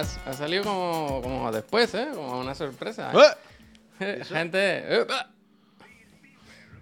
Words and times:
ha 0.00 0.32
salido 0.32 0.64
como, 0.64 1.20
como 1.22 1.52
después, 1.52 1.94
¿eh? 1.94 2.08
Como 2.14 2.40
una 2.40 2.54
sorpresa. 2.54 3.12
¡Eh! 4.00 4.22
Gente. 4.28 4.58
eh, 4.60 5.06
ah. 5.10 5.30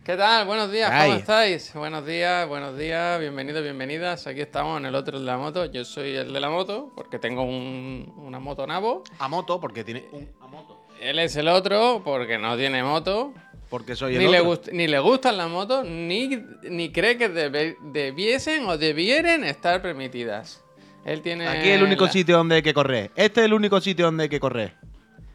¿Qué 0.04 0.17
tal? 0.17 0.46
Buenos 0.46 0.72
días, 0.72 0.90
¿cómo 0.90 1.03
Ay. 1.03 1.19
estáis? 1.21 1.72
Buenos 1.75 2.04
días, 2.04 2.48
buenos 2.48 2.77
días, 2.77 3.21
bienvenidos, 3.21 3.62
bienvenidas. 3.62 4.26
Aquí 4.26 4.40
estamos 4.40 4.80
en 4.80 4.87
el 4.87 4.94
otro 4.97 5.19
de 5.21 5.25
la 5.25 5.37
moto. 5.38 5.65
Yo 5.67 5.85
soy 5.85 6.17
el 6.17 6.33
de 6.33 6.40
la 6.40 6.51
moto 6.51 6.93
porque 6.97 7.21
tengo 7.21 7.43
un- 7.43 8.12
una 8.17 8.40
moto 8.40 8.67
nabo. 8.67 9.04
A 9.21 9.29
moto, 9.29 9.60
porque 9.60 9.85
tiene 9.85 10.04
un 10.10 10.29
a 10.40 10.47
moto. 10.49 10.81
Él 11.01 11.19
es 11.21 11.37
el 11.37 11.47
otro 11.49 12.03
porque 12.04 12.37
no 12.38 12.56
tiene 12.56 12.83
moto. 12.83 13.33
Porque 13.69 13.94
soy 13.94 14.17
el 14.17 14.22
Ni 14.24 14.29
le, 14.29 14.42
gust- 14.42 14.72
ni 14.72 14.87
le 14.88 14.99
gustan 14.99 15.37
las 15.37 15.49
motos, 15.49 15.85
ni, 15.87 16.29
ni 16.65 16.91
cree 16.92 17.16
que 17.16 17.29
debe- 17.30 17.77
debiesen 17.80 18.66
o 18.66 18.77
debieren 18.77 19.45
estar 19.45 19.80
permitidas. 19.83 20.62
Él 21.05 21.20
tiene. 21.23 21.48
Aquí 21.48 21.69
es 21.69 21.77
el 21.79 21.83
único 21.83 22.06
la- 22.06 22.12
sitio 22.12 22.37
donde 22.37 22.56
hay 22.56 22.62
que 22.62 22.74
correr. 22.74 23.10
Este 23.16 23.41
es 23.41 23.47
el 23.47 23.55
único 23.55 23.80
sitio 23.80 24.06
donde 24.06 24.24
hay 24.24 24.29
que 24.29 24.41
correr. 24.41 24.74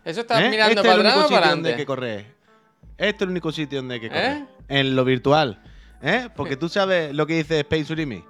Eso 0.05 0.21
estás 0.21 0.41
¿Eh? 0.41 0.49
mirando 0.49 0.71
este 0.71 0.87
es 0.87 0.87
para 0.87 0.93
el 0.93 0.99
atrás 1.01 1.13
único 1.15 1.19
o 1.19 1.27
sitio 1.27 1.39
para 1.41 1.49
donde 1.51 1.69
hay 1.69 1.75
que 1.75 1.85
correr. 1.85 2.25
Este 2.97 3.15
es 3.15 3.21
el 3.21 3.29
único 3.29 3.51
sitio 3.51 3.79
donde 3.79 3.93
hay 3.95 3.99
que 4.01 4.09
correr. 4.09 4.31
¿Eh? 4.37 4.45
En 4.69 4.95
lo 4.95 5.03
virtual. 5.05 5.61
¿Eh? 6.01 6.29
Porque 6.35 6.55
tú 6.57 6.69
sabes 6.69 7.13
lo 7.13 7.27
que 7.27 7.35
dice 7.37 7.59
Space 7.59 7.91
Urimi. 7.91 8.23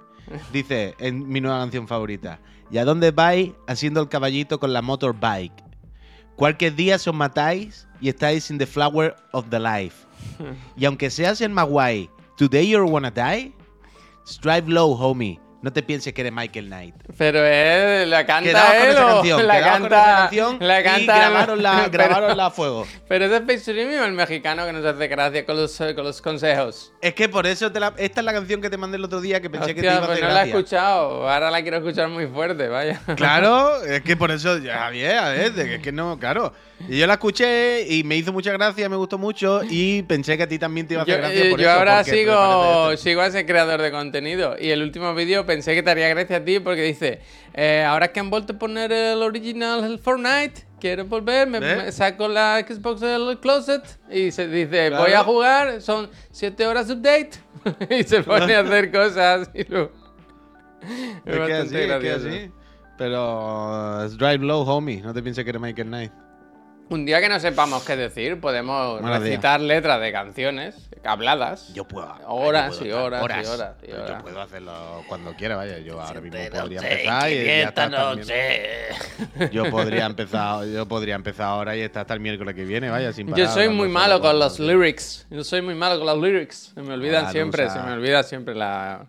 Dice 0.52 0.94
en 0.98 1.26
mi 1.28 1.40
nueva 1.40 1.58
canción 1.60 1.86
favorita. 1.88 2.38
¿Y 2.70 2.78
a 2.78 2.84
dónde 2.84 3.12
vais 3.12 3.52
haciendo 3.66 4.00
el 4.02 4.08
caballito 4.08 4.58
con 4.60 4.72
la 4.72 4.82
motorbike? 4.82 5.64
Cualquier 6.36 6.74
día 6.74 6.96
os 6.96 7.14
matáis 7.14 7.88
y 8.00 8.08
estáis 8.10 8.50
in 8.50 8.58
the 8.58 8.66
flower 8.66 9.16
of 9.32 9.46
the 9.50 9.58
life. 9.58 10.06
Y 10.76 10.84
aunque 10.84 11.10
seas 11.10 11.40
el 11.40 11.50
más 11.50 11.66
guay, 11.66 12.10
today 12.36 12.68
you're 12.68 12.84
wanna 12.88 13.10
die, 13.10 13.54
strive 14.26 14.68
low, 14.68 14.92
homie. 14.94 15.40
No 15.60 15.72
te 15.72 15.82
pienses 15.82 16.12
que 16.14 16.20
eres 16.20 16.32
Michael 16.32 16.66
Knight. 16.66 16.94
Pero 17.16 17.44
él 17.44 18.08
la 18.10 18.24
canta 18.24 18.48
Quedaos 18.48 18.74
con 18.74 18.82
él 18.84 18.90
esa 18.90 19.06
canción, 19.06 19.46
la 19.46 19.60
canta, 19.60 19.78
con 19.80 19.92
esa 19.92 20.16
canción 20.16 20.58
la 20.60 20.80
y 20.80 20.84
canta 20.84 21.16
grabaronla, 21.18 21.72
pero, 21.90 21.90
grabaronla 21.90 22.46
a 22.46 22.50
fuego. 22.50 22.86
pero 23.08 23.24
ese 23.24 23.36
es 23.36 23.68
o 23.68 24.04
el 24.04 24.12
mexicano 24.12 24.64
que 24.66 24.72
nos 24.72 24.84
hace 24.84 25.08
gracia 25.08 25.44
con 25.44 25.56
los, 25.56 25.76
con 25.76 26.04
los 26.04 26.22
consejos. 26.22 26.92
Es 27.00 27.14
que 27.14 27.28
por 27.28 27.44
eso 27.46 27.72
te 27.72 27.80
la- 27.80 27.94
esta 27.96 28.20
es 28.20 28.24
la 28.24 28.32
canción 28.32 28.60
que 28.60 28.70
te 28.70 28.76
mandé 28.76 28.98
el 28.98 29.04
otro 29.04 29.20
día 29.20 29.40
que 29.40 29.50
pensé 29.50 29.74
que 29.74 29.80
te 29.80 29.86
iba 29.86 29.96
a 29.96 30.00
pues 30.00 30.10
hacer 30.10 30.24
no 30.24 30.30
la 30.34 30.44
he 30.44 30.48
escuchado. 30.48 31.28
Ahora 31.28 31.50
la 31.50 31.60
quiero 31.62 31.78
escuchar 31.78 32.08
muy 32.08 32.28
fuerte, 32.28 32.68
vaya. 32.68 33.00
Claro, 33.16 33.82
es 33.84 34.02
que 34.02 34.16
por 34.16 34.30
eso, 34.30 34.58
ya, 34.58 34.78
Javier, 34.78 35.16
a 35.18 35.30
ver, 35.30 35.58
es 35.58 35.82
que 35.82 35.90
no, 35.90 36.18
claro. 36.20 36.52
Y 36.86 36.98
yo 36.98 37.06
la 37.08 37.14
escuché 37.14 37.82
y 37.92 38.04
me 38.04 38.14
hizo 38.14 38.32
mucha 38.32 38.52
gracia, 38.52 38.88
me 38.88 38.94
gustó 38.94 39.18
mucho 39.18 39.62
y 39.68 40.02
pensé 40.02 40.36
que 40.36 40.44
a 40.44 40.48
ti 40.48 40.60
también 40.60 40.86
te 40.86 40.94
iba 40.94 41.00
a 41.00 41.02
hacer 41.02 41.16
Yo, 41.16 41.20
gracia 41.22 41.44
eh, 41.44 41.50
por 41.50 41.60
yo 41.60 41.68
eso, 41.68 41.78
ahora 41.78 42.04
sigo, 42.04 42.96
sigo 42.96 43.20
a 43.22 43.26
ese 43.26 43.44
creador 43.44 43.82
de 43.82 43.90
contenido 43.90 44.54
y 44.58 44.70
el 44.70 44.82
último 44.82 45.12
vídeo 45.14 45.44
pensé 45.48 45.74
que 45.74 45.82
te 45.82 45.90
haría 45.90 46.08
gracia 46.10 46.36
a 46.36 46.44
ti 46.44 46.60
porque 46.60 46.82
dice, 46.82 47.20
eh, 47.54 47.82
ahora 47.82 48.12
que 48.12 48.20
han 48.20 48.28
vuelto 48.28 48.52
a 48.52 48.58
poner 48.58 48.92
el 48.92 49.22
original 49.22 49.82
el 49.82 49.98
Fortnite, 49.98 50.66
quiero 50.78 51.06
volver, 51.06 51.48
me, 51.48 51.58
¿Ves? 51.58 51.84
me 51.84 51.90
saco 51.90 52.28
la 52.28 52.60
Xbox 52.60 53.00
del 53.00 53.38
closet 53.40 53.82
y 54.10 54.30
se 54.30 54.46
dice, 54.46 54.88
Claro. 54.88 55.04
voy 55.04 55.12
a 55.14 55.24
jugar, 55.24 55.80
son 55.80 56.10
7 56.32 56.66
horas 56.66 56.90
update 56.90 57.30
y 57.90 58.02
se 58.02 58.22
pone 58.22 58.54
a 58.54 58.60
hacer 58.60 58.92
cosas 58.92 59.50
y 59.54 59.64
luego... 59.64 59.90
Es 61.24 61.34
que 61.34 61.52
así, 61.54 61.76
es 61.76 61.98
que 61.98 62.10
así. 62.10 62.50
Pero 62.98 64.04
uh, 64.04 64.08
drive 64.16 64.44
low, 64.44 64.62
homie. 64.68 65.00
No 65.00 65.14
te 65.14 65.22
pienses 65.22 65.44
que 65.44 65.50
eres 65.50 65.62
Michael 65.62 65.88
Knight. 65.88 66.12
Un 66.90 67.04
día 67.04 67.20
que 67.20 67.28
no 67.28 67.38
sepamos 67.38 67.84
qué 67.84 67.96
decir, 67.96 68.40
podemos 68.40 69.00
Buenos 69.00 69.18
días. 69.20 69.22
recitar 69.30 69.60
letras 69.60 70.00
de 70.00 70.10
canciones 70.12 70.88
habladas. 71.04 71.72
Yo 71.74 71.84
puedo. 71.84 72.14
Horas 72.26 72.78
yo 72.78 72.84
y 72.86 72.88
puedo 72.90 73.04
horas 73.04 73.22
estar 73.22 73.44
y 73.44 73.46
horas 73.46 73.76
y 73.82 73.90
Yo 73.90 74.04
horas. 74.04 74.22
puedo 74.22 74.40
hacerlo 74.40 75.04
cuando 75.08 75.34
quiera, 75.34 75.56
vaya. 75.56 75.78
Yo 75.78 76.00
ahora 76.00 76.20
mismo 76.20 76.38
podría 76.50 76.80
noche, 76.80 76.92
empezar 76.92 77.30
y 77.30 77.34
ya 77.34 77.40
quinientas 77.40 77.68
está 77.68 77.84
hasta 77.84 78.10
el 78.12 78.18
noches. 78.18 79.52
Yo 79.52 79.70
podría 79.70 80.06
empezar, 80.06 80.66
yo 80.66 80.86
podría 80.86 81.14
empezar 81.14 81.46
ahora 81.46 81.76
y 81.76 81.80
estar 81.80 82.02
hasta 82.02 82.14
el 82.14 82.20
miércoles 82.20 82.54
que 82.54 82.64
viene, 82.64 82.90
vaya, 82.90 83.12
sin 83.12 83.26
Yo 83.28 83.32
parar, 83.34 83.48
soy 83.48 83.62
hablando 83.64 83.82
muy 83.84 83.92
malo 83.92 84.20
con 84.20 84.38
los 84.38 84.58
lyrics. 84.60 85.26
Yo 85.30 85.44
soy 85.44 85.62
muy 85.62 85.74
malo 85.74 85.98
con 85.98 86.06
los 86.06 86.18
lyrics. 86.18 86.72
Se 86.74 86.82
me 86.82 86.94
olvidan 86.94 87.32
siempre, 87.32 87.68
se 87.70 87.80
me 87.80 87.92
olvida 87.92 88.22
siempre 88.22 88.54
la. 88.54 89.06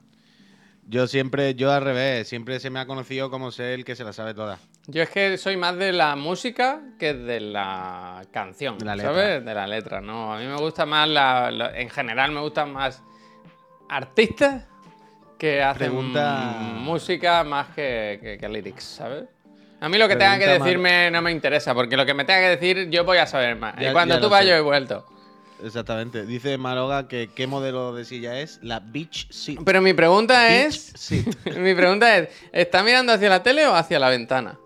Yo 0.92 1.06
siempre, 1.06 1.54
yo 1.54 1.72
al 1.72 1.84
revés, 1.84 2.28
siempre 2.28 2.60
se 2.60 2.72
me 2.72 2.80
ha 2.80 2.88
conocido 2.88 3.30
como 3.30 3.52
ser 3.52 3.74
el 3.74 3.86
que 3.86 3.96
se 3.96 4.04
la 4.04 4.12
sabe 4.12 4.34
toda. 4.34 4.58
Yo 4.88 5.04
es 5.04 5.10
que 5.12 5.38
soy 5.38 5.56
más 5.56 5.78
de 5.78 5.92
la 5.92 6.16
música 6.16 6.82
que 6.98 7.14
de 7.14 7.40
la 7.40 8.24
canción, 8.32 8.80
De 8.80 8.86
la 8.86 8.96
letra. 8.96 9.12
¿sabes? 9.14 9.46
De 9.46 9.54
la 9.54 9.68
letra, 9.68 10.02
¿no? 10.02 10.34
A 10.34 10.40
mí 10.40 10.48
me 10.48 10.56
gusta 10.56 10.88
más 10.88 11.08
la, 11.08 11.52
la- 11.52 11.78
En 11.80 11.92
general 11.92 12.32
me 12.32 12.40
gustan 12.42 12.74
más 12.74 13.04
artistas 13.88 14.66
que 15.38 15.62
hacen 15.62 15.88
Pregunta- 15.90 16.56
música 16.78 17.44
más 17.44 17.68
que, 17.70 18.20
que, 18.22 18.38
que 18.40 18.50
lyrics, 18.50 18.84
¿sabes? 18.84 19.26
A 19.82 19.88
mí 19.90 19.98
lo 20.00 20.08
que 20.08 20.16
tenga 20.16 20.38
que 20.40 20.48
decirme 20.48 21.10
no 21.12 21.22
me 21.22 21.32
interesa, 21.32 21.74
porque 21.76 21.96
lo 21.96 22.06
que 22.06 22.14
me 22.16 22.26
tenga 22.26 22.42
que 22.42 22.58
decir 22.58 22.90
yo 22.90 23.06
voy 23.06 23.20
a 23.20 23.28
saber 23.28 23.56
más. 23.56 23.76
Ya- 23.80 23.92
y 23.92 23.94
cuando 23.94 24.20
tú 24.20 24.28
vas 24.28 24.44
yo 24.46 24.54
he 24.56 24.62
vuelto. 24.62 25.06
Exactamente. 25.64 26.26
Dice 26.26 26.58
Maroga 26.58 27.08
que 27.08 27.30
qué 27.36 27.48
modelo 27.48 27.94
de 27.94 28.06
silla 28.06 28.40
es 28.40 28.60
la 28.62 28.80
Beach 28.80 29.28
Seat. 29.32 29.60
Pero 29.66 29.82
mi 29.82 29.94
pregunta 29.94 30.44
Beach 30.48 30.68
es... 30.68 30.94
Seat. 30.96 31.26
Mi 31.58 31.74
pregunta 31.76 32.18
es, 32.18 32.30
¿está 32.52 32.84
mirando 32.84 33.14
hacia 33.14 33.30
la 33.30 33.44
tele 33.44 33.66
o 33.68 33.76
hacia 33.76 34.00
la 34.00 34.10
ventana? 34.10 34.58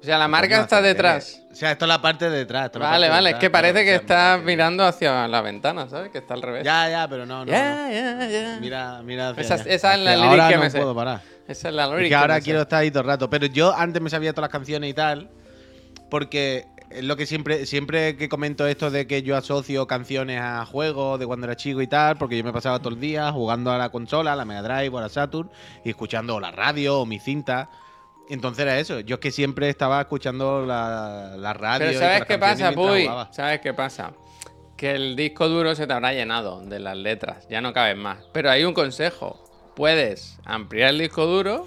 O 0.00 0.04
sea, 0.04 0.16
la 0.16 0.28
marca 0.28 0.50
Coño, 0.54 0.62
está 0.62 0.80
detrás. 0.80 1.42
O 1.50 1.54
sea, 1.56 1.72
esto 1.72 1.84
es 1.84 1.88
la 1.88 2.00
parte 2.00 2.30
de 2.30 2.38
detrás. 2.38 2.70
Vale, 2.78 3.08
vale, 3.08 3.30
es 3.30 3.36
que 3.36 3.50
parece 3.50 3.84
que 3.84 3.96
está 3.96 4.34
mira, 4.36 4.46
mirando 4.46 4.84
hacia 4.84 5.26
la 5.26 5.40
ventana, 5.40 5.88
¿sabes? 5.88 6.10
Que 6.12 6.18
está 6.18 6.34
al 6.34 6.42
revés. 6.42 6.62
Ya, 6.64 6.88
ya, 6.88 7.08
pero 7.08 7.26
no, 7.26 7.44
no. 7.44 7.50
ya, 7.50 7.86
no. 7.88 7.92
ya, 7.92 8.28
ya. 8.28 8.58
Mira, 8.60 9.02
mira. 9.02 9.30
hacia 9.30 9.42
Esa- 9.42 9.54
allá. 9.54 9.64
esa 9.66 9.94
es 9.94 10.00
la 10.00 10.24
ahora 10.24 10.48
que 10.50 10.54
no 10.54 10.60
me 10.62 10.70
sé. 10.70 10.78
puedo 10.78 10.94
parar. 10.94 11.20
Esa 11.48 11.68
es 11.70 11.74
la 11.74 11.86
lyric 11.88 12.02
que 12.04 12.08
que 12.10 12.14
ahora 12.14 12.34
me 12.34 12.40
sé. 12.40 12.44
quiero 12.44 12.62
estar 12.62 12.78
ahí 12.80 12.90
todo 12.92 13.00
el 13.00 13.06
rato. 13.08 13.28
Pero 13.28 13.46
yo 13.46 13.74
antes 13.74 14.00
me 14.00 14.08
sabía 14.10 14.32
todas 14.32 14.42
las 14.44 14.52
canciones 14.52 14.88
y 14.88 14.94
tal. 14.94 15.30
Porque 16.10 16.66
es 16.90 17.04
lo 17.04 17.16
que 17.16 17.26
siempre, 17.26 17.66
siempre 17.66 18.16
que 18.16 18.28
comento 18.28 18.66
esto 18.66 18.90
de 18.90 19.06
que 19.06 19.22
yo 19.22 19.36
asocio 19.36 19.86
canciones 19.86 20.40
a 20.40 20.64
juegos 20.64 21.18
de 21.20 21.26
cuando 21.26 21.46
era 21.46 21.56
chico 21.56 21.82
y 21.82 21.86
tal, 21.86 22.16
porque 22.16 22.36
yo 22.38 22.44
me 22.44 22.52
pasaba 22.52 22.78
todo 22.78 22.94
el 22.94 23.00
día 23.00 23.30
jugando 23.32 23.70
a 23.70 23.78
la 23.78 23.90
consola, 23.90 24.32
a 24.32 24.36
la 24.36 24.44
Mega 24.44 24.62
Drive 24.62 24.88
o 24.94 24.98
a 24.98 25.02
la 25.02 25.08
Saturn, 25.08 25.50
y 25.84 25.90
escuchando 25.90 26.40
la 26.40 26.50
radio 26.50 27.00
o 27.00 27.06
mi 27.06 27.18
cinta. 27.18 27.68
Entonces 28.30 28.62
era 28.62 28.78
eso. 28.78 29.00
Yo 29.00 29.14
es 29.16 29.20
que 29.20 29.30
siempre 29.30 29.68
estaba 29.70 30.00
escuchando 30.00 30.64
la, 30.66 31.34
la 31.38 31.52
radio. 31.54 31.86
Pero 31.88 31.98
¿sabes 31.98 32.24
qué 32.26 32.38
pasa, 32.38 32.72
Puy? 32.72 33.08
¿Sabes 33.30 33.60
qué 33.60 33.72
pasa? 33.74 34.12
Que 34.76 34.92
el 34.92 35.16
disco 35.16 35.48
duro 35.48 35.74
se 35.74 35.86
te 35.86 35.92
habrá 35.92 36.12
llenado 36.12 36.60
de 36.60 36.78
las 36.78 36.96
letras, 36.96 37.46
ya 37.48 37.60
no 37.60 37.72
caben 37.72 37.98
más. 37.98 38.18
Pero 38.32 38.50
hay 38.50 38.64
un 38.64 38.74
consejo. 38.74 39.44
Puedes 39.74 40.38
ampliar 40.44 40.90
el 40.90 40.98
disco 40.98 41.24
duro, 41.26 41.66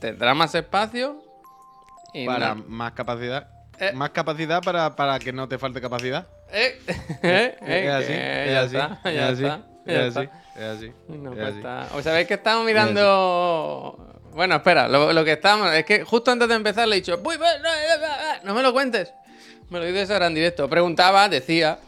tendrá 0.00 0.34
más 0.34 0.54
espacio 0.54 1.22
y 2.12 2.26
Para 2.26 2.54
no- 2.54 2.64
más 2.68 2.92
capacidad. 2.92 3.48
Eh. 3.80 3.92
Más 3.94 4.10
capacidad 4.10 4.62
para, 4.62 4.94
para 4.94 5.18
que 5.18 5.32
no 5.32 5.48
te 5.48 5.58
falte 5.58 5.80
capacidad. 5.80 6.26
Eh, 6.52 6.78
eh, 7.22 7.56
es 7.60 7.90
así, 7.90 8.12
es 8.12 8.56
así, 8.56 8.76
está, 8.76 9.08
es 9.08 9.14
ya 9.16 9.28
así, 9.28 9.44
está, 9.44 9.60
es 9.86 10.16
así, 10.16 10.28
es 10.56 10.62
así, 10.64 10.92
No, 11.08 11.32
es 11.32 11.38
pues 11.38 11.56
está- 11.56 11.88
O 11.94 12.02
sabéis 12.02 12.26
que 12.28 12.34
estamos 12.34 12.64
mirando. 12.66 14.06
Bueno, 14.34 14.56
espera, 14.56 14.86
lo, 14.88 15.12
lo 15.12 15.24
que 15.24 15.32
estamos. 15.32 15.72
Es 15.72 15.84
que 15.84 16.04
justo 16.04 16.30
antes 16.30 16.48
de 16.48 16.54
empezar 16.54 16.86
le 16.86 16.96
he 16.96 17.00
dicho. 17.00 17.20
"Uy, 17.24 17.36
ve, 17.36 17.46
no, 17.62 17.68
eh, 17.68 18.40
no 18.44 18.54
me 18.54 18.62
lo 18.62 18.72
cuentes. 18.72 19.12
Me 19.70 19.78
lo 19.78 19.84
dices 19.86 20.10
ahora 20.10 20.26
en 20.26 20.34
directo. 20.34 20.68
Preguntaba, 20.68 21.28
decía. 21.28 21.78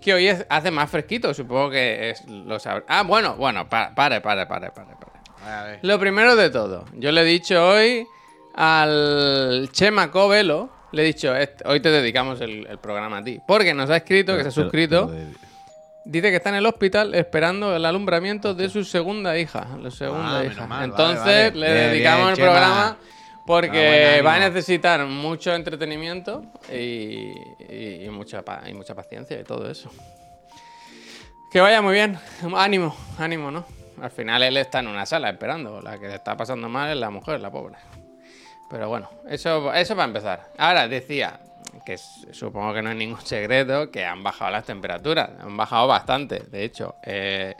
Que 0.00 0.14
hoy 0.14 0.26
es- 0.26 0.44
hace 0.48 0.72
más 0.72 0.90
fresquito, 0.90 1.32
supongo 1.32 1.70
que 1.70 2.10
es, 2.10 2.24
lo 2.26 2.58
sabrá. 2.58 2.84
Ah, 2.88 3.02
bueno, 3.04 3.36
bueno, 3.36 3.68
pa- 3.68 3.94
pare, 3.94 4.20
pare, 4.20 4.46
pare, 4.46 4.70
pare, 4.72 4.96
pare. 4.96 5.78
Lo 5.82 5.96
primero 6.00 6.34
de 6.34 6.50
todo, 6.50 6.86
yo 6.94 7.12
le 7.12 7.20
he 7.20 7.24
dicho 7.24 7.64
hoy 7.68 8.04
al 8.54 9.68
Chema 9.72 10.10
Covelo, 10.10 10.70
le 10.92 11.02
he 11.02 11.04
dicho, 11.06 11.34
"Est- 11.34 11.62
hoy 11.64 11.80
te 11.80 11.90
dedicamos 11.90 12.40
el, 12.40 12.66
el 12.66 12.78
programa 12.78 13.18
a 13.18 13.24
ti, 13.24 13.40
porque 13.46 13.74
nos 13.74 13.90
ha 13.90 13.96
escrito, 13.96 14.36
que 14.36 14.42
se 14.42 14.48
ha 14.48 14.52
suscrito, 14.52 15.10
dice 16.04 16.30
que 16.30 16.36
está 16.36 16.50
en 16.50 16.56
el 16.56 16.66
hospital 16.66 17.14
esperando 17.14 17.74
el 17.74 17.84
alumbramiento 17.84 18.54
de 18.54 18.68
su 18.68 18.84
segunda 18.84 19.36
hija, 19.38 19.66
la 19.80 19.90
segunda 19.90 20.40
Ah, 20.40 20.44
hija. 20.44 20.66
mal, 20.66 20.84
Entonces 20.84 21.18
vale, 21.24 21.50
vale. 21.50 21.60
le 21.60 21.72
Bien, 21.74 21.90
dedicamos 21.90 22.18
bien, 22.20 22.30
el 22.30 22.36
Chema. 22.36 22.50
programa 22.50 22.96
porque 23.46 24.16
Ah, 24.20 24.22
va 24.22 24.34
a 24.36 24.38
necesitar 24.38 25.04
mucho 25.06 25.52
entretenimiento 25.54 26.44
y, 26.72 27.32
y- 27.68 28.04
y 28.04 28.08
mucha, 28.10 28.42
y 28.68 28.72
mucha 28.74 28.94
paciencia 28.94 29.38
y 29.40 29.44
todo 29.44 29.68
eso. 29.70 29.90
Que 31.50 31.60
vaya 31.60 31.82
muy 31.82 31.94
bien. 31.94 32.18
Ánimo, 32.56 32.96
ánimo, 33.18 33.50
¿no? 33.50 33.64
Al 34.00 34.10
final 34.10 34.42
él 34.42 34.56
está 34.56 34.78
en 34.80 34.86
una 34.88 35.04
sala 35.06 35.28
esperando. 35.30 35.80
La 35.82 35.98
que 35.98 36.08
le 36.08 36.14
está 36.14 36.36
pasando 36.36 36.68
mal 36.68 36.90
es 36.90 36.96
la 36.96 37.10
mujer, 37.10 37.40
la 37.40 37.50
pobre. 37.50 37.76
Pero 38.72 38.88
bueno, 38.88 39.10
eso, 39.28 39.72
eso 39.74 39.94
para 39.94 40.06
empezar. 40.06 40.48
Ahora 40.56 40.88
decía, 40.88 41.38
que 41.84 41.98
supongo 41.98 42.72
que 42.72 42.80
no 42.80 42.90
es 42.90 42.96
ningún 42.96 43.20
secreto, 43.24 43.90
que 43.90 44.04
han 44.04 44.22
bajado 44.22 44.50
las 44.50 44.64
temperaturas. 44.64 45.28
Han 45.40 45.56
bajado 45.56 45.86
bastante, 45.86 46.42
de 46.50 46.64
hecho. 46.64 46.94
Eh, 47.02 47.54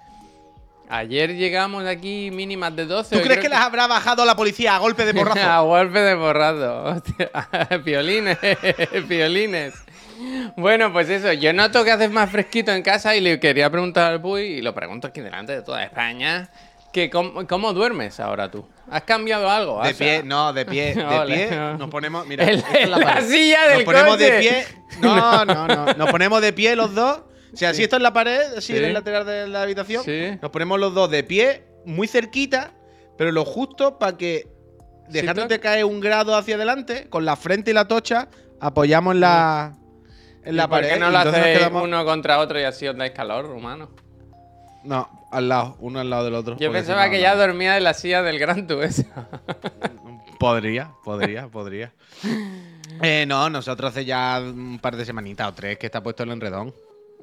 ayer 0.88 1.34
llegamos 1.36 1.84
aquí 1.84 2.30
mínimas 2.32 2.74
de 2.74 2.86
12. 2.86 3.14
¿Tú 3.18 3.22
crees 3.22 3.40
que 3.40 3.50
las 3.50 3.60
habrá 3.60 3.86
bajado 3.86 4.24
la 4.24 4.34
policía 4.34 4.74
a 4.74 4.78
golpe 4.78 5.04
de 5.04 5.10
a 5.20 5.22
porrazo? 5.22 5.64
golpe 5.66 6.00
de 6.00 6.14
borrado. 6.14 6.84
Hostia, 6.96 7.30
Piolines, 7.84 8.38
piolines. 9.06 9.74
Bueno, 10.56 10.92
pues 10.92 11.10
eso, 11.10 11.32
yo 11.34 11.52
noto 11.52 11.84
que 11.84 11.90
haces 11.90 12.10
más 12.10 12.30
fresquito 12.30 12.72
en 12.72 12.82
casa 12.82 13.14
y 13.16 13.20
le 13.20 13.38
quería 13.38 13.68
preguntar 13.68 14.12
al 14.12 14.22
Puy, 14.22 14.42
y 14.42 14.62
lo 14.62 14.74
pregunto 14.74 15.08
aquí 15.08 15.20
delante 15.20 15.52
de 15.52 15.62
toda 15.62 15.82
España, 15.82 16.48
Que 16.92 17.08
cómo, 17.08 17.46
cómo 17.46 17.72
duermes 17.72 18.20
ahora 18.20 18.50
tú? 18.50 18.66
¿Has 18.90 19.02
cambiado 19.04 19.48
algo? 19.48 19.82
De 19.82 19.88
¿Has- 19.90 19.96
pie, 19.96 20.22
no, 20.22 20.52
de 20.52 20.66
pie, 20.66 20.94
de 20.94 21.04
Ole. 21.04 21.34
pie. 21.48 21.56
Nos 21.78 21.88
ponemos, 21.88 22.26
mira, 22.26 22.44
En- 22.44 22.58
esto 22.58 22.68
es 22.74 22.88
la 22.88 22.98
la 22.98 23.04
pared. 23.06 23.26
silla 23.26 23.62
del 23.68 23.74
Nos 23.78 23.84
ponemos 23.84 24.18
de 24.18 24.30
pie. 24.38 24.66
No, 25.00 25.44
no, 25.46 25.66
no. 25.66 25.86
Nos 25.94 26.10
ponemos 26.10 26.42
de 26.42 26.52
pie 26.52 26.76
los 26.76 26.94
dos. 26.94 27.22
O 27.52 27.56
sea, 27.56 27.72
si 27.74 27.82
esto 27.82 27.96
es 27.96 28.02
la 28.02 28.12
pared, 28.12 28.40
así 28.58 28.72
Sí. 28.72 28.76
en 28.78 28.84
el 28.84 28.92
lateral 28.94 29.24
de 29.26 29.48
la 29.48 29.62
habitación, 29.62 30.04
Sí. 30.04 30.38
nos 30.40 30.50
ponemos 30.50 30.78
los 30.78 30.92
dos 30.94 31.10
de 31.10 31.22
pie, 31.24 31.64
muy 31.86 32.06
cerquita, 32.08 32.72
pero 33.16 33.32
lo 33.32 33.44
justo 33.46 33.98
para 33.98 34.16
que, 34.18 34.48
dejándote 35.08 35.60
caer 35.60 35.84
un 35.86 36.00
grado 36.00 36.34
hacia 36.36 36.54
adelante, 36.56 37.08
con 37.10 37.24
la 37.24 37.36
frente 37.36 37.70
y 37.70 37.74
la 37.74 37.88
tocha, 37.88 38.28
apoyamos 38.60 39.16
la, 39.16 39.76
en 40.44 40.56
la 40.56 40.64
¿Y 40.64 40.66
por 40.66 40.76
pared. 40.78 40.92
qué 40.94 40.98
no 41.00 41.10
lo 41.10 41.18
hacéis 41.18 41.58
quedamos- 41.58 41.82
uno 41.84 42.04
contra 42.04 42.38
otro 42.38 42.58
y 42.60 42.64
así 42.64 42.86
os 42.86 42.96
dais 42.96 43.12
calor, 43.12 43.46
humano? 43.46 43.90
No, 44.84 45.08
al 45.30 45.48
lado, 45.48 45.76
uno 45.80 46.00
al 46.00 46.10
lado 46.10 46.24
del 46.24 46.34
otro. 46.34 46.56
Yo 46.58 46.72
pensaba 46.72 47.08
que 47.10 47.20
ya 47.20 47.34
dormía 47.36 47.76
en 47.76 47.84
la 47.84 47.94
silla 47.94 48.22
del 48.22 48.38
Gran 48.38 48.66
Tuesa. 48.66 49.28
Podría, 50.38 50.92
podría, 51.04 51.48
podría. 51.48 51.92
Eh, 53.00 53.24
no, 53.26 53.48
nosotros 53.50 53.90
hace 53.90 54.04
ya 54.04 54.38
un 54.40 54.78
par 54.78 54.94
de 54.96 55.04
semanitas 55.04 55.48
o 55.48 55.54
tres 55.54 55.76
que 55.78 55.86
está 55.86 56.02
puesto 56.02 56.22
el 56.22 56.30
enredón. 56.30 56.72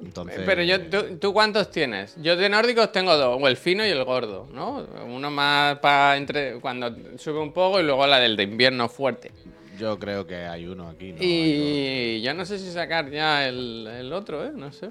Entonces, 0.04 0.42
Pero 0.46 0.64
yo, 0.64 0.82
¿tú, 0.90 1.18
tú 1.20 1.32
cuántos 1.32 1.70
tienes? 1.72 2.16
Yo 2.22 2.36
de 2.36 2.50
nórdicos 2.50 2.92
tengo 2.92 3.16
dos, 3.16 3.38
o 3.42 3.48
el 3.48 3.56
fino 3.56 3.86
y 3.86 3.90
el 3.90 4.04
gordo, 4.04 4.48
¿no? 4.52 4.86
Uno 5.06 5.30
más 5.30 5.78
para 5.80 6.18
entre 6.18 6.60
cuando 6.60 6.94
sube 7.18 7.40
un 7.40 7.54
poco 7.54 7.80
y 7.80 7.84
luego 7.84 8.06
la 8.08 8.20
del 8.20 8.36
de 8.36 8.44
invierno 8.44 8.90
fuerte. 8.90 9.32
yo 9.78 9.98
creo 10.00 10.26
que 10.28 10.36
hay 10.38 10.66
uno 10.66 10.90
aquí. 10.90 11.14
¿no? 11.14 11.18
Y 11.22 12.22
yo 12.24 12.34
no 12.34 12.46
sé 12.46 12.58
si 12.60 12.72
sacar 12.72 13.10
ya 13.10 13.48
el, 13.48 13.88
el 13.88 14.12
otro, 14.12 14.44
¿eh? 14.46 14.52
No 14.54 14.74
sé. 14.74 14.90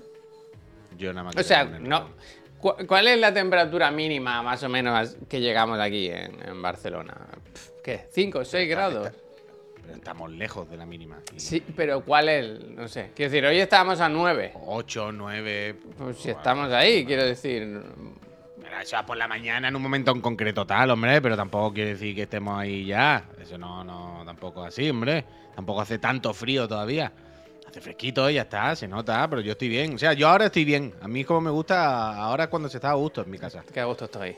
Yo 0.96 1.12
nada 1.12 1.24
más 1.24 1.36
O 1.36 1.42
sea, 1.42 1.64
no. 1.64 1.76
enredón. 1.76 2.08
¿Cu- 2.60 2.74
¿Cuál 2.86 3.08
es 3.08 3.18
la 3.18 3.32
temperatura 3.32 3.90
mínima 3.90 4.42
más 4.42 4.62
o 4.62 4.68
menos 4.68 5.16
que 5.28 5.40
llegamos 5.40 5.78
aquí 5.78 6.08
en, 6.10 6.36
en 6.46 6.60
Barcelona? 6.62 7.14
¿Qué? 7.82 8.08
¿5 8.14 8.36
o 8.40 8.44
6 8.44 8.68
grados? 8.68 9.10
Pero 9.82 9.94
estamos 9.94 10.30
lejos 10.32 10.68
de 10.68 10.76
la 10.76 10.84
mínima. 10.84 11.18
Sí, 11.36 11.62
pero 11.76 12.02
¿cuál 12.04 12.28
es? 12.28 12.60
No 12.68 12.88
sé. 12.88 13.10
Quiero 13.14 13.30
decir, 13.30 13.46
hoy 13.46 13.58
estábamos 13.58 14.00
a 14.00 14.08
9. 14.08 14.52
8, 14.66 15.12
9. 15.12 15.76
Pues 15.96 16.18
si 16.18 16.30
estamos 16.30 16.70
ahí, 16.72 17.06
quiero 17.06 17.24
decir. 17.24 17.80
Pero 18.60 18.80
eso 18.80 18.96
es 18.98 19.02
por 19.04 19.16
la 19.16 19.26
mañana 19.28 19.68
en 19.68 19.76
un 19.76 19.80
momento 19.80 20.10
en 20.10 20.20
concreto 20.20 20.66
tal, 20.66 20.90
hombre. 20.90 21.22
Pero 21.22 21.36
tampoco 21.36 21.72
quiere 21.72 21.90
decir 21.90 22.14
que 22.14 22.22
estemos 22.24 22.58
ahí 22.58 22.84
ya. 22.84 23.24
Eso 23.40 23.56
no, 23.56 23.82
no, 23.82 24.22
tampoco 24.26 24.66
es 24.66 24.74
así, 24.74 24.90
hombre. 24.90 25.24
Tampoco 25.54 25.80
hace 25.80 25.98
tanto 25.98 26.34
frío 26.34 26.68
todavía. 26.68 27.10
Hace 27.68 27.80
fresquito 27.82 28.28
y 28.30 28.34
ya 28.34 28.42
está, 28.42 28.74
se 28.74 28.88
nota, 28.88 29.28
pero 29.28 29.42
yo 29.42 29.52
estoy 29.52 29.68
bien. 29.68 29.94
O 29.94 29.98
sea, 29.98 30.14
yo 30.14 30.28
ahora 30.28 30.46
estoy 30.46 30.64
bien. 30.64 30.94
A 31.02 31.06
mí 31.08 31.22
como 31.24 31.42
me 31.42 31.50
gusta, 31.50 32.16
ahora 32.16 32.48
cuando 32.48 32.68
se 32.68 32.78
está 32.78 32.90
a 32.90 32.94
gusto 32.94 33.22
en 33.22 33.30
mi 33.30 33.38
casa. 33.38 33.62
Qué 33.72 33.80
a 33.80 33.84
gusto 33.84 34.06
estoy. 34.06 34.34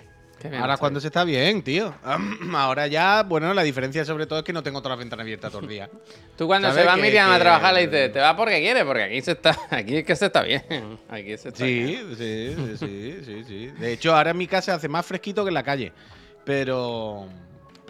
Ahora 0.58 0.78
cuando 0.78 1.00
se 1.00 1.08
está 1.08 1.22
bien, 1.22 1.62
tío. 1.62 1.94
Ahora 2.54 2.86
ya, 2.86 3.24
bueno, 3.24 3.52
la 3.52 3.62
diferencia 3.62 4.06
sobre 4.06 4.26
todo 4.26 4.38
es 4.38 4.44
que 4.46 4.54
no 4.54 4.62
tengo 4.62 4.80
todas 4.80 4.96
las 4.96 5.00
ventanas 5.00 5.24
abiertas 5.24 5.52
todo 5.52 5.60
el 5.60 5.68
día. 5.68 5.90
Tú 6.38 6.46
cuando 6.46 6.68
¿Sabes 6.68 6.82
se 6.82 6.88
va 6.88 6.94
que- 6.96 7.02
Miriam 7.02 7.30
a 7.30 7.38
trabajar 7.38 7.74
le 7.74 7.86
dices, 7.86 8.10
te 8.10 8.20
va 8.20 8.34
porque 8.34 8.58
quiere, 8.58 8.82
porque 8.86 9.02
aquí 9.02 9.20
se 9.20 9.32
está, 9.32 9.54
aquí 9.70 9.98
es 9.98 10.04
que 10.06 10.16
se 10.16 10.26
está 10.26 10.42
bien. 10.42 10.64
Aquí 11.10 11.36
se 11.36 11.48
está 11.50 11.58
Sí, 11.62 11.82
bien. 11.84 12.16
sí, 12.16 12.54
sí, 12.56 12.76
sí, 12.78 13.22
sí, 13.22 13.44
sí. 13.46 13.66
De 13.78 13.92
hecho, 13.92 14.16
ahora 14.16 14.30
en 14.30 14.38
mi 14.38 14.46
casa 14.46 14.74
hace 14.74 14.88
más 14.88 15.04
fresquito 15.04 15.44
que 15.44 15.48
en 15.48 15.54
la 15.54 15.62
calle. 15.62 15.92
Pero. 16.44 17.28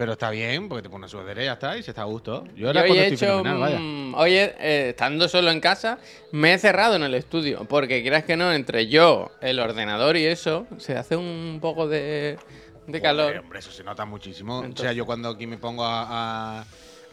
Pero 0.01 0.13
está 0.13 0.31
bien, 0.31 0.67
porque 0.67 0.81
te 0.81 0.89
pones 0.89 1.11
sudadera 1.11 1.43
y 1.43 1.45
ya 1.45 1.53
está, 1.53 1.77
y 1.77 1.83
se 1.83 1.91
está 1.91 2.01
a 2.01 2.05
gusto. 2.05 2.43
Yo 2.55 2.55
Yo 2.55 2.67
ahora 2.69 2.81
hoy 2.85 2.97
he 2.97 3.05
hecho, 3.05 3.17
fenomenal, 3.43 3.59
vaya. 3.59 3.77
mm, 3.79 4.15
hoy 4.15 4.31
eh, 4.33 4.89
estando 4.89 5.27
solo 5.29 5.51
en 5.51 5.59
casa, 5.59 5.99
me 6.31 6.55
he 6.55 6.57
cerrado 6.57 6.95
en 6.95 7.03
el 7.03 7.13
estudio, 7.13 7.65
porque 7.65 8.03
creas 8.03 8.23
que 8.23 8.35
no, 8.35 8.51
entre 8.51 8.87
yo, 8.87 9.29
el 9.41 9.59
ordenador 9.59 10.17
y 10.17 10.25
eso, 10.25 10.65
se 10.79 10.97
hace 10.97 11.15
un 11.15 11.59
poco 11.61 11.87
de, 11.87 11.99
de 11.99 12.37
Joder, 12.87 13.01
calor. 13.03 13.37
hombre, 13.37 13.59
eso 13.59 13.71
se 13.71 13.83
nota 13.83 14.03
muchísimo. 14.05 14.61
o 14.61 14.75
sea, 14.75 14.91
yo 14.91 15.05
cuando 15.05 15.29
aquí 15.29 15.45
me 15.45 15.59
pongo 15.59 15.85
a, 15.85 16.61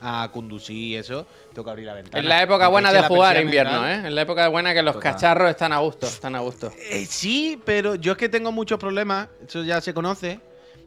a, 0.00 0.22
a 0.22 0.32
conducir 0.32 0.74
y 0.78 0.96
eso, 0.96 1.26
tengo 1.52 1.64
que 1.66 1.70
abrir 1.70 1.84
la 1.84 1.92
ventana. 1.92 2.22
Es 2.22 2.26
la 2.26 2.42
época 2.42 2.64
Aunque 2.64 2.72
buena 2.72 2.92
de 2.94 3.02
jugar 3.02 3.38
invierno. 3.38 3.86
¿eh? 3.86 4.02
Es 4.06 4.12
la 4.14 4.22
época 4.22 4.48
buena 4.48 4.72
que 4.72 4.82
los 4.82 4.94
Total. 4.94 5.12
cacharros 5.12 5.50
están 5.50 5.74
a 5.74 5.78
gusto, 5.80 6.06
están 6.06 6.34
a 6.36 6.40
gusto. 6.40 6.72
Eh, 6.90 7.04
sí, 7.04 7.60
pero 7.66 7.96
yo 7.96 8.12
es 8.12 8.18
que 8.18 8.30
tengo 8.30 8.50
muchos 8.50 8.78
problemas, 8.78 9.28
eso 9.46 9.62
ya 9.62 9.78
se 9.82 9.92
conoce, 9.92 10.40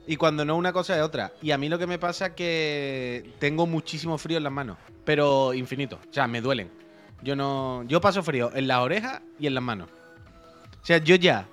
y 0.08 0.16
cuando 0.16 0.46
no 0.46 0.56
una 0.56 0.74
cosa 0.74 0.96
es 0.96 1.04
otra. 1.04 1.32
Y 1.42 1.52
a 1.52 1.58
mí 1.58 1.70
lo 1.70 1.78
que 1.78 1.88
me 1.88 2.00
pasa 2.00 2.28
es 2.28 2.32
que 2.34 3.34
tengo 3.40 3.68
muchísimo 3.68 4.18
frío 4.18 4.38
en 4.38 4.44
las 4.44 4.54
manos, 4.54 4.78
pero 5.06 5.54
infinito. 5.54 5.98
O 6.10 6.14
sea, 6.14 6.28
me 6.28 6.42
duelen. 6.42 6.72
Yo 7.22 7.36
no, 7.36 7.84
yo 7.88 8.02
paso 8.02 8.24
frío 8.24 8.52
en 8.54 8.68
las 8.68 8.80
orejas 8.80 9.22
y 9.40 9.48
en 9.48 9.54
las 9.54 9.64
manos. 9.64 9.90
O 10.82 10.86
sea, 10.86 10.98
yo 10.98 11.16
ya 11.16 11.48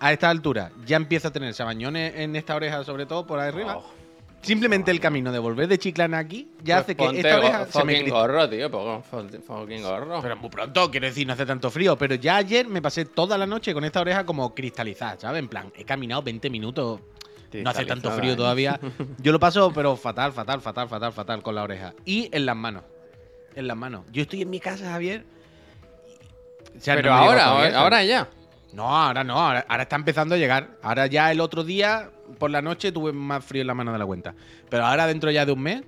a 0.00 0.12
esta 0.12 0.28
altura 0.28 0.70
ya 0.84 0.96
empiezo 0.96 1.28
a 1.28 1.30
tener 1.30 1.54
sabañones 1.54 2.14
en 2.16 2.36
esta 2.36 2.54
oreja, 2.54 2.84
sobre 2.84 3.06
todo 3.06 3.26
por 3.26 3.38
ahí 3.38 3.48
arriba. 3.48 3.78
Oh. 3.78 3.98
Simplemente 4.40 4.90
el 4.92 5.00
camino 5.00 5.32
de 5.32 5.38
volver 5.40 5.66
de 5.66 5.78
Chiclana 5.78 6.18
aquí 6.18 6.48
ya 6.62 6.76
Pues 6.76 6.84
hace 6.84 6.96
que 6.96 7.18
esta 7.18 7.38
oreja 7.38 7.66
se 7.66 7.84
me 7.84 8.08
gorro, 8.08 8.48
tío, 8.48 8.70
fucking 8.70 9.82
gorro. 9.82 10.20
pero 10.22 10.36
muy 10.36 10.48
pronto, 10.48 10.90
quiero 10.90 11.06
decir, 11.08 11.26
no 11.26 11.32
hace 11.32 11.44
tanto 11.44 11.70
frío. 11.70 11.98
Pero 11.98 12.14
ya 12.14 12.36
ayer 12.36 12.68
me 12.68 12.80
pasé 12.80 13.04
toda 13.04 13.36
la 13.36 13.46
noche 13.46 13.74
con 13.74 13.84
esta 13.84 14.00
oreja 14.00 14.24
como 14.24 14.54
cristalizada, 14.54 15.18
¿sabes? 15.18 15.40
En 15.40 15.48
plan, 15.48 15.72
he 15.76 15.84
caminado 15.84 16.22
20 16.22 16.50
minutos. 16.50 17.00
No 17.52 17.70
hace 17.70 17.84
tanto 17.84 18.10
frío 18.10 18.32
¿eh? 18.32 18.36
todavía. 18.36 18.78
Yo 19.18 19.32
lo 19.32 19.40
paso, 19.40 19.72
pero 19.72 19.96
fatal, 19.96 20.32
fatal, 20.32 20.60
fatal, 20.60 20.88
fatal, 20.88 21.12
fatal 21.12 21.42
con 21.42 21.54
la 21.54 21.62
oreja. 21.62 21.94
Y 22.04 22.28
en 22.32 22.46
las 22.46 22.56
manos. 22.56 22.84
En 23.54 23.66
las 23.66 23.76
manos. 23.76 24.04
Yo 24.12 24.22
estoy 24.22 24.42
en 24.42 24.50
mi 24.50 24.60
casa, 24.60 24.90
Javier. 24.90 25.24
O 26.76 26.80
sea, 26.80 26.94
Pero 26.94 27.10
no 27.10 27.16
ahora, 27.16 27.44
todavía, 27.44 27.78
ahora, 27.78 28.04
ya. 28.04 28.28
No, 28.72 28.84
ahora 28.84 29.24
no. 29.24 29.34
Ahora, 29.34 29.64
ahora 29.68 29.82
está 29.82 29.96
empezando 29.96 30.34
a 30.34 30.38
llegar. 30.38 30.78
Ahora 30.82 31.06
ya 31.06 31.32
el 31.32 31.40
otro 31.40 31.64
día, 31.64 32.10
por 32.38 32.50
la 32.50 32.62
noche, 32.62 32.92
tuve 32.92 33.12
más 33.12 33.44
frío 33.44 33.62
en 33.62 33.66
la 33.66 33.74
mano 33.74 33.92
de 33.92 33.98
la 33.98 34.06
cuenta. 34.06 34.34
Pero 34.68 34.84
ahora, 34.84 35.06
dentro 35.06 35.30
ya 35.30 35.46
de 35.46 35.52
un 35.52 35.62
mes, 35.62 35.82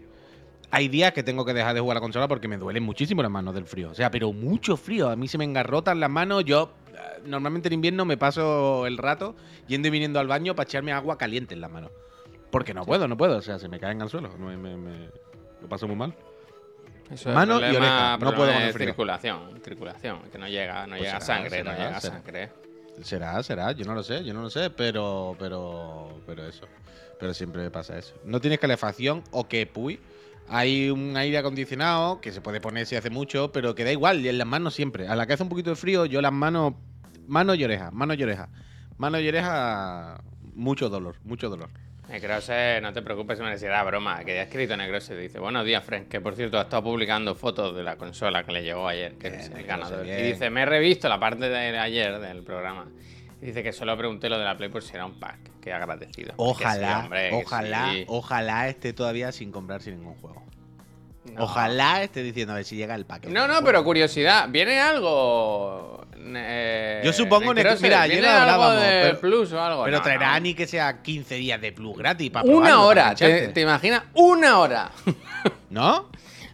hay 0.70 0.88
días 0.88 1.12
que 1.12 1.22
tengo 1.22 1.44
que 1.44 1.52
dejar 1.52 1.74
de 1.74 1.80
jugar 1.80 1.96
a 1.96 2.00
la 2.00 2.02
consola 2.02 2.28
porque 2.28 2.48
me 2.48 2.56
duelen 2.56 2.82
muchísimo 2.82 3.22
las 3.22 3.30
manos 3.30 3.54
del 3.54 3.66
frío. 3.66 3.90
O 3.90 3.94
sea, 3.94 4.10
pero 4.10 4.32
mucho 4.32 4.76
frío. 4.76 5.10
A 5.10 5.16
mí 5.16 5.28
se 5.28 5.36
me 5.38 5.44
engarrotan 5.44 6.00
las 6.00 6.10
manos. 6.10 6.44
Yo, 6.44 6.72
normalmente 7.24 7.68
en 7.68 7.74
invierno, 7.74 8.04
me 8.04 8.16
paso 8.16 8.86
el 8.86 8.98
rato 8.98 9.34
yendo 9.68 9.88
y 9.88 9.90
viniendo 9.90 10.18
al 10.20 10.26
baño 10.26 10.54
para 10.54 10.68
echarme 10.68 10.92
agua 10.92 11.16
caliente 11.18 11.54
en 11.54 11.60
las 11.60 11.70
manos. 11.70 11.90
Porque 12.50 12.74
no 12.74 12.84
puedo, 12.84 13.06
no 13.08 13.16
puedo. 13.16 13.36
O 13.38 13.42
sea, 13.42 13.58
se 13.58 13.68
me 13.68 13.78
caen 13.78 14.02
al 14.02 14.10
suelo. 14.10 14.30
Me, 14.38 14.56
me- 14.56 14.76
me- 14.76 15.08
lo 15.62 15.68
paso 15.68 15.86
muy 15.86 15.96
mal. 15.96 16.14
Eso 17.10 17.28
es 17.30 17.34
Mano 17.34 17.60
y 17.60 17.64
oreja, 17.76 18.16
no 18.18 18.34
puedo 18.34 18.52
con 18.52 18.62
el 18.62 18.72
frío. 18.72 18.86
circulación, 18.88 19.60
circulación, 19.64 20.20
que 20.30 20.38
no 20.38 20.48
llega, 20.48 20.86
no 20.86 20.90
Pues 20.96 21.02
llega 21.02 21.20
será, 21.20 21.24
sangre, 21.36 21.50
será, 21.50 21.72
no 21.72 21.78
llega 21.78 22.00
será. 22.00 22.14
sangre. 22.14 22.50
Será, 23.02 23.42
será, 23.42 23.72
yo 23.72 23.84
no 23.84 23.94
lo 23.94 24.02
sé, 24.02 24.22
yo 24.24 24.32
no 24.34 24.42
lo 24.42 24.50
sé, 24.50 24.70
pero, 24.70 25.34
pero, 25.38 26.20
pero 26.26 26.46
eso. 26.46 26.66
Pero 27.18 27.34
siempre 27.34 27.62
me 27.62 27.70
pasa 27.70 27.98
eso. 27.98 28.14
No 28.24 28.40
tienes 28.40 28.58
calefacción 28.60 29.22
o 29.32 29.48
qué, 29.48 29.66
puy. 29.66 29.98
Hay 30.48 30.90
un 30.90 31.16
aire 31.16 31.38
acondicionado 31.38 32.20
que 32.20 32.32
se 32.32 32.40
puede 32.40 32.60
poner 32.60 32.86
si 32.86 32.96
hace 32.96 33.10
mucho, 33.10 33.52
pero 33.52 33.74
que 33.74 33.84
da 33.84 33.92
igual, 33.92 34.20
y 34.20 34.28
en 34.28 34.38
las 34.38 34.46
manos 34.46 34.74
siempre. 34.74 35.06
A 35.08 35.14
la 35.16 35.26
que 35.26 35.32
hace 35.32 35.42
un 35.42 35.48
poquito 35.48 35.70
de 35.70 35.76
frío, 35.76 36.06
yo 36.06 36.20
las 36.20 36.32
manos, 36.32 36.74
manos 37.30 37.56
y 37.56 37.64
orejas, 37.64 37.92
manos 37.92 38.18
y 38.18 38.22
orejas. 38.24 38.48
Manos 38.98 39.20
y 39.22 39.28
orejas, 39.28 40.20
mucho 40.54 40.88
dolor, 40.88 41.16
mucho 41.24 41.48
dolor. 41.48 41.70
Necrose, 42.08 42.80
no 42.82 42.92
te 42.92 43.02
preocupes, 43.02 43.38
me 43.38 43.50
decía 43.50 43.82
broma, 43.84 44.24
que 44.24 44.34
ya 44.34 44.40
ha 44.40 44.44
escrito 44.44 44.76
Necrose, 44.76 45.16
dice, 45.16 45.38
buenos 45.38 45.64
días, 45.64 45.84
Frank, 45.84 46.08
que 46.08 46.20
por 46.20 46.34
cierto 46.34 46.58
ha 46.58 46.62
estado 46.62 46.82
publicando 46.82 47.36
fotos 47.36 47.74
de 47.76 47.84
la 47.84 47.96
consola 47.96 48.42
que 48.42 48.50
le 48.50 48.62
llegó 48.64 48.88
ayer, 48.88 49.14
que 49.14 49.30
Bien, 49.30 49.40
es 49.40 49.48
el 49.50 49.64
ganador. 49.64 50.02
bien. 50.04 50.18
Y 50.18 50.22
dice, 50.24 50.50
me 50.50 50.62
he 50.62 50.66
revisto 50.66 51.08
la 51.08 51.20
parte 51.20 51.48
de 51.48 51.78
ayer 51.78 52.18
del 52.18 52.42
programa. 52.42 52.86
Y 53.40 53.46
dice 53.46 53.62
que 53.62 53.72
solo 53.72 53.96
pregunté 53.96 54.28
lo 54.28 54.38
de 54.38 54.44
la 54.44 54.56
Play 54.56 54.68
por 54.70 54.82
si 54.82 54.94
era 54.94 55.06
un 55.06 55.20
pack, 55.20 55.38
que 55.62 55.72
agradecido. 55.72 56.30
Sí, 56.30 56.34
Ojalá, 56.36 56.98
hombre, 57.04 57.30
ojalá, 57.32 57.90
sí. 57.92 58.04
ojalá 58.08 58.68
esté 58.68 58.92
todavía 58.92 59.30
sin 59.30 59.52
comprar 59.52 59.80
sin 59.80 59.98
ningún 59.98 60.16
juego. 60.16 60.42
No. 61.32 61.44
Ojalá 61.44 62.02
esté 62.02 62.22
diciendo 62.24 62.52
a 62.54 62.56
ver 62.56 62.64
si 62.64 62.74
llega 62.76 62.96
el 62.96 63.06
paquete. 63.06 63.32
No, 63.32 63.46
no, 63.46 63.62
pero 63.64 63.84
curiosidad, 63.84 64.48
¿viene 64.50 64.80
algo? 64.80 66.04
Eh, 66.36 67.02
Yo 67.04 67.12
supongo, 67.12 67.52
Necrose, 67.54 67.82
mira, 67.82 68.02
ayer 68.02 68.20
¿viene 68.20 68.32
lo 68.32 68.38
algo 68.40 68.52
hablábamos, 68.64 68.82
de 68.82 69.00
pero- 69.02 69.20
Plus 69.20 69.52
o 69.52 69.62
algo? 69.62 69.84
Pero 69.84 69.96
No, 69.98 70.02
traerá 70.02 70.34
no. 70.34 70.40
ni 70.40 70.54
que 70.54 70.66
sea 70.66 71.02
15 71.02 71.34
días 71.36 71.60
de 71.60 71.72
Plus 71.72 71.96
gratis 71.96 72.30
para 72.30 72.44
Una 72.44 72.52
probarlo, 72.68 72.86
hora, 72.86 73.14
para 73.18 73.52
¿te, 73.52 73.60
imaginas? 73.60 74.02
¡Una 74.14 74.58
hora! 74.58 74.90
¿No? 75.70 76.10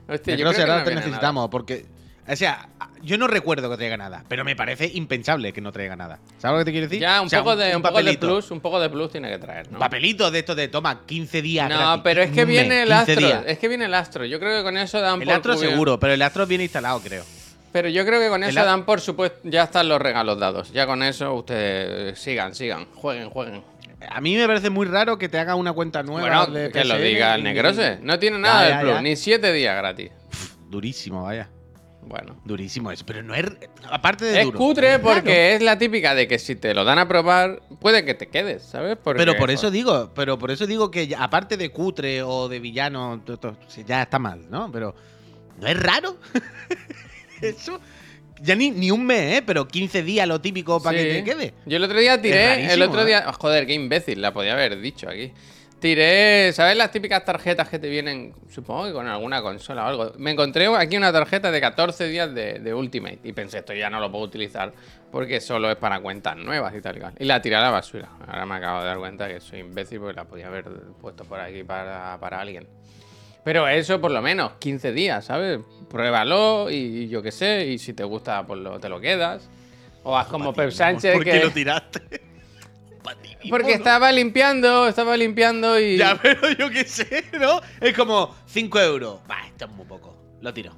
Hostia, 0.09 0.37
Yo 0.37 0.49
creo 0.51 0.65
que 0.67 0.73
no 0.73 0.85
te 0.85 0.95
necesitamos, 0.95 1.49
porque. 1.51 1.87
O 2.29 2.35
sea, 2.35 2.69
yo 3.03 3.19
no 3.19 3.29
recuerdo 3.29 3.71
que 3.71 3.77
traiga 3.77 3.97
nada, 3.97 4.25
pero 4.27 4.45
me 4.45 4.57
parece 4.57 4.91
impensable 4.93 5.53
que 5.53 5.61
no 5.61 5.71
traiga 5.71 5.95
nada. 5.95 6.19
¿Sabes 6.39 6.55
lo 6.55 6.59
que 6.59 6.65
te 6.65 6.71
quiero 6.73 6.87
decir? 6.89 7.01
Ya, 7.01 7.21
un 7.21 7.29
O 7.29 7.31
sea, 7.31 7.39
poco 7.39 7.55
de, 7.55 7.77
un 7.77 7.83
poco 7.83 7.99
de 7.99 8.03
papelito. 8.03 8.27
plus, 8.27 8.51
un 8.51 8.61
poco 8.61 8.81
de 8.81 8.91
plus 8.91 9.13
tiene 9.13 9.31
que 9.31 9.39
traer, 9.39 9.69
¿no? 9.71 9.75
Un 9.75 9.79
papelito 9.79 10.29
de 10.33 10.41
esto 10.41 10.57
de 10.57 10.67
toma 10.67 11.07
15 11.07 11.41
días. 11.41 11.69
No, 11.69 11.79
gratis, 11.79 12.01
pero 12.03 12.23
es 12.23 12.31
que 12.33 12.43
un 12.43 12.49
mes, 12.49 12.59
viene 12.63 12.83
el 12.83 12.89
15 12.89 13.13
astro. 13.13 13.27
días. 13.29 13.45
Es 13.47 13.59
que 13.61 13.69
viene 13.69 13.85
el 13.85 13.95
astro. 13.95 14.25
Yo 14.25 14.41
creo 14.41 14.59
que 14.59 14.65
con 14.65 14.77
eso 14.77 15.01
dan 15.01 15.23
El 15.23 15.29
por 15.29 15.37
astro 15.37 15.57
seguro, 15.57 16.01
pero 16.01 16.15
el 16.15 16.23
astro 16.23 16.47
viene 16.49 16.65
instalado, 16.65 16.99
creo. 17.01 17.23
Pero 17.73 17.89
yo 17.89 18.07
creo 18.07 18.21
que 18.21 18.29
con 18.29 18.43
eso 18.43 18.65
dan 18.65 18.85
por 18.85 19.01
supuesto. 19.01 19.41
Ya 19.45 19.65
están 19.65 19.89
los 19.89 20.01
regalos 20.01 20.39
dados. 20.39 20.73
Ya 20.73 20.87
con 20.87 21.03
eso 21.03 21.35
ustedes 21.35 22.19
sigan, 22.19 22.55
sigan. 22.55 22.87
Jueguen, 22.95 23.31
jueguen. 23.31 23.63
A 24.09 24.21
mí 24.21 24.37
me 24.37 24.47
parece 24.47 24.71
muy 24.71 24.87
raro 24.87 25.19
que 25.19 25.29
te 25.29 25.39
haga 25.39 25.55
una 25.55 25.73
cuenta 25.73 26.03
nueva 26.03 26.47
Bueno, 26.47 26.47
de 26.47 26.71
que 26.71 26.85
lo 26.85 26.99
diga 26.99 27.35
el 27.35 27.43
Necrose. 27.43 27.99
No 28.03 28.19
tiene 28.19 28.39
nada 28.39 28.69
ya, 28.69 28.77
de 28.77 28.83
plus, 28.83 28.95
ya. 28.95 29.03
ni 29.03 29.17
siete 29.17 29.53
días 29.53 29.77
gratis. 29.77 30.11
Durísimo, 30.69 31.23
vaya. 31.23 31.49
Bueno. 32.03 32.41
Durísimo 32.45 32.93
eso. 32.93 33.05
Pero 33.05 33.23
no 33.23 33.35
es. 33.35 33.45
Aparte 33.91 34.27
de. 34.27 34.41
Es 34.41 34.45
duro, 34.45 34.59
cutre 34.59 34.95
es 34.95 34.99
porque 35.01 35.55
es 35.55 35.63
la 35.63 35.77
típica 35.77 36.15
de 36.15 36.29
que 36.29 36.39
si 36.39 36.55
te 36.55 36.73
lo 36.73 36.85
dan 36.85 36.99
a 36.99 37.09
probar, 37.09 37.63
puede 37.81 38.05
que 38.05 38.15
te 38.15 38.29
quedes, 38.29 38.63
¿sabes? 38.63 38.97
Porque, 39.03 39.19
Pero 39.19 39.37
por 39.37 39.51
eso 39.51 39.71
digo, 39.71 40.13
pero 40.15 40.39
por 40.39 40.51
eso 40.51 40.67
digo 40.67 40.91
que 40.91 41.15
aparte 41.19 41.57
de 41.57 41.71
cutre 41.71 42.23
o 42.23 42.49
de 42.49 42.61
villano, 42.61 43.23
ya 43.87 44.03
está 44.03 44.19
mal, 44.19 44.49
¿no? 44.51 44.71
Pero 44.71 44.95
no 45.59 45.67
es 45.67 45.79
raro. 45.79 46.17
Eso. 47.43 47.81
Ya 48.43 48.55
ni, 48.55 48.71
ni 48.71 48.91
un 48.91 49.07
mes, 49.07 49.39
¿eh? 49.39 49.43
Pero 49.47 49.67
15 49.67 50.03
días 50.03 50.29
lo 50.29 50.41
típico 50.41 50.83
para 50.83 50.99
Sí. 50.99 51.05
que 51.05 51.13
te 51.15 51.25
quede. 51.25 51.55
Yo 51.65 51.79
el 51.79 51.85
otro 51.85 51.99
día 51.99 52.21
tiré. 52.21 52.73
el 52.73 52.83
otro 52.83 53.01
¿eh? 53.03 53.07
día. 53.07 53.33
Joder, 53.33 53.67
qué 53.67 53.73
imbécil, 53.75 54.21
la 54.21 54.33
podía 54.33 54.53
haber 54.53 54.79
dicho 54.81 55.09
aquí. 55.09 55.33
Tiré. 55.81 56.53
¿Sabes 56.53 56.77
las 56.77 56.91
típicas 56.91 57.25
tarjetas 57.25 57.69
que 57.69 57.79
te 57.79 57.89
vienen? 57.89 58.35
Supongo 58.51 58.87
que 58.87 58.93
con 58.93 59.07
alguna 59.07 59.41
consola 59.43 59.85
o 59.85 59.89
algo. 59.89 60.13
Me 60.19 60.31
encontré 60.33 60.67
aquí 60.75 60.97
una 60.97 61.13
tarjeta 61.13 61.51
de 61.51 61.61
14 61.61 62.09
días 62.09 62.35
de, 62.35 62.59
de 62.61 62.75
Ultimate. 62.75 63.21
Y 63.25 63.33
pensé, 63.33 63.59
esto 63.59 63.73
ya 63.75 63.89
no 63.91 64.01
lo 64.01 64.11
puedo 64.11 64.25
utilizar 64.25 64.73
porque 65.13 65.41
solo 65.41 65.71
es 65.71 65.77
para 65.77 66.01
cuentas 66.01 66.37
nuevas 66.37 66.75
y 66.75 66.81
tal 66.81 66.97
y 66.97 67.01
cual. 67.01 67.15
Y 67.19 67.25
la 67.25 67.41
tiré 67.41 67.57
a 67.57 67.61
la 67.61 67.71
basura. 67.71 68.09
Ahora 68.27 68.45
me 68.47 68.55
acabo 68.57 68.81
de 68.81 68.87
dar 68.87 68.99
cuenta 68.99 69.29
que 69.29 69.41
soy 69.41 69.61
imbécil 69.61 70.01
porque 70.01 70.15
la 70.17 70.25
podía 70.25 70.47
haber 70.49 70.65
puesto 71.01 71.25
por 71.25 71.41
aquí 71.41 71.63
para, 71.63 72.19
para 72.21 72.41
alguien. 72.41 72.67
Pero 73.45 73.69
eso 73.69 74.01
por 74.01 74.11
lo 74.11 74.21
menos, 74.21 74.53
15 74.59 74.93
días, 74.93 75.27
¿sabes? 75.27 75.61
Pruébalo 75.89 76.71
y 76.71 77.09
yo 77.09 77.23
qué 77.23 77.33
sé, 77.33 77.67
y 77.67 77.79
si 77.79 77.93
te 77.95 78.05
gusta, 78.05 78.47
pues 78.47 78.61
lo- 78.61 78.79
te 78.81 78.89
lo 78.89 79.01
quedas. 79.01 79.49
O 80.03 80.17
haz 80.17 80.29
como 80.29 80.53
Pep 80.53 80.71
Sánchez 80.71 81.15
¿Por 81.15 81.25
que... 81.25 81.31
qué 81.33 81.41
lo 81.45 81.51
tiraste? 81.51 82.01
Porque 83.51 83.75
estaba 83.75 84.11
limpiando, 84.11 84.89
estaba 84.89 85.17
limpiando 85.17 85.79
y... 85.79 85.97
Ya, 85.97 86.19
pero 86.23 86.51
yo 86.53 86.71
qué 86.71 86.85
sé, 86.85 87.25
¿no? 87.41 87.61
Es 87.81 87.95
como 87.95 88.35
5 88.47 88.81
euros. 88.81 89.21
Va, 89.31 89.47
esto 89.47 89.67
es 89.67 89.71
muy 89.71 89.87
poco. 89.87 90.17
Lo 90.41 90.53
tiro. 90.53 90.77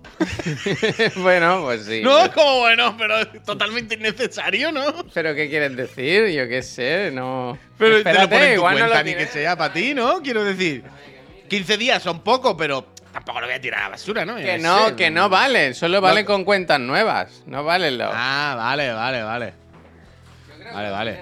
bueno, 1.17 1.63
pues 1.65 1.85
sí. 1.85 2.01
No, 2.03 2.19
es 2.25 2.29
como 2.31 2.61
bueno, 2.61 2.95
pero 2.97 3.27
totalmente 3.45 3.95
innecesario, 3.95 4.71
¿no? 4.71 5.05
Pero 5.13 5.35
¿qué 5.35 5.49
quieres 5.49 5.77
decir? 5.77 6.29
Yo 6.29 6.49
qué 6.49 6.63
sé, 6.63 7.11
no... 7.13 7.59
Pero 7.77 7.99
Espérate, 7.99 8.19
te 8.19 8.23
lo 8.25 8.29
pones 8.31 8.45
en 8.45 8.51
tu 8.55 8.59
igual 8.59 8.75
no 8.75 8.81
cuenta, 8.81 8.99
lo 8.99 9.05
ni 9.05 9.15
que 9.15 9.27
sea 9.27 9.57
para 9.57 9.73
ti, 9.73 9.95
¿no? 9.95 10.23
Quiero 10.23 10.45
decir. 10.45 10.85
15 11.49 11.77
días 11.79 12.03
son 12.03 12.21
poco, 12.21 12.57
pero 12.57 12.87
tampoco 13.19 13.41
lo 13.41 13.47
voy 13.47 13.57
a 13.57 13.61
tirar 13.61 13.81
a 13.81 13.83
la 13.85 13.89
basura, 13.91 14.25
¿no? 14.25 14.37
Que 14.37 14.59
no, 14.59 14.95
que 14.95 15.11
no 15.11 15.29
valen, 15.29 15.75
solo 15.75 16.01
valen 16.01 16.25
con 16.25 16.45
cuentas 16.45 16.79
nuevas, 16.79 17.43
no 17.47 17.65
valen 17.65 17.99
los... 17.99 18.11
Ah, 18.15 18.55
vale, 18.57 18.93
vale, 18.93 19.23
vale. 19.23 19.55
Vale, 20.73 20.91
vale. 20.91 21.19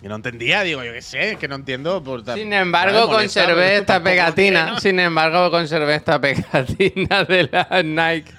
Que 0.00 0.08
no 0.08 0.16
entendía, 0.16 0.62
digo, 0.62 0.82
yo 0.82 0.92
qué 0.92 1.02
sé, 1.02 1.36
que 1.36 1.46
no 1.48 1.56
entiendo. 1.56 2.02
Por, 2.02 2.20
Sin 2.20 2.26
Vale, 2.26 2.56
embargo, 2.56 3.08
conservé 3.08 3.76
esta 3.76 4.02
pegatina. 4.02 4.80
Sin 4.80 4.98
embargo, 4.98 5.50
conservé 5.50 5.96
esta 5.96 6.20
pegatina 6.20 7.24
de 7.24 7.48
la 7.50 7.82
Nike. 7.82 8.32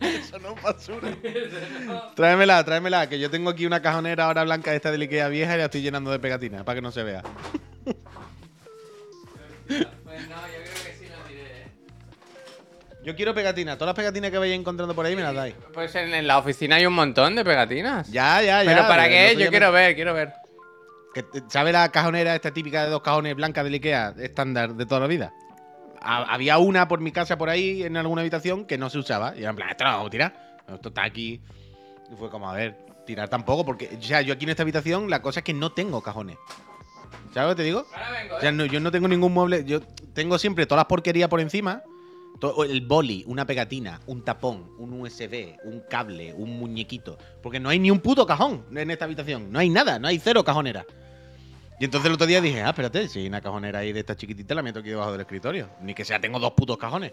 Eso 0.00 0.38
no 0.38 0.54
es 0.54 0.62
basura. 0.62 1.10
tráemela, 2.16 2.64
tráemela, 2.64 3.08
que 3.08 3.18
yo 3.18 3.30
tengo 3.30 3.50
aquí 3.50 3.66
una 3.66 3.82
cajonera 3.82 4.24
ahora 4.24 4.44
blanca 4.44 4.70
de 4.70 4.76
esta 4.76 4.90
de 4.90 4.98
Ikea 4.98 5.28
vieja 5.28 5.54
y 5.54 5.58
la 5.58 5.64
estoy 5.66 5.82
llenando 5.82 6.10
de 6.10 6.18
pegatina, 6.18 6.64
para 6.64 6.76
que 6.76 6.82
no 6.82 6.92
se 6.92 7.02
vea. 7.02 7.22
Pues 10.04 10.28
no, 10.28 10.36
yo 10.36 10.62
creo 10.62 10.84
que 10.84 10.94
sí 10.98 11.06
lo 11.08 11.22
tiré. 11.28 11.64
Yo 13.04 13.16
quiero 13.16 13.34
pegatina. 13.34 13.76
Todas 13.76 13.88
las 13.88 13.96
pegatinas 13.96 14.30
que 14.30 14.38
vayáis 14.38 14.58
encontrando 14.60 14.94
por 14.94 15.06
ahí 15.06 15.16
me 15.16 15.22
las 15.22 15.34
dais. 15.34 15.54
Pues 15.72 15.94
en, 15.94 16.12
en 16.12 16.26
la 16.26 16.38
oficina 16.38 16.76
hay 16.76 16.86
un 16.86 16.92
montón 16.94 17.34
de 17.34 17.44
pegatinas. 17.44 18.10
Ya, 18.10 18.42
ya, 18.42 18.62
ya. 18.62 18.70
¿Pero 18.74 18.86
para 18.88 19.08
qué? 19.08 19.34
Yo 19.38 19.48
quiero 19.50 19.66
me- 19.68 19.72
ver, 19.72 19.94
quiero 19.94 20.14
ver. 20.14 20.32
que- 21.14 21.24
¿Sabe 21.48 21.72
la 21.72 21.88
cajonera 21.90 22.34
esta 22.34 22.50
típica 22.52 22.84
de 22.84 22.90
dos 22.90 23.02
cajones 23.02 23.34
blancas 23.34 23.64
del 23.64 23.74
Ikea 23.74 24.14
estándar 24.18 24.74
de 24.74 24.86
toda 24.86 25.00
la 25.00 25.06
vida? 25.06 25.32
Ha- 26.02 26.32
había 26.34 26.58
una 26.58 26.88
por 26.88 27.00
mi 27.00 27.12
casa 27.12 27.36
por 27.38 27.48
ahí 27.50 27.82
en 27.82 27.96
alguna 27.96 28.20
habitación 28.22 28.64
que 28.66 28.76
no 28.78 28.90
se 28.90 28.98
usaba. 28.98 29.34
Y 29.36 29.40
era 29.40 29.50
en 29.50 29.56
plan, 29.56 29.70
esto 29.70 29.84
lo 29.84 29.90
vamos 29.90 30.06
a 30.06 30.10
tirar. 30.10 30.58
Esto 30.72 30.88
está 30.90 31.04
aquí. 31.04 31.40
Y 32.12 32.16
fue 32.16 32.28
como, 32.30 32.50
a 32.50 32.54
ver, 32.54 32.76
tirar 33.06 33.28
tampoco, 33.28 33.64
porque, 33.64 33.96
o 33.98 34.02
sea, 34.02 34.20
yo 34.20 34.34
aquí 34.34 34.44
en 34.44 34.50
esta 34.50 34.62
habitación 34.62 35.08
la 35.10 35.20
cosa 35.22 35.40
es 35.40 35.44
que 35.44 35.54
no 35.54 35.72
tengo 35.72 36.02
cajones. 36.02 36.36
¿Sabes 37.34 37.50
lo 37.50 37.56
que 37.56 37.62
te 37.62 37.62
digo? 37.64 37.86
Ahora 37.92 38.10
vengo, 38.10 38.36
O 38.36 38.40
sea, 38.40 38.52
no- 38.52 38.64
yo 38.66 38.80
no 38.80 38.90
tengo 38.90 39.08
ningún 39.08 39.32
mueble. 39.32 39.64
Yo 39.64 39.80
tengo 40.14 40.38
siempre 40.38 40.66
todas 40.66 40.80
las 40.80 40.86
porquerías 40.86 41.28
por 41.28 41.40
encima. 41.40 41.82
El 42.68 42.80
boli, 42.86 43.22
una 43.26 43.44
pegatina, 43.44 44.00
un 44.06 44.22
tapón, 44.24 44.64
un 44.78 44.94
USB, 45.00 45.56
un 45.64 45.80
cable, 45.90 46.32
un 46.32 46.58
muñequito. 46.58 47.18
Porque 47.42 47.60
no 47.60 47.68
hay 47.68 47.78
ni 47.78 47.90
un 47.90 48.00
puto 48.00 48.24
cajón 48.26 48.64
en 48.74 48.90
esta 48.90 49.04
habitación. 49.04 49.52
No 49.52 49.58
hay 49.58 49.68
nada, 49.68 49.98
no 49.98 50.08
hay 50.08 50.18
cero 50.18 50.42
cajonera. 50.42 50.86
Y 51.78 51.84
entonces 51.84 52.08
el 52.08 52.14
otro 52.14 52.26
día 52.26 52.40
dije, 52.40 52.62
ah, 52.62 52.70
espérate, 52.70 53.08
si 53.08 53.20
hay 53.20 53.26
una 53.26 53.40
cajonera 53.42 53.80
ahí 53.80 53.92
de 53.92 54.00
esta 54.00 54.16
chiquitita, 54.16 54.54
la 54.54 54.62
meto 54.62 54.78
aquí 54.80 54.88
debajo 54.88 55.12
del 55.12 55.20
escritorio. 55.20 55.68
Ni 55.82 55.92
que 55.94 56.04
sea, 56.04 56.18
tengo 56.20 56.38
dos 56.38 56.52
putos 56.52 56.78
cajones. 56.78 57.12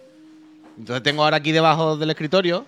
Entonces 0.77 1.03
tengo 1.03 1.23
ahora 1.23 1.37
aquí 1.37 1.51
debajo 1.51 1.97
del 1.97 2.09
escritorio 2.09 2.65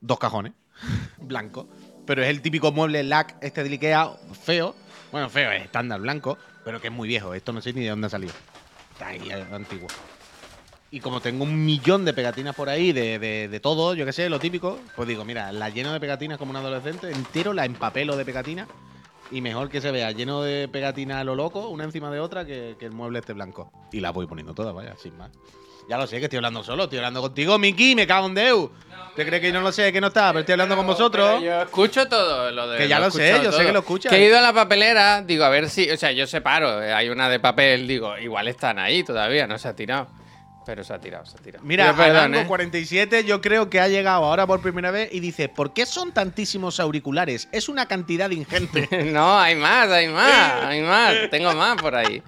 dos 0.00 0.18
cajones 0.18 0.52
blancos. 1.18 1.66
Pero 2.06 2.22
es 2.22 2.28
el 2.28 2.40
típico 2.40 2.72
mueble 2.72 3.02
lac 3.02 3.36
este 3.42 3.62
de 3.64 3.70
Ikea 3.70 4.10
feo. 4.44 4.74
Bueno, 5.10 5.30
feo, 5.30 5.50
es 5.52 5.62
estándar 5.62 6.00
blanco, 6.00 6.38
pero 6.64 6.80
que 6.80 6.88
es 6.88 6.92
muy 6.92 7.08
viejo. 7.08 7.34
Esto 7.34 7.52
no 7.52 7.60
sé 7.60 7.72
ni 7.72 7.82
de 7.82 7.90
dónde 7.90 8.08
ha 8.08 8.10
salido. 8.10 8.32
Está 8.92 9.08
ahí, 9.08 9.28
eh, 9.30 9.46
antiguo. 9.52 9.88
Y 10.90 11.00
como 11.00 11.20
tengo 11.20 11.44
un 11.44 11.64
millón 11.64 12.04
de 12.04 12.14
pegatinas 12.14 12.54
por 12.54 12.68
ahí, 12.68 12.92
de, 12.92 13.18
de, 13.18 13.48
de 13.48 13.60
todo, 13.60 13.94
yo 13.94 14.06
qué 14.06 14.12
sé, 14.12 14.28
lo 14.30 14.40
típico, 14.40 14.78
pues 14.96 15.06
digo, 15.06 15.24
mira, 15.24 15.52
la 15.52 15.68
lleno 15.68 15.92
de 15.92 16.00
pegatinas 16.00 16.38
como 16.38 16.50
un 16.50 16.56
adolescente, 16.56 17.10
entero 17.10 17.52
la 17.52 17.64
empapelo 17.64 18.16
de 18.16 18.24
pegatinas. 18.24 18.68
Y 19.30 19.42
mejor 19.42 19.68
que 19.68 19.82
se 19.82 19.90
vea 19.90 20.10
lleno 20.12 20.40
de 20.40 20.68
pegatinas 20.68 21.18
a 21.18 21.24
lo 21.24 21.34
loco, 21.34 21.68
una 21.68 21.84
encima 21.84 22.10
de 22.10 22.20
otra, 22.20 22.46
que, 22.46 22.76
que 22.78 22.86
el 22.86 22.92
mueble 22.92 23.18
esté 23.18 23.34
blanco. 23.34 23.70
Y 23.92 24.00
las 24.00 24.14
voy 24.14 24.26
poniendo 24.26 24.54
todas, 24.54 24.74
vaya, 24.74 24.96
sin 24.96 25.16
más. 25.18 25.30
Ya 25.88 25.96
lo 25.96 26.06
sé, 26.06 26.18
que 26.18 26.24
estoy 26.24 26.36
hablando 26.36 26.62
solo, 26.62 26.84
estoy 26.84 26.98
hablando 26.98 27.22
contigo, 27.22 27.58
Miki, 27.58 27.94
me 27.94 28.06
cago 28.06 28.26
en 28.26 28.34
Deu. 28.34 28.70
¿Te 29.16 29.24
crees 29.26 29.40
que 29.40 29.48
yo 29.48 29.54
no 29.54 29.62
lo 29.62 29.72
sé, 29.72 29.90
que 29.90 30.00
no 30.00 30.08
está? 30.08 30.28
Pero 30.28 30.40
estoy 30.40 30.52
hablando 30.52 30.76
con 30.76 30.86
vosotros. 30.86 31.42
Yo 31.42 31.62
escucho 31.62 32.06
todo 32.06 32.50
lo 32.50 32.68
de. 32.68 32.78
Que 32.78 32.88
ya 32.88 33.00
lo 33.00 33.10
sé, 33.10 33.40
yo 33.42 33.50
sé 33.50 33.64
que 33.64 33.72
lo 33.72 33.80
escuchas. 33.80 34.12
Que 34.12 34.18
he 34.18 34.26
ido 34.26 34.38
a 34.38 34.42
la 34.42 34.52
papelera, 34.52 35.22
digo, 35.22 35.44
a 35.44 35.48
ver 35.48 35.70
si. 35.70 35.90
O 35.90 35.96
sea, 35.96 36.12
yo 36.12 36.26
separo, 36.26 36.82
eh, 36.82 36.92
hay 36.92 37.08
una 37.08 37.28
de 37.30 37.40
papel, 37.40 37.88
digo, 37.88 38.16
igual 38.18 38.48
están 38.48 38.78
ahí 38.78 39.02
todavía, 39.02 39.46
no 39.46 39.58
se 39.58 39.66
ha 39.66 39.74
tirado. 39.74 40.08
Pero 40.66 40.84
se 40.84 40.92
ha 40.92 41.00
tirado, 41.00 41.24
se 41.24 41.38
ha 41.38 41.40
tirado. 41.40 41.64
Mira, 41.64 41.96
perdón, 41.96 42.34
¿eh? 42.34 42.44
47 42.46 43.24
yo 43.24 43.40
creo 43.40 43.70
que 43.70 43.80
ha 43.80 43.88
llegado 43.88 44.24
ahora 44.24 44.46
por 44.46 44.60
primera 44.60 44.90
vez 44.90 45.08
y 45.10 45.20
dice, 45.20 45.48
¿por 45.48 45.72
qué 45.72 45.86
son 45.86 46.12
tantísimos 46.12 46.78
auriculares? 46.78 47.48
Es 47.50 47.70
una 47.70 47.86
cantidad 47.86 48.28
ingente. 48.30 48.86
No, 49.10 49.40
hay 49.40 49.56
más, 49.56 49.88
hay 49.88 50.08
más, 50.08 50.52
hay 50.64 50.82
más. 50.82 51.14
Tengo 51.30 51.54
más 51.54 51.80
por 51.80 51.96
ahí. 51.96 52.22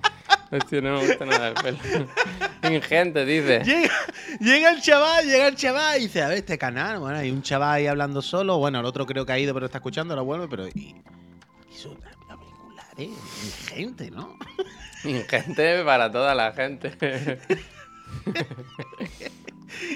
Hostia, 0.53 0.81
no 0.81 0.99
me 0.99 1.07
gusta 1.07 1.25
nada 1.25 1.49
el 1.49 1.55
pelo. 1.55 1.79
Ingente, 2.75 3.25
dice. 3.25 3.63
llega, 3.65 3.91
llega 4.41 4.71
el 4.73 4.83
chaval, 4.83 5.25
llega 5.25 5.49
el 5.49 5.57
chaval 5.57 5.99
y 5.99 6.03
dice, 6.03 6.23
a 6.23 6.29
ver, 6.29 6.39
este 6.39 6.59
canal, 6.59 6.99
bueno, 6.99 7.19
hay 7.19 7.31
un 7.31 7.43
chaval 7.43 7.77
ahí 7.77 7.87
hablando 7.87 8.21
solo, 8.21 8.59
bueno, 8.59 8.81
el 8.81 8.87
otro 8.87 9.07
creo 9.07 9.25
que 9.25 9.33
ha 9.33 9.39
ido 9.39 9.55
pero 9.55 9.67
está 9.67 9.79
escuchando, 9.79 10.15
ahora 10.15 10.23
vuelve, 10.23 10.49
pero... 10.49 10.67
Y, 10.69 10.97
y 11.71 11.75
son 11.77 11.99
auriculares 12.29 13.11
ingente, 13.45 14.11
¿no? 14.11 14.37
Ingente 15.05 15.85
para 15.85 16.11
toda 16.11 16.35
la 16.35 16.53
gente. 16.53 16.93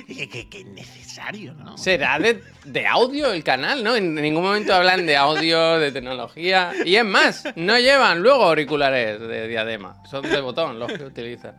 que, 0.07 0.29
que, 0.29 0.49
que 0.49 0.65
necesario, 0.65 1.55
¿no? 1.55 1.77
Será 1.79 2.19
de, 2.19 2.43
de 2.65 2.87
audio 2.87 3.33
el 3.33 3.45
canal, 3.45 3.83
¿no? 3.83 3.97
En 3.97 4.15
ningún 4.15 4.43
momento 4.43 4.75
hablan 4.75 5.07
de 5.07 5.17
audio, 5.17 5.79
de 5.79 5.93
tecnología. 5.93 6.73
Y 6.85 6.97
es 6.97 7.05
más, 7.05 7.45
no 7.57 7.79
llevan 7.79 8.23
luego 8.23 8.45
auriculares 8.45 9.21
de 9.21 9.49
diadema. 9.49 10.03
Son 10.11 10.23
de 10.23 10.41
botón 10.41 10.79
los 10.79 10.93
que 10.93 11.05
utilizan. 11.05 11.57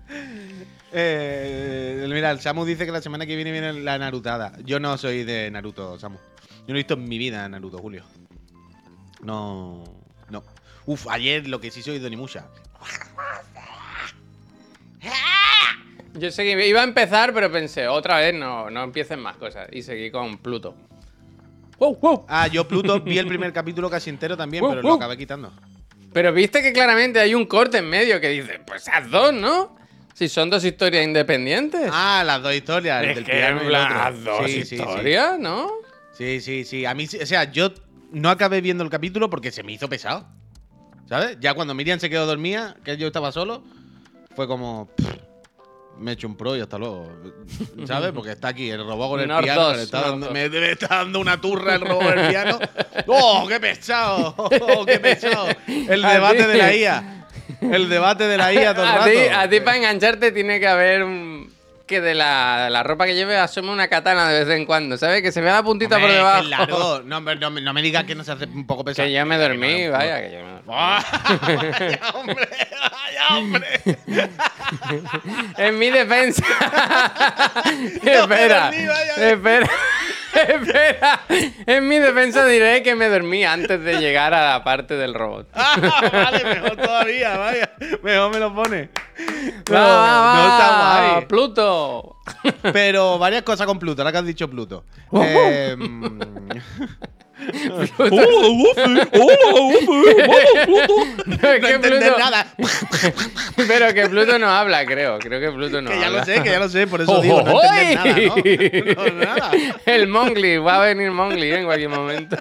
Eh, 0.92 2.06
mira, 2.10 2.32
el 2.32 2.40
Samu 2.40 2.64
dice 2.66 2.86
que 2.86 2.92
la 2.92 3.02
semana 3.02 3.26
que 3.26 3.36
viene 3.36 3.52
viene 3.52 3.74
la 3.74 3.98
Narutada. 3.98 4.54
Yo 4.64 4.80
no 4.80 4.98
soy 4.98 5.24
de 5.24 5.52
Naruto, 5.52 6.00
Samu. 6.00 6.18
Yo 6.18 6.70
no 6.70 6.76
he 6.76 6.78
visto 6.78 6.94
en 6.94 7.08
mi 7.08 7.18
vida 7.18 7.48
Naruto, 7.50 7.78
Julio. 7.80 8.04
No. 9.22 9.84
No. 10.30 10.44
Uf, 10.86 11.08
ayer 11.10 11.48
lo 11.48 11.60
que 11.60 11.72
sí 11.72 11.82
soy 11.82 12.00
de 12.00 12.08
Onimusha. 12.08 12.48
Yo 16.18 16.32
seguí, 16.32 16.52
iba 16.64 16.82
a 16.82 16.84
empezar, 16.84 17.34
pero 17.34 17.52
pensé, 17.52 17.88
otra 17.88 18.20
vez 18.20 18.34
no, 18.34 18.70
no 18.70 18.84
empiecen 18.84 19.20
más 19.20 19.36
cosas. 19.38 19.68
Y 19.72 19.82
seguí 19.82 20.12
con 20.12 20.38
Pluto. 20.38 20.76
¡Wow, 21.78 21.98
wow! 21.98 22.26
Ah, 22.30 22.48
yo 22.48 22.66
Pluto 22.68 23.02
vi 23.02 23.18
el 23.18 23.28
primer 23.28 23.52
capítulo 23.52 23.90
casi 23.90 24.10
entero 24.10 24.38
también, 24.38 24.62
Wow, 24.62 24.70
pero 24.72 24.82
wow. 24.82 24.92
lo 24.92 24.96
acabé 24.96 25.18
quitando. 25.18 25.52
Pero 26.14 26.32
viste 26.32 26.62
que 26.62 26.72
claramente 26.72 27.20
hay 27.20 27.36
un 27.36 27.46
corte 27.46 27.80
en 27.80 27.90
medio 27.90 28.22
que 28.22 28.30
dice, 28.30 28.62
pues 28.66 28.88
haz 28.88 29.10
dos, 29.12 29.34
¿no? 29.34 29.76
Si 30.14 30.30
son 30.30 30.50
dos 30.50 30.64
historias 30.64 31.04
independientes. 31.04 31.90
Ah, 31.92 32.24
las 32.26 32.42
dos 32.42 32.54
historias. 32.56 33.04
el 33.04 33.10
es 33.10 33.16
del 33.16 33.26
que 33.26 33.32
piano 33.34 33.62
y 33.64 33.68
el 33.68 33.76
otro. 33.76 33.96
haz 34.00 34.24
dos 34.24 34.46
Sí, 34.46 34.52
sí, 34.54 34.66
sí. 34.66 34.76
historias, 34.76 35.38
¿no? 35.38 35.70
Sí, 36.14 36.40
sí, 36.40 36.64
sí. 36.64 36.86
A 36.86 36.94
mí, 36.94 37.06
sí- 37.08 37.18
o 37.22 37.26
sea, 37.26 37.52
yo 37.52 37.72
no 38.14 38.30
acabé 38.30 38.62
viendo 38.62 38.86
el 38.86 38.90
capítulo 38.90 39.30
porque 39.30 39.52
se 39.52 39.62
me 39.64 39.74
hizo 39.74 39.90
pesado. 39.90 40.26
¿Sabes? 41.10 41.38
Ya 41.42 41.54
cuando 41.54 41.74
Miriam 41.74 42.00
se 42.00 42.10
quedó 42.10 42.26
dormida, 42.26 42.78
que 42.86 42.96
yo 42.96 43.08
estaba 43.08 43.34
solo, 43.34 43.62
fue 44.34 44.48
como. 44.48 44.88
pff, 44.96 45.15
me 45.98 46.12
he 46.12 46.14
hecho 46.14 46.28
un 46.28 46.36
pro 46.36 46.56
y 46.58 46.62
hasta 46.62 46.78
luego. 46.78 47.12
¿Sabes? 47.86 48.12
Porque 48.12 48.32
está 48.32 48.50
aquí 48.50 48.70
el 48.70 48.86
robot 48.86 49.10
con 49.12 49.20
el 49.22 49.28
Nord 49.28 49.44
piano. 49.44 49.74
le 49.74 49.84
está 49.84 50.02
dando- 50.02 50.32
me, 50.32 50.50
me 50.50 50.72
está 50.72 50.88
dando 50.88 51.20
una 51.20 51.40
turra 51.40 51.76
el 51.76 51.82
robot 51.82 52.04
con 52.04 52.20
el 52.20 52.28
piano. 52.30 52.60
¡Oh, 53.08 53.46
qué 53.48 53.60
pesado! 53.60 54.34
¡Oh, 54.38 54.86
qué 54.86 55.00
pesado! 55.00 55.48
El 55.68 56.02
debate 56.02 56.48
de 56.48 56.58
la 56.58 56.76
IA. 56.76 57.28
El 57.62 57.90
debate 57.90 58.28
de 58.28 58.38
la 58.38 58.54
IA 58.54 58.74
todo 58.74 58.86
el 58.86 58.92
rato. 58.92 59.40
a 59.40 59.48
ti 59.50 59.60
para 59.62 59.78
engancharte 59.78 60.32
tiene 60.32 60.60
que 60.60 60.68
haber 60.68 61.04
un, 61.04 61.54
que 61.86 62.02
de 62.02 62.16
la, 62.16 62.70
la 62.70 62.82
ropa 62.84 63.06
que 63.06 63.14
lleve 63.16 63.38
asome 63.38 63.72
una 63.72 63.88
katana 63.88 64.28
de 64.30 64.44
vez 64.44 64.58
en 64.58 64.66
cuando, 64.66 64.98
¿sabes? 64.98 65.22
Que 65.22 65.32
se 65.32 65.40
vea 65.42 65.54
la 65.54 65.64
puntita 65.64 65.96
Hombre, 65.98 66.10
por 66.14 66.18
debajo. 66.18 66.44
largo. 66.44 67.02
No, 67.06 67.22
me- 67.22 67.36
no 67.36 67.52
me- 67.52 67.62
no 67.62 67.74
me 67.74 67.82
digas 67.82 68.06
que 68.06 68.16
no 68.16 68.24
se 68.24 68.32
hace 68.32 68.46
un 68.46 68.66
poco 68.66 68.84
pesado. 68.84 69.08
Que 69.08 69.14
yo 69.14 69.26
me 69.26 69.36
Que 69.38 69.42
dormí, 69.44 69.84
no- 69.86 69.92
vaya, 69.92 70.22
que 70.22 70.32
yo 70.32 70.38
me 70.44 70.52
dormí. 70.52 70.64
vaya, 70.68 72.00
hombre, 72.14 72.48
vaya, 72.92 73.28
hombre. 73.38 73.68
En 75.58 75.78
mi 75.80 75.90
defensa. 75.92 76.44
me 78.04 78.14
espera, 78.14 78.66
dormí, 78.72 78.86
vaya. 78.88 79.30
espera, 79.32 79.70
espera. 80.42 81.22
En 81.66 81.88
mi 81.88 81.98
defensa 82.00 82.46
diré 82.46 82.84
que 82.84 82.96
me 82.96 83.08
dormí 83.10 83.44
antes 83.46 83.82
de 83.84 84.00
llegar 84.00 84.34
a 84.34 84.52
la 84.52 84.64
parte 84.64 84.96
del 84.96 85.14
robot. 85.14 85.48
Ah, 85.54 85.76
vale, 86.14 86.44
mejor 86.44 86.76
todavía, 86.78 87.38
vaya. 87.38 87.72
Mejor 88.04 88.34
me 88.34 88.40
lo 88.40 88.54
pone. 88.54 88.90
No, 89.70 89.76
Va, 89.76 89.88
va, 89.88 90.22
va. 90.22 90.36
no 90.36 90.52
está 90.52 91.12
guay. 91.14 91.26
Pluto. 91.28 92.16
Pero 92.74 93.18
varias 93.18 93.44
cosas 93.44 93.66
con 93.68 93.80
Pluto, 93.80 94.02
ahora 94.02 94.12
que 94.12 94.18
has 94.20 94.26
dicho 94.26 94.50
Pluto. 94.50 94.84
Oh. 98.00 98.66
Eh, 101.38 101.38
No, 101.42 101.50
es 101.52 101.62
no 101.62 101.68
que 101.68 101.74
entender 101.74 102.00
Pluto- 102.14 102.18
nada. 102.20 102.48
Pero 103.68 103.94
que 103.94 104.08
Pluto 104.08 104.40
no 104.40 104.48
habla, 104.50 104.86
creo. 104.86 105.20
Creo 105.20 105.40
que 105.40 105.52
Pluto 105.52 105.82
no 105.82 105.90
que 105.92 106.00
ya 106.00 106.08
habla. 106.08 106.20
lo 106.20 106.26
sé, 106.26 106.42
que 106.44 106.50
ya 106.50 106.60
lo 106.60 106.70
sé, 106.70 106.88
por 106.88 107.02
eso 107.02 107.22
digo, 107.22 107.42
no 107.42 107.62
entender 107.62 107.96
nada, 107.96 109.04
¿no? 109.06 109.10
No, 109.10 109.26
nada. 109.26 109.52
El 109.86 110.08
Mongli, 110.08 110.58
va 110.58 110.78
a 110.84 110.86
venir 110.88 111.12
Mongli 111.12 111.52
en 111.52 111.66
cualquier 111.66 111.90
momento. 111.90 112.38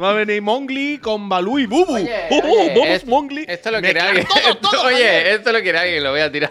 Va 0.00 0.10
a 0.10 0.12
venir 0.12 0.42
Mongli 0.42 0.98
con 0.98 1.28
Balú 1.28 1.58
y 1.58 1.66
Bubu. 1.66 1.94
Oye, 1.94 2.14
Oh, 2.30 2.36
oye, 2.44 2.68
vamos, 2.74 2.88
es- 2.88 3.06
Mongli. 3.06 3.44
Esto 3.48 3.70
lo 3.70 3.80
quiere 3.80 4.00
alguien. 4.00 4.26
todo, 4.26 4.56
todo, 4.70 4.82
oye, 4.86 4.94
vaya. 4.94 5.30
esto 5.32 5.52
lo 5.52 5.60
quiere 5.62 5.78
alguien, 5.78 6.04
lo 6.04 6.10
voy 6.10 6.20
a 6.20 6.30
tirar. 6.32 6.50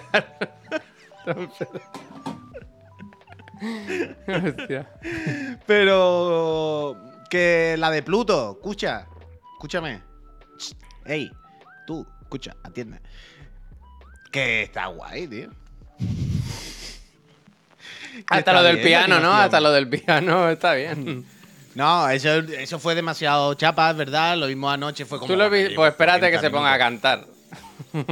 Hostia. 4.27 4.87
Pero 5.65 6.95
que 7.29 7.75
la 7.77 7.91
de 7.91 8.03
Pluto, 8.03 8.57
escucha, 8.57 9.07
escúchame. 9.53 10.01
Ey, 11.05 11.31
tú, 11.87 12.05
escucha, 12.21 12.55
atiende. 12.63 12.99
Que 14.31 14.63
está 14.63 14.87
guay, 14.87 15.27
tío. 15.27 15.49
Hasta 18.27 18.53
lo 18.53 18.63
del 18.63 18.75
bien 18.77 18.87
piano, 18.87 19.19
¿no? 19.19 19.33
Hasta 19.33 19.59
lo 19.59 19.71
del 19.71 19.87
piano 19.87 20.49
está 20.51 20.73
bien. 20.73 21.25
No, 21.75 22.09
eso, 22.09 22.39
eso 22.39 22.79
fue 22.79 22.95
demasiado 22.95 23.53
chapa, 23.53 23.93
verdad. 23.93 24.37
Lo 24.37 24.47
mismo 24.47 24.69
anoche 24.69 25.05
fue 25.05 25.19
como. 25.19 25.31
Tú 25.31 25.37
lo 25.37 25.49
vi, 25.49 25.69
pues 25.75 25.91
espérate 25.91 26.31
que 26.31 26.37
40 26.37 26.41
se 26.41 26.49
ponga 26.49 26.73
a 26.73 26.77
cantar. 26.77 27.25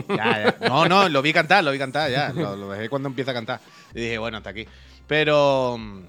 Ya, 0.10 0.56
ya. 0.60 0.70
No, 0.70 0.88
no, 0.88 1.10
lo 1.10 1.22
vi 1.22 1.34
cantar, 1.34 1.64
lo 1.64 1.72
vi 1.72 1.78
cantar 1.78 2.10
ya. 2.10 2.32
Lo, 2.34 2.56
lo 2.56 2.70
dejé 2.70 2.90
cuando 2.90 3.10
empieza 3.10 3.32
a 3.32 3.34
cantar. 3.34 3.60
Y 3.94 4.02
dije, 4.02 4.18
bueno, 4.18 4.38
hasta 4.38 4.52
aquí. 4.52 4.68
Pero 5.08 5.78
mm, 5.78 6.04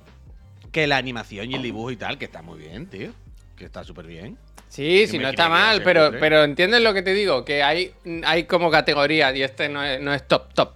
que 0.79 0.87
la 0.87 0.97
animación 0.97 1.51
y 1.51 1.57
el 1.57 1.63
dibujo 1.63 1.91
y 1.91 1.97
tal, 1.97 2.19
que 2.19 2.27
está 2.27 2.41
muy 2.41 2.61
bien, 2.61 2.87
tío. 2.87 3.11
Que 3.57 3.65
está 3.65 3.83
súper 3.83 4.07
bien. 4.07 4.39
Sí, 4.69 5.09
sí, 5.09 5.17
me 5.17 5.25
no 5.25 5.31
está 5.31 5.49
mal, 5.49 5.83
pero, 5.83 6.07
cutre. 6.07 6.21
pero 6.21 6.45
entiendes 6.45 6.83
lo 6.83 6.95
que 6.95 7.03
te 7.03 7.15
digo, 7.15 7.45
que 7.45 7.65
hay, 7.65 7.93
hay 8.25 8.45
como 8.45 8.71
categorías 8.71 9.35
y 9.35 9.43
este 9.43 9.69
no 9.69 9.83
es, 9.83 10.01
no 10.01 10.15
es 10.15 10.29
top 10.29 10.55
top. 10.55 10.75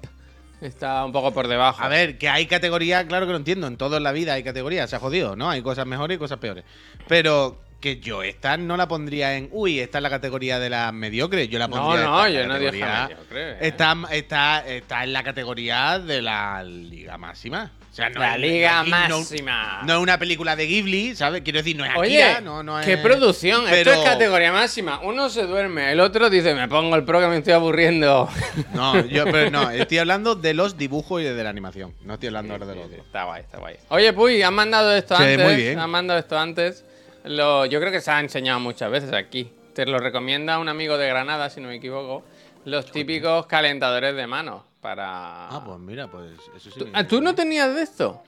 Está 0.61 1.05
un 1.05 1.13
poco 1.13 1.33
por 1.33 1.47
debajo. 1.47 1.81
A 1.81 1.87
ver, 1.87 2.19
que 2.19 2.29
hay 2.29 2.47
categorías, 2.47 3.05
claro 3.05 3.27
que 3.27 3.33
lo 3.33 3.39
entiendo. 3.39 3.69
En 3.69 3.77
toda 3.77 4.01
la 4.01 4.11
vida 4.11 4.33
hay 4.33 4.43
categorías, 4.43 4.91
se 4.91 4.97
ha 4.97 4.99
jodido, 4.99 5.37
¿no? 5.37 5.49
Hay 5.49 5.63
cosas 5.63 5.87
mejores 5.87 6.17
y 6.17 6.19
cosas 6.19 6.39
peores. 6.39 6.65
Pero 7.07 7.61
que 7.83 7.99
yo 8.01 8.23
esta 8.23 8.57
no 8.57 8.79
la 8.79 8.89
pondría 8.89 9.37
en. 9.37 9.49
Uy, 9.53 9.81
esta 9.81 9.99
es 9.99 10.03
la 10.03 10.09
categoría 10.09 10.59
de 10.59 10.71
las 10.71 10.93
mediocres. 10.95 11.49
Yo 11.51 11.59
la 11.59 11.69
No, 11.69 11.77
pondría. 11.77 12.05
no, 12.07 12.25
esta 12.27 12.41
yo 12.41 12.47
no 12.47 12.59
dije 12.59 12.73
mediocre, 12.73 13.51
eh. 13.53 13.57
Está, 13.61 13.95
está, 14.13 14.65
está 14.67 15.05
en 15.05 15.13
la 15.13 15.23
categoría 15.23 15.99
de 15.99 16.23
la 16.23 16.63
Liga 16.65 17.19
Máxima. 17.19 17.73
O 17.91 17.95
sea, 17.95 18.09
no 18.09 18.21
La 18.21 18.37
es- 18.37 18.41
Liga 18.41 18.85
no- 18.85 19.09
no- 19.09 19.19
Máxima. 19.19 19.81
No 19.85 19.93
es 19.97 19.99
una 19.99 20.19
película 20.19 20.57
de 20.57 20.65
Ghibli, 20.67 21.15
¿sabes? 21.15 21.43
Quiero 21.43 21.59
decir, 21.59 21.77
no 21.77 21.85
es 21.85 21.91
Oye, 21.95 22.23
Akira, 22.25 22.41
no, 22.41 22.63
no 22.63 22.81
es. 22.81 22.87
qué 22.87 22.97
producción. 22.97 23.65
Esto 23.65 23.71
pero- 23.71 23.93
es 23.93 23.99
categoría 24.09 24.51
máxima. 24.51 25.01
Uno 25.03 25.29
se 25.29 25.43
duerme, 25.43 25.93
el 25.93 26.01
otro 26.01 26.31
dice, 26.31 26.55
me 26.55 26.69
pongo 26.69 26.97
el 26.97 27.05
pro 27.05 27.21
que 27.21 27.27
me 27.27 27.37
estoy 27.37 27.53
aburriendo. 27.53 28.31
No, 28.73 29.05
yo, 29.07 29.25
pero 29.25 29.51
no, 29.51 29.71
estoy 29.71 29.99
hablando 29.99 30.35
de 30.37 30.55
los 30.55 30.79
dibujos 30.79 31.21
y 31.21 31.25
de 31.25 31.45
la 31.45 31.51
animación. 31.51 31.93
No 32.05 32.15
estoy 32.15 32.29
hablando 32.29 32.55
ahora 32.55 32.65
de 32.67 32.75
los 32.77 32.87
otros. 32.87 33.05
Está 33.05 33.25
guay, 33.25 33.43
está 33.43 33.59
guay. 33.59 33.75
Oye, 33.91 34.13
Puy, 34.15 34.41
han 34.43 34.55
mandado 34.55 34.95
esto 34.97 35.15
Sí, 35.17 35.23
antes. 35.25 35.45
muy 35.45 35.57
bien. 35.57 35.79
Han 35.79 35.91
mandado 35.91 36.19
esto 36.19 36.39
antes. 36.39 36.85
Lo, 37.25 37.67
yo 37.67 37.79
creo 37.81 37.93
que 37.93 38.01
se 38.01 38.11
ha 38.11 38.21
enseñado 38.21 38.61
muchas 38.61 38.91
veces 38.91 39.13
aquí. 39.13 39.53
Te 39.75 39.87
lo 39.87 39.99
recomienda 39.99 40.59
un 40.59 40.69
amigo 40.69 40.99
de 40.99 41.09
Granada, 41.09 41.49
si 41.51 41.61
no 41.61 41.69
me 41.69 41.77
equivoco. 41.77 42.25
Los 42.65 42.91
típicos 42.93 43.47
calentadores 43.47 44.15
de 44.15 44.27
manos 44.27 44.63
para. 44.81 45.49
Ah, 45.49 45.63
pues 45.65 45.79
mira, 45.79 46.09
pues 46.11 46.33
eso 46.57 46.71
sí. 46.71 46.79
¿Tú, 46.79 46.85
que- 46.87 46.91
ah, 46.95 47.07
¿tú 47.07 47.21
no 47.21 47.35
tenías 47.35 47.75
de 47.75 47.83
esto? 47.83 48.23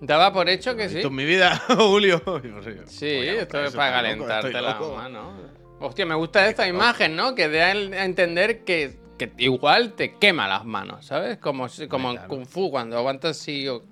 Daba 0.00 0.32
por 0.32 0.48
hecho 0.48 0.76
que 0.76 0.88
sí. 0.88 0.96
Esto 0.96 1.08
es 1.08 1.14
mi 1.14 1.24
vida, 1.24 1.56
Julio. 1.76 2.22
Sí, 2.86 3.06
esto 3.10 3.62
es 3.64 3.74
para 3.74 4.02
loco, 4.02 4.26
calentarte 4.26 4.48
estoy 4.48 4.62
la 4.62 4.72
loco. 4.72 4.96
mano. 4.96 5.32
Hostia, 5.80 6.06
me 6.06 6.14
gusta 6.14 6.46
esta 6.48 6.66
imagen, 6.66 7.16
¿no? 7.16 7.34
Que 7.34 7.44
el- 7.44 7.92
a 7.94 8.04
entender 8.04 8.64
que, 8.64 8.96
que 9.18 9.32
igual 9.38 9.92
te 9.94 10.14
quema 10.16 10.48
las 10.48 10.64
manos, 10.64 11.06
¿sabes? 11.06 11.38
Como, 11.38 11.66
como 11.88 12.10
en. 12.12 12.18
Kung 12.28 12.46
Fu, 12.46 12.70
cuando 12.70 12.96
aguantas 12.98 13.38
así. 13.40 13.68
o- 13.68 13.82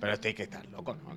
Pero 0.00 0.12
hay 0.22 0.34
que 0.34 0.42
estar 0.44 0.64
loco, 0.66 0.94
¿no? 0.94 1.16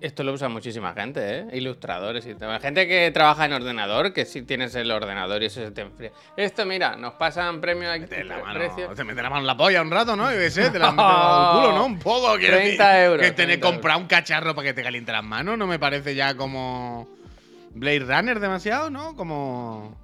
Esto 0.00 0.22
lo 0.22 0.32
usa 0.32 0.48
muchísima 0.48 0.92
gente, 0.92 1.40
¿eh? 1.40 1.46
Ilustradores 1.54 2.24
y 2.24 2.34
tal. 2.34 2.60
Gente 2.60 2.86
que 2.86 3.10
trabaja 3.10 3.46
en 3.46 3.52
ordenador, 3.52 4.12
que 4.12 4.24
si 4.24 4.42
tienes 4.42 4.72
el 4.76 4.92
ordenador 4.92 5.42
y 5.42 5.46
eso 5.46 5.60
se 5.60 5.72
te 5.72 5.80
enfría. 5.80 6.12
Esto, 6.36 6.64
mira, 6.64 6.94
nos 6.94 7.14
pasan 7.14 7.60
premios 7.60 7.92
aquí. 7.92 8.06
Te, 8.06 8.22
la 8.22 8.38
mano, 8.38 8.60
te 8.94 9.02
mete 9.02 9.22
la 9.22 9.28
mano 9.28 9.40
en 9.40 9.46
la 9.48 9.56
polla 9.56 9.82
un 9.82 9.90
rato, 9.90 10.14
¿no? 10.14 10.28
Qué 10.28 10.50
sé, 10.50 10.70
te 10.70 10.78
la 10.78 10.88
en 10.90 10.92
el 10.92 11.62
culo, 11.66 11.78
¿no? 11.78 11.86
Un 11.86 11.98
poco. 11.98 12.36
quiero 12.36 12.58
30 12.58 12.88
decir, 12.88 13.04
euros, 13.04 13.26
Que 13.26 13.32
tener 13.32 13.58
30 13.58 13.66
comprar 13.66 13.96
un 13.96 14.06
cacharro 14.06 14.54
para 14.54 14.68
que 14.68 14.74
te 14.74 14.84
caliente 14.84 15.10
las 15.10 15.24
manos 15.24 15.58
no 15.58 15.66
me 15.66 15.80
parece 15.80 16.14
ya 16.14 16.34
como. 16.36 17.08
Blade 17.74 18.00
Runner 18.00 18.38
demasiado, 18.38 18.90
¿no? 18.90 19.16
Como. 19.16 19.96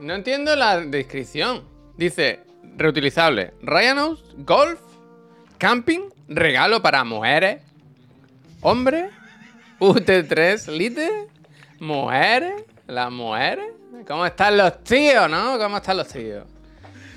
No 0.00 0.14
entiendo 0.14 0.56
la 0.56 0.80
descripción. 0.80 1.62
Dice, 1.96 2.40
reutilizable. 2.76 3.54
Ryanos, 3.62 4.24
golf, 4.38 4.80
camping, 5.58 6.10
regalo 6.28 6.82
para 6.82 7.04
mujeres, 7.04 7.62
hombre, 8.62 9.10
UT3 9.80 10.66
lite, 10.72 11.28
mujeres, 11.80 12.64
las 12.86 13.10
mujeres. 13.10 13.66
¿Cómo 14.06 14.26
están 14.26 14.56
los 14.56 14.82
tíos, 14.82 15.30
no? 15.30 15.58
¿Cómo 15.58 15.76
están 15.76 15.96
los 15.98 16.08
tíos? 16.08 16.44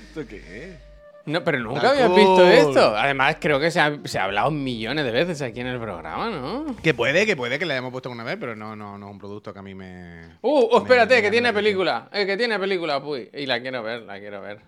¿Esto 0.08 0.26
qué 0.26 0.36
es? 0.36 0.92
No, 1.24 1.44
pero 1.44 1.58
nunca 1.60 1.94
cool. 1.94 2.16
visto 2.16 2.48
esto. 2.48 2.96
Además, 2.96 3.36
creo 3.40 3.60
que 3.60 3.70
se 3.70 3.78
ha, 3.78 3.96
se 4.04 4.18
ha 4.18 4.24
hablado 4.24 4.50
millones 4.50 5.04
de 5.04 5.10
veces 5.12 5.40
aquí 5.40 5.60
en 5.60 5.68
el 5.68 5.78
programa, 5.78 6.30
¿no? 6.30 6.76
Que 6.82 6.94
puede, 6.94 7.26
que 7.26 7.36
puede 7.36 7.58
que 7.58 7.66
le 7.66 7.74
hayamos 7.74 7.92
puesto 7.92 8.10
una 8.10 8.24
vez, 8.24 8.36
pero 8.40 8.56
no, 8.56 8.74
no, 8.74 8.98
no 8.98 9.06
es 9.06 9.12
un 9.12 9.18
producto 9.18 9.52
que 9.52 9.58
a 9.60 9.62
mí 9.62 9.74
me. 9.74 10.36
Uh, 10.42 10.68
oh, 10.70 10.78
espérate, 10.78 11.16
me 11.16 11.22
que 11.22 11.30
tiene 11.30 11.52
película. 11.52 12.08
Eh, 12.12 12.26
que 12.26 12.36
tiene 12.36 12.58
película, 12.58 13.00
puy. 13.00 13.30
Y 13.32 13.46
la 13.46 13.60
quiero 13.60 13.82
ver, 13.82 14.02
la 14.02 14.18
quiero 14.18 14.40
ver. 14.40 14.58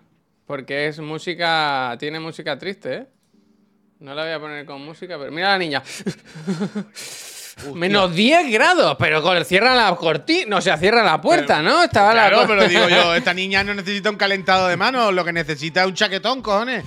Porque 0.45 0.87
es 0.87 0.99
música. 0.99 1.95
Tiene 1.99 2.19
música 2.19 2.57
triste, 2.57 2.93
¿eh? 2.93 3.07
No 3.99 4.13
la 4.13 4.23
voy 4.23 4.31
a 4.31 4.39
poner 4.39 4.65
con 4.65 4.81
música, 4.83 5.17
pero. 5.17 5.31
Mira 5.31 5.49
a 5.49 5.51
la 5.53 5.59
niña. 5.59 5.83
Menos 7.73 8.13
10 8.13 8.51
grados, 8.51 8.95
pero 8.99 9.21
con, 9.21 9.43
cierra 9.45 9.75
la 9.75 9.95
cortina. 9.95 10.45
No, 10.49 10.57
o 10.57 10.61
sea, 10.61 10.77
cierra 10.77 11.03
la 11.03 11.21
puerta, 11.21 11.61
¿no? 11.61 11.83
Estaba 11.83 12.11
Claro, 12.11 12.41
la. 12.41 12.47
pero 12.47 12.67
digo 12.67 12.89
yo, 12.89 13.15
esta 13.15 13.33
niña 13.33 13.63
no 13.63 13.73
necesita 13.73 14.09
un 14.09 14.17
calentado 14.17 14.67
de 14.67 14.75
manos, 14.77 15.13
lo 15.13 15.23
que 15.23 15.31
necesita 15.33 15.81
es 15.81 15.87
un 15.87 15.93
chaquetón, 15.93 16.41
cojones. 16.41 16.83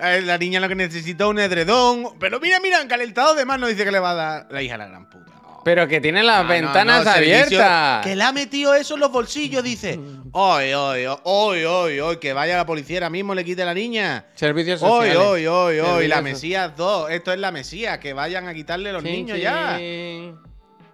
Eh, 0.00 0.22
La 0.24 0.38
niña 0.38 0.60
lo 0.60 0.68
que 0.68 0.74
necesita 0.76 1.24
es 1.24 1.30
un 1.30 1.38
edredón. 1.38 2.18
Pero 2.18 2.40
mira, 2.40 2.58
mira, 2.60 2.80
un 2.80 2.88
calentado 2.88 3.34
de 3.34 3.44
manos 3.44 3.68
dice 3.68 3.84
que 3.84 3.90
le 3.92 3.98
va 3.98 4.10
a 4.10 4.14
dar 4.14 4.46
la 4.50 4.62
hija 4.62 4.76
a 4.76 4.78
la 4.78 4.86
gran 4.88 5.08
puta. 5.10 5.32
Pero 5.64 5.86
que 5.88 6.00
tiene 6.00 6.22
las 6.22 6.44
no, 6.44 6.48
ventanas 6.48 7.04
no, 7.04 7.10
abiertas. 7.10 8.04
Que 8.06 8.14
le 8.16 8.22
ha 8.22 8.32
metido 8.32 8.74
eso 8.74 8.94
en 8.94 9.00
los 9.00 9.10
bolsillos, 9.12 9.62
dice. 9.62 9.98
Hoy, 10.32 10.72
hoy, 10.72 11.04
hoy, 11.24 11.64
hoy, 11.64 11.98
hoy, 12.00 12.16
que 12.18 12.32
vaya 12.32 12.56
la 12.56 12.64
policía 12.66 12.98
ahora 12.98 13.10
mismo, 13.10 13.34
le 13.34 13.44
quite 13.44 13.62
a 13.62 13.66
la 13.66 13.74
niña. 13.74 14.26
Servicios 14.34 14.82
Hoy, 14.82 15.08
sociales. 15.08 15.16
hoy, 15.18 15.46
hoy, 15.46 15.78
hoy, 15.78 15.86
Servicios 15.86 16.08
la 16.08 16.22
Mesías 16.22 16.76
2. 16.76 17.10
Esto 17.10 17.32
es 17.32 17.38
la 17.38 17.50
Mesías, 17.52 17.98
que 17.98 18.12
vayan 18.12 18.46
a 18.48 18.54
quitarle 18.54 18.92
los 18.92 19.02
niños 19.02 19.38
ya. 19.38 19.78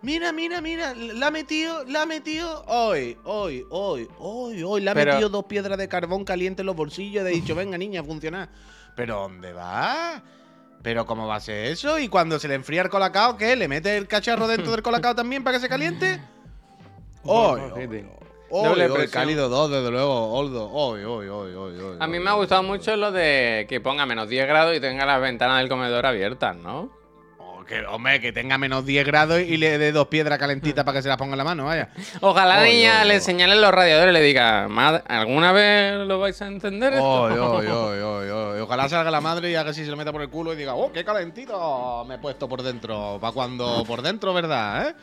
Mira, 0.02 0.32
mira, 0.32 0.60
mira, 0.60 0.94
la 0.94 1.28
ha 1.28 1.30
metido, 1.30 1.82
la 1.86 2.02
ha 2.02 2.06
metido 2.06 2.62
hoy, 2.66 3.16
hoy, 3.24 3.64
hoy, 3.70 4.06
hoy, 4.18 4.62
hoy, 4.62 4.80
le 4.82 4.90
ha 4.90 4.94
Pero- 4.94 5.12
metido 5.12 5.28
dos 5.30 5.46
piedras 5.46 5.78
de 5.78 5.88
carbón 5.88 6.24
caliente 6.24 6.60
en 6.60 6.66
los 6.66 6.76
bolsillos 6.76 7.22
y 7.22 7.24
le 7.24 7.30
ha 7.30 7.32
dicho, 7.32 7.54
venga 7.54 7.78
niña, 7.78 8.02
a 8.02 8.04
funcionar. 8.04 8.50
¿Pero 8.96 9.20
dónde 9.20 9.52
va? 9.54 10.22
¿Pero 10.84 11.06
cómo 11.06 11.26
va 11.26 11.36
a 11.36 11.40
ser 11.40 11.64
eso? 11.64 11.98
¿Y 11.98 12.08
cuando 12.08 12.38
se 12.38 12.46
le 12.46 12.54
enfría 12.54 12.82
el 12.82 12.90
colacao, 12.90 13.38
qué? 13.38 13.56
¿Le 13.56 13.68
mete 13.68 13.96
el 13.96 14.06
cacharro 14.06 14.46
dentro 14.46 14.70
del 14.72 14.82
colacao 14.82 15.14
también 15.14 15.42
para 15.42 15.56
que 15.56 15.62
se 15.62 15.68
caliente? 15.68 16.20
Hoy, 17.24 17.58
Doble 18.50 18.88
presión. 18.90 19.10
cálido 19.10 19.48
2, 19.48 19.70
desde 19.70 19.90
luego, 19.90 20.34
Oldo. 20.34 20.70
Hoy, 20.70 21.02
hoy, 21.02 21.26
hoy, 21.26 21.54
hoy, 21.54 21.80
hoy. 21.80 21.96
A 21.98 22.06
mí 22.06 22.20
me 22.20 22.28
ha 22.28 22.34
gustado 22.34 22.62
mucho 22.62 22.94
lo 22.96 23.10
de 23.10 23.64
que 23.66 23.80
ponga 23.80 24.04
menos 24.04 24.28
10 24.28 24.46
grados 24.46 24.76
y 24.76 24.80
tenga 24.80 25.06
las 25.06 25.20
ventanas 25.22 25.58
del 25.58 25.70
comedor 25.70 26.04
abiertas, 26.04 26.54
¿no? 26.54 26.90
Que, 27.66 27.84
hombre, 27.86 28.20
que 28.20 28.32
tenga 28.32 28.58
menos 28.58 28.84
10 28.84 29.06
grados 29.06 29.40
y 29.40 29.56
le 29.56 29.78
dé 29.78 29.92
dos 29.92 30.08
piedras 30.08 30.38
calentitas 30.38 30.84
para 30.84 30.98
que 30.98 31.02
se 31.02 31.08
las 31.08 31.16
ponga 31.16 31.32
en 31.32 31.38
la 31.38 31.44
mano, 31.44 31.64
vaya. 31.64 31.88
Ojalá 32.20 32.56
la 32.56 32.64
niña 32.64 33.00
oy, 33.02 33.08
le 33.08 33.10
oy. 33.14 33.16
enseñale 33.16 33.56
los 33.56 33.72
radiadores 33.72 34.10
y 34.10 34.14
le 34.14 34.20
diga, 34.22 34.68
"Madre, 34.68 35.02
¿alguna 35.08 35.52
vez 35.52 35.94
lo 36.06 36.18
vais 36.18 36.40
a 36.42 36.46
entender 36.46 36.94
esto? 36.94 37.04
Oy. 37.22 38.60
Ojalá 38.64 38.88
salga 38.88 39.10
la 39.10 39.20
madre 39.20 39.50
y 39.50 39.54
haga 39.54 39.70
así, 39.70 39.84
se 39.84 39.90
lo 39.90 39.96
meta 39.96 40.10
por 40.10 40.22
el 40.22 40.30
culo 40.30 40.52
y 40.52 40.56
diga, 40.56 40.74
oh, 40.74 40.90
qué 40.90 41.04
calentito 41.04 42.04
me 42.08 42.14
he 42.14 42.18
puesto 42.18 42.48
por 42.48 42.62
dentro. 42.62 43.18
Para 43.20 43.32
cuando 43.32 43.84
por 43.86 44.02
dentro, 44.02 44.32
¿verdad? 44.32 44.88
¿Eh? 44.88 44.94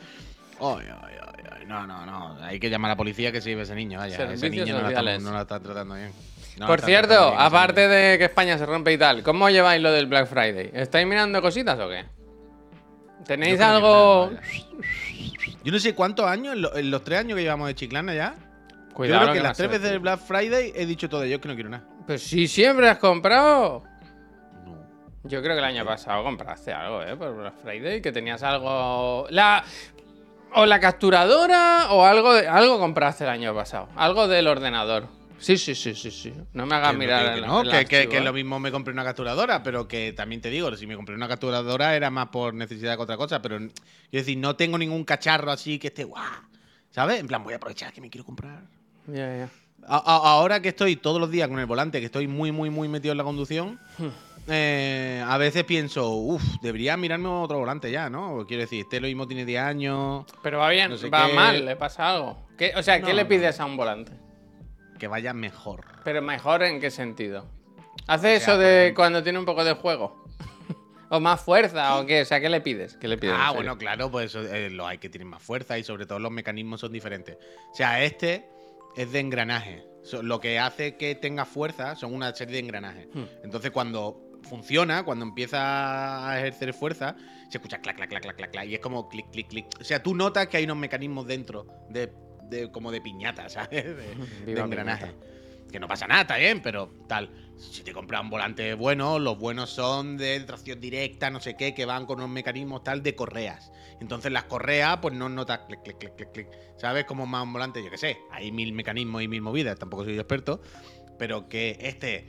No, 1.66 1.86
no, 1.86 2.04
no. 2.04 2.36
Hay 2.42 2.60
que 2.60 2.68
llamar 2.68 2.90
a 2.90 2.94
la 2.94 2.96
policía 2.96 3.32
que 3.32 3.40
se 3.40 3.50
lleve 3.50 3.62
ese 3.62 3.74
niño, 3.74 3.98
vaya. 3.98 4.32
ese 4.32 4.50
niño 4.50 4.66
no 4.66 4.72
la, 4.82 4.88
está, 4.88 5.00
sociales. 5.00 5.22
no 5.22 5.32
la 5.32 5.40
está 5.42 5.60
tratando 5.60 5.94
bien. 5.94 6.12
No 6.58 6.66
Por 6.66 6.80
cierto, 6.82 7.34
aparte 7.38 7.88
de 7.88 8.18
que 8.18 8.24
España 8.24 8.58
se 8.58 8.66
rompe 8.66 8.92
y 8.92 8.98
tal, 8.98 9.22
¿cómo 9.22 9.48
lleváis 9.48 9.80
lo 9.80 9.90
del 9.90 10.06
Black 10.06 10.26
Friday? 10.26 10.70
¿Estáis 10.74 11.06
mirando 11.06 11.40
cositas 11.40 11.78
o 11.78 11.88
qué? 11.88 12.04
¿Tenéis 13.26 13.52
Yo 13.52 13.58
que 13.58 13.64
algo...? 13.64 14.30
Yo 15.64 15.72
no 15.72 15.78
sé 15.78 15.94
cuántos 15.94 16.26
años, 16.26 16.54
en, 16.54 16.62
lo- 16.62 16.74
en 16.76 16.90
los 16.90 17.04
tres 17.04 17.20
años 17.20 17.36
que 17.36 17.42
llevamos 17.42 17.68
de 17.68 17.74
Chiclana 17.74 18.14
ya. 18.14 18.34
Cuidado 18.92 19.20
yo 19.20 19.24
creo 19.26 19.32
que 19.34 19.38
no 19.40 19.44
las 19.48 19.56
tres 19.56 19.70
veces 19.70 19.90
del 19.90 20.00
Black 20.00 20.20
Friday 20.20 20.72
he 20.74 20.84
dicho 20.86 21.08
todo 21.08 21.24
yo 21.24 21.40
que 21.40 21.48
no 21.48 21.54
quiero 21.54 21.70
nada. 21.70 21.84
Pues 22.06 22.22
si 22.22 22.48
siempre 22.48 22.88
has 22.88 22.98
comprado. 22.98 23.84
No. 24.64 24.76
Yo 25.24 25.40
creo 25.40 25.54
que 25.54 25.60
el 25.60 25.64
año 25.64 25.84
pasado 25.84 26.24
compraste 26.24 26.72
algo, 26.72 27.02
¿eh? 27.02 27.16
Por 27.16 27.34
Black 27.36 27.54
Friday, 27.62 28.02
que 28.02 28.10
tenías 28.12 28.42
algo... 28.42 29.26
La... 29.30 29.64
O 30.54 30.66
la 30.66 30.80
capturadora 30.80 31.86
o 31.92 32.04
algo, 32.04 32.34
de... 32.34 32.46
algo 32.46 32.78
compraste 32.78 33.24
el 33.24 33.30
año 33.30 33.54
pasado. 33.54 33.88
Algo 33.96 34.28
del 34.28 34.48
ordenador. 34.48 35.06
Sí, 35.38 35.56
sí, 35.58 35.74
sí, 35.74 35.94
sí, 35.94 36.10
sí. 36.10 36.32
No 36.52 36.66
me 36.66 36.76
hagas 36.76 36.94
mirar 36.96 37.32
que- 37.34 37.38
el- 37.40 37.46
no, 37.46 37.62
el 37.62 37.70
que, 37.70 37.76
archivo, 37.76 38.10
que 38.12 38.18
¿eh? 38.18 38.20
lo 38.22 38.32
mismo 38.32 38.58
me 38.60 38.70
compré 38.70 38.92
una 38.92 39.04
capturadora, 39.04 39.62
pero 39.62 39.88
que 39.88 40.12
también 40.12 40.40
te 40.40 40.50
digo, 40.50 40.74
si 40.76 40.86
me 40.86 40.94
compré 40.96 41.14
una 41.14 41.26
capturadora 41.28 41.96
era 41.96 42.10
más 42.10 42.28
por 42.28 42.54
necesidad 42.54 42.96
que 42.96 43.02
otra 43.02 43.16
cosa, 43.16 43.42
pero 43.42 43.56
es 43.58 43.70
decir, 44.10 44.38
no 44.38 44.54
tengo 44.56 44.78
ningún 44.78 45.04
cacharro 45.04 45.50
así 45.50 45.78
que 45.78 45.88
esté 45.88 46.04
guau, 46.04 46.24
¿sabes? 46.90 47.18
En 47.20 47.26
plan, 47.26 47.42
voy 47.42 47.52
a 47.54 47.56
aprovechar 47.56 47.92
que 47.92 48.00
me 48.00 48.08
quiero 48.10 48.24
comprar. 48.24 48.62
Ya, 49.08 49.36
ya. 49.36 49.48
A- 49.88 49.96
a- 49.96 50.30
ahora 50.34 50.62
que 50.62 50.68
estoy 50.68 50.94
todos 50.94 51.20
los 51.20 51.28
días 51.30 51.48
con 51.48 51.58
el 51.58 51.66
volante, 51.66 51.98
que 51.98 52.06
estoy 52.06 52.28
muy, 52.28 52.52
muy, 52.52 52.70
muy 52.70 52.86
metido 52.88 53.10
en 53.12 53.18
la 53.18 53.24
conducción, 53.24 53.80
Hmm. 53.98 54.08
eh, 54.46 55.24
a 55.26 55.36
veces 55.38 55.64
pienso, 55.64 56.08
uff, 56.10 56.42
debería 56.62 56.96
mirarme 56.96 57.26
otro 57.28 57.58
volante 57.58 57.90
ya, 57.90 58.08
¿no? 58.08 58.44
Quiero 58.46 58.60
decir, 58.62 58.82
este 58.82 59.00
lo 59.00 59.08
mismo 59.08 59.26
tiene 59.26 59.44
10 59.44 59.60
años, 59.60 60.24
Pero 60.42 60.58
va 60.58 60.68
bien, 60.70 60.90
No 60.90 60.96
sé 60.96 61.10
va 61.10 61.26
qué- 61.26 61.32
mal, 61.34 61.64
le 61.64 61.74
pasa 61.76 62.10
algo. 62.14 62.46
¿Qué- 62.56 62.72
o 62.76 62.82
sea, 62.82 63.02
¿qué 63.02 63.12
le 63.12 63.24
pides 63.24 63.58
a 63.58 63.64
un 63.66 63.76
volante? 63.76 64.12
Que 65.02 65.08
vaya 65.08 65.34
mejor. 65.34 65.84
Pero 66.04 66.22
mejor 66.22 66.62
en 66.62 66.80
qué 66.80 66.88
sentido. 66.92 67.44
¿Hace 68.06 68.36
O 68.36 68.40
sea, 68.40 68.54
eso 68.54 68.58
de 68.58 68.92
cuando 68.94 69.20
tiene 69.24 69.36
un 69.36 69.44
poco 69.44 69.64
de 69.64 69.72
juego? 69.72 70.24
¿O 71.10 71.18
más 71.18 71.40
fuerza? 71.40 71.98
¿O 71.98 72.06
qué? 72.06 72.22
O 72.22 72.24
sea, 72.24 72.40
¿qué 72.40 72.48
le 72.48 72.60
pides? 72.60 72.96
¿Qué 72.98 73.08
le 73.08 73.18
pides? 73.18 73.34
Ah, 73.36 73.50
bueno, 73.50 73.76
claro, 73.76 74.12
pues 74.12 74.36
eh, 74.36 74.70
los 74.70 74.86
hay 74.86 74.98
que 74.98 75.08
tienen 75.08 75.26
más 75.26 75.42
fuerza 75.42 75.76
y 75.76 75.82
sobre 75.82 76.06
todo 76.06 76.20
los 76.20 76.30
mecanismos 76.30 76.82
son 76.82 76.92
diferentes. 76.92 77.36
O 77.72 77.74
sea, 77.74 78.04
este 78.04 78.46
es 78.94 79.10
de 79.10 79.18
engranaje. 79.18 79.84
Lo 80.22 80.38
que 80.38 80.60
hace 80.60 80.96
que 80.96 81.16
tenga 81.16 81.46
fuerza 81.46 81.96
son 81.96 82.14
una 82.14 82.32
serie 82.32 82.52
de 82.52 82.60
engranajes. 82.60 83.08
Hmm. 83.12 83.24
Entonces, 83.42 83.72
cuando 83.72 84.22
funciona, 84.48 85.04
cuando 85.04 85.24
empieza 85.24 86.30
a 86.30 86.38
ejercer 86.38 86.74
fuerza, 86.74 87.16
se 87.50 87.58
escucha 87.58 87.80
clac, 87.80 87.96
clac, 87.96 88.08
clac, 88.08 88.22
clac, 88.22 88.36
clac, 88.36 88.50
clac, 88.52 88.66
y 88.66 88.74
es 88.74 88.80
como 88.80 89.08
clic, 89.08 89.28
clic, 89.32 89.48
clic. 89.48 89.66
O 89.80 89.84
sea, 89.84 90.00
tú 90.00 90.14
notas 90.14 90.46
que 90.46 90.58
hay 90.58 90.64
unos 90.64 90.76
mecanismos 90.76 91.26
dentro 91.26 91.66
de, 91.88 92.12
de- 92.52 92.70
como 92.70 92.92
de 92.92 93.00
piñata, 93.00 93.48
¿sabes? 93.48 93.84
De, 93.84 94.54
de 94.54 94.60
engranaje. 94.60 95.06
piñata. 95.06 95.26
Que 95.72 95.80
no 95.80 95.88
pasa 95.88 96.06
nada, 96.06 96.20
está 96.22 96.36
bien, 96.36 96.60
pero 96.60 96.92
tal. 97.08 97.30
Si 97.56 97.82
te 97.82 97.92
compras 97.92 98.20
un 98.20 98.28
volante 98.28 98.74
bueno, 98.74 99.18
los 99.18 99.38
buenos 99.38 99.70
son 99.70 100.18
de 100.18 100.38
tracción 100.40 100.80
directa, 100.80 101.30
no 101.30 101.40
sé 101.40 101.56
qué, 101.56 101.72
que 101.74 101.86
van 101.86 102.04
con 102.04 102.18
unos 102.18 102.28
mecanismos 102.28 102.84
tal 102.84 103.02
de 103.02 103.14
correas. 103.14 103.72
Entonces 103.98 104.30
las 104.32 104.44
correas, 104.44 104.98
pues 105.00 105.14
no 105.14 105.30
notas 105.30 105.60
clic, 105.68 105.82
clic, 105.82 105.96
clic, 105.98 106.14
clic, 106.16 106.32
clic. 106.32 106.48
¿Sabes? 106.76 107.04
Como 107.06 107.24
más 107.24 107.42
un 107.44 107.54
volante, 107.54 107.82
yo 107.82 107.90
qué 107.90 107.96
sé. 107.96 108.18
Hay 108.32 108.52
mil 108.52 108.72
mecanismos 108.74 109.22
y 109.22 109.28
mil 109.28 109.40
movidas, 109.40 109.78
tampoco 109.78 110.04
soy 110.04 110.14
experto. 110.18 110.60
Pero 111.18 111.48
que 111.48 111.78
este. 111.80 112.26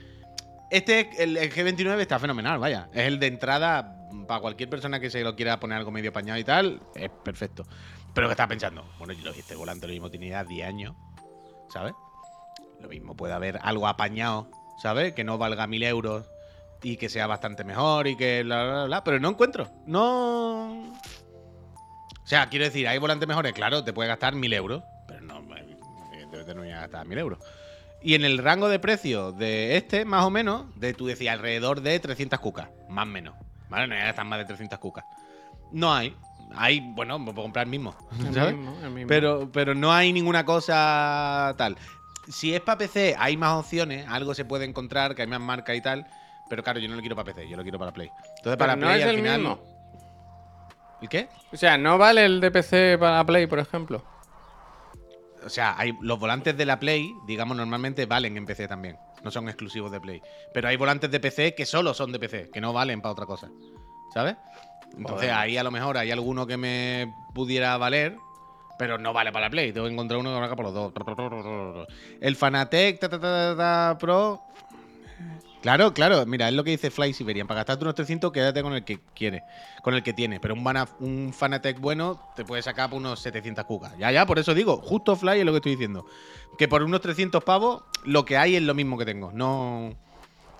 Este, 0.70 1.10
el, 1.22 1.36
el 1.36 1.52
G29 1.52 2.00
está 2.00 2.18
fenomenal, 2.18 2.58
vaya. 2.58 2.88
Es 2.94 3.02
el 3.06 3.18
de 3.20 3.26
entrada 3.26 4.08
para 4.26 4.40
cualquier 4.40 4.70
persona 4.70 4.98
que 5.00 5.10
se 5.10 5.22
lo 5.22 5.36
quiera 5.36 5.60
poner 5.60 5.76
algo 5.78 5.90
medio 5.90 6.10
apañado 6.10 6.38
y 6.40 6.44
tal. 6.44 6.80
Es 6.94 7.10
perfecto. 7.22 7.64
Pero 8.14 8.28
que 8.28 8.32
estaba 8.32 8.48
pensando, 8.48 8.84
bueno, 8.98 9.12
yo 9.12 9.30
este 9.30 9.56
volante 9.56 9.86
lo 9.86 9.92
mismo 9.92 10.10
tiene 10.10 10.28
ya 10.28 10.44
10 10.44 10.68
años, 10.68 10.94
¿sabes? 11.68 11.94
Lo 12.80 12.88
mismo 12.88 13.16
puede 13.16 13.34
haber 13.34 13.58
algo 13.62 13.88
apañado, 13.88 14.48
¿sabes? 14.80 15.14
Que 15.14 15.24
no 15.24 15.36
valga 15.36 15.66
mil 15.66 15.82
euros 15.82 16.26
y 16.82 16.96
que 16.96 17.08
sea 17.08 17.26
bastante 17.26 17.64
mejor 17.64 18.06
y 18.06 18.16
que 18.16 18.42
bla, 18.44 18.62
bla, 18.62 18.72
bla, 18.72 18.84
bla, 18.84 19.04
pero 19.04 19.18
no 19.18 19.30
encuentro. 19.30 19.68
No. 19.86 20.92
O 22.24 22.26
sea, 22.26 22.48
quiero 22.48 22.64
decir, 22.64 22.86
hay 22.86 22.98
volantes 22.98 23.28
mejores, 23.28 23.52
claro, 23.52 23.84
te 23.84 23.92
puede 23.92 24.08
gastar 24.08 24.34
mil 24.34 24.52
euros, 24.52 24.82
pero 25.06 25.20
no, 25.20 25.42
evidentemente 26.12 26.54
no 26.54 26.60
voy 26.60 26.70
a 26.70 26.80
gastar 26.80 27.06
mil 27.06 27.18
euros. 27.18 27.38
Y 28.00 28.14
en 28.14 28.24
el 28.24 28.38
rango 28.38 28.68
de 28.68 28.78
precio 28.78 29.32
de 29.32 29.76
este, 29.76 30.04
más 30.04 30.24
o 30.24 30.30
menos, 30.30 30.66
de 30.78 30.92
tú 30.92 31.06
decías 31.06 31.32
alrededor 31.32 31.80
de 31.80 31.98
300 31.98 32.38
cucas, 32.38 32.68
más 32.88 33.04
o 33.04 33.06
menos. 33.06 33.34
¿Vale? 33.70 33.86
No 33.86 33.94
voy 33.94 34.02
a 34.02 34.06
gastar 34.06 34.26
más 34.26 34.38
de 34.38 34.44
300 34.44 34.78
cucas. 34.78 35.04
No 35.72 35.92
hay. 35.92 36.14
Hay, 36.56 36.80
bueno, 36.80 37.18
me 37.18 37.32
puedo 37.32 37.42
comprar 37.44 37.64
el 37.66 37.70
mismo, 37.70 37.94
El 38.18 38.34
¿sabes? 38.34 38.54
mismo, 38.54 38.76
el 38.82 38.90
mismo. 38.90 39.08
Pero, 39.08 39.50
pero 39.52 39.74
no 39.74 39.92
hay 39.92 40.12
ninguna 40.12 40.44
cosa 40.44 41.54
tal. 41.58 41.76
Si 42.28 42.54
es 42.54 42.60
para 42.60 42.78
PC, 42.78 43.14
hay 43.18 43.36
más 43.36 43.52
opciones, 43.58 44.06
algo 44.08 44.34
se 44.34 44.44
puede 44.44 44.64
encontrar, 44.64 45.14
que 45.14 45.22
hay 45.22 45.28
más 45.28 45.40
marcas 45.40 45.76
y 45.76 45.80
tal. 45.80 46.06
Pero 46.48 46.62
claro, 46.62 46.78
yo 46.78 46.88
no 46.88 46.94
lo 46.94 47.00
quiero 47.00 47.16
para 47.16 47.32
PC, 47.34 47.48
yo 47.48 47.56
lo 47.56 47.62
quiero 47.62 47.78
para 47.78 47.92
Play. 47.92 48.08
Entonces, 48.08 48.42
Pero 48.44 48.58
para 48.58 48.76
no 48.76 48.86
Play 48.86 48.98
es 49.00 49.04
al 49.04 49.10
el 49.10 49.16
final. 49.16 49.40
mismo. 49.40 49.58
¿El 51.02 51.08
qué? 51.08 51.28
O 51.52 51.56
sea, 51.56 51.76
¿no 51.76 51.98
vale 51.98 52.24
el 52.24 52.40
DPC 52.40 52.98
para 52.98 53.24
Play, 53.24 53.46
por 53.46 53.58
ejemplo? 53.58 54.02
O 55.44 55.48
sea, 55.50 55.74
hay, 55.78 55.92
los 56.00 56.18
volantes 56.18 56.56
de 56.56 56.64
la 56.64 56.78
Play, 56.80 57.12
digamos, 57.26 57.56
normalmente 57.56 58.06
valen 58.06 58.36
en 58.36 58.46
PC 58.46 58.66
también. 58.68 58.96
No 59.22 59.30
son 59.30 59.48
exclusivos 59.48 59.90
de 59.92 60.00
Play. 60.00 60.22
Pero 60.54 60.68
hay 60.68 60.76
volantes 60.76 61.10
de 61.10 61.20
PC 61.20 61.54
que 61.54 61.66
solo 61.66 61.92
son 61.92 62.12
de 62.12 62.18
PC, 62.18 62.50
que 62.50 62.60
no 62.60 62.72
valen 62.72 63.00
para 63.02 63.12
otra 63.12 63.26
cosa. 63.26 63.50
¿Sabes? 64.12 64.36
Entonces 64.96 65.28
Joder. 65.28 65.34
ahí 65.34 65.56
a 65.56 65.64
lo 65.64 65.70
mejor 65.70 65.98
hay 65.98 66.10
alguno 66.10 66.46
que 66.46 66.56
me 66.56 67.12
pudiera 67.34 67.76
valer, 67.76 68.16
pero 68.78 68.98
no 68.98 69.12
vale 69.12 69.32
para 69.32 69.46
la 69.46 69.50
Play. 69.50 69.72
Tengo 69.72 69.86
que 69.86 69.92
encontrar 69.92 70.20
uno 70.20 70.32
que 70.32 70.40
valga 70.40 70.56
para 70.56 70.70
los 70.70 70.74
dos. 70.74 71.88
El 72.20 72.36
Fanatec 72.36 73.00
ta, 73.00 73.08
ta, 73.08 73.18
ta, 73.20 73.96
Pro. 73.98 74.42
Claro, 75.62 75.94
claro. 75.94 76.26
Mira, 76.26 76.48
es 76.48 76.54
lo 76.54 76.62
que 76.62 76.72
dice 76.72 76.90
Fly 76.90 77.14
Siberian. 77.14 77.46
Para 77.46 77.60
gastarte 77.60 77.84
unos 77.84 77.94
300, 77.94 78.30
quédate 78.32 78.62
con 78.62 78.74
el 78.74 78.84
que 78.84 79.00
quieres. 79.14 79.42
Con 79.82 79.94
el 79.94 80.02
que 80.02 80.12
tienes. 80.12 80.40
Pero 80.40 80.54
un 80.54 81.32
Fanatec 81.32 81.80
bueno 81.80 82.20
te 82.36 82.44
puede 82.44 82.60
sacar 82.60 82.90
por 82.90 82.98
unos 82.98 83.20
700 83.20 83.64
cucas. 83.64 83.96
Ya, 83.96 84.12
ya, 84.12 84.26
por 84.26 84.38
eso 84.38 84.52
digo. 84.52 84.76
Justo 84.76 85.16
Fly 85.16 85.38
es 85.40 85.46
lo 85.46 85.52
que 85.52 85.56
estoy 85.58 85.72
diciendo. 85.72 86.04
Que 86.58 86.68
por 86.68 86.82
unos 86.82 87.00
300 87.00 87.42
pavos, 87.42 87.82
lo 88.04 88.26
que 88.26 88.36
hay 88.36 88.56
es 88.56 88.62
lo 88.62 88.74
mismo 88.74 88.98
que 88.98 89.06
tengo. 89.06 89.32
No, 89.32 89.94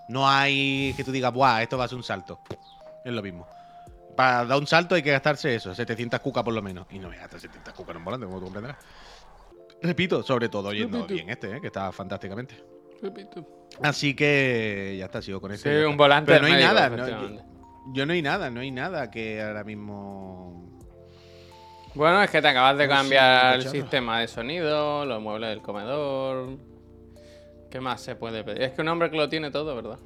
no 0.08 0.28
hay 0.28 0.94
que 0.96 1.04
tú 1.04 1.12
digas, 1.12 1.34
¡buah! 1.34 1.62
Esto 1.62 1.76
va 1.76 1.84
a 1.84 1.88
ser 1.88 1.96
un 1.96 2.04
salto. 2.04 2.40
Es 3.04 3.12
lo 3.12 3.22
mismo. 3.22 3.46
Para 4.16 4.44
dar 4.44 4.58
un 4.58 4.66
salto 4.66 4.94
hay 4.94 5.02
que 5.02 5.10
gastarse 5.10 5.54
eso, 5.54 5.74
700 5.74 6.20
cucas 6.20 6.42
por 6.44 6.52
lo 6.54 6.62
menos. 6.62 6.86
Y 6.90 6.98
no 6.98 7.08
me 7.08 7.16
gastas 7.16 7.42
700 7.42 7.72
cucas 7.74 7.90
en 7.92 7.96
un 7.98 8.04
volante, 8.04 8.26
como 8.26 8.38
tú 8.38 8.44
comprenderás. 8.44 8.78
Repito, 9.82 10.22
sobre 10.22 10.48
todo 10.48 10.68
oyendo 10.68 10.98
Repito. 10.98 11.14
bien 11.14 11.30
este, 11.30 11.56
¿eh? 11.56 11.60
que 11.60 11.66
está 11.66 11.90
fantásticamente. 11.92 12.54
Repito. 13.02 13.46
Así 13.82 14.14
que 14.14 14.96
ya 14.98 15.06
está, 15.06 15.20
sigo 15.20 15.40
con 15.40 15.50
Sí, 15.50 15.56
este. 15.56 15.76
está. 15.78 15.88
un 15.88 15.96
volante 15.96 16.32
Pero 16.32 16.42
no 16.42 16.46
hay 16.46 16.52
médico, 16.54 16.72
nada, 16.74 16.88
no-. 16.90 17.54
Yo 17.92 18.06
no 18.06 18.12
hay 18.14 18.22
nada, 18.22 18.50
no 18.50 18.60
hay 18.60 18.70
nada 18.70 19.10
que 19.10 19.42
ahora 19.42 19.62
mismo. 19.64 20.70
Bueno, 21.94 22.22
es 22.22 22.30
que 22.30 22.40
te 22.40 22.48
acabas 22.48 22.78
de 22.78 22.86
No 22.88 22.94
cambiar 22.94 23.56
el 23.56 23.68
sistema 23.68 24.20
de 24.20 24.28
sonido, 24.28 25.04
los 25.04 25.20
muebles 25.20 25.50
del 25.50 25.60
comedor. 25.60 26.56
¿Qué 27.70 27.80
más 27.80 28.00
se 28.00 28.14
puede 28.16 28.42
pedir? 28.44 28.62
Es 28.62 28.72
que 28.72 28.80
un 28.82 28.88
hombre 28.88 29.10
que 29.10 29.16
lo 29.16 29.28
tiene 29.28 29.50
todo, 29.50 29.74
¿verdad? 29.76 29.98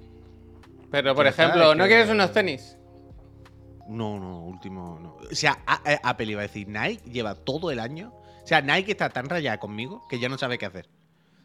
Pero, 0.90 1.14
por 1.14 1.26
ejemplo, 1.26 1.74
¿no 1.74 1.84
que- 1.84 1.88
quieres 1.90 2.08
unos 2.10 2.32
tenis? 2.32 2.77
No, 3.88 4.18
no, 4.20 4.44
último 4.44 4.98
no. 5.00 5.16
O 5.30 5.34
sea, 5.34 5.58
Apple 6.02 6.26
iba 6.26 6.40
a 6.40 6.46
decir, 6.46 6.68
Nike 6.68 7.10
lleva 7.10 7.34
todo 7.34 7.70
el 7.70 7.80
año. 7.80 8.12
O 8.44 8.46
sea, 8.46 8.60
Nike 8.60 8.92
está 8.92 9.10
tan 9.10 9.28
rayada 9.28 9.58
conmigo 9.58 10.06
que 10.08 10.18
ya 10.18 10.28
no 10.28 10.38
sabe 10.38 10.58
qué 10.58 10.66
hacer. 10.66 10.88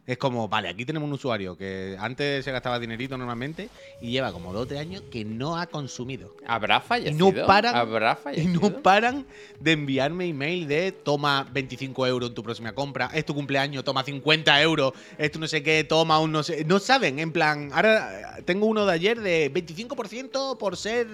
Es 0.06 0.18
como, 0.18 0.50
vale, 0.50 0.68
aquí 0.68 0.84
tenemos 0.84 1.08
un 1.08 1.14
usuario 1.14 1.56
que 1.56 1.96
antes 1.98 2.44
se 2.44 2.52
gastaba 2.52 2.78
dinerito 2.78 3.18
normalmente 3.18 3.70
y 4.02 4.12
lleva 4.12 4.34
como 4.34 4.52
dos 4.52 4.64
o 4.64 4.66
tres 4.68 4.82
años 4.82 5.02
que 5.10 5.24
no 5.24 5.56
ha 5.58 5.68
consumido. 5.68 6.36
¿Habrá 6.46 6.82
fallecido? 6.82 7.32
no 7.32 7.48
paran- 7.48 7.74
¿Habrá 7.74 8.12
Y 8.20 8.24
fallecido? 8.24 8.60
no 8.70 8.82
paran 8.82 9.26
de 9.62 9.72
enviarme 9.72 10.26
email 10.26 10.68
de 10.68 10.92
toma 10.92 11.48
25 11.54 12.06
euros 12.06 12.28
en 12.32 12.36
tu 12.36 12.44
próxima 12.44 12.74
compra, 12.74 13.12
es 13.14 13.24
tu 13.26 13.34
cumpleaños, 13.34 13.86
toma 13.86 14.04
50 14.04 14.62
euros, 14.62 14.92
esto 15.18 15.40
no 15.40 15.48
sé 15.48 15.64
qué, 15.64 15.86
toma 15.86 16.20
un 16.20 16.34
no 16.34 16.44
sé. 16.44 16.66
No 16.66 16.80
saben, 16.80 17.20
en 17.20 17.32
plan, 17.32 17.70
ahora 17.72 18.40
eh, 18.40 18.42
tengo 18.44 18.66
uno 18.66 18.86
de 18.86 18.92
ayer 18.92 19.22
de 19.22 19.54
25% 19.54 20.58
por 20.58 20.76
ser 20.76 21.08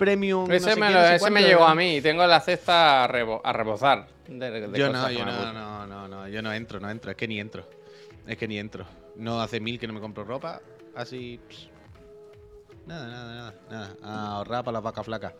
premium. 0.00 0.48
no 0.48 0.54
ese 0.54 0.70
sé 0.74 0.80
me, 0.80 0.88
qué, 0.88 0.92
lo- 0.92 1.00
no 1.00 1.06
sé 1.06 1.14
ese 1.16 1.24
me 1.30 1.40
cuánto. 1.40 1.48
llegó 1.48 1.64
a 1.66 1.74
mí 1.76 1.96
y 1.96 2.00
tengo 2.00 2.26
la 2.26 2.40
cesta 2.40 3.04
a, 3.04 3.08
rebo- 3.08 3.40
a 3.44 3.52
rebozar. 3.52 4.06
de- 4.26 4.50
de 4.50 4.78
Yo 4.78 4.88
cosas 4.88 5.02
no, 5.02 5.10
yo 5.10 5.24
no, 5.24 5.52
no, 5.52 5.86
no, 5.86 6.08
no, 6.08 6.28
yo 6.28 6.42
no 6.42 6.52
entro, 6.52 6.80
no 6.80 6.90
entro, 6.90 7.10
es 7.12 7.16
que 7.16 7.28
ni 7.28 7.38
entro. 7.38 7.64
Es 8.26 8.36
que 8.36 8.48
ni 8.48 8.58
entro. 8.58 8.84
No 9.16 9.40
hace 9.40 9.60
mil 9.60 9.78
que 9.78 9.86
no 9.86 9.92
me 9.92 10.00
compro 10.00 10.24
ropa, 10.24 10.60
así. 10.96 11.38
pss. 11.48 11.68
Nada, 12.86 13.06
nada, 13.06 13.34
nada, 13.34 13.54
nada. 13.70 13.96
A 14.02 14.36
ahorrar 14.36 14.64
para 14.64 14.74
las 14.74 14.82
vacas 14.82 15.04
flacas. 15.06 15.32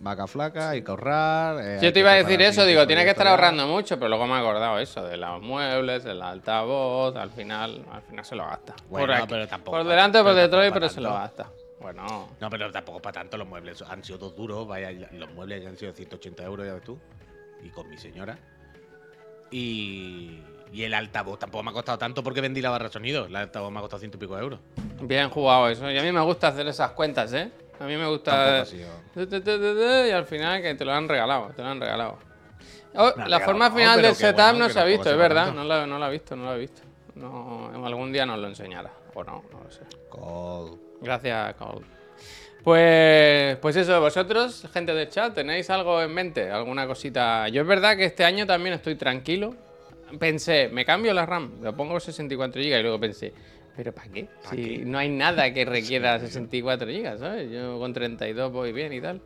Vaca 0.00 0.26
flaca, 0.26 0.70
hay 0.70 0.82
que 0.82 0.90
ahorrar. 0.90 1.56
eh, 1.62 1.78
Yo 1.80 1.92
te 1.92 2.00
iba 2.00 2.10
a 2.10 2.14
decir 2.14 2.42
eso, 2.42 2.64
digo, 2.66 2.84
tienes 2.84 3.04
que 3.04 3.12
estar 3.12 3.28
ahorrando 3.28 3.64
mucho, 3.68 3.96
pero 3.96 4.08
luego 4.08 4.26
me 4.26 4.34
he 4.34 4.38
acordado 4.40 4.76
eso, 4.80 5.04
de 5.04 5.16
los 5.16 5.40
muebles, 5.40 6.04
el 6.04 6.20
altavoz, 6.20 7.14
al 7.14 7.30
final, 7.30 7.84
al 7.92 8.02
final 8.02 8.24
se 8.24 8.34
lo 8.34 8.44
gasta. 8.44 8.74
Bueno, 8.90 9.06
por 9.06 9.14
aquí, 9.14 9.26
pero 9.28 9.46
tampoco 9.46 9.76
por 9.76 9.84
pa- 9.86 9.90
delante 9.90 10.18
o 10.18 10.24
por 10.24 10.34
detrás, 10.34 10.70
pero 10.72 10.88
se 10.88 11.00
lo 11.00 11.12
gasta. 11.12 11.46
Bueno, 11.82 12.28
No, 12.40 12.50
pero 12.50 12.70
tampoco 12.70 13.00
para 13.02 13.20
tanto 13.20 13.36
los 13.36 13.46
muebles. 13.48 13.82
Han 13.82 14.02
sido 14.04 14.18
dos 14.18 14.36
duros, 14.36 14.66
vaya, 14.66 14.90
los 15.12 15.30
muebles 15.32 15.62
ya 15.62 15.68
han 15.68 15.76
sido 15.76 15.92
180 15.92 16.44
euros, 16.44 16.66
ya 16.66 16.74
ves 16.74 16.84
tú. 16.84 16.98
Y 17.62 17.70
con 17.70 17.88
mi 17.88 17.98
señora. 17.98 18.38
Y, 19.50 20.40
y 20.72 20.84
el 20.84 20.94
altavoz 20.94 21.38
tampoco 21.38 21.62
me 21.62 21.70
ha 21.70 21.74
costado 21.74 21.98
tanto 21.98 22.22
porque 22.22 22.40
vendí 22.40 22.62
la 22.62 22.70
barra 22.70 22.86
de 22.86 22.92
sonido. 22.92 23.26
El 23.26 23.36
altavoz 23.36 23.70
me 23.70 23.78
ha 23.78 23.82
costado 23.82 24.00
ciento 24.00 24.16
y 24.16 24.20
pico 24.20 24.36
de 24.36 24.42
euros. 24.42 24.60
bien 25.02 25.28
jugado 25.28 25.68
eso. 25.68 25.90
Y 25.90 25.98
a 25.98 26.02
mí 26.02 26.10
me 26.10 26.20
gusta 26.20 26.48
hacer 26.48 26.66
esas 26.66 26.92
cuentas, 26.92 27.32
¿eh? 27.34 27.50
A 27.78 27.84
mí 27.84 27.96
me 27.96 28.06
gusta... 28.06 28.64
Y 29.16 30.10
al 30.10 30.24
final 30.24 30.62
que 30.62 30.74
te 30.74 30.84
lo 30.84 30.92
han 30.92 31.08
regalado, 31.08 31.50
te 31.54 31.62
lo 31.62 31.68
han 31.68 31.80
regalado. 31.80 32.18
Oh, 32.94 33.06
la 33.06 33.12
regalado, 33.12 33.44
forma 33.44 33.68
no, 33.68 33.74
final 33.76 34.02
del 34.02 34.14
setup 34.14 34.38
bueno, 34.38 34.58
no 34.58 34.68
se 34.68 34.80
ha 34.80 34.84
visto, 34.84 35.10
es 35.10 35.16
verdad. 35.16 35.52
No 35.52 35.64
lo, 35.64 35.86
no 35.86 35.98
lo 35.98 36.06
he 36.06 36.10
visto, 36.10 36.36
no 36.36 36.44
lo 36.44 36.54
he 36.54 36.58
visto. 36.58 36.82
No, 37.14 37.70
algún 37.84 38.12
día 38.12 38.24
nos 38.24 38.38
lo 38.38 38.48
enseñará. 38.48 38.90
O 39.14 39.24
no, 39.24 39.42
no 39.50 39.64
lo 39.64 39.70
sé. 39.70 39.82
Col. 40.08 40.91
Gracias, 41.02 41.54
Cole. 41.54 41.84
Pues, 42.62 43.56
pues 43.56 43.74
eso, 43.76 44.00
vosotros, 44.00 44.68
gente 44.72 44.94
del 44.94 45.08
chat, 45.08 45.34
¿tenéis 45.34 45.68
algo 45.70 46.00
en 46.00 46.14
mente? 46.14 46.48
¿Alguna 46.50 46.86
cosita? 46.86 47.48
Yo 47.48 47.62
es 47.62 47.66
verdad 47.66 47.96
que 47.96 48.04
este 48.04 48.24
año 48.24 48.46
también 48.46 48.74
estoy 48.74 48.94
tranquilo. 48.94 49.54
Pensé, 50.18 50.68
me 50.68 50.84
cambio 50.84 51.12
la 51.14 51.26
RAM, 51.26 51.54
lo 51.62 51.74
pongo 51.74 51.98
64 51.98 52.60
GB 52.62 52.78
y 52.78 52.82
luego 52.82 53.00
pensé, 53.00 53.32
¿pero 53.76 53.92
para 53.92 54.08
qué? 54.12 54.28
¿Pa 54.44 54.50
Si 54.50 54.56
qué? 54.56 54.78
no 54.84 54.98
hay 54.98 55.08
nada 55.08 55.52
que 55.52 55.64
requiera 55.64 56.20
64 56.20 56.86
GB, 56.86 57.18
¿sabes? 57.18 57.50
Yo 57.50 57.78
con 57.78 57.92
32 57.92 58.52
voy 58.52 58.72
bien 58.72 58.92
y 58.92 59.00
tal. 59.00 59.20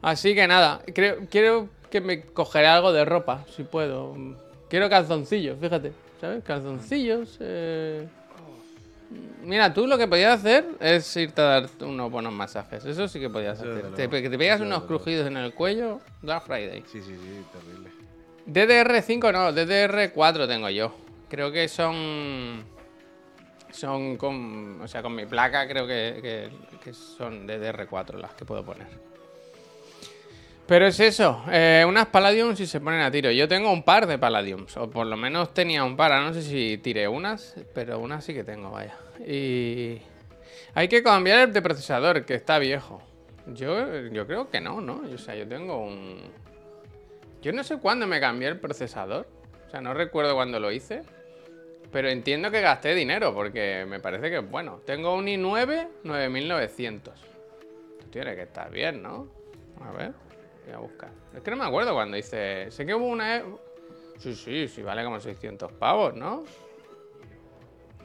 Así 0.00 0.34
que 0.34 0.46
nada, 0.46 0.80
creo, 0.94 1.18
quiero 1.30 1.68
que 1.90 2.00
me 2.00 2.22
cogeré 2.22 2.66
algo 2.68 2.92
de 2.92 3.04
ropa, 3.04 3.44
si 3.54 3.64
puedo. 3.64 4.16
Quiero 4.70 4.88
calzoncillos, 4.88 5.58
fíjate, 5.60 5.92
¿sabes? 6.20 6.42
Calzoncillos. 6.44 7.36
eh, 7.40 8.06
Mira, 9.42 9.72
tú 9.74 9.86
lo 9.86 9.98
que 9.98 10.08
podías 10.08 10.40
hacer 10.40 10.66
es 10.80 11.14
irte 11.16 11.40
a 11.42 11.44
dar 11.44 11.68
unos 11.80 12.10
buenos 12.10 12.32
masajes. 12.32 12.84
Eso 12.84 13.06
sí 13.08 13.20
que 13.20 13.28
podías 13.28 13.58
hacer. 13.60 13.92
Te, 13.94 14.08
que 14.08 14.30
te 14.30 14.38
pegas 14.38 14.60
unos 14.60 14.84
crujidos 14.84 15.26
en 15.26 15.36
el 15.36 15.52
cuello, 15.54 16.00
Black 16.22 16.44
Friday. 16.46 16.82
Sí, 16.90 17.02
sí, 17.02 17.14
sí, 17.14 17.44
terrible. 17.52 17.90
DDR5 18.46 19.32
no, 19.32 19.52
DDR4 19.52 20.48
tengo 20.48 20.68
yo. 20.70 20.94
Creo 21.28 21.52
que 21.52 21.68
son. 21.68 22.64
Son 23.70 24.16
con. 24.16 24.80
O 24.80 24.88
sea, 24.88 25.02
con 25.02 25.14
mi 25.14 25.26
placa 25.26 25.66
creo 25.68 25.86
que, 25.86 26.18
que- 26.22 26.78
que 26.82 26.92
son 26.94 27.46
DDR4 27.46 28.18
las 28.18 28.32
que 28.34 28.44
puedo 28.44 28.64
poner. 28.64 28.86
Pero 30.66 30.86
es 30.86 30.98
eso, 30.98 31.44
eh, 31.50 31.84
unas 31.86 32.06
Palladiums 32.06 32.58
y 32.58 32.66
se 32.66 32.80
ponen 32.80 33.02
a 33.02 33.10
tiro. 33.10 33.30
Yo 33.30 33.46
tengo 33.46 33.70
un 33.70 33.82
par 33.82 34.06
de 34.06 34.18
Palladiums, 34.18 34.76
o 34.78 34.88
por 34.88 35.06
lo 35.06 35.16
menos 35.16 35.52
tenía 35.52 35.84
un 35.84 35.94
par. 35.94 36.12
No 36.22 36.32
sé 36.32 36.42
si 36.42 36.78
tiré 36.78 37.06
unas, 37.06 37.54
pero 37.74 37.98
unas 37.98 38.24
sí 38.24 38.32
que 38.32 38.44
tengo, 38.44 38.70
vaya. 38.70 38.96
Y. 39.26 40.00
Hay 40.76 40.88
que 40.88 41.02
cambiar 41.02 41.40
el 41.40 41.52
de 41.52 41.62
procesador, 41.62 42.24
que 42.24 42.34
está 42.34 42.58
viejo. 42.58 43.02
Yo, 43.46 44.08
yo 44.08 44.26
creo 44.26 44.50
que 44.50 44.60
no, 44.60 44.80
¿no? 44.80 45.02
O 45.12 45.18
sea, 45.18 45.34
yo 45.34 45.46
tengo 45.46 45.84
un. 45.84 46.20
Yo 47.42 47.52
no 47.52 47.62
sé 47.62 47.78
cuándo 47.78 48.06
me 48.06 48.18
cambié 48.18 48.48
el 48.48 48.58
procesador. 48.58 49.28
O 49.66 49.70
sea, 49.70 49.82
no 49.82 49.92
recuerdo 49.92 50.34
cuándo 50.34 50.58
lo 50.58 50.72
hice. 50.72 51.02
Pero 51.92 52.08
entiendo 52.08 52.50
que 52.50 52.60
gasté 52.60 52.94
dinero 52.94 53.34
porque 53.34 53.84
me 53.86 54.00
parece 54.00 54.30
que 54.30 54.38
es 54.38 54.50
bueno. 54.50 54.80
Tengo 54.84 55.14
un 55.14 55.26
i9 55.26 55.88
9900. 56.02 57.14
Esto 57.14 58.06
tiene 58.10 58.34
que 58.34 58.42
estar 58.42 58.70
bien, 58.70 59.02
¿no? 59.02 59.28
A 59.80 59.92
ver, 59.92 60.12
voy 60.66 60.74
a 60.74 60.78
buscar. 60.78 61.10
Es 61.34 61.42
que 61.42 61.50
no 61.50 61.56
me 61.56 61.64
acuerdo 61.64 61.92
cuando 61.94 62.16
hice. 62.16 62.70
Sé 62.70 62.84
que 62.86 62.94
hubo 62.94 63.06
una. 63.06 63.36
e- 63.36 63.44
Sí, 64.18 64.34
sí, 64.34 64.68
sí, 64.68 64.82
vale 64.82 65.02
como 65.04 65.18
600 65.20 65.72
pavos, 65.72 66.14
¿no? 66.14 66.44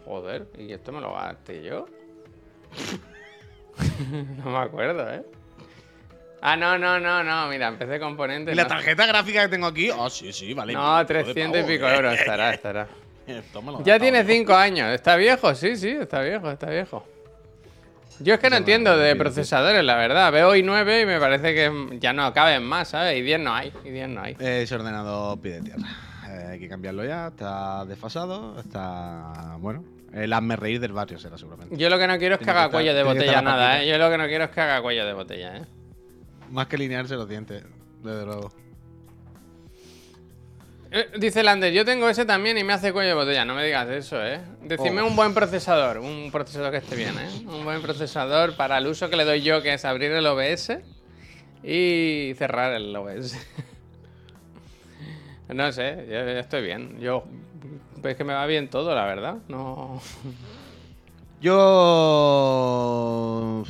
Joder, 0.05 0.47
¿y 0.57 0.73
esto 0.73 0.91
me 0.91 0.99
lo 1.01 1.13
gasté 1.13 1.61
yo? 1.63 1.85
no 4.43 4.51
me 4.51 4.57
acuerdo, 4.57 5.07
¿eh? 5.13 5.23
Ah, 6.41 6.55
no, 6.55 6.77
no, 6.77 6.99
no, 6.99 7.23
no, 7.23 7.47
mira, 7.47 7.67
empecé 7.67 7.99
componentes. 7.99 8.53
¿Y 8.53 8.55
la 8.55 8.63
no- 8.63 8.69
tarjeta 8.69 9.05
gráfica 9.05 9.43
que 9.43 9.49
tengo 9.49 9.67
aquí? 9.67 9.89
Ah, 9.91 10.09
sí, 10.09 10.31
sí, 10.33 10.53
vale. 10.53 10.73
No, 10.73 10.79
mil 10.79 10.89
euros 10.89 11.07
de 11.07 11.13
300 11.33 11.61
y 11.61 11.63
pico 11.63 11.87
eh. 11.87 11.95
euros 11.95 12.13
estará, 12.13 12.53
estará. 12.53 12.87
Ya 13.83 13.99
tiene 13.99 14.23
yo. 14.23 14.29
5 14.29 14.53
años. 14.55 14.87
¿Está 14.93 15.15
viejo? 15.15 15.53
Sí, 15.53 15.75
sí, 15.75 15.89
está 15.89 16.21
viejo, 16.21 16.49
está 16.49 16.67
viejo. 16.69 17.05
Yo 18.21 18.33
es 18.33 18.39
que 18.39 18.49
no 18.49 18.57
entiendo 18.57 18.97
de 18.97 19.15
procesadores, 19.15 19.83
la 19.83 19.95
verdad. 19.95 20.31
Veo 20.31 20.53
i9 20.55 21.03
y 21.03 21.05
me 21.05 21.19
parece 21.19 21.53
que 21.53 21.97
ya 21.99 22.11
no 22.11 22.33
caben 22.33 22.63
más, 22.63 22.89
¿sabes? 22.89 23.17
Y 23.17 23.21
10 23.21 23.39
no 23.39 23.53
hay, 23.53 23.71
y 23.85 23.89
10 23.91 24.09
no 24.09 24.21
hay. 24.21 24.35
Ese 24.39 24.75
ordenador 24.75 25.39
pide 25.39 25.61
tierra. 25.61 25.87
Eh, 26.27 26.47
hay 26.51 26.59
que 26.59 26.67
cambiarlo 26.67 27.05
ya, 27.05 27.27
está 27.27 27.85
desfasado, 27.85 28.59
está. 28.59 29.55
Bueno, 29.59 29.83
el 30.13 30.33
hazme 30.33 30.55
reír 30.55 30.79
del 30.79 30.91
barrio 30.91 31.17
será 31.17 31.37
seguramente. 31.37 31.75
Yo 31.77 31.89
lo 31.89 31.97
que 31.97 32.07
no 32.07 32.17
quiero 32.17 32.35
es 32.35 32.41
que 32.41 32.49
haga 32.49 32.69
cuello 32.69 32.93
de 32.93 33.03
botella 33.03 33.41
nada. 33.41 33.81
¿eh? 33.81 33.87
Yo 33.87 33.97
lo 33.97 34.09
que 34.09 34.17
no 34.17 34.27
quiero 34.27 34.43
es 34.45 34.49
que 34.49 34.61
haga 34.61 34.81
cuello 34.81 35.05
de 35.05 35.13
botella, 35.13 35.57
¿eh? 35.57 35.65
Más 36.51 36.67
que 36.67 36.77
linearse 36.77 37.15
los 37.15 37.29
dientes, 37.29 37.63
desde 38.03 38.25
luego. 38.25 38.51
Eh, 40.91 41.11
Dice 41.19 41.43
Lander, 41.43 41.71
yo 41.71 41.85
tengo 41.85 42.09
ese 42.09 42.25
también 42.25 42.57
y 42.57 42.63
me 42.63 42.73
hace 42.73 42.91
cuello 42.91 43.09
de 43.09 43.15
botella. 43.15 43.45
No 43.45 43.53
me 43.55 43.63
digas 43.65 43.87
eso, 43.89 44.23
¿eh? 44.25 44.39
Decime 44.63 45.01
Oh. 45.01 45.07
un 45.07 45.15
buen 45.15 45.33
procesador, 45.35 45.99
un 45.99 46.31
procesador 46.31 46.71
que 46.71 46.77
esté 46.77 46.95
bien, 46.95 47.13
¿eh? 47.19 47.29
Un 47.45 47.63
buen 47.63 47.81
procesador 47.81 48.55
para 48.55 48.77
el 48.79 48.87
uso 48.87 49.09
que 49.09 49.15
le 49.15 49.25
doy 49.25 49.41
yo, 49.41 49.61
que 49.61 49.73
es 49.73 49.85
abrir 49.85 50.11
el 50.11 50.25
OBS 50.25 50.79
y 51.63 52.33
cerrar 52.37 52.73
el 52.73 52.95
OBS. 52.95 53.37
no 55.49 55.71
sé, 55.71 56.05
yo, 56.07 56.13
yo 56.13 56.39
estoy 56.39 56.63
bien. 56.63 56.99
Yo 56.99 57.23
es 58.03 58.15
que 58.15 58.23
me 58.23 58.33
va 58.33 58.45
bien 58.47 58.69
todo, 58.69 58.95
la 58.95 59.05
verdad. 59.05 59.35
No. 59.47 60.01
Yo. 61.89 63.63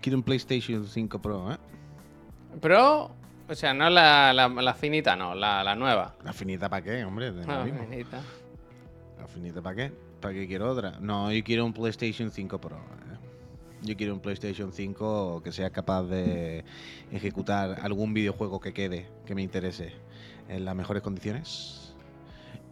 Quiero 0.00 0.16
un 0.18 0.22
PlayStation 0.22 0.86
5 0.86 1.20
Pro, 1.22 1.52
¿eh? 1.52 1.56
Pero, 2.60 3.10
o 3.52 3.54
sea, 3.54 3.74
no 3.74 3.90
la, 3.90 4.32
la, 4.32 4.48
la 4.48 4.74
finita, 4.74 5.14
no, 5.14 5.34
la, 5.34 5.62
la 5.62 5.74
nueva. 5.74 6.14
La 6.24 6.32
finita 6.32 6.68
para 6.68 6.82
qué, 6.82 7.04
hombre. 7.04 7.32
de 7.32 7.46
La 7.46 7.64
mismo. 7.64 7.82
finita. 7.82 8.20
La 9.18 9.26
finita 9.28 9.60
para 9.62 9.76
qué. 9.76 9.92
¿Para 10.20 10.34
qué 10.34 10.46
quiero 10.46 10.70
otra? 10.70 10.98
No, 11.00 11.30
yo 11.30 11.42
quiero 11.44 11.64
un 11.64 11.72
PlayStation 11.72 12.30
5 12.30 12.60
Pro. 12.60 12.76
¿eh? 12.76 13.16
Yo 13.82 13.96
quiero 13.96 14.14
un 14.14 14.20
PlayStation 14.20 14.72
5 14.72 15.42
que 15.42 15.52
sea 15.52 15.70
capaz 15.70 16.04
de 16.04 16.64
ejecutar 17.10 17.80
algún 17.82 18.14
videojuego 18.14 18.60
que 18.60 18.72
quede, 18.72 19.08
que 19.26 19.34
me 19.34 19.42
interese, 19.42 19.92
en 20.48 20.64
las 20.64 20.74
mejores 20.74 21.02
condiciones. 21.02 21.94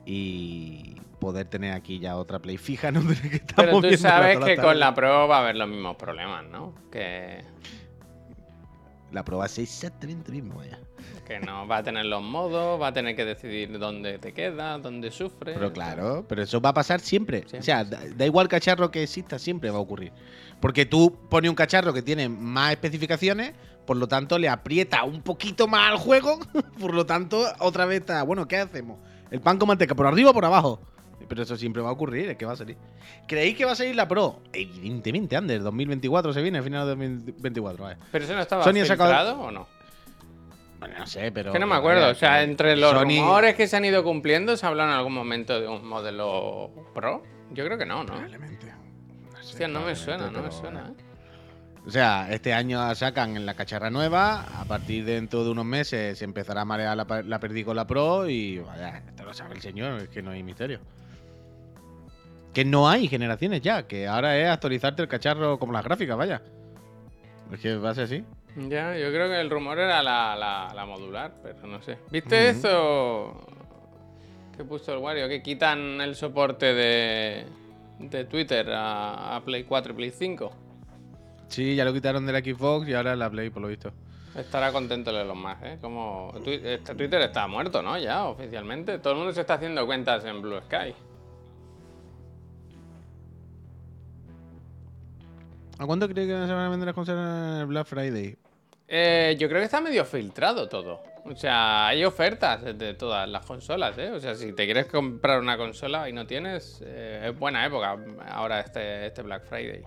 Y 0.06 0.96
poder 1.18 1.46
tener 1.46 1.74
aquí 1.74 1.98
ya 1.98 2.16
otra 2.16 2.38
Play 2.38 2.56
fija, 2.56 2.90
no 2.92 3.00
tener 3.00 3.30
que 3.30 3.36
estar 3.36 3.66
Pero 3.66 3.82
tú 3.82 3.96
sabes 3.96 4.38
que 4.38 4.56
con 4.56 4.78
la 4.80 4.94
Pro 4.94 5.28
va 5.28 5.38
a 5.38 5.40
haber 5.40 5.56
los 5.56 5.68
mismos 5.68 5.96
problemas, 5.96 6.44
¿no? 6.46 6.72
Que, 6.90 7.44
La 9.12 9.24
Pro 9.24 9.38
va 9.38 9.46
a 9.46 9.48
ser 9.48 9.64
exactamente 9.64 10.30
lo 10.30 10.34
mismo, 10.34 10.56
vaya. 10.58 10.78
que 11.26 11.40
no 11.40 11.66
va 11.66 11.78
a 11.78 11.82
tener 11.82 12.06
los 12.06 12.22
modos, 12.22 12.80
va 12.80 12.88
a 12.88 12.92
tener 12.92 13.16
que 13.16 13.24
decidir 13.24 13.78
dónde 13.78 14.18
te 14.18 14.32
queda, 14.32 14.78
dónde 14.78 15.10
sufre. 15.10 15.54
Pero 15.54 15.72
claro, 15.72 16.24
pero 16.28 16.42
eso 16.42 16.60
va 16.60 16.70
a 16.70 16.74
pasar 16.74 17.00
siempre. 17.00 17.38
Siempre, 17.40 17.58
o 17.58 17.62
sea, 17.62 17.84
da, 17.84 18.00
da 18.14 18.26
igual 18.26 18.48
cacharro 18.48 18.90
que 18.90 19.02
exista, 19.02 19.38
siempre 19.38 19.70
va 19.70 19.78
a 19.78 19.80
ocurrir. 19.80 20.12
Porque 20.60 20.86
tú 20.86 21.18
pones 21.28 21.48
un 21.48 21.54
cacharro 21.56 21.92
que 21.92 22.02
tiene 22.02 22.28
más 22.28 22.72
especificaciones, 22.72 23.54
por 23.86 23.96
lo 23.96 24.06
tanto 24.06 24.38
le 24.38 24.48
aprieta 24.48 25.04
un 25.04 25.22
poquito 25.22 25.66
más 25.66 25.90
al 25.90 25.98
juego, 25.98 26.38
por 26.80 26.94
lo 26.94 27.06
tanto 27.06 27.44
otra 27.58 27.86
vez 27.86 28.00
está, 28.00 28.22
bueno, 28.22 28.46
¿qué 28.46 28.58
hacemos? 28.58 28.98
¿El 29.30 29.40
pan 29.40 29.58
con 29.58 29.68
manteca 29.68 29.94
por 29.94 30.06
arriba 30.06 30.30
o 30.30 30.34
por 30.34 30.44
abajo? 30.44 30.80
Pero 31.28 31.42
eso 31.42 31.56
siempre 31.56 31.80
va 31.82 31.90
a 31.90 31.92
ocurrir, 31.92 32.30
es 32.30 32.36
que 32.36 32.44
va 32.46 32.52
a 32.52 32.56
salir. 32.56 32.76
¿Creéis 33.28 33.56
que 33.56 33.64
va 33.64 33.72
a 33.72 33.76
salir 33.76 33.94
la 33.94 34.08
Pro? 34.08 34.40
Evidentemente, 34.52 35.36
Ander, 35.36 35.62
2024 35.62 36.32
se 36.32 36.42
viene, 36.42 36.58
a 36.58 36.62
final 36.62 36.82
de 36.84 36.90
2024. 36.90 37.84
vale. 37.84 37.96
Pero 38.10 38.24
eso 38.24 38.34
no 38.34 38.40
estaba 38.40 38.64
Sony 38.64 38.80
ha 38.82 38.86
sacado- 38.86 39.10
filtrado 39.10 39.40
o 39.40 39.50
no? 39.50 39.66
Bueno, 40.80 40.94
no 40.98 41.06
sé, 41.06 41.30
pero... 41.30 41.50
Es 41.50 41.52
que 41.52 41.58
no 41.58 41.66
me 41.66 41.74
acuerdo. 41.76 42.08
O 42.08 42.14
sea, 42.14 42.42
entre 42.42 42.74
los 42.76 42.92
Sony- 42.92 43.02
rumores 43.18 43.54
que 43.54 43.66
se 43.68 43.76
han 43.76 43.84
ido 43.84 44.02
cumpliendo, 44.02 44.56
¿se 44.56 44.64
habla 44.66 44.84
en 44.84 44.90
algún 44.90 45.12
momento 45.12 45.60
de 45.60 45.68
un 45.68 45.86
modelo 45.86 46.70
Pro? 46.94 47.22
Yo 47.52 47.64
creo 47.66 47.76
que 47.76 47.84
no, 47.84 47.98
¿no? 47.98 48.06
Probablemente. 48.06 48.66
No 48.66 49.42
sé, 49.42 49.50
Hostia, 49.50 49.68
no 49.68 49.80
me 49.82 49.94
suena, 49.94 50.30
no 50.30 50.42
me 50.42 50.50
suena, 50.50 50.80
eh. 50.88 50.92
¿eh? 50.98 51.04
O 51.86 51.90
sea, 51.90 52.28
este 52.30 52.52
año 52.54 52.94
sacan 52.94 53.36
en 53.36 53.44
la 53.46 53.54
cacharra 53.54 53.90
nueva, 53.90 54.42
a 54.60 54.64
partir 54.64 55.04
de 55.04 55.14
dentro 55.14 55.44
de 55.44 55.50
unos 55.50 55.64
meses 55.64 56.18
se 56.18 56.24
empezará 56.24 56.60
a 56.62 56.64
marear 56.64 56.96
la, 56.96 57.22
la 57.26 57.40
perdí 57.40 57.64
con 57.64 57.74
la 57.76 57.86
Pro 57.86 58.28
y 58.28 58.58
vaya, 58.58 58.98
esto 59.06 59.24
lo 59.24 59.32
sabe 59.34 59.54
el 59.54 59.60
señor, 59.62 60.00
es 60.02 60.08
que 60.08 60.22
no 60.22 60.30
hay 60.30 60.42
misterio. 60.42 60.80
Que 62.52 62.64
no 62.64 62.88
hay 62.88 63.06
generaciones 63.08 63.60
ya, 63.60 63.86
que 63.86 64.06
ahora 64.08 64.36
es 64.36 64.48
actualizarte 64.48 65.02
el 65.02 65.08
cacharro 65.08 65.58
como 65.58 65.72
las 65.72 65.84
gráficas, 65.84 66.16
vaya. 66.16 66.42
Es 67.52 67.60
que 67.60 67.76
va 67.76 67.90
a 67.90 67.94
ser 67.94 68.04
así. 68.04 68.24
Ya, 68.68 68.96
yo 68.96 69.08
creo 69.10 69.28
que 69.28 69.40
el 69.40 69.48
rumor 69.50 69.78
era 69.78 70.02
la, 70.02 70.34
la- 70.36 70.72
la 70.74 70.86
modular, 70.86 71.32
pero 71.42 71.66
no 71.68 71.80
sé. 71.82 71.98
¿Viste 72.10 72.48
eso 72.50 73.40
que 74.56 74.64
puso 74.64 74.92
el 74.92 74.98
Wario? 74.98 75.28
Que 75.28 75.42
quitan 75.42 76.00
el 76.00 76.16
soporte 76.16 76.74
de, 76.74 77.46
de 78.00 78.24
Twitter 78.24 78.68
a, 78.72 79.36
a 79.36 79.40
Play 79.44 79.62
4 79.64 79.92
y 79.92 79.96
Play 79.96 80.10
5. 80.10 80.52
Sí, 81.48 81.76
ya 81.76 81.84
lo 81.84 81.92
quitaron 81.92 82.26
de 82.26 82.32
la 82.32 82.40
Xbox 82.40 82.88
y 82.88 82.94
ahora 82.94 83.14
la 83.14 83.30
Play, 83.30 83.50
por 83.50 83.62
lo 83.62 83.68
visto. 83.68 83.92
Estará 84.36 84.72
contento 84.72 85.12
de 85.12 85.24
los 85.24 85.36
más, 85.36 85.60
¿eh? 85.62 85.78
Como 85.80 86.32
este 86.44 86.94
Twitter 86.94 87.20
está 87.22 87.46
muerto, 87.48 87.82
¿no? 87.82 87.98
Ya, 87.98 88.24
oficialmente. 88.24 88.98
Todo 88.98 89.12
el 89.14 89.18
mundo 89.18 89.32
se 89.32 89.40
está 89.40 89.54
haciendo 89.54 89.86
cuentas 89.86 90.24
en 90.24 90.40
Blue 90.42 90.60
Sky. 90.62 90.94
¿A 95.80 95.86
cuánto 95.86 96.06
cree 96.10 96.26
que 96.26 96.32
se 96.32 96.52
van 96.52 96.66
a 96.66 96.68
vender 96.68 96.88
las 96.88 96.94
consolas 96.94 97.54
en 97.54 97.60
el 97.62 97.66
Black 97.66 97.86
Friday? 97.86 98.36
Eh, 98.86 99.34
yo 99.38 99.48
creo 99.48 99.60
que 99.60 99.64
está 99.64 99.80
medio 99.80 100.04
filtrado 100.04 100.68
todo. 100.68 101.00
O 101.24 101.34
sea, 101.34 101.86
hay 101.86 102.04
ofertas 102.04 102.76
de 102.76 102.92
todas 102.92 103.26
las 103.26 103.46
consolas, 103.46 103.96
¿eh? 103.96 104.10
O 104.10 104.20
sea, 104.20 104.34
si 104.34 104.52
te 104.52 104.66
quieres 104.66 104.84
comprar 104.84 105.40
una 105.40 105.56
consola 105.56 106.06
y 106.06 106.12
no 106.12 106.26
tienes, 106.26 106.82
eh, 106.84 107.28
es 107.30 107.38
buena 107.38 107.64
época 107.64 107.96
ahora 108.28 108.60
este, 108.60 109.06
este 109.06 109.22
Black 109.22 109.46
Friday. 109.46 109.82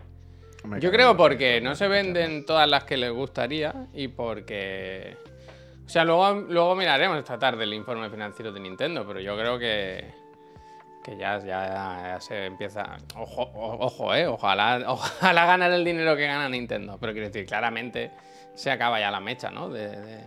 Yo 0.79 0.89
creo 0.89 1.15
porque 1.15 1.61
no 1.61 1.75
se 1.75 1.87
venden 1.87 2.43
todas 2.43 2.67
las 2.67 2.85
que 2.85 2.97
les 2.97 3.11
gustaría 3.11 3.85
y 3.93 4.07
porque... 4.07 5.15
O 5.85 5.89
sea, 5.89 6.05
luego, 6.05 6.33
luego 6.49 6.75
miraremos 6.75 7.19
esta 7.19 7.37
tarde 7.37 7.65
el 7.65 7.73
informe 7.75 8.09
financiero 8.09 8.51
de 8.51 8.59
Nintendo, 8.59 9.05
pero 9.05 9.19
yo 9.19 9.37
creo 9.37 9.59
que, 9.59 10.11
que 11.03 11.17
ya, 11.17 11.37
ya, 11.39 12.13
ya 12.13 12.21
se 12.21 12.45
empieza... 12.45 12.97
Ojo, 13.15 13.51
ojo, 13.53 14.15
eh, 14.15 14.25
ojalá, 14.27 14.83
ojalá 14.87 15.45
ganar 15.45 15.71
el 15.71 15.83
dinero 15.83 16.15
que 16.15 16.25
gana 16.25 16.47
Nintendo, 16.49 16.97
pero 16.99 17.11
quiero 17.13 17.27
decir, 17.27 17.45
claramente 17.45 18.11
se 18.55 18.71
acaba 18.71 18.99
ya 18.99 19.11
la 19.11 19.19
mecha, 19.19 19.51
¿no? 19.51 19.69
De, 19.69 19.89
de- 19.89 20.25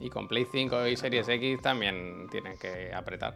Y 0.00 0.08
con 0.10 0.28
Play 0.28 0.46
5 0.50 0.86
y 0.86 0.96
Series 0.96 1.28
X 1.28 1.60
también 1.62 2.28
tienen 2.30 2.56
que 2.58 2.92
apretar. 2.94 3.34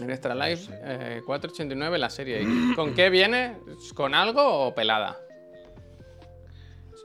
En 0.00 0.10
Extra 0.10 0.34
Life, 0.34 0.72
eh, 0.82 1.20
489 1.26 1.98
la 1.98 2.08
serie 2.08 2.40
X. 2.42 2.76
¿Con 2.76 2.94
qué 2.94 3.10
viene? 3.10 3.56
¿Con 3.94 4.14
algo 4.14 4.66
o 4.68 4.74
pelada? 4.74 5.18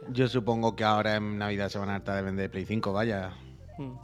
Yo 0.10 0.28
supongo 0.28 0.76
que 0.76 0.84
ahora 0.84 1.16
en 1.16 1.38
Navidad 1.38 1.70
se 1.70 1.80
van 1.80 1.90
a 1.90 1.96
hartar 1.96 2.16
de 2.18 2.22
vender 2.22 2.50
Play 2.52 2.66
5, 2.66 2.94
vaya. 2.94 3.32
Hmm. 3.78 3.96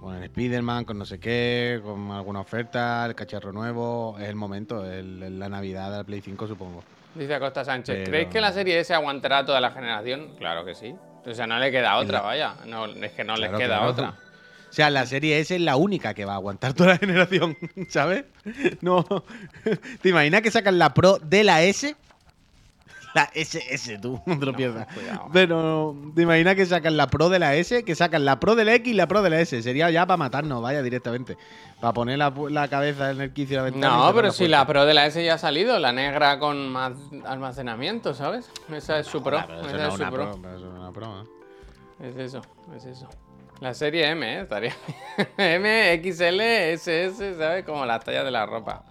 Con 0.00 0.14
el 0.16 0.22
Spider-Man, 0.24 0.84
con 0.86 0.98
no 0.98 1.04
sé 1.04 1.18
qué, 1.20 1.80
con 1.84 2.10
alguna 2.10 2.40
oferta, 2.40 3.04
el 3.04 3.14
cacharro 3.14 3.52
nuevo. 3.52 4.16
Es 4.18 4.28
el 4.28 4.34
momento, 4.34 4.90
el- 4.90 5.38
la 5.38 5.48
Navidad 5.50 5.90
de 5.90 5.98
la 5.98 6.04
Play 6.04 6.22
5, 6.22 6.46
supongo. 6.46 6.82
Dice 7.14 7.34
Acosta 7.34 7.64
Sánchez. 7.64 7.96
Pero- 7.96 8.10
¿Creéis 8.10 8.28
que 8.28 8.40
la 8.40 8.52
serie 8.52 8.78
S 8.80 8.94
aguantará 8.94 9.44
toda 9.44 9.60
la 9.60 9.70
generación? 9.72 10.34
Claro 10.38 10.64
que 10.64 10.74
sí. 10.74 10.94
O 11.26 11.34
sea, 11.34 11.46
no 11.46 11.58
le 11.58 11.70
queda 11.70 11.96
otra, 11.98 12.22
vaya. 12.22 12.54
No, 12.66 12.86
es 12.86 13.12
que 13.12 13.24
no 13.24 13.34
Claro, 13.34 13.52
les 13.52 13.60
queda 13.60 13.76
claro. 13.76 13.90
otra. 13.92 14.14
O 14.70 14.72
sea, 14.72 14.88
la 14.88 15.04
serie 15.04 15.38
S 15.40 15.54
es 15.56 15.60
la 15.60 15.76
única 15.76 16.14
que 16.14 16.24
va 16.24 16.32
a 16.32 16.36
aguantar 16.36 16.72
toda 16.72 16.90
la 16.90 16.98
generación, 16.98 17.56
¿sabes? 17.88 18.24
No. 18.80 19.04
¿Te 20.00 20.08
imaginas 20.08 20.40
que 20.40 20.50
sacan 20.50 20.78
la 20.78 20.94
Pro 20.94 21.18
de 21.18 21.44
la 21.44 21.62
S? 21.62 21.94
La 23.14 23.30
SS, 23.34 23.98
tú, 23.98 24.20
no 24.26 24.38
te 24.38 24.46
lo 24.46 24.52
pierdas. 24.54 24.86
Pero, 25.32 25.96
¿te 26.14 26.22
imaginas 26.22 26.54
que 26.54 26.66
sacan 26.66 26.96
la 26.96 27.08
Pro 27.08 27.28
de 27.28 27.38
la 27.38 27.54
S? 27.56 27.84
Que 27.84 27.94
sacan 27.94 28.24
la 28.24 28.38
Pro 28.38 28.54
de 28.54 28.64
la 28.64 28.74
X 28.74 28.92
y 28.92 28.94
la 28.94 29.08
Pro 29.08 29.22
de 29.22 29.30
la 29.30 29.40
S. 29.40 29.62
Sería 29.62 29.90
ya 29.90 30.06
para 30.06 30.16
matarnos, 30.16 30.62
vaya, 30.62 30.82
directamente. 30.82 31.36
Para 31.80 31.92
poner 31.92 32.18
la, 32.18 32.32
la 32.50 32.68
cabeza 32.68 33.10
en 33.10 33.20
el 33.20 33.32
quicio 33.32 33.56
de 33.56 33.56
la 33.56 33.70
ventana. 33.70 33.96
No, 33.96 34.14
pero 34.14 34.28
la 34.28 34.32
si 34.32 34.48
la. 34.48 34.66
Pro 34.66 34.84
de 34.84 34.94
la 34.94 35.06
S 35.06 35.24
ya 35.24 35.34
ha 35.34 35.38
salido, 35.38 35.78
la 35.78 35.92
negra 35.92 36.38
con 36.38 36.68
más 36.68 36.92
almacenamiento, 37.24 38.14
¿sabes? 38.14 38.50
Esa 38.72 39.00
es 39.00 39.06
su 39.06 39.22
Pro. 39.22 39.38
Esa 39.38 39.48
no 39.48 39.60
es 39.60 39.74
es 39.74 39.94
su 39.94 39.94
una 39.94 40.10
Pro. 40.10 40.30
Pro, 40.30 40.38
pero 40.42 40.56
eso 40.56 40.66
no 40.66 40.72
es 40.74 40.80
una 40.80 40.92
Pro, 40.92 41.22
¿eh? 41.22 42.08
Es 42.08 42.16
eso, 42.16 42.40
es 42.76 42.84
eso. 42.84 43.08
La 43.60 43.74
serie 43.74 44.08
M, 44.08 44.26
¿eh? 44.26 44.40
Estaría 44.40 44.74
M, 45.36 46.00
XL, 46.02 46.40
SS, 46.40 47.36
¿sabes? 47.36 47.64
Como 47.64 47.84
las 47.84 48.02
tallas 48.02 48.24
de 48.24 48.30
la 48.30 48.46
ropa. 48.46 48.84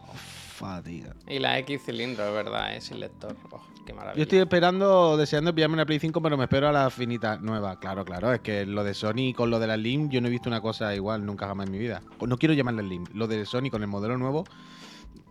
Fatiga. 0.59 1.15
Y 1.27 1.39
la 1.39 1.57
X 1.59 1.85
cilindro, 1.85 2.27
es 2.27 2.33
verdad, 2.33 2.75
¿eh? 2.75 2.81
Sin 2.81 2.99
lector. 2.99 3.35
Oh, 3.49 3.61
qué 3.89 3.93
maravilla. 3.93 4.17
Yo 4.17 4.23
estoy 4.23 4.39
esperando, 4.39 5.17
deseando 5.17 5.53
pillarme 5.53 5.73
una 5.75 5.85
Play 5.85 5.99
5, 5.99 6.21
pero 6.21 6.37
me 6.37 6.43
espero 6.45 6.67
a 6.69 6.71
la 6.71 6.89
finita 6.89 7.37
nueva. 7.37 7.79
Claro, 7.79 8.05
claro. 8.05 8.31
Es 8.33 8.39
que 8.41 8.65
lo 8.65 8.83
de 8.83 8.93
Sony 8.93 9.33
con 9.35 9.49
lo 9.49 9.59
de 9.59 9.67
la 9.67 9.75
Slim, 9.75 10.09
yo 10.09 10.21
no 10.21 10.27
he 10.27 10.31
visto 10.31 10.49
una 10.49 10.61
cosa 10.61 10.93
igual 10.95 11.25
nunca 11.25 11.47
jamás 11.47 11.65
en 11.67 11.71
mi 11.71 11.79
vida. 11.79 12.01
O 12.19 12.27
no 12.27 12.37
quiero 12.37 12.53
llamarla 12.53 12.81
Slim. 12.81 13.05
Lo 13.13 13.27
de 13.27 13.45
Sony 13.45 13.69
con 13.71 13.81
el 13.81 13.87
modelo 13.87 14.17
nuevo, 14.17 14.43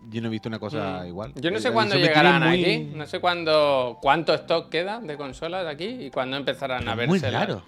yo 0.09 0.21
no 0.21 0.27
he 0.27 0.31
visto 0.31 0.49
una 0.49 0.59
cosa 0.59 1.01
Mm. 1.03 1.07
igual. 1.07 1.33
Yo 1.35 1.51
no 1.51 1.59
sé 1.59 1.71
cuándo 1.71 1.95
llegarán 1.95 2.41
muy- 2.47 2.61
aquí. 2.63 2.91
No 2.95 3.05
sé 3.05 3.19
cuándo, 3.19 3.97
cuánto 4.01 4.33
stock 4.33 4.69
queda 4.69 4.99
de 4.99 5.17
consolas 5.17 5.65
aquí 5.67 5.85
y 5.85 6.09
cuándo 6.11 6.37
empezarán 6.37 6.87
a 6.87 6.95
verse. 6.95 7.07
Muy 7.09 7.19
raro. 7.19 7.61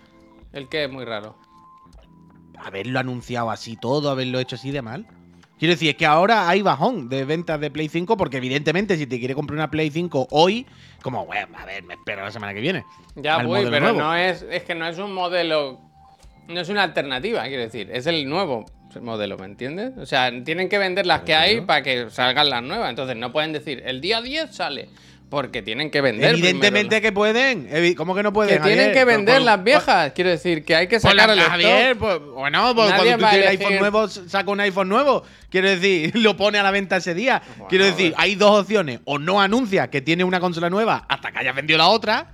El 0.53 0.67
que 0.69 0.85
es 0.85 0.91
muy 0.91 1.05
raro. 1.05 1.35
Haberlo 2.63 2.99
anunciado 2.99 3.49
así 3.49 3.75
todo, 3.75 4.09
haberlo 4.09 4.39
hecho 4.39 4.55
así 4.55 4.71
de 4.71 4.81
mal. 4.81 5.07
Quiero 5.61 5.75
decir, 5.75 5.91
es 5.91 5.95
que 5.95 6.07
ahora 6.07 6.49
hay 6.49 6.63
bajón 6.63 7.07
de 7.07 7.23
ventas 7.23 7.61
de 7.61 7.69
Play 7.69 7.87
5 7.87 8.17
porque 8.17 8.37
evidentemente 8.37 8.97
si 8.97 9.05
te 9.05 9.19
quiere 9.19 9.35
comprar 9.35 9.57
una 9.59 9.69
Play 9.69 9.91
5 9.91 10.29
hoy, 10.31 10.65
como, 11.03 11.23
bueno, 11.27 11.55
a 11.55 11.67
ver, 11.67 11.83
me 11.83 11.93
espero 11.93 12.23
la 12.23 12.31
semana 12.31 12.55
que 12.55 12.61
viene. 12.61 12.83
Ya 13.15 13.43
voy, 13.43 13.67
pero 13.69 13.81
nuevo. 13.81 13.99
no 13.99 14.15
es, 14.15 14.41
es 14.41 14.63
que 14.63 14.73
no 14.73 14.87
es 14.87 14.97
un 14.97 15.13
modelo. 15.13 15.79
No 16.47 16.59
es 16.59 16.69
una 16.69 16.81
alternativa, 16.81 17.43
quiero 17.43 17.61
decir. 17.61 17.91
Es 17.93 18.07
el 18.07 18.27
nuevo 18.27 18.65
modelo, 18.99 19.37
¿me 19.37 19.45
entiendes? 19.45 19.95
O 19.99 20.07
sea, 20.07 20.31
tienen 20.43 20.67
que 20.67 20.79
vender 20.79 21.05
las 21.05 21.21
que 21.21 21.35
hay 21.35 21.61
para 21.61 21.83
que 21.83 22.09
salgan 22.09 22.49
las 22.49 22.63
nuevas. 22.63 22.89
Entonces 22.89 23.15
no 23.15 23.31
pueden 23.31 23.53
decir, 23.53 23.83
el 23.85 24.01
día 24.01 24.19
10 24.19 24.55
sale. 24.55 24.89
Porque 25.31 25.61
tienen 25.61 25.89
que 25.89 26.01
vender. 26.01 26.31
Evidentemente 26.31 26.97
primero, 26.97 27.01
que 27.01 27.11
pueden. 27.13 27.95
¿Cómo 27.95 28.13
que 28.13 28.21
no 28.21 28.33
pueden? 28.33 28.57
Que 28.57 28.59
tienen 28.63 28.87
Javier? 28.89 28.93
que 28.93 29.05
vender 29.05 29.35
por- 29.37 29.45
las 29.45 29.63
viejas. 29.63 30.11
Quiero 30.13 30.29
decir, 30.29 30.65
que 30.65 30.75
hay 30.75 30.87
que 30.87 30.99
sacar 30.99 31.29
el 31.29 31.39
stock. 31.39 31.51
Javier, 31.51 31.97
pues, 31.97 32.19
bueno, 32.19 32.75
pues 32.75 32.89
Nadie 32.89 33.03
cuando 33.15 33.25
tú 33.25 33.31
tienes 33.31 33.49
elegir- 33.49 33.61
iPhone 33.65 33.79
nuevo, 33.79 34.07
saca 34.09 34.51
un 34.51 34.59
iPhone 34.59 34.89
nuevo. 34.89 35.23
Quiero 35.49 35.69
decir, 35.69 36.11
lo 36.19 36.35
pone 36.35 36.59
a 36.59 36.63
la 36.63 36.71
venta 36.71 36.97
ese 36.97 37.13
día. 37.13 37.41
Bueno, 37.47 37.67
Quiero 37.69 37.85
decir, 37.85 38.13
hay 38.17 38.35
dos 38.35 38.59
opciones. 38.59 38.99
O 39.05 39.17
no 39.19 39.39
anuncia 39.41 39.89
que 39.89 40.01
tiene 40.01 40.25
una 40.25 40.41
consola 40.41 40.69
nueva 40.69 41.05
hasta 41.07 41.31
que 41.31 41.39
hayas 41.39 41.55
vendido 41.55 41.77
la 41.77 41.87
otra. 41.87 42.27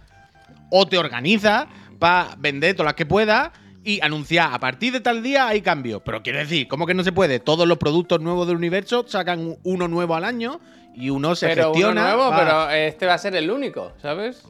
O 0.72 0.88
te 0.88 0.98
organiza 0.98 1.68
para 2.00 2.30
vender 2.40 2.74
todas 2.76 2.88
las 2.88 2.96
que 2.96 3.06
puedas 3.06 3.52
y 3.84 4.02
anunciar 4.02 4.52
a 4.54 4.60
partir 4.60 4.92
de 4.92 5.02
tal 5.02 5.22
día 5.22 5.48
hay 5.48 5.62
cambio. 5.62 6.00
Pero 6.00 6.24
quiero 6.24 6.40
decir, 6.40 6.68
¿cómo 6.68 6.88
que 6.88 6.96
no 6.96 7.04
se 7.04 7.12
puede? 7.12 7.40
Todos 7.40 7.68
los 7.68 7.78
productos 7.78 8.20
nuevos 8.22 8.48
del 8.48 8.56
universo 8.58 9.06
sacan 9.08 9.56
uno 9.64 9.88
nuevo 9.88 10.16
al 10.16 10.26
año 10.26 10.60
y 10.98 11.10
uno 11.10 11.36
se 11.36 11.48
pero 11.48 11.68
uno 11.68 11.74
gestiona. 11.74 12.04
nuevo, 12.16 12.30
pa- 12.32 12.38
pero 12.38 12.70
este 12.72 13.06
va 13.06 13.14
a 13.14 13.18
ser 13.18 13.36
el 13.36 13.50
único, 13.52 13.94
¿sabes? 14.02 14.44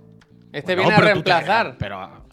Este 0.54 0.76
Bueno, 0.76 0.90
viene 0.90 0.94
a 0.96 0.98
te- 0.98 1.14
reemplazar. 1.14 1.76
pero, 1.78 2.26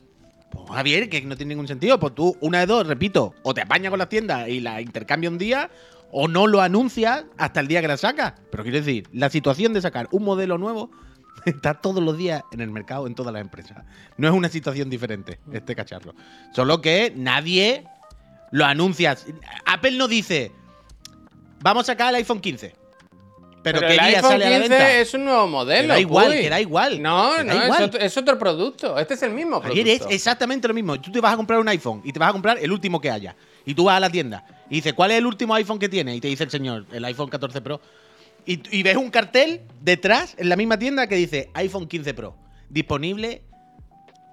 pues, 0.51 0.71
Javier, 0.71 1.09
que 1.09 1.21
no 1.23 1.37
tiene 1.37 1.51
ningún 1.51 1.67
sentido. 1.69 1.99
Pues 1.99 2.15
tú, 2.15 2.37
una 2.41 2.61
de 2.61 2.67
dos, 2.67 2.87
repito, 2.87 3.35
o 3.43 3.53
te 3.53 3.61
apañas 3.63 3.91
con 3.91 3.99
las 3.99 4.09
tiendas 4.09 4.49
y 4.49 4.61
la 4.61 4.81
intercambia 4.81 5.29
un 5.29 5.37
día, 5.39 5.69
o 6.13 6.29
no 6.29 6.47
lo 6.47 6.61
anuncias 6.61 7.25
hasta 7.39 7.59
el 7.61 7.67
día 7.67 7.81
que 7.81 7.89
la 7.89 7.97
sacas. 7.97 8.35
Pero 8.51 8.63
quiero 8.63 8.79
decir, 8.79 9.09
la 9.13 9.29
situación 9.31 9.73
de 9.75 9.81
sacar 9.83 10.07
un 10.13 10.23
modelo 10.23 10.59
nuevo 10.59 10.91
está 11.45 11.75
todos 11.75 12.01
los 12.03 12.17
días 12.17 12.45
en 12.53 12.61
el 12.61 12.71
mercado, 12.71 13.09
en 13.09 13.17
todas 13.17 13.33
las 13.33 13.43
empresas. 13.43 13.85
No 14.17 14.29
es 14.29 14.33
una 14.35 14.49
situación 14.49 14.89
diferente, 14.91 15.41
este 15.53 15.75
cacharro. 15.75 16.15
Solo 16.53 16.81
que 16.81 17.13
nadie 17.17 17.85
lo 18.53 18.65
anuncia. 18.65 19.17
Apple 19.67 19.99
no 19.99 20.07
dice, 20.07 20.53
vamos 21.61 21.83
a 21.83 21.93
sacar 21.93 22.11
el 22.11 22.15
iPhone 22.17 22.41
15. 22.41 22.77
Pero, 23.65 23.81
Pero 23.81 23.89
¿qué 23.89 23.95
el 23.95 23.99
día 24.09 24.17
iPhone 24.19 24.31
sale 24.31 24.45
a 24.45 24.51
la 24.51 24.57
15 24.59 24.69
venta? 24.69 24.93
es 25.01 25.15
un 25.15 25.25
nuevo 25.25 25.47
modelo. 25.49 25.83
Que 25.83 25.89
da 25.89 25.99
igual, 26.01 26.29
uy. 26.31 26.37
que 26.43 26.51
da 26.51 26.61
igual, 26.61 27.03
No, 27.03 27.33
da 27.33 27.43
no, 27.45 27.53
es 27.75 27.81
otro, 27.81 28.01
es 28.01 28.17
otro 28.17 28.39
producto. 28.39 28.99
Este 28.99 29.15
es 29.15 29.23
el 29.23 29.33
mismo 29.33 29.61
producto. 29.61 29.91
es 29.91 30.03
exactamente 30.11 30.69
lo 30.69 30.75
mismo. 30.75 31.01
Tú 31.01 31.11
te 31.11 31.21
vas 31.21 31.33
a 31.33 31.37
comprar 31.37 31.59
un 31.59 31.69
iPhone 31.69 32.03
y 32.05 32.13
te 32.13 32.19
vas 32.21 32.29
a 32.29 32.33
comprar 32.33 32.59
el 32.59 32.71
último 32.71 33.01
que 33.01 33.11
haya. 33.11 33.35
Y 33.67 33.75
tú 33.75 33.85
vas 33.85 33.97
a 33.97 34.01
la 34.01 34.11
tienda 34.11 34.45
y 34.71 34.77
dices, 34.77 34.93
¿cuál 34.93 35.11
es 35.13 35.19
el 35.19 35.27
último 35.27 35.55
iPhone 35.55 35.79
que 35.79 35.89
tiene? 35.89 36.15
Y 36.15 36.21
te 36.21 36.29
dice 36.29 36.45
el 36.45 36.51
señor, 36.51 36.85
el 36.93 37.05
iPhone 37.07 37.29
14 37.31 37.61
Pro. 37.63 37.81
Y, 38.47 38.61
y 38.79 38.83
ves 38.83 38.97
un 38.97 39.11
cartel 39.11 39.63
detrás, 39.81 40.35
en 40.39 40.51
la 40.51 40.57
misma 40.57 40.79
tienda, 40.79 41.07
que 41.07 41.15
dice 41.17 41.51
iPhone 41.55 41.89
15 41.89 42.13
Pro. 42.15 42.37
Disponible 42.69 43.43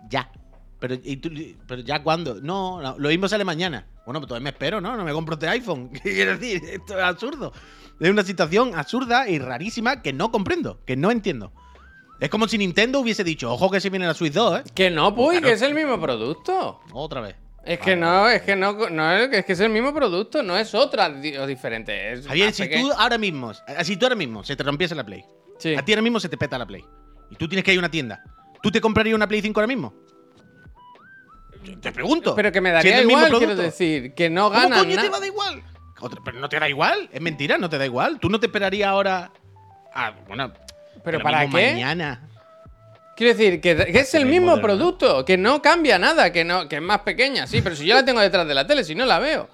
ya. 0.09 0.29
Pero, 0.79 0.95
y 1.03 1.17
tú- 1.17 1.31
pero 1.67 1.81
ya 1.81 2.01
cuándo? 2.03 2.39
No, 2.41 2.81
no, 2.81 2.95
lo 2.97 3.09
mismo 3.09 3.27
sale 3.27 3.45
mañana. 3.45 3.85
Bueno, 4.05 4.19
pues 4.19 4.27
todavía 4.27 4.43
me 4.45 4.49
espero, 4.49 4.81
¿no? 4.81 4.97
No 4.97 5.03
me 5.05 5.13
compro 5.13 5.35
este 5.35 5.47
iPhone. 5.47 5.89
¿Qué 6.03 6.13
quiero 6.13 6.37
decir? 6.37 6.61
Esto 6.69 6.97
es 6.97 7.03
absurdo. 7.03 7.53
Es 8.01 8.09
una 8.09 8.23
situación 8.23 8.73
absurda 8.75 9.29
y 9.29 9.37
rarísima 9.39 10.01
que 10.01 10.11
no 10.11 10.31
comprendo, 10.31 10.79
que 10.85 10.95
no 10.97 11.11
entiendo. 11.11 11.53
Es 12.19 12.29
como 12.29 12.47
si 12.47 12.57
Nintendo 12.57 12.99
hubiese 12.99 13.23
dicho, 13.23 13.51
ojo 13.51 13.69
que 13.71 13.79
se 13.79 13.89
viene 13.89 14.05
la 14.07 14.13
Switch 14.13 14.33
2, 14.33 14.59
¿eh? 14.59 14.63
Que 14.75 14.89
no, 14.89 15.15
Claro. 15.15 15.41
que 15.41 15.51
es 15.53 15.61
el 15.61 15.73
mismo 15.73 15.99
producto. 16.01 16.81
Otra 16.91 17.21
vez. 17.21 17.35
Es 17.63 17.79
que 17.79 17.95
no, 17.95 18.27
es 18.27 18.41
que 18.41 18.55
no, 18.55 18.89
no 18.89 19.11
es, 19.11 19.45
que 19.45 19.53
es 19.53 19.59
el 19.59 19.69
mismo 19.69 19.93
producto, 19.93 20.41
no 20.41 20.57
es 20.57 20.73
otra 20.73 21.07
o 21.39 21.45
diferente. 21.47 22.13
Es 22.13 22.25
Javier, 22.27 22.51
si 22.53 22.67
tú 22.67 22.91
ahora 22.97 23.19
mismo, 23.19 23.51
si 23.83 23.97
tú 23.97 24.05
ahora 24.07 24.15
mismo 24.15 24.43
se 24.43 24.55
te 24.55 24.63
rompiese 24.63 24.95
la 24.95 25.03
Play, 25.05 25.23
Sí. 25.59 25.75
a 25.75 25.85
ti 25.85 25.91
ahora 25.91 26.01
mismo 26.01 26.19
se 26.19 26.27
te 26.27 26.37
peta 26.37 26.57
la 26.57 26.65
Play, 26.65 26.83
y 27.29 27.35
tú 27.35 27.47
tienes 27.47 27.63
que 27.63 27.71
ir 27.71 27.77
a 27.77 27.81
una 27.81 27.91
tienda, 27.91 28.23
¿tú 28.63 28.71
te 28.71 28.81
comprarías 28.81 29.13
una 29.15 29.27
Play 29.27 29.41
5 29.43 29.59
ahora 29.59 29.67
mismo? 29.67 29.93
Yo 31.63 31.77
te 31.79 31.91
pregunto. 31.91 32.33
Pero 32.35 32.51
que 32.51 32.61
me 32.61 32.69
Si 32.69 32.73
daría 32.73 32.97
mismo 33.05 33.11
igual, 33.27 33.37
quiero 33.37 33.55
decir, 33.55 34.15
que 34.15 34.29
no 34.31 34.49
¿Cómo 34.49 34.59
ganan 34.59 34.79
coño 34.79 34.99
te 34.99 35.09
va 35.09 35.17
a 35.17 35.19
dar 35.19 35.27
igual? 35.29 35.63
Otra- 36.01 36.21
pero 36.23 36.39
no 36.39 36.49
te 36.49 36.59
da 36.59 36.67
igual, 36.67 37.09
es 37.11 37.21
mentira, 37.21 37.57
no 37.57 37.69
te 37.69 37.77
da 37.77 37.85
igual. 37.85 38.19
Tú 38.19 38.29
no 38.29 38.39
te 38.39 38.47
esperarías 38.47 38.89
ahora. 38.89 39.31
Ah, 39.93 40.13
bueno. 40.27 40.51
¿Pero 41.03 41.19
para 41.21 41.41
mismo 41.41 41.57
qué? 41.57 41.71
Mañana. 41.73 42.27
Quiero 43.15 43.37
decir, 43.37 43.61
que, 43.61 43.75
que 43.75 43.99
es 43.99 44.13
el 44.15 44.25
mismo 44.25 44.59
producto, 44.61 45.23
que 45.25 45.37
no 45.37 45.61
cambia 45.61 45.99
nada, 45.99 46.31
que, 46.31 46.43
no, 46.43 46.67
que 46.67 46.77
es 46.77 46.81
más 46.81 46.99
pequeña, 47.01 47.45
sí, 47.45 47.61
pero 47.61 47.75
si 47.75 47.85
yo 47.85 47.93
la 47.93 48.03
tengo 48.03 48.19
detrás 48.19 48.47
de 48.47 48.53
la 48.55 48.65
tele, 48.65 48.83
si 48.83 48.95
no 48.95 49.05
la 49.05 49.19
veo. 49.19 49.47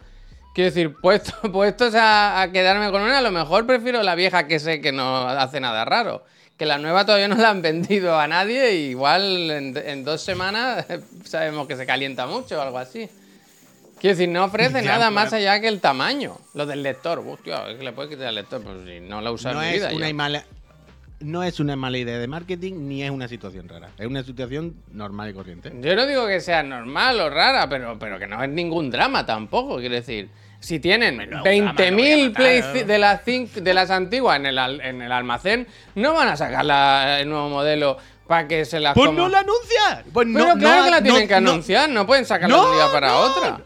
Quiero 0.53 0.69
decir, 0.69 0.95
puesto, 1.01 1.33
puestos 1.51 1.93
a, 1.95 2.41
a 2.41 2.51
quedarme 2.51 2.89
con 2.91 3.01
una, 3.01 3.17
a 3.17 3.21
lo 3.21 3.31
mejor 3.31 3.65
prefiero 3.67 4.01
la 4.03 4.15
vieja 4.15 4.47
que 4.47 4.59
sé 4.59 4.79
que 4.79 4.91
no 4.91 5.27
hace 5.27 5.59
nada 5.59 5.83
raro. 5.85 6.23
Que 6.57 6.65
la 6.65 6.77
nueva 6.77 7.05
todavía 7.05 7.27
no 7.29 7.35
la 7.35 7.49
han 7.49 7.61
vendido 7.61 8.17
a 8.19 8.27
nadie 8.27 8.73
y 8.75 8.89
igual 8.91 9.51
en, 9.51 9.75
en 9.77 10.03
dos 10.05 10.21
semanas 10.21 10.85
sabemos 11.25 11.67
que 11.67 11.75
se 11.75 11.85
calienta 11.85 12.25
mucho 12.25 12.57
o 12.57 12.61
algo 12.61 12.77
así. 12.79 13.09
Quiero 13.99 14.15
decir, 14.15 14.29
no 14.29 14.45
ofrece 14.45 14.73
Ya, 14.83 14.91
nada 14.97 15.11
más 15.11 15.33
allá 15.33 15.59
que 15.59 15.67
el 15.67 15.79
tamaño. 15.81 16.37
Lo 16.53 16.65
del 16.65 16.83
lector. 16.83 17.23
Hostia, 17.27 17.69
es 17.69 17.77
que 17.77 17.83
le 17.83 17.91
puedes 17.93 18.11
quitar 18.11 18.27
el 18.27 18.35
lector, 18.35 18.61
pues 18.61 18.77
si 18.85 18.99
no 18.99 19.21
he 19.21 19.29
usado 19.31 19.55
No 19.55 19.63
en 19.63 19.71
mi 19.71 19.77
es, 19.77 19.93
una 19.93 20.13
mala, 20.13 20.43
no 21.19 21.41
es 21.43 21.59
una 21.59 21.75
mala 21.75 21.97
idea 21.97 22.19
de 22.19 22.27
marketing 22.27 22.73
ni 22.87 23.03
es 23.03 23.09
una 23.09 23.27
situación 23.27 23.67
rara. 23.67 23.89
Es 23.97 24.05
una 24.05 24.23
situación 24.23 24.75
normal 24.91 25.29
y 25.29 25.33
corriente. 25.33 25.71
Yo 25.81 25.95
no 25.95 26.05
digo 26.05 26.27
que 26.27 26.39
sea 26.41 26.61
normal 26.63 27.19
o 27.21 27.29
rara, 27.29 27.67
pero, 27.69 27.97
pero 27.99 28.19
que 28.19 28.27
no 28.27 28.43
es 28.43 28.49
ningún 28.49 28.91
drama 28.91 29.25
tampoco. 29.25 29.77
Quiero 29.77 29.95
decir, 29.95 30.29
si 30.59 30.79
tienen 30.79 31.17
Menudo 31.17 31.41
drama, 31.43 31.73
20.000 31.75 31.89
lo 31.89 31.95
voy 31.95 32.25
a 32.25 32.33
Play 32.33 32.83
de 32.83 32.97
las, 32.99 33.25
de 33.25 33.73
las 33.73 33.89
antiguas 33.89 34.37
en 34.39 34.45
el, 34.45 34.59
al- 34.59 34.81
en 34.81 35.01
el 35.01 35.11
almacén, 35.11 35.67
no 35.95 36.13
van 36.13 36.27
a 36.27 36.37
sacar 36.37 36.63
la- 36.65 37.19
el 37.19 37.29
nuevo 37.29 37.49
modelo 37.49 37.97
para 38.27 38.47
que 38.47 38.65
se 38.65 38.79
las 38.79 38.93
Pues 38.93 39.07
coma. 39.07 39.21
no 39.21 39.29
la 39.29 39.39
anuncia. 39.39 40.03
Pues 40.13 40.27
Pero 40.31 40.47
no, 40.55 40.59
claro 40.59 40.77
no, 40.79 40.85
que 40.85 40.91
la 40.91 40.97
no, 40.99 41.03
tienen 41.03 41.27
que 41.27 41.33
anunciar, 41.35 41.89
no 41.89 42.05
pueden 42.05 42.25
sacarla 42.25 42.55
de 42.57 42.61
un 42.61 42.73
día 42.73 42.91
para 42.91 43.15
otra. 43.17 43.59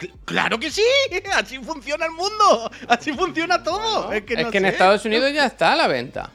Cl- 0.00 0.12
Claro 0.24 0.58
que 0.58 0.70
sí, 0.70 0.82
así 1.34 1.58
funciona 1.58 2.06
el 2.06 2.12
mundo, 2.12 2.70
así 2.88 3.12
funciona 3.12 3.62
todo. 3.62 4.12
es 4.12 4.22
que, 4.22 4.34
es 4.34 4.44
no 4.44 4.50
que 4.50 4.58
en. 4.58 4.64
Estados 4.66 5.04
Unidos 5.04 5.32
ya 5.32 5.46
está 5.46 5.74
a 5.74 5.76
la 5.76 5.86
venta. 5.86 6.30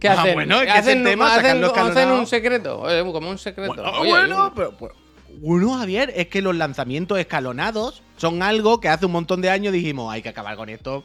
¿Qué 0.00 0.08
Ah, 0.08 0.20
hacen? 0.20 0.34
bueno, 0.34 0.56
es 0.60 0.64
que 0.66 0.70
hacen, 0.72 1.04
tema, 1.04 1.34
hacen- 1.36 1.64
hacen 1.64 2.10
un 2.10 2.26
secreto, 2.26 2.90
eh, 2.90 3.00
como 3.12 3.30
un 3.30 3.38
secreto. 3.38 3.72
Bueno, 3.74 3.90
Oye, 4.00 4.10
bueno, 4.10 4.46
un- 4.48 4.54
pero, 4.54 4.76
pero- 4.78 4.94
bueno, 5.38 5.74
Javier, 5.78 6.12
es 6.16 6.26
que 6.28 6.42
los 6.42 6.54
lanzamientos 6.54 7.18
escalonados 7.18 8.02
son 8.16 8.42
algo 8.42 8.80
que 8.80 8.88
hace 8.88 9.06
un 9.06 9.12
montón 9.12 9.40
de 9.40 9.48
años 9.50 9.72
dijimos, 9.72 10.12
hay 10.12 10.20
que 10.22 10.28
acabar 10.30 10.56
con 10.56 10.68
esto 10.68 11.04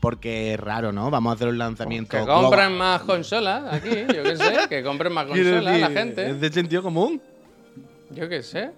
porque 0.00 0.54
es 0.54 0.60
raro, 0.60 0.92
¿no? 0.92 1.10
Vamos 1.10 1.30
a 1.30 1.34
hacer 1.36 1.48
un 1.48 1.58
lanzamiento. 1.58 2.10
que 2.18 2.24
compren 2.26 2.68
global". 2.68 2.72
más 2.72 3.02
consolas 3.02 3.72
aquí, 3.72 3.90
yo 4.14 4.22
qué 4.22 4.36
sé, 4.36 4.56
que 4.68 4.82
compren 4.82 5.12
más 5.12 5.26
consolas 5.28 5.80
la 5.80 5.90
gente. 5.90 6.30
Es 6.30 6.40
de 6.40 6.52
sentido 6.52 6.82
común. 6.82 7.20
Yo 8.10 8.28
qué 8.28 8.42
sé. 8.42 8.70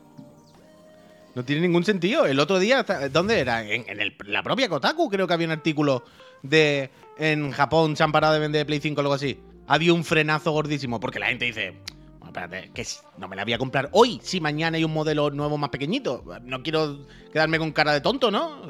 No 1.35 1.45
tiene 1.45 1.62
ningún 1.62 1.85
sentido. 1.85 2.26
El 2.26 2.41
otro 2.41 2.59
día, 2.59 2.85
¿dónde 3.12 3.39
era? 3.41 3.62
En, 3.64 3.85
en 3.89 4.01
el- 4.01 4.14
la 4.26 4.43
propia 4.43 4.68
Kotaku 4.68 5.09
creo 5.09 5.26
que 5.26 5.35
había 5.35 5.47
un 5.47 5.53
artículo 5.53 6.05
de 6.43 6.91
en 7.18 7.51
Japón 7.51 7.97
se 7.97 8.03
han 8.03 8.12
parado 8.12 8.35
de 8.35 8.41
vender 8.41 8.66
Play 8.66 8.81
5 8.81 8.99
o 8.99 9.03
algo 9.03 9.14
así. 9.14 9.39
Había 9.66 9.93
un 9.93 10.05
frenazo 10.05 10.53
gordísimo 10.53 10.99
porque 10.99 11.18
la 11.18 11.26
gente 11.26 11.45
dice, 11.45 11.74
"Bueno, 12.18 12.26
espérate, 12.29 12.70
que 12.72 12.85
no 13.18 13.29
me 13.29 13.37
la 13.37 13.45
voy 13.45 13.53
a 13.53 13.59
comprar 13.59 13.89
hoy 13.93 14.18
si 14.22 14.41
mañana 14.41 14.76
hay 14.79 14.85
un 14.85 14.93
modelo 14.93 15.31
nuevo 15.31 15.59
más 15.59 15.70
pequeñito. 15.70 16.24
No 16.43 16.62
quiero 16.62 17.01
quedarme 17.33 17.59
con 17.59 17.72
cara 17.72 17.93
de 17.93 18.01
tonto, 18.01 18.31
¿no? 18.31 18.62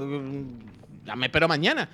Ya 1.06 1.14
me 1.16 1.26
espero 1.26 1.46
mañana. 1.48 1.88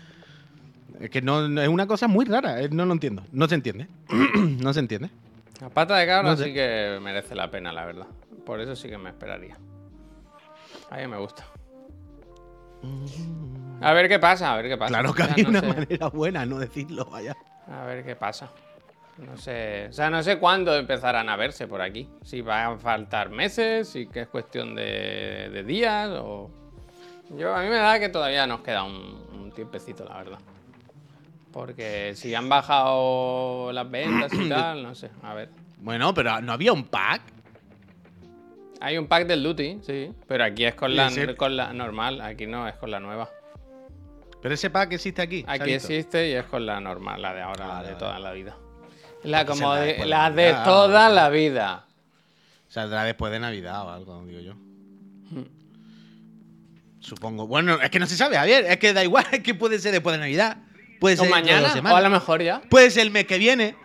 Es 1.01 1.11
que 1.11 1.21
no, 1.23 1.49
no- 1.49 1.61
es 1.61 1.69
una 1.69 1.87
cosa 1.87 2.09
muy 2.09 2.25
rara, 2.25 2.62
eh, 2.62 2.69
no 2.71 2.87
lo 2.87 2.93
entiendo. 2.93 3.23
No 3.33 3.47
se 3.49 3.57
entiende. 3.57 3.87
no 4.37 4.73
se 4.73 4.81
entiende. 4.81 5.11
La 5.61 5.69
pata 5.71 5.97
de 5.97 6.07
cabra 6.07 6.31
No 6.31 6.37
sé. 6.37 6.45
sí 6.45 6.55
que 6.55 6.99
merece 7.03 7.35
la 7.35 7.51
pena, 7.51 7.73
la 7.73 7.85
verdad. 7.85 8.07
Por 8.47 8.61
eso 8.61 8.75
sí 8.77 8.89
que 8.89 8.97
me 8.99 9.11
esperaría. 9.11 9.57
A 10.95 10.99
mí 10.99 11.09
me 11.09 11.16
gusta. 11.18 11.45
A 13.80 13.92
ver 13.92 14.09
qué 14.09 14.20
pasa, 14.20 14.53
a 14.53 14.57
ver 14.57 14.68
qué 14.68 14.76
pasa. 14.76 14.90
Claro 14.90 15.12
que 15.12 15.22
había 15.24 15.42
no 15.45 15.51
una 15.51 15.61
sé. 15.61 15.66
manera 15.66 16.09
buena, 16.09 16.47
no 16.47 16.59
decirlo, 16.59 17.05
vaya. 17.07 17.36
A 17.68 17.84
ver 17.84 18.05
qué 18.05 18.14
pasa. 18.14 18.49
No 19.18 19.36
sé. 19.36 19.88
O 19.90 19.92
sea, 19.92 20.09
no 20.09 20.22
sé 20.22 20.38
cuándo 20.38 20.76
empezarán 20.76 21.28
a 21.28 21.36
verse 21.36 21.66
por 21.66 21.80
aquí. 21.82 22.09
Si 22.22 22.42
van 22.42 22.74
a 22.74 22.76
faltar 22.78 23.30
meses, 23.30 23.88
si 23.88 24.07
que 24.07 24.20
es 24.22 24.28
cuestión 24.28 24.76
de, 24.76 25.51
de 25.53 25.64
días 25.64 26.11
o. 26.12 26.49
Yo, 27.36 27.53
a 27.55 27.62
mí 27.62 27.68
me 27.70 27.76
da 27.76 27.99
que 27.99 28.09
todavía 28.09 28.47
nos 28.47 28.61
queda 28.61 28.84
un, 28.84 29.26
un 29.32 29.51
tiempecito, 29.51 30.05
la 30.05 30.18
verdad. 30.18 30.38
Porque 31.53 32.12
si 32.14 32.34
han 32.36 32.49
bajado 32.49 33.72
las 33.72 33.90
ventas 33.90 34.32
y 34.32 34.49
tal, 34.49 34.82
no 34.84 34.95
sé. 34.95 35.11
A 35.24 35.34
ver. 35.34 35.49
Bueno, 35.78 36.14
pero 36.14 36.40
no 36.40 36.53
había 36.53 36.72
un 36.72 36.84
pack. 36.84 37.22
Hay 38.85 38.99
un 38.99 39.07
pack 39.07 39.26
del 39.26 39.43
Duty, 39.43 39.78
sí. 39.82 40.12
Pero 40.28 40.45
aquí 40.45 40.64
es 40.64 40.74
con 40.74 40.95
la, 40.95 41.07
Ese- 41.09 41.35
con 41.37 41.57
la 41.57 41.72
normal, 41.72 42.20
aquí 42.20 42.47
no 42.47 42.68
es 42.68 42.74
con 42.76 42.91
la 42.91 43.01
nueva. 43.01 43.30
Pero 44.43 44.55
ese 44.55 44.68
pack 44.68 44.93
existe 44.93 45.22
aquí. 45.22 45.43
Aquí 45.49 45.72
existe 45.72 46.28
y 46.28 46.32
es 46.32 46.45
con 46.45 46.66
la 46.66 46.78
normal, 46.80 47.22
la 47.22 47.32
de 47.32 47.41
ahora, 47.41 47.66
la 47.66 47.76
de 47.78 47.85
vale. 47.85 47.97
toda 47.99 48.18
la 48.18 48.32
vida. 48.32 48.57
La 49.22 49.39
Aquí 49.41 49.49
como 49.59 49.72
de, 49.74 50.05
la 50.05 50.30
de 50.30 50.43
Navidad. 50.53 50.64
toda 50.64 51.09
la 51.09 51.30
vida. 51.30 51.87
Saldrá 52.68 53.05
después 53.05 53.32
de 53.32 53.39
Navidad 53.41 53.87
o 53.87 53.91
algo, 53.91 54.22
digo 54.26 54.41
yo. 54.41 54.55
Hmm. 54.55 55.45
Supongo. 57.01 57.47
Bueno, 57.47 57.80
es 57.80 57.89
que 57.91 57.99
no 57.99 58.07
se 58.07 58.16
sabe, 58.16 58.37
Javier. 58.37 58.64
Es 58.66 58.76
que 58.78 58.93
da 58.93 59.03
igual. 59.03 59.24
Es 59.32 59.41
que 59.41 59.55
puede 59.55 59.78
ser 59.78 59.93
después 59.93 60.12
de 60.14 60.20
Navidad. 60.20 60.59
Puede 61.01 61.14
O 61.14 61.18
ser 61.18 61.26
de 61.26 61.30
mañana, 61.30 61.72
o 61.93 61.97
a 61.97 62.01
lo 62.03 62.11
mejor 62.11 62.43
ya. 62.43 62.61
Puede 62.68 62.91
ser 62.91 63.03
el 63.03 63.11
mes 63.11 63.24
que 63.26 63.39
viene. 63.39 63.76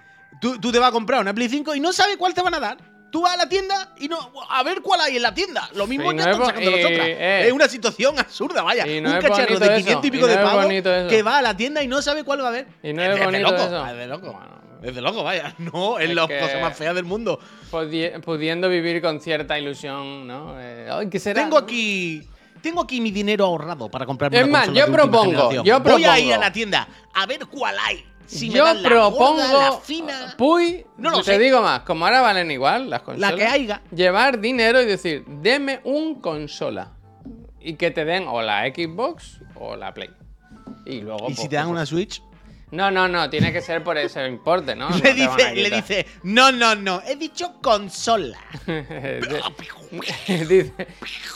Tú, 0.41 0.59
tú 0.59 0.71
te 0.71 0.79
vas 0.79 0.89
a 0.89 0.91
comprar 0.91 1.21
una 1.21 1.33
Play 1.33 1.49
5 1.49 1.75
y 1.75 1.79
no 1.79 1.91
sabes 1.93 2.17
cuál 2.17 2.33
te 2.33 2.41
van 2.41 2.53
a 2.53 2.59
dar. 2.59 2.77
Tú 3.11 3.21
vas 3.23 3.33
a 3.33 3.37
la 3.37 3.49
tienda 3.49 3.93
y 3.97 4.07
no. 4.07 4.31
A 4.49 4.61
ver 4.63 4.81
cuál 4.81 5.01
hay 5.01 5.15
en 5.17 5.23
la 5.23 5.33
tienda. 5.33 5.67
Lo 5.75 5.87
mismo 5.87 6.11
Y 6.11 6.15
que 6.15 6.21
no 6.21 6.21
es 6.21 6.27
están 6.35 6.45
sacando 6.45 6.71
las 6.71 6.85
otras. 6.85 7.07
eh. 7.07 7.43
Es 7.47 7.51
una 7.51 7.67
situación 7.67 8.19
absurda, 8.19 8.61
vaya. 8.61 8.85
No 8.85 9.09
un 9.09 9.15
es 9.17 9.23
cacharro 9.23 9.57
de 9.59 9.65
eso, 9.65 9.75
500 9.77 10.03
y 10.03 10.07
y 10.07 10.11
pico 10.11 10.21
no 10.21 10.27
de 10.27 10.33
es 10.33 10.39
pavos 10.39 11.09
que 11.09 11.23
va 11.23 11.37
a 11.39 11.41
la 11.41 11.57
tienda 11.57 11.81
y 11.83 11.87
no 11.87 12.01
sabe 12.01 12.23
cuál 12.23 12.43
va 12.43 12.49
a 12.49 12.51
ver. 12.51 12.67
Y 12.83 12.93
no 12.93 13.01
es 13.03 13.15
de 13.19 13.25
bonito 13.25 13.49
loco. 13.51 13.63
eso. 13.63 13.85
Es 13.87 13.97
de 13.97 14.07
loco. 14.07 14.31
Bueno. 14.33 14.59
Es 14.81 14.95
de 14.95 15.01
loco, 15.01 15.23
vaya. 15.23 15.53
No, 15.59 15.99
es 15.99 16.09
Es 16.09 16.15
la 16.15 16.21
cosa 16.27 16.59
más 16.61 16.77
fea 16.77 16.93
del 16.93 17.03
mundo. 17.05 17.39
Pudi- 17.71 18.21
pudiendo 18.21 18.69
vivir 18.69 19.01
con 19.01 19.19
cierta 19.19 19.57
ilusión, 19.59 20.25
¿no? 20.27 20.55
Eh, 20.59 20.87
ay, 20.91 21.09
¿qué 21.09 21.19
será? 21.19 21.41
Tengo 21.41 21.57
aquí. 21.57 22.27
Tengo 22.61 22.81
aquí 22.81 22.99
mi 23.01 23.11
dinero 23.11 23.45
ahorrado 23.45 23.89
para 23.89 24.05
comprarme 24.05 24.37
Es 24.37 24.43
una 24.43 24.51
más, 24.51 24.67
yo 24.67 24.85
de 24.85 24.91
propongo, 24.91 25.51
yo 25.63 25.79
Voy 25.79 26.03
a 26.03 26.19
ir 26.19 26.25
propongo. 26.25 26.33
a 26.35 26.37
la 26.37 26.51
tienda 26.51 26.87
a 27.13 27.25
ver 27.25 27.45
cuál 27.47 27.75
hay. 27.79 28.05
Si 28.29 28.47
me 28.49 28.55
Yo 28.57 28.63
dan 28.65 28.83
la 28.83 28.89
propongo. 28.89 29.41
gorda, 29.41 29.69
la 29.71 29.77
fina, 29.79 30.35
Puy, 30.37 30.85
No 30.97 31.09
lo 31.09 31.17
te 31.23 31.33
sé. 31.33 31.39
digo 31.39 31.61
más, 31.63 31.79
como 31.81 32.05
ahora 32.05 32.21
valen 32.21 32.51
igual 32.51 32.87
las 32.89 33.01
consolas. 33.01 33.31
la 33.31 33.37
que 33.37 33.45
haya. 33.45 33.81
Llevar 33.91 34.39
dinero 34.39 34.79
y 34.81 34.85
decir, 34.85 35.25
deme 35.27 35.81
un 35.83 36.21
consola. 36.21 36.91
Y 37.59 37.73
que 37.73 37.89
te 37.91 38.05
den 38.05 38.25
o 38.27 38.41
la 38.43 38.65
Xbox 38.67 39.41
o 39.55 39.75
la 39.75 39.93
Play. 39.93 40.11
Y 40.85 41.01
luego. 41.01 41.25
Y 41.27 41.31
si 41.31 41.35
pues, 41.37 41.49
te 41.49 41.55
dan 41.55 41.65
pues, 41.65 41.71
una 41.73 41.85
Switch, 41.87 42.21
No, 42.71 42.91
no, 42.91 43.07
no, 43.07 43.29
tiene 43.31 43.51
que 43.51 43.61
ser 43.61 43.83
por 43.83 43.97
ese 43.97 44.27
importe, 44.27 44.75
¿no? 44.75 44.89
No 44.91 44.97
le, 44.97 45.13
dice, 45.15 45.55
le 45.55 45.69
dice, 45.71 46.05
no, 46.21 46.51
no, 46.51 46.75
no, 46.75 47.01
he 47.07 47.15
dicho 47.15 47.55
consola. 47.63 48.37
Dice, 50.27 50.73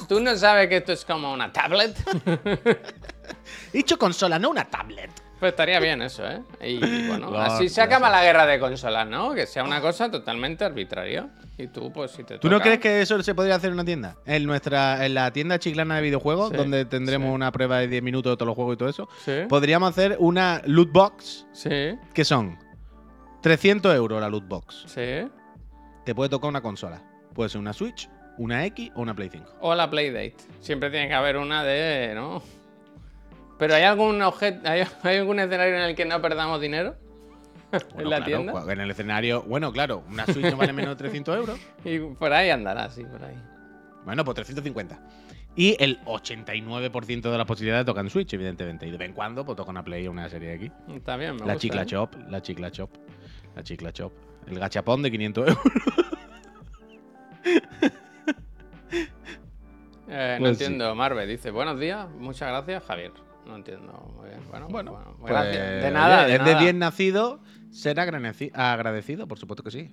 ¿tú 0.07 0.19
no 0.19 0.35
sabes 0.35 0.69
que 0.69 0.77
esto 0.77 0.93
es 0.93 1.03
como 1.05 1.33
una 1.33 1.51
tablet? 1.51 1.95
He 3.73 3.77
dicho 3.77 3.97
consola, 3.97 4.37
no 4.37 4.51
una 4.51 4.65
tablet. 4.65 5.09
Pues 5.43 5.51
estaría 5.51 5.77
bien 5.81 6.01
eso, 6.01 6.25
¿eh? 6.25 6.41
Y 6.65 7.07
bueno, 7.09 7.37
así 7.37 7.67
se 7.67 7.81
acaba 7.81 8.09
la 8.09 8.23
guerra 8.23 8.45
de 8.45 8.61
consolas, 8.61 9.05
¿no? 9.05 9.33
Que 9.33 9.45
sea 9.45 9.65
una 9.65 9.81
cosa 9.81 10.09
totalmente 10.09 10.63
arbitraria. 10.63 11.27
Y 11.57 11.67
tú, 11.67 11.91
pues 11.91 12.11
si 12.11 12.23
te 12.23 12.37
¿Tú 12.39 12.47
no 12.47 12.55
toca- 12.59 12.63
crees 12.63 12.79
que 12.79 13.01
eso 13.01 13.21
se 13.21 13.35
podría 13.35 13.55
hacer 13.55 13.67
en 13.67 13.73
una 13.73 13.83
tienda? 13.83 14.15
En 14.25 14.45
nuestra 14.45 15.05
en 15.05 15.13
la 15.15 15.31
tienda 15.33 15.59
chiclana 15.59 15.97
de 15.97 16.01
videojuegos, 16.03 16.51
Sí, 16.51 16.55
donde 16.55 16.85
tendremos 16.85 17.27
sí. 17.27 17.33
una 17.35 17.51
prueba 17.51 17.79
de 17.79 17.89
10 17.89 18.01
minutos 18.03 18.31
de 18.31 18.37
todos 18.37 18.47
los 18.47 18.55
juegos 18.55 18.75
y 18.75 18.77
todo 18.77 18.87
eso, 18.87 19.09
Sí. 19.25 19.33
podríamos 19.49 19.89
hacer 19.89 20.15
una 20.19 20.61
loot 20.65 20.93
box 20.93 21.45
Sí, 21.51 21.97
que 22.13 22.23
son 22.23 22.57
300 23.41 23.93
euros 23.93 24.21
la 24.21 24.29
loot 24.29 24.47
box. 24.47 24.85
sí. 24.87 25.29
Te 26.05 26.15
puede 26.15 26.29
tocar 26.29 26.47
una 26.49 26.61
consola. 26.61 27.01
Puede 27.33 27.49
ser 27.49 27.59
una 27.59 27.73
Switch, 27.73 28.09
una 28.37 28.65
X 28.67 28.91
o 28.95 29.01
una 29.01 29.13
Play 29.13 29.27
5. 29.29 29.57
O 29.59 29.75
la 29.75 29.89
Playdate. 29.89 30.35
Siempre 30.61 30.89
tiene 30.89 31.09
que 31.09 31.13
haber 31.13 31.35
una 31.35 31.63
de, 31.65 32.13
¿no? 32.15 32.41
Pero 33.57 33.75
¿hay 33.75 33.83
algún 33.83 34.21
objeto, 34.21 34.67
hay, 34.67 34.83
hay 35.03 35.17
algún 35.17 35.39
escenario 35.39 35.75
en 35.75 35.81
el 35.83 35.95
que 35.95 36.05
no 36.05 36.21
perdamos 36.21 36.59
dinero? 36.61 36.95
Bueno, 37.71 38.01
en 38.03 38.09
la 38.11 38.17
claro, 38.17 38.25
tienda. 38.43 38.71
En 38.73 38.81
el 38.81 38.91
escenario, 38.91 39.41
bueno, 39.43 39.71
claro, 39.71 40.03
una 40.07 40.27
Switch 40.27 40.45
no 40.45 40.57
vale 40.57 40.73
menos 40.73 40.91
de 40.91 40.95
300 40.95 41.37
euros. 41.37 41.59
Y 41.83 41.97
por 41.97 42.31
ahí 42.31 42.51
andará, 42.51 42.87
sí, 42.91 43.03
por 43.03 43.23
ahí. 43.23 43.35
Bueno, 44.05 44.23
pues 44.23 44.35
350. 44.35 44.99
Y 45.55 45.75
el 45.83 45.99
89% 46.05 47.21
de 47.31 47.37
las 47.37 47.47
posibilidades 47.47 47.85
tocan 47.87 48.11
Switch, 48.11 48.31
evidentemente. 48.33 48.85
Y 48.85 48.91
de 48.91 48.97
vez 48.97 49.07
en 49.09 49.15
cuando, 49.15 49.43
pues 49.43 49.55
toca 49.55 49.71
una 49.71 49.83
Play 49.83 50.05
o 50.07 50.11
una 50.11 50.29
serie 50.29 50.53
X. 50.53 50.71
Está 50.95 51.17
bien, 51.17 51.33
me 51.33 51.39
La 51.39 51.53
gusta, 51.53 51.59
chicla 51.59 51.81
¿eh? 51.81 51.85
chop, 51.87 52.15
la 52.29 52.41
chicla 52.43 52.69
chop, 52.71 52.91
la 53.55 53.63
chicla 53.63 53.91
chop. 53.91 54.13
El 54.47 54.59
gachapón 54.59 55.01
de 55.01 55.09
500 55.09 55.47
euros. 55.47 55.63
Eh, 60.07 60.35
no 60.39 60.45
Pues 60.45 60.57
sí. 60.57 60.63
entiendo, 60.65 60.93
Marve 60.95 61.25
dice, 61.25 61.49
buenos 61.51 61.79
días, 61.79 62.07
muchas 62.19 62.49
gracias, 62.49 62.83
Javier. 62.83 63.11
No 63.45 63.55
entiendo 63.57 63.91
muy 64.17 64.29
bien. 64.29 64.39
Bueno, 64.49 64.67
Bueno, 64.69 64.91
bueno, 64.93 65.15
Pues, 65.19 65.31
gracias. 65.33 65.83
De 65.83 65.91
nada, 65.91 66.17
oye, 66.19 66.25
de 66.27 66.33
es 66.33 66.39
de 66.45 66.51
nada. 66.51 66.61
bien 66.61 66.79
nacido, 66.79 67.39
ser 67.71 67.97
agradeci- 67.97 68.51
agradecido, 68.53 69.27
por 69.27 69.37
supuesto 69.37 69.63
que 69.63 69.71
sí. 69.71 69.91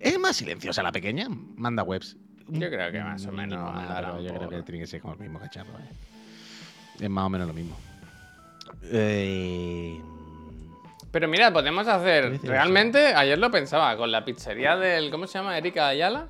¿Es 0.00 0.18
más 0.18 0.36
silenciosa 0.36 0.82
la 0.82 0.92
pequeña? 0.92 1.26
Manda 1.56 1.82
webs. 1.82 2.16
Yo 2.48 2.68
creo 2.70 2.92
que 2.92 3.00
más 3.02 3.26
o 3.26 3.32
menos 3.32 4.22
yo 4.24 4.34
creo 4.34 4.48
que 4.48 4.62
tiene 4.62 4.80
que 4.80 4.86
ser 4.86 5.00
como 5.00 5.14
el 5.14 5.20
mismo 5.20 5.38
cacharro. 5.40 5.72
eh. 5.78 7.04
Es 7.04 7.10
más 7.10 7.24
o 7.26 7.28
menos 7.28 7.46
lo 7.48 7.52
mismo. 7.54 7.76
Eh, 8.84 10.00
Pero 11.10 11.28
mira, 11.28 11.52
podemos 11.52 11.84
¿Qué 11.86 11.90
hacer. 11.92 12.40
Realmente, 12.42 13.14
ayer 13.14 13.38
lo 13.38 13.50
pensaba, 13.50 13.96
con 13.96 14.10
la 14.12 14.24
pizzería 14.24 14.76
del. 14.76 15.10
¿Cómo 15.10 15.26
se 15.26 15.38
llama? 15.38 15.56
Erika 15.58 15.88
Ayala. 15.88 16.28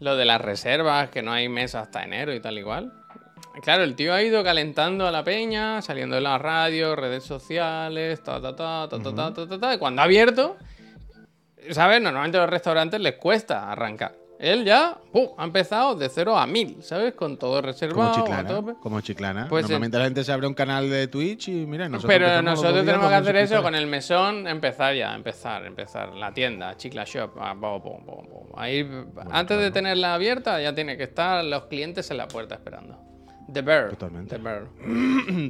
Lo 0.00 0.16
de 0.16 0.24
las 0.24 0.40
reservas, 0.40 1.10
que 1.10 1.22
no 1.22 1.30
hay 1.32 1.48
mesa 1.48 1.80
hasta 1.80 2.02
enero 2.02 2.34
y 2.34 2.40
tal 2.40 2.58
igual. 2.58 2.92
Claro, 3.62 3.82
el 3.82 3.94
tío 3.94 4.14
ha 4.14 4.22
ido 4.22 4.42
calentando 4.44 5.06
a 5.06 5.10
la 5.10 5.24
peña, 5.24 5.82
saliendo 5.82 6.16
en 6.16 6.22
la 6.22 6.38
radio, 6.38 6.96
redes 6.96 7.24
sociales, 7.24 8.22
ta, 8.22 8.40
ta, 8.40 8.54
ta, 8.54 8.88
ta, 8.88 8.96
uh 8.96 9.00
-huh. 9.00 9.14
ta, 9.14 9.34
ta, 9.34 9.46
ta, 9.46 9.58
ta, 9.58 9.74
Y 9.74 9.78
cuando 9.78 10.02
ha 10.02 10.04
abierto, 10.04 10.56
¿sabes? 11.70 12.00
Normalmente 12.00 12.38
a 12.38 12.42
los 12.42 12.50
restaurantes 12.50 13.00
les 13.00 13.16
cuesta 13.16 13.70
arrancar. 13.70 14.14
Él 14.38 14.64
ya 14.64 14.96
¡pum! 15.12 15.28
ha 15.36 15.44
empezado 15.44 15.94
de 15.96 16.08
cero 16.08 16.38
a 16.38 16.46
mil, 16.46 16.82
¿sabes? 16.82 17.12
Con 17.12 17.36
todo 17.36 17.60
reservado. 17.60 18.10
Como 18.10 18.24
chiclana. 18.24 18.74
Como 18.80 19.00
chiclana. 19.02 19.46
Pues, 19.50 19.66
eh, 19.66 19.68
Normalmente 19.68 19.98
la 19.98 20.04
gente 20.04 20.24
se 20.24 20.32
abre 20.32 20.46
un 20.46 20.54
canal 20.54 20.88
de 20.88 21.08
Twitch 21.08 21.48
y 21.48 21.66
mira, 21.66 21.90
nosotros. 21.90 22.16
Pero 22.16 22.40
nosotros 22.40 22.86
tenemos 22.86 23.06
que 23.06 23.14
hacer 23.14 23.36
eso 23.36 23.62
con 23.62 23.74
el 23.74 23.86
mesón, 23.86 24.48
empezar 24.48 24.94
ya, 24.94 25.14
empezar, 25.14 25.66
empezar. 25.66 26.14
La 26.14 26.32
tienda, 26.32 26.74
Chicla 26.78 27.04
Shop. 27.04 27.32
Ah, 27.38 27.52
bo, 27.54 27.80
bo, 27.80 28.00
bo, 28.02 28.48
Ahí, 28.56 28.88
antes 29.30 29.60
de 29.60 29.70
tenerla 29.70 30.14
abierta, 30.14 30.58
ya 30.62 30.74
tiene 30.74 30.96
que 30.96 31.02
estar 31.02 31.44
los 31.44 31.64
clientes 31.64 32.10
en 32.10 32.16
la 32.16 32.26
puerta 32.26 32.54
esperando. 32.54 33.09
The 33.52 33.62
Bear. 33.62 33.90
Totalmente. 33.90 34.36
The 34.36 34.42
Bear. 34.42 34.66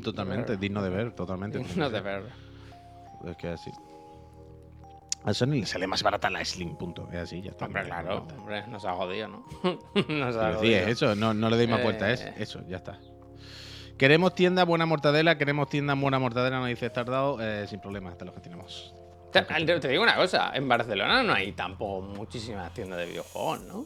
totalmente, 0.02 0.56
digno 0.56 0.82
de 0.82 0.90
ver, 0.90 1.12
totalmente. 1.12 1.60
No 1.76 1.90
The 1.90 2.00
Bear. 2.00 2.22
Es 3.26 3.36
que 3.36 3.48
así. 3.48 3.70
A 5.24 5.34
Sony 5.34 5.60
le 5.60 5.66
sale 5.66 5.86
más 5.86 6.02
barata 6.02 6.30
la 6.30 6.42
Slim, 6.44 6.76
punto. 6.76 7.06
Es 7.12 7.18
así, 7.18 7.42
ya 7.42 7.50
está. 7.50 7.66
Hombre, 7.66 7.84
claro, 7.84 8.26
hombre, 8.38 8.66
nos 8.68 8.84
ha 8.86 8.94
jodido, 8.94 9.28
¿no? 9.28 9.44
nos 10.08 10.36
ha 10.36 10.54
jodido. 10.54 10.78
es 10.78 10.88
eso, 10.88 11.14
no, 11.14 11.34
no 11.34 11.50
le 11.50 11.58
deis 11.58 11.68
más 11.68 11.82
vuelta, 11.82 12.10
es 12.10 12.22
Eh. 12.22 12.34
eso, 12.38 12.62
ya 12.66 12.78
está. 12.78 12.98
Queremos 13.98 14.34
tienda 14.34 14.64
buena 14.64 14.86
mortadela, 14.86 15.36
queremos 15.36 15.68
tienda 15.68 15.92
buena 15.94 16.18
mortadela, 16.18 16.58
nos 16.60 16.68
dice 16.68 16.88
Tardado, 16.88 17.36
eh, 17.38 17.66
sin 17.66 17.80
problemas, 17.80 18.16
de 18.16 18.24
los 18.24 18.34
que 18.34 18.40
tenemos. 18.40 18.94
Te, 19.30 19.42
te 19.42 19.88
digo 19.88 20.02
una 20.02 20.16
cosa, 20.16 20.52
en 20.54 20.66
Barcelona 20.66 21.22
no 21.22 21.34
hay 21.34 21.52
tampoco 21.52 22.00
muchísimas 22.00 22.72
tiendas 22.72 22.98
de 23.00 23.06
videojuegos, 23.06 23.62
¿no? 23.64 23.84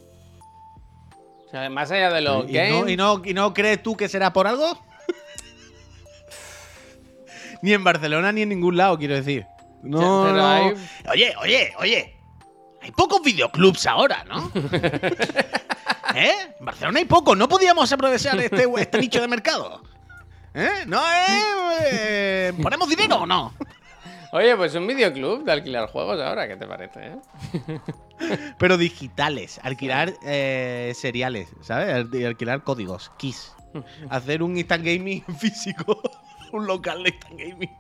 Más 1.71 1.91
allá 1.91 2.11
de 2.11 2.21
los 2.21 2.49
¿Y, 2.49 2.53
games... 2.53 2.71
no, 2.83 2.89
y, 2.89 2.97
no, 2.97 3.23
¿Y 3.25 3.35
no 3.35 3.55
crees 3.55 3.83
tú 3.83 3.97
que 3.97 4.09
será 4.09 4.33
por 4.33 4.47
algo? 4.47 4.79
ni 7.63 7.73
en 7.73 7.83
Barcelona 7.85 8.33
ni 8.33 8.43
en 8.43 8.49
ningún 8.51 8.77
lado, 8.77 8.99
quiero 8.99 9.15
decir. 9.15 9.47
No, 9.83 10.33
no. 10.33 10.47
hay- 10.47 10.75
Oye, 11.11 11.35
oye, 11.41 11.73
oye. 11.79 12.17
Hay 12.83 12.91
pocos 12.91 13.23
videoclubs 13.23 13.87
ahora, 13.87 14.25
¿no? 14.25 14.51
¿Eh? 16.15 16.33
En 16.59 16.65
Barcelona 16.65 16.99
hay 16.99 17.05
pocos. 17.07 17.37
¿No 17.37 17.49
podíamos 17.49 17.91
aprovechar 17.93 18.39
este, 18.41 18.67
este 18.79 18.99
nicho 18.99 19.21
de 19.23 19.29
mercado? 19.29 19.83
¿Eh? 20.53 20.85
¿No, 20.87 21.01
eh? 21.01 21.41
eh, 21.91 22.53
¿Ponemos 22.63 22.89
dinero 22.89 23.17
o 23.17 23.27
no? 23.27 23.55
Oye, 24.35 24.57
pues 24.57 24.75
un 24.75 24.85
videoclub 24.89 25.45
de 25.45 25.53
alquilar 25.53 25.89
juegos 25.89 26.21
ahora, 26.21 26.49
¿qué 26.49 26.57
te 26.57 26.67
parece, 26.67 27.07
eh? 27.07 27.81
Pero 28.59 28.77
digitales. 28.77 29.61
Alquilar 29.63 30.13
eh, 30.25 30.91
seriales, 30.97 31.55
¿sabes? 31.61 31.95
Al- 31.95 32.27
Alquilar 32.27 32.65
códigos, 32.65 33.13
keys. 33.17 33.55
Hacer 34.11 34.43
un 34.43 34.57
instant 34.57 34.85
gaming 34.85 35.23
físico. 35.39 36.03
un 36.53 36.67
local 36.67 37.05
de 37.05 37.11
instant 37.11 37.39
gaming. 37.39 37.71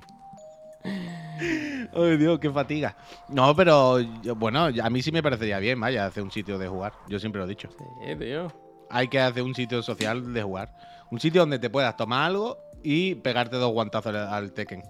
Ay, 1.92 2.16
Dios, 2.18 2.38
qué 2.38 2.48
fatiga. 2.52 2.96
No, 3.28 3.56
pero 3.56 3.98
yo- 3.98 4.36
bueno, 4.36 4.68
a 4.80 4.90
mí 4.90 5.02
sí 5.02 5.10
me 5.10 5.24
parecería 5.24 5.58
bien, 5.58 5.80
vaya, 5.80 6.06
hacer 6.06 6.22
un 6.22 6.30
sitio 6.30 6.56
de 6.56 6.68
jugar. 6.68 6.92
Yo 7.08 7.18
siempre 7.18 7.40
lo 7.40 7.46
he 7.46 7.48
dicho. 7.48 7.68
Sí, 8.06 8.14
tío. 8.14 8.52
Hay 8.90 9.08
que 9.08 9.18
hacer 9.18 9.42
un 9.42 9.56
sitio 9.56 9.82
social 9.82 10.32
de 10.32 10.42
jugar. 10.44 10.72
Un 11.10 11.18
sitio 11.18 11.40
donde 11.40 11.58
te 11.58 11.68
puedas 11.68 11.96
tomar 11.96 12.26
algo 12.26 12.58
y 12.84 13.16
pegarte 13.16 13.56
dos 13.56 13.72
guantazos 13.72 14.14
al, 14.14 14.28
al 14.32 14.52
Tekken. 14.52 14.84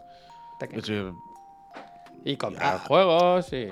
Tekken. 0.60 1.16
Y 2.24 2.36
comprar 2.36 2.78
juegos 2.80 3.52
y... 3.52 3.68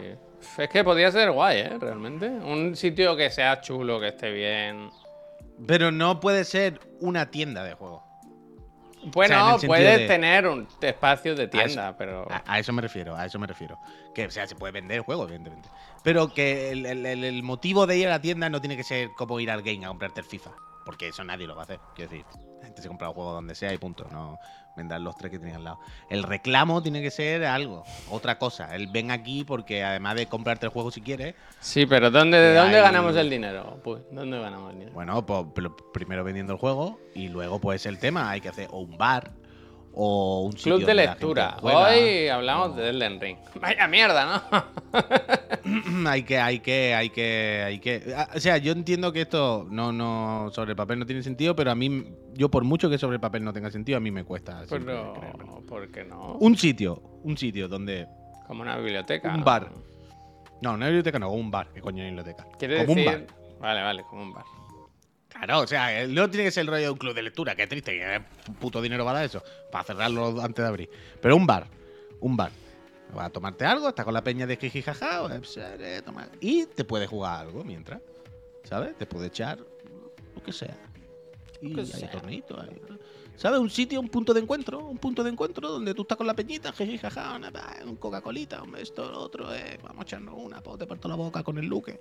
Es 0.58 0.68
que 0.68 0.82
podría 0.84 1.10
ser 1.12 1.30
guay, 1.30 1.58
¿eh? 1.60 1.78
Realmente. 1.80 2.26
Un 2.28 2.74
sitio 2.76 3.16
que 3.16 3.30
sea 3.30 3.60
chulo, 3.60 4.00
que 4.00 4.08
esté 4.08 4.30
bien. 4.32 4.90
Pero 5.66 5.92
no 5.92 6.18
puede 6.20 6.44
ser 6.44 6.80
una 7.00 7.30
tienda 7.30 7.62
de 7.64 7.74
juegos. 7.74 8.02
Bueno, 9.04 9.50
sentido 9.52 9.68
puedes 9.68 9.98
de- 10.00 10.06
tener 10.06 10.46
un 10.46 10.68
espacio 10.80 11.34
de 11.34 11.44
A 11.44 11.50
tienda, 11.50 11.88
eso- 11.88 11.94
pero... 11.98 12.26
A, 12.30 12.42
a 12.46 12.58
eso 12.58 12.72
me 12.72 12.82
refiero, 12.82 13.16
a 13.16 13.24
eso 13.26 13.38
me 13.38 13.46
refiero. 13.46 13.78
Que, 14.14 14.26
o 14.26 14.30
sea, 14.30 14.46
se 14.46 14.54
puede 14.54 14.72
vender 14.72 14.98
el 14.98 15.02
juego, 15.02 15.24
evidentemente. 15.24 15.68
Pero 16.04 16.32
que 16.32 16.70
el, 16.70 16.86
el- 16.86 17.06
el- 17.06 17.24
el 17.24 17.42
motivo 17.42 17.86
de 17.86 17.96
ir 17.98 18.06
a 18.08 18.10
la 18.10 18.20
tienda 18.20 18.48
no 18.48 18.60
tiene 18.60 18.76
que 18.76 18.84
ser 18.84 19.12
como 19.14 19.40
ir 19.40 19.50
al 19.50 19.62
game 19.62 19.84
a 19.84 19.88
comprarte 19.88 20.20
el 20.20 20.26
FIFA. 20.26 20.50
Porque 20.84 21.08
eso 21.08 21.22
nadie 21.24 21.46
lo 21.46 21.54
va 21.54 21.62
a 21.62 21.64
hacer. 21.64 21.78
Quiero 21.94 22.10
decir, 22.10 22.26
la 22.60 22.66
gente 22.66 22.82
se 22.82 22.88
compra 22.88 23.08
el 23.08 23.14
juego 23.14 23.32
donde 23.32 23.54
sea 23.54 23.72
y 23.72 23.78
punto. 23.78 24.06
No 24.10 24.38
vender 24.76 25.00
los 25.00 25.16
tres 25.16 25.30
que 25.30 25.38
tienen 25.38 25.56
al 25.56 25.64
lado. 25.64 25.80
El 26.08 26.22
reclamo 26.22 26.82
tiene 26.82 27.02
que 27.02 27.10
ser 27.10 27.44
algo, 27.44 27.84
otra 28.10 28.38
cosa. 28.38 28.74
El 28.74 28.86
ven 28.88 29.10
aquí 29.10 29.44
porque 29.44 29.84
además 29.84 30.14
de 30.16 30.26
comprarte 30.26 30.66
el 30.66 30.72
juego 30.72 30.90
si 30.90 31.00
quieres, 31.00 31.34
Sí, 31.60 31.86
pero 31.86 32.10
¿dónde, 32.10 32.38
¿de 32.38 32.52
Que 32.54 32.58
dónde 32.58 32.76
hay- 32.76 32.82
ganamos 32.82 33.16
el 33.16 33.30
dinero? 33.30 33.78
Pues, 33.84 34.02
¿dónde 34.10 34.38
ganamos 34.40 34.70
el 34.72 34.78
dinero? 34.78 34.94
bueno, 34.94 35.24
pues 35.26 35.68
primero 35.92 36.24
vendiendo 36.24 36.54
el 36.54 36.58
juego 36.58 36.98
y 37.14 37.28
luego 37.28 37.58
pues 37.60 37.86
el 37.86 37.98
tema. 37.98 38.30
Hay 38.30 38.40
que 38.40 38.48
hacer 38.48 38.68
o 38.70 38.78
un 38.80 38.96
bar 38.96 39.30
o 39.94 40.42
un 40.46 40.52
sitio 40.56 40.76
Club 40.76 40.86
de 40.86 40.94
lectura. 40.94 41.56
Hoy 41.60 42.28
hablamos 42.28 42.70
o- 42.70 42.74
de 42.74 42.88
Elden 42.90 43.20
Ring. 43.20 43.36
Vaya 43.60 43.86
mierda, 43.86 44.42
¿no? 44.50 44.64
hay 46.08 46.22
que, 46.22 46.38
hay 46.38 46.60
que, 46.60 46.94
hay 46.94 47.10
que, 47.10 47.62
hay 47.66 47.78
que. 47.78 48.14
ah, 48.16 48.28
O 48.34 48.40
sea, 48.40 48.56
yo 48.58 48.72
entiendo 48.72 49.12
que 49.12 49.22
esto 49.22 49.66
no, 49.70 49.92
no, 49.92 50.50
sobre 50.52 50.70
el 50.70 50.76
papel 50.76 50.98
no 50.98 51.06
tiene 51.06 51.22
sentido, 51.22 51.54
pero 51.54 51.70
a 51.70 51.74
mí, 51.74 52.04
yo 52.34 52.50
por 52.50 52.64
mucho 52.64 52.88
que 52.90 52.98
sobre 52.98 53.16
el 53.16 53.20
papel 53.20 53.44
no 53.44 53.52
tenga 53.52 53.70
sentido, 53.70 53.98
a 53.98 54.00
mí 54.00 54.10
me 54.10 54.24
cuesta. 54.24 54.62
pero. 54.68 55.14
¿por 55.68 55.90
qué 55.90 56.04
no? 56.04 56.36
Un 56.40 56.56
sitio, 56.56 57.02
un 57.22 57.36
sitio 57.36 57.68
donde. 57.68 58.06
Como 58.46 58.62
una 58.62 58.76
biblioteca. 58.78 59.32
un 59.32 59.40
¿no? 59.40 59.44
bar. 59.44 59.70
No, 60.60 60.74
una 60.74 60.86
biblioteca 60.86 61.18
no, 61.18 61.30
un 61.30 61.50
bar. 61.50 61.68
¿Qué 61.74 61.80
coño 61.80 62.02
es 62.02 62.08
biblioteca? 62.10 62.46
Quiere 62.58 62.84
como 62.86 62.94
decir... 62.94 63.08
un 63.08 63.26
bar. 63.26 63.26
Vale, 63.60 63.82
vale, 63.82 64.02
como 64.04 64.22
un 64.22 64.32
bar. 64.32 64.44
Claro, 65.44 65.60
o 65.62 65.66
sea, 65.66 66.02
eh, 66.02 66.06
no 66.06 66.30
tiene 66.30 66.44
que 66.44 66.50
ser 66.52 66.60
el 66.62 66.66
rollo 66.68 66.84
de 66.84 66.90
un 66.90 66.98
club 66.98 67.14
de 67.14 67.22
lectura, 67.22 67.56
que 67.56 67.66
triste, 67.66 67.98
que 67.98 68.22
puto 68.60 68.80
dinero 68.80 69.04
va 69.04 69.10
a 69.10 69.14
dar 69.14 69.24
eso, 69.24 69.42
para 69.72 69.82
cerrarlo 69.82 70.40
antes 70.40 70.62
de 70.62 70.68
abrir. 70.68 70.90
Pero 71.20 71.34
un 71.34 71.46
bar, 71.48 71.66
un 72.20 72.36
bar. 72.36 72.52
Vas 73.12 73.26
a 73.26 73.30
tomarte 73.30 73.64
algo, 73.64 73.88
estás 73.88 74.04
con 74.04 74.14
la 74.14 74.22
peña 74.22 74.46
de 74.46 74.56
jiji 74.56 74.82
jaja, 74.82 75.26
eh, 75.34 75.40
y 76.40 76.66
te 76.66 76.84
puedes 76.84 77.08
jugar 77.10 77.40
algo 77.40 77.64
mientras, 77.64 78.00
¿sabes? 78.62 78.96
Te 78.96 79.04
puede 79.04 79.26
echar 79.26 79.58
lo 79.58 80.42
que 80.44 80.52
sea. 80.52 80.76
Y 81.60 81.74
que 81.74 81.80
hay 81.80 81.86
sea. 81.86 82.10
torneitos, 82.12 82.58
hay- 82.62 82.80
¿sabes? 83.36 83.58
Un 83.58 83.68
sitio, 83.68 83.98
un 84.00 84.08
punto 84.08 84.32
de 84.32 84.40
encuentro, 84.40 84.78
un 84.78 84.98
punto 84.98 85.24
de 85.24 85.30
encuentro 85.30 85.68
donde 85.68 85.92
tú 85.92 86.02
estás 86.02 86.16
con 86.16 86.26
la 86.28 86.34
peñita, 86.34 86.72
jiji 86.72 86.98
jaja, 86.98 87.34
una, 87.34 87.50
pa, 87.50 87.78
un 87.84 87.96
Coca-Colita, 87.96 88.62
un 88.62 88.76
esto, 88.76 89.10
lo 89.10 89.18
otro, 89.18 89.52
eh, 89.52 89.78
vamos 89.82 89.98
a 89.98 90.02
echarnos 90.04 90.34
una, 90.38 90.60
pues 90.62 90.78
te 90.78 90.86
parto 90.86 91.08
la 91.08 91.16
boca 91.16 91.42
con 91.42 91.58
el 91.58 91.66
Luque 91.66 91.98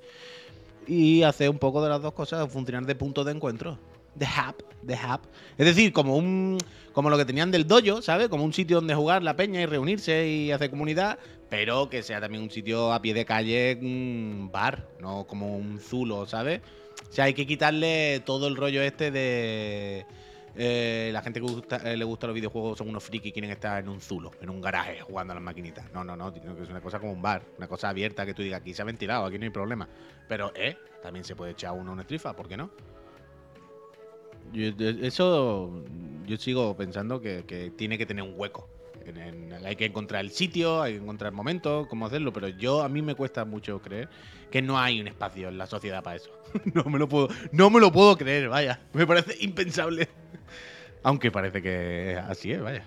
y 0.88 1.24
hacer 1.24 1.50
un 1.50 1.60
poco 1.60 1.82
de 1.84 1.90
las 1.90 2.02
dos 2.02 2.14
cosas, 2.14 2.52
funcionar 2.52 2.86
de 2.86 2.96
punto 2.96 3.24
de 3.24 3.32
encuentro. 3.32 3.78
De 4.16 4.26
hub, 4.26 4.66
de 4.82 4.94
hub. 4.94 5.22
Es 5.58 5.66
decir, 5.66 5.94
como 5.94 6.18
un 6.18 6.58
como 6.92 7.10
lo 7.10 7.18
que 7.18 7.26
tenían 7.26 7.52
del 7.52 7.68
dojo, 7.68 8.02
¿sabes? 8.02 8.28
Como 8.28 8.44
un 8.44 8.54
sitio 8.54 8.78
donde 8.78 8.94
jugar 8.94 9.24
la 9.24 9.36
peña 9.36 9.62
y 9.62 9.66
reunirse 9.66 10.28
y 10.28 10.52
hacer 10.52 10.70
comunidad, 10.70 11.18
pero 11.50 11.90
que 11.90 12.04
sea 12.04 12.20
también 12.20 12.44
un 12.44 12.52
sitio 12.52 12.92
a 12.92 13.02
pie 13.02 13.14
de 13.14 13.26
calle, 13.26 13.78
un 13.82 14.50
bar, 14.52 14.88
no 15.00 15.26
como 15.26 15.56
un 15.56 15.80
zulo, 15.80 16.26
¿sabes? 16.26 16.62
O 17.10 17.14
sea, 17.14 17.26
hay 17.26 17.34
que 17.34 17.48
quitarle 17.48 18.22
todo 18.26 18.48
el 18.48 18.56
rollo 18.56 18.82
este 18.82 19.12
de 19.12 20.06
eh, 20.56 21.10
la 21.14 21.22
gente 21.22 21.40
que 21.40 21.46
gusta- 21.46 21.78
eh, 21.78 21.96
le 21.98 22.04
gusta 22.06 22.28
los 22.28 22.34
videojuegos 22.34 22.78
son 22.78 22.90
unos 22.90 23.04
frikis 23.04 23.30
y 23.30 23.32
quieren 23.32 23.52
estar 23.52 23.82
en 23.84 23.90
un 23.90 24.02
zulo, 24.02 24.32
en 24.42 24.50
un 24.50 24.62
garaje 24.62 25.02
jugando 25.02 25.32
a 25.32 25.36
las 25.36 25.44
maquinitas. 25.44 25.92
No, 25.94 26.04
no, 26.04 26.16
no, 26.16 26.34
ser 26.34 26.70
una 26.70 26.82
cosa 26.82 27.00
como 27.00 27.14
un 27.14 27.22
bar, 27.22 27.44
una 27.58 27.68
cosa 27.68 27.90
abierta 27.90 28.26
que 28.26 28.34
tú 28.34 28.42
digas, 28.42 28.62
aquí 28.62 28.74
se 28.74 28.82
ha 28.82 28.86
ventilado, 28.86 29.26
aquí 29.26 29.38
no 29.38 29.46
hay 29.46 29.50
problema. 29.52 29.88
Pero, 30.28 30.52
eh, 30.56 30.78
también 31.02 31.24
se 31.26 31.36
puede 31.36 31.52
echar 31.52 31.74
uno 31.74 31.92
una 31.92 32.02
estrifa, 32.02 32.36
¿por 32.36 32.48
qué 32.48 32.58
no? 32.58 32.70
Yo- 34.52 34.70
eso 35.02 35.72
yo 36.26 36.38
sigo 36.38 36.76
pensando 36.76 37.22
que 37.22 37.72
tiene 37.76 37.98
que 37.98 38.06
tener 38.06 38.24
un 38.24 38.34
hueco. 38.38 38.68
En- 39.06 39.18
en- 39.18 39.66
hay 39.66 39.76
que 39.76 39.86
encontrar 39.86 40.22
el 40.22 40.32
sitio, 40.32 40.82
hay 40.82 40.94
que 40.94 41.00
encontrar 41.00 41.32
el 41.32 41.36
momento, 41.36 41.88
cómo 41.90 42.06
hacerlo, 42.06 42.32
pero 42.34 42.48
yo 42.48 42.82
a 42.84 42.90
mí 42.90 43.02
me 43.02 43.16
cuesta 43.16 43.46
mucho 43.46 43.82
creer 43.82 44.10
que 44.52 44.62
no 44.62 44.80
hay 44.80 45.00
un 45.02 45.08
espacio 45.08 45.48
en 45.50 45.58
la 45.58 45.66
sociedad 45.66 46.04
para 46.04 46.18
eso. 46.18 46.30
no 46.74 46.84
me 46.86 47.00
lo 47.00 47.08
puedo, 47.08 47.30
no 47.52 47.70
me 47.70 47.80
lo 47.80 47.92
puedo 47.92 48.18
creer, 48.18 48.50
vaya. 48.50 48.80
Me 48.94 49.06
parece 49.08 49.36
impensable. 49.42 50.08
Aunque 51.04 51.32
parece 51.32 51.62
que 51.62 52.20
así 52.28 52.52
es, 52.52 52.62
vaya. 52.62 52.86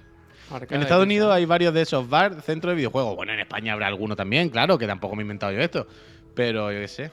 Marca 0.50 0.74
En 0.74 0.82
Estados. 0.82 1.04
Unidos 1.04 1.32
hay 1.32 1.46
varios 1.46 1.72
de 1.74 1.82
esos 1.82 2.08
bar, 2.08 2.42
centros 2.42 2.72
de 2.72 2.76
videojuegos. 2.76 3.16
Bueno, 3.16 3.32
en 3.32 3.40
España 3.40 3.72
habrá 3.72 3.86
alguno 3.86 4.14
también, 4.14 4.50
claro, 4.50 4.76
que 4.78 4.86
tampoco 4.86 5.16
me 5.16 5.22
he 5.22 5.24
inventado 5.24 5.52
yo 5.52 5.60
esto. 5.60 5.86
Pero 6.34 6.70
yo 6.70 6.80
qué 6.80 6.88
sé. 6.88 7.10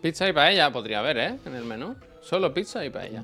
Pizza 0.00 0.28
y 0.28 0.32
paella 0.32 0.70
podría 0.70 1.00
haber, 1.00 1.18
¿eh? 1.18 1.38
En 1.44 1.54
el 1.54 1.64
menú. 1.64 1.96
Solo 2.20 2.54
pizza 2.54 2.84
y 2.84 2.90
paella. 2.90 3.22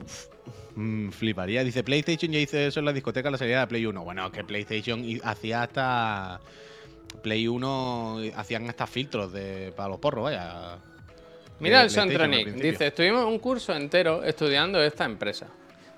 Mm, 0.80 1.10
fliparía. 1.10 1.62
Dice 1.62 1.84
PlayStation 1.84 2.32
ya 2.32 2.38
hizo 2.38 2.56
eso 2.56 2.80
en 2.80 2.86
la 2.86 2.94
discoteca 2.94 3.28
a 3.28 3.32
la 3.32 3.36
salida 3.36 3.60
de 3.60 3.66
Play 3.66 3.84
1. 3.84 4.02
Bueno, 4.02 4.26
es 4.26 4.32
que 4.32 4.44
PlayStation 4.44 5.04
hacía 5.22 5.62
hasta. 5.64 6.40
Play 7.22 7.48
1 7.48 8.20
hacían 8.36 8.66
hasta 8.70 8.86
filtros 8.86 9.30
de, 9.32 9.74
para 9.76 9.90
los 9.90 9.98
porros, 9.98 10.24
vaya. 10.24 10.78
Mira 11.58 11.82
el 11.82 11.92
principio. 11.92 12.54
Dice, 12.54 12.86
estuvimos 12.86 13.26
un 13.26 13.38
curso 13.38 13.74
entero 13.74 14.24
estudiando 14.24 14.82
esta 14.82 15.04
empresa. 15.04 15.48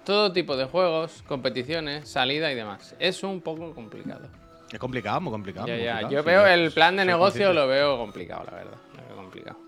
Todo 0.05 0.33
tipo 0.33 0.57
de 0.57 0.65
juegos, 0.65 1.23
competiciones, 1.29 2.09
salida 2.09 2.51
y 2.51 2.57
demás. 2.57 2.97
Es 2.99 3.23
un 3.23 3.41
poco 3.41 3.73
complicado. 3.73 4.29
Es 4.73 4.81
complicado, 4.81 5.21
muy 5.21 5.31
complicado. 5.31 5.69
Ya, 5.69 5.75
muy 5.75 5.85
ya. 5.85 5.91
complicado, 5.93 6.13
Yo 6.13 6.23
sí, 6.23 6.27
veo 6.27 6.41
yo 6.41 6.47
el 6.49 6.73
plan 6.73 6.97
de 6.97 7.05
negocio, 7.05 7.47
consciente. 7.47 7.55
lo 7.55 7.69
veo 7.69 7.99
complicado, 7.99 8.45
la 8.47 8.57
verdad. 8.57 8.79
Lo 8.97 9.07
veo 9.07 9.17
complicado. 9.17 9.59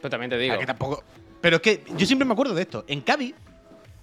Pero 0.00 0.10
también 0.10 0.30
te 0.30 0.38
digo. 0.38 0.54
Ah, 0.54 0.58
que 0.58 0.66
tampoco. 0.66 1.04
Pero 1.42 1.56
es 1.56 1.62
que 1.62 1.82
yo 1.98 2.06
siempre 2.06 2.24
me 2.24 2.32
acuerdo 2.32 2.54
de 2.54 2.62
esto. 2.62 2.84
En 2.86 3.02
Cádiz 3.02 3.34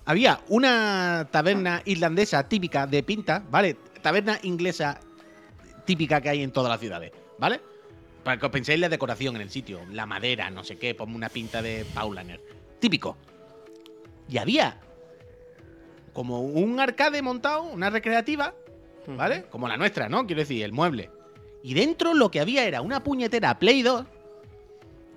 había 0.10 0.42
una 0.48 1.28
taberna 1.30 1.84
irlandesa 1.86 2.50
típica 2.50 2.88
de 2.88 3.04
pinta, 3.04 3.44
¿vale? 3.52 3.78
Taberna 4.02 4.40
inglesa 4.42 5.00
típica 5.86 6.20
que 6.20 6.30
hay 6.30 6.42
en 6.42 6.52
todas 6.52 6.72
las 6.72 6.80
ciudades, 6.80 7.12
¿vale? 7.38 7.62
Para 8.24 8.40
que 8.40 8.46
os 8.48 8.52
penséis 8.52 8.80
la 8.80 8.90
decoración 8.90 9.36
en 9.36 9.44
el 9.44 9.52
sitio, 9.52 9.82
la 9.92 10.08
madera, 10.08 10.50
no 10.50 10.64
sé 10.64 10.80
qué, 10.80 10.96
ponme 10.96 11.16
una 11.16 11.30
pinta 11.30 11.62
de 11.62 11.86
Paulaner. 11.94 12.42
Típico. 12.80 13.18
Y 14.28 14.40
había 14.40 14.80
como 16.12 16.42
un 16.42 16.80
arcade 16.80 17.22
montado, 17.22 17.62
una 17.66 17.92
recreativa, 17.92 18.56
¿vale? 19.06 19.44
Como 19.52 19.68
la 19.68 19.78
nuestra, 19.78 20.10
¿no? 20.10 20.26
Quiero 20.26 20.40
decir, 20.40 20.64
el 20.64 20.72
mueble. 20.72 21.12
Y 21.62 21.76
dentro 21.76 22.16
lo 22.16 22.32
que 22.32 22.40
había 22.40 22.64
era 22.64 22.82
una 22.82 23.04
puñetera 23.04 23.60
Play 23.60 23.84
2 23.84 24.06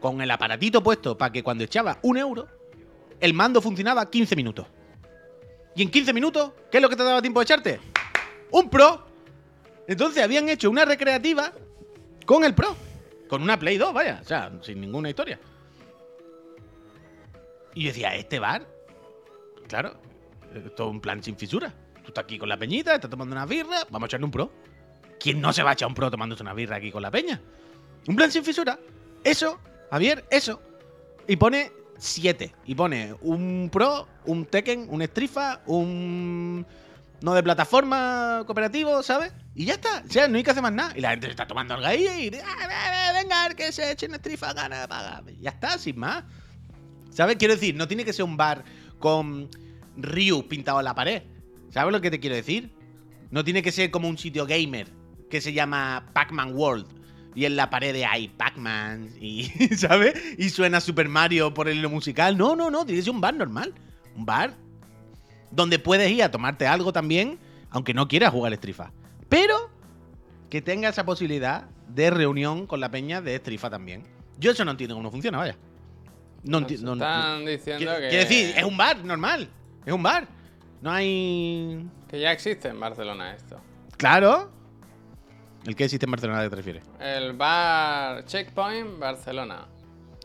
con 0.01 0.21
el 0.21 0.31
aparatito 0.31 0.83
puesto 0.83 1.17
para 1.17 1.33
que 1.33 1.43
cuando 1.43 1.65
echaba 1.65 1.99
un 2.03 2.19
euro, 2.19 2.47
el 3.21 3.33
mando 3.33 3.63
funcionaba 3.63 4.11
15 4.11 4.37
minutos. 4.37 4.67
Y 5.75 5.83
en 5.83 5.91
15 5.91 6.13
minutos, 6.13 6.53
¿qué 6.71 6.79
es 6.79 6.83
lo 6.83 6.89
que 6.89 6.97
te 6.97 7.03
daba 7.03 7.23
tiempo 7.23 7.41
de 7.41 7.45
echarte? 7.45 7.81
Un 8.51 8.69
Pro. 8.69 9.07
Entonces 9.87 10.23
habían 10.23 10.49
hecho 10.49 10.71
una 10.71 10.85
recreativa 10.85 11.53
con 12.27 12.45
el 12.45 12.55
Pro. 12.55 12.77
Con 13.29 13.43
una 13.43 13.59
Play 13.59 13.79
2, 13.79 13.95
vaya. 13.95 14.21
O 14.23 14.25
sea, 14.25 14.53
sin 14.63 14.81
ninguna 14.81 15.09
historia. 15.09 15.39
Y 17.75 17.85
yo 17.85 17.89
decía, 17.89 18.15
¿este 18.15 18.39
bar? 18.39 18.67
Claro, 19.69 19.99
todo 20.77 20.91
un 20.91 21.01
plan 21.01 21.23
sin 21.23 21.37
fisura. 21.37 21.73
Tú 22.03 22.09
estás 22.09 22.25
aquí 22.25 22.39
con 22.39 22.49
la 22.49 22.59
peñita, 22.59 22.95
estás 22.95 23.11
tomando 23.11 23.35
una 23.35 23.47
birra, 23.47 23.87
vamos 23.91 24.07
a 24.07 24.09
echarle 24.09 24.27
un 24.27 24.31
pro. 24.31 24.53
¿Quién 25.19 25.41
no 25.41 25.53
se 25.53 25.63
va 25.63 25.71
a 25.71 25.73
echar 25.73 25.89
un 25.89 25.95
pro 25.95 26.11
tomándose 26.11 26.43
una 26.43 26.53
birra 26.53 26.77
aquí 26.77 26.91
con 26.91 27.01
la 27.01 27.11
peña? 27.11 27.41
Un 28.07 28.17
plan 28.17 28.31
sin 28.31 28.45
fisura. 28.45 28.79
Eso, 29.25 29.59
Javier, 29.91 30.25
eso. 30.31 30.61
Y 31.27 31.37
pone 31.37 31.73
7. 31.99 32.55
Y 32.67 32.75
pone 32.75 33.15
un 33.21 33.69
pro, 33.73 34.09
un 34.27 34.45
Tekken, 34.47 34.87
un 34.91 35.03
Strifa, 35.03 35.61
un. 35.67 36.67
No 37.21 37.35
de 37.35 37.43
plataforma 37.43 38.43
cooperativo, 38.47 39.01
¿sabes? 39.05 39.33
Y 39.55 39.67
ya 39.67 39.75
está. 39.75 40.03
O 40.09 40.11
sea, 40.11 40.27
no 40.27 40.37
hay 40.37 40.43
que 40.43 40.51
hacer 40.51 40.63
más 40.63 40.73
nada. 40.73 40.93
Y 40.97 41.01
la 41.01 41.11
gente 41.11 41.27
se 41.27 41.31
está 41.31 41.47
tomando 41.47 41.75
algo 41.75 41.87
ahí 41.87 42.05
y. 42.05 42.37
"Ah, 42.39 43.13
Venga, 43.15 43.55
que 43.55 43.71
se 43.71 43.93
echen 43.93 44.13
Strifa, 44.15 44.53
gana, 44.53 44.89
paga. 44.89 45.23
Ya 45.41 45.51
está, 45.51 45.79
sin 45.79 45.99
más. 45.99 46.25
¿Sabes? 47.11 47.37
Quiero 47.37 47.55
decir, 47.55 47.77
no 47.77 47.87
tiene 47.87 48.05
que 48.05 48.13
ser 48.13 48.25
un 48.25 48.37
bar 48.37 48.65
con 48.99 49.49
Ryu 49.97 50.49
pintado 50.49 50.81
en 50.81 50.85
la 50.87 50.95
pared. 50.95 51.23
¿Sabes 51.71 51.93
lo 51.93 52.01
que 52.01 52.11
te 52.11 52.19
quiero 52.19 52.35
decir? 52.35 52.73
No 53.31 53.45
tiene 53.45 53.63
que 53.63 53.71
ser 53.71 53.91
como 53.91 54.09
un 54.09 54.19
sitio 54.19 54.45
gamer 54.47 54.89
que 55.31 55.41
se 55.41 55.53
llama 55.53 56.11
Pac-Man 56.13 56.55
World. 56.55 56.87
Y 57.35 57.47
en 57.47 57.57
la 57.57 57.71
pared 57.71 57.95
hay 58.09 58.29
Pac-Man 58.29 59.11
y, 59.21 59.45
¿sabes? 59.77 60.15
Y 60.39 60.51
suena 60.51 60.81
Super 60.81 61.09
Mario 61.09 61.55
por 61.55 61.69
el 61.69 61.79
hilo 61.79 61.89
musical. 61.91 62.37
No, 62.37 62.55
no, 62.57 62.71
no, 62.71 62.85
tiene 62.85 63.01
que 63.01 63.05
ser 63.05 63.15
un 63.15 63.21
bar 63.21 63.35
normal. 63.35 63.73
Un 64.15 64.27
bar 64.27 64.55
donde 65.51 65.79
puedes 65.79 66.11
ir 66.11 66.23
a 66.23 66.31
tomarte 66.31 66.67
algo 66.67 66.93
también, 66.93 67.39
aunque 67.71 67.95
no 67.95 68.09
quieras 68.09 68.31
jugar 68.33 68.53
Strifa. 68.55 68.93
Pero 69.29 69.71
que 70.51 70.61
tenga 70.61 70.89
esa 70.91 71.05
posibilidad 71.05 71.65
de 71.89 72.11
reunión 72.11 72.67
con 72.67 72.81
la 72.81 72.91
peña 72.91 73.21
de 73.23 73.37
Strifa 73.37 73.71
también. 73.71 74.03
Yo 74.39 74.51
eso 74.51 74.65
no 74.65 74.73
entiendo 74.73 74.95
cómo 74.95 75.11
funciona, 75.11 75.39
vaya. 75.39 75.57
No 76.43 76.59
entiendo. 76.59 76.95
no- 76.97 77.05
están 77.05 77.47
diciendo 77.47 77.93
que. 77.99 78.09
quiero 78.09 78.29
decir, 78.29 78.55
es 78.57 78.65
un 78.65 78.77
bar 78.77 79.03
normal. 79.05 79.49
Es 79.87 79.93
un 79.93 80.03
bar. 80.03 80.27
No 80.81 80.91
hay. 80.91 81.87
Que 82.09 82.21
ya 82.21 82.33
existe 82.33 82.69
en 82.69 82.81
Barcelona 82.81 83.33
esto. 83.35 83.61
Claro. 83.97 84.51
¿El 85.67 85.77
que 85.77 85.85
existe 85.85 86.07
en 86.07 86.11
Barcelona 86.13 86.43
qué 86.43 86.51
te 86.51 86.57
refieres? 86.57 86.85
El 87.01 87.35
bar 87.35 88.25
Checkpoint 88.25 88.99
Barcelona. 88.99 89.67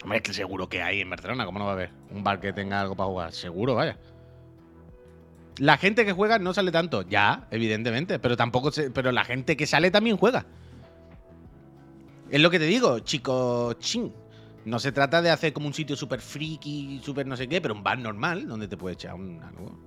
Hombre, 0.03 0.17
es 0.17 0.23
que 0.23 0.33
seguro 0.33 0.67
que 0.69 0.81
hay 0.81 1.01
en 1.01 1.09
Barcelona. 1.09 1.45
¿Cómo 1.45 1.59
no 1.59 1.65
va 1.65 1.71
a 1.71 1.73
haber? 1.75 1.91
Un 2.11 2.23
bar 2.23 2.39
que 2.39 2.53
tenga 2.53 2.81
algo 2.81 2.95
para 2.95 3.07
jugar. 3.07 3.33
Seguro, 3.33 3.75
vaya. 3.75 3.97
La 5.57 5.77
gente 5.77 6.05
que 6.05 6.11
juega 6.13 6.39
no 6.39 6.53
sale 6.53 6.71
tanto. 6.71 7.01
Ya, 7.03 7.47
evidentemente. 7.51 8.19
Pero 8.19 8.37
tampoco 8.37 8.71
se- 8.71 8.89
Pero 8.91 9.11
la 9.11 9.23
gente 9.25 9.57
que 9.57 9.65
sale 9.67 9.91
también 9.91 10.17
juega. 10.17 10.45
Es 12.29 12.41
lo 12.41 12.49
que 12.49 12.59
te 12.59 12.65
digo, 12.65 12.99
chico 12.99 13.73
chin. 13.73 14.13
No 14.65 14.79
se 14.79 14.91
trata 14.91 15.21
de 15.21 15.29
hacer 15.29 15.53
como 15.53 15.67
un 15.67 15.73
sitio 15.73 15.95
súper 15.95 16.19
friki, 16.19 16.99
súper 17.03 17.25
no 17.25 17.37
sé 17.37 17.47
qué, 17.47 17.61
pero 17.61 17.73
un 17.73 17.83
bar 17.83 17.97
normal 17.99 18.47
donde 18.47 18.67
te 18.67 18.75
puedes 18.75 18.97
echar 18.97 19.13
un 19.13 19.41
algo. 19.41 19.79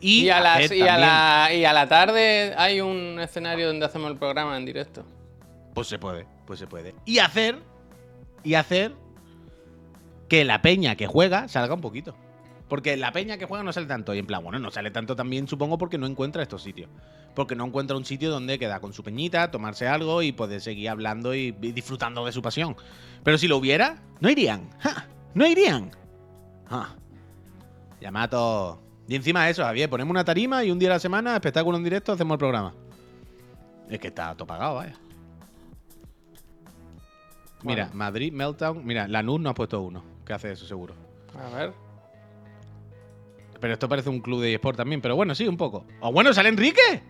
Y, 0.00 0.28
a, 0.28 0.40
las, 0.40 0.70
y, 0.70 0.82
a 0.82 0.98
la, 0.98 1.54
y 1.54 1.64
a 1.64 1.72
la 1.72 1.88
tarde 1.88 2.54
hay 2.56 2.80
un 2.80 3.18
escenario 3.20 3.68
donde 3.68 3.86
hacemos 3.86 4.10
el 4.10 4.18
programa 4.18 4.56
en 4.56 4.66
directo. 4.66 5.04
Pues 5.74 5.88
se 5.88 5.98
puede, 5.98 6.26
pues 6.46 6.58
se 6.58 6.66
puede. 6.66 6.94
Y 7.04 7.18
hacer, 7.18 7.58
y 8.44 8.54
hacer 8.54 8.94
que 10.28 10.44
la 10.44 10.62
peña 10.62 10.96
que 10.96 11.06
juega 11.06 11.48
salga 11.48 11.74
un 11.74 11.80
poquito. 11.80 12.14
Porque 12.68 12.96
la 12.96 13.12
peña 13.12 13.38
que 13.38 13.44
juega 13.46 13.62
no 13.62 13.72
sale 13.72 13.86
tanto. 13.86 14.12
Y 14.14 14.18
en 14.18 14.26
plan, 14.26 14.42
bueno, 14.42 14.58
no 14.58 14.70
sale 14.70 14.90
tanto 14.90 15.14
también, 15.14 15.46
supongo, 15.46 15.78
porque 15.78 15.98
no 15.98 16.06
encuentra 16.06 16.42
estos 16.42 16.62
sitios. 16.62 16.90
Porque 17.34 17.54
no 17.54 17.64
encuentra 17.64 17.96
un 17.96 18.04
sitio 18.04 18.30
donde 18.30 18.58
queda 18.58 18.80
con 18.80 18.92
su 18.92 19.02
peñita, 19.04 19.50
tomarse 19.50 19.86
algo 19.86 20.22
y 20.22 20.32
poder 20.32 20.60
seguir 20.60 20.88
hablando 20.88 21.34
y 21.34 21.54
y 21.60 21.72
disfrutando 21.72 22.24
de 22.24 22.32
su 22.32 22.42
pasión. 22.42 22.76
Pero 23.22 23.38
si 23.38 23.46
lo 23.46 23.56
hubiera, 23.56 24.02
no 24.20 24.30
irían. 24.30 24.70
¡Ja! 24.80 25.06
No 25.34 25.46
irían. 25.46 25.90
¡Ja! 26.68 26.96
Yamato. 28.00 28.82
Y 29.08 29.14
encima 29.14 29.44
de 29.44 29.50
eso, 29.52 29.62
Javier, 29.62 29.88
ponemos 29.88 30.10
una 30.10 30.24
tarima 30.24 30.64
y 30.64 30.70
un 30.70 30.78
día 30.78 30.88
a 30.90 30.94
la 30.94 30.98
semana, 30.98 31.34
espectáculo 31.34 31.76
en 31.76 31.84
directo, 31.84 32.12
hacemos 32.12 32.34
el 32.34 32.38
programa. 32.38 32.74
Es 33.88 34.00
que 34.00 34.08
está 34.08 34.34
todo 34.34 34.46
pagado, 34.46 34.74
vaya. 34.76 34.94
Mira, 37.62 37.84
Bueno. 37.84 37.90
Madrid, 37.98 38.32
Meltdown. 38.32 38.84
Mira, 38.84 39.08
Lanús 39.08 39.40
no 39.40 39.50
ha 39.50 39.54
puesto 39.54 39.80
uno. 39.80 40.02
Que 40.24 40.32
hace 40.32 40.52
eso, 40.52 40.66
seguro. 40.66 40.94
A 41.38 41.54
ver. 41.56 41.72
Pero 43.60 43.72
esto 43.72 43.88
parece 43.88 44.08
un 44.10 44.20
club 44.20 44.40
de 44.42 44.54
eSport 44.54 44.76
también. 44.76 45.00
Pero 45.00 45.16
bueno, 45.16 45.34
sí, 45.34 45.46
un 45.48 45.56
poco. 45.56 45.84
¡O 46.00 46.12
bueno, 46.12 46.32
sale 46.34 46.48
Enrique! 46.48 47.02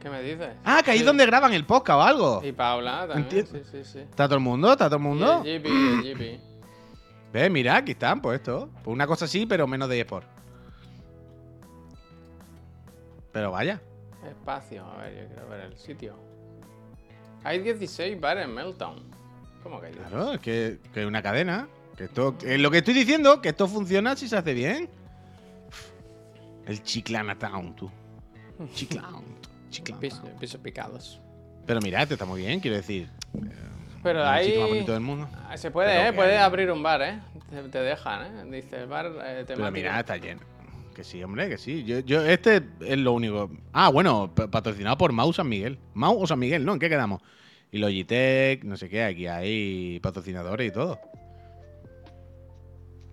¿Qué 0.00 0.10
me 0.10 0.20
dices? 0.22 0.48
Ah, 0.64 0.82
que 0.84 0.90
ahí 0.90 0.96
es 0.96 1.02
Sí. 1.02 1.06
donde 1.06 1.24
graban 1.26 1.52
el 1.52 1.64
podcast 1.64 1.96
o 1.98 2.02
algo. 2.02 2.42
Y 2.44 2.52
Paula 2.52 3.06
también. 3.06 3.46
Sí, 3.46 3.58
sí, 3.70 3.84
sí. 3.84 3.98
¿Está 4.00 4.26
todo 4.26 4.36
el 4.36 4.42
mundo? 4.42 4.72
¿Está 4.72 4.86
todo 4.86 4.96
el 4.96 5.02
mundo? 5.02 5.42
Y 5.44 5.50
el 5.50 5.62
GP, 5.62 5.68
el 5.68 6.02
GP. 6.02 6.40
Ve, 7.32 7.50
mira, 7.50 7.76
aquí 7.76 7.92
están 7.92 8.20
puestos. 8.20 8.68
Pues 8.82 8.92
una 8.92 9.06
cosa 9.06 9.26
así, 9.26 9.46
pero 9.46 9.66
menos 9.66 9.88
de 9.88 10.00
eSport. 10.00 10.26
Pero 13.32 13.50
vaya. 13.50 13.80
Espacio, 14.28 14.84
a 14.84 14.98
ver, 14.98 15.22
yo 15.22 15.26
quiero 15.34 15.48
ver 15.48 15.60
el 15.60 15.76
sitio. 15.76 16.16
Hay 17.44 17.58
16 17.60 18.20
bares 18.20 18.44
en 18.44 18.54
Meltdown. 18.54 19.02
¿Cómo 19.62 19.80
que 19.80 19.86
hay 19.86 19.92
16? 19.92 20.12
Claro, 20.14 20.32
es 20.34 20.40
que, 20.40 20.78
que 20.94 21.06
una 21.06 21.22
cadena. 21.22 21.68
Que 21.96 22.04
esto, 22.04 22.36
es 22.44 22.58
lo 22.60 22.70
que 22.70 22.78
estoy 22.78 22.94
diciendo, 22.94 23.40
que 23.40 23.50
esto 23.50 23.66
funciona 23.68 24.16
si 24.16 24.28
se 24.28 24.36
hace 24.36 24.54
bien. 24.54 24.88
El 26.66 26.82
Chiclana 26.82 27.38
Town, 27.38 27.74
tú. 27.74 27.90
Chiclana. 28.74 29.20
Chiclana 29.70 30.00
pisos 30.38 30.60
picados. 30.62 31.20
Pero 31.66 31.80
mira, 31.80 32.02
este 32.02 32.14
está 32.14 32.24
muy 32.26 32.40
bien, 32.42 32.60
quiero 32.60 32.76
decir. 32.76 33.08
Pero 34.02 34.20
sitio 34.20 34.24
más 34.24 34.38
ahí. 34.38 34.68
bonito 34.68 34.92
del 34.92 35.00
mundo. 35.00 35.28
Ah, 35.48 35.56
Se 35.56 35.70
puede, 35.70 35.88
Pero 36.10 36.22
¿eh? 36.24 36.30
hay- 36.32 36.36
abrir 36.42 36.70
un 36.70 36.82
bar, 36.82 37.02
¿eh? 37.02 37.20
Te, 37.50 37.62
te 37.68 37.78
dejan, 37.80 38.48
¿eh? 38.48 38.60
Dice 38.62 38.76
el 38.82 38.86
bar 38.86 39.06
eh, 39.06 39.44
Pero 39.46 39.46
temático. 39.46 39.70
mira, 39.72 40.00
está 40.00 40.16
lleno. 40.16 40.40
Que 40.94 41.04
sí, 41.04 41.22
hombre, 41.22 41.48
que 41.48 41.56
sí. 41.58 41.84
Yo, 41.84 42.00
yo, 42.00 42.24
este 42.24 42.62
es 42.80 42.98
lo 42.98 43.12
único. 43.12 43.50
Ah, 43.72 43.88
bueno, 43.88 44.30
pa- 44.34 44.48
patrocinado 44.50 44.98
por 44.98 45.12
Mau 45.12 45.32
San 45.32 45.48
Miguel. 45.48 45.78
Mau 45.94 46.20
o 46.22 46.26
San 46.26 46.38
Miguel, 46.38 46.64
¿no? 46.64 46.74
¿En 46.74 46.78
qué 46.78 46.88
quedamos? 46.88 47.22
Y 47.70 47.78
Logitech, 47.78 48.64
no 48.64 48.76
sé 48.76 48.90
qué, 48.90 49.02
aquí 49.04 49.26
hay 49.26 49.98
patrocinadores 50.00 50.68
y 50.68 50.72
todo. 50.72 51.00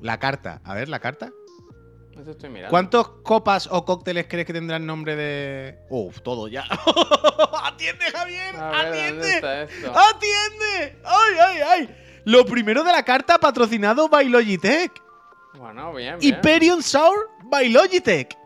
La 0.02 0.20
carta. 0.20 0.62
A 0.64 0.74
ver, 0.74 0.90
la 0.90 1.00
carta. 1.00 1.32
Eso 2.20 2.32
estoy 2.32 2.50
mirando. 2.50 2.70
¿Cuántos 2.70 3.10
copas 3.24 3.70
o 3.72 3.86
cócteles 3.86 4.26
crees 4.28 4.46
que 4.46 4.52
tendrán 4.52 4.86
nombre 4.86 5.16
de.? 5.16 5.80
Uf, 5.90 6.20
todo 6.22 6.50
ya. 6.50 6.66
¡Atiende, 7.64 8.06
Javier! 8.14 8.56
A 8.58 8.90
ver, 8.90 9.14
¿dónde 9.14 9.38
¡Atiende! 9.38 9.88
¡Atiende! 9.88 11.00
¡Ay, 11.06 11.34
ay, 11.48 11.58
ay! 11.66 11.96
Lo 12.26 12.46
primero 12.46 12.84
de 12.84 12.92
la 12.92 13.04
carta 13.04 13.38
patrocinado 13.38 14.10
by 14.10 14.28
Logitech. 14.28 14.92
Bueno, 15.56 15.94
bien, 15.94 16.20
bien. 16.20 16.36
Hyperion 16.36 16.82
Sour 16.84 17.30
by 17.44 17.70
Logitech. 17.70 18.38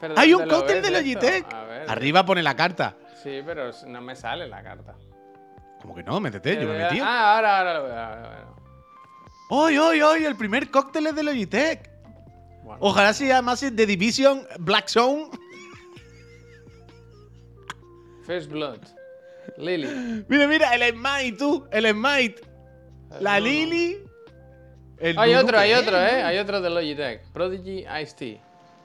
Pero 0.00 0.14
Hay 0.18 0.34
un 0.34 0.40
¿dónde 0.40 0.54
lo 0.54 0.58
cóctel 0.60 0.82
de? 0.82 0.90
Logitech. 0.90 1.46
Ver. 1.50 1.90
Arriba 1.90 2.24
pone 2.26 2.42
la 2.42 2.54
carta. 2.56 2.96
Sí, 3.22 3.40
pero 3.44 3.70
no 3.86 4.00
me 4.00 4.14
sale 4.16 4.46
la 4.48 4.62
carta. 4.62 4.94
Como 5.80 5.94
que 5.94 6.02
no, 6.02 6.20
métete, 6.20 6.54
yo 6.56 6.68
me 6.68 6.76
Eh, 6.76 6.82
metí. 6.82 7.00
Ah, 7.00 7.36
ahora, 7.36 7.58
ahora 7.58 7.74
lo 7.74 7.84
veo. 7.84 7.94
ahora 7.98 8.22
lo 8.22 8.30
veo. 8.30 8.56
¡Ay, 9.66 9.76
ay, 9.76 10.00
ay! 10.00 10.24
El 10.24 10.36
primer 10.36 10.70
cóctel 10.70 11.06
es 11.08 11.14
de 11.14 11.22
Logitech. 11.22 11.90
Bueno, 12.62 12.78
Ojalá 12.80 13.12
se 13.12 13.26
llamase 13.26 13.70
The 13.70 13.86
Division 13.86 14.46
Black 14.60 14.88
Zone. 14.88 15.28
First 18.26 18.50
Blood. 18.50 18.78
Lily. 19.58 20.24
Mira, 20.28 20.46
mira, 20.46 20.74
el 20.74 20.94
Smite, 20.94 21.36
tú. 21.38 21.66
El 21.72 21.90
Smite. 21.90 22.40
La 23.20 23.38
Nuno. 23.40 23.50
Lily. 23.50 23.98
El 25.02 25.18
Hay 25.18 25.34
otro, 25.34 25.58
hay 25.58 25.72
otro, 25.74 25.96
¿eh? 25.98 26.22
Hay 26.22 26.38
otro 26.38 26.60
de 26.60 26.70
Logitech. 26.70 27.22
Prodigy 27.32 27.84
Ice 28.02 28.14
Tea. 28.16 28.38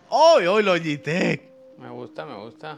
¡Ay, 0.09 0.45
ay, 0.47 0.63
Logitech! 0.63 1.41
Me 1.78 1.89
gusta, 1.89 2.26
me 2.26 2.36
gusta. 2.36 2.78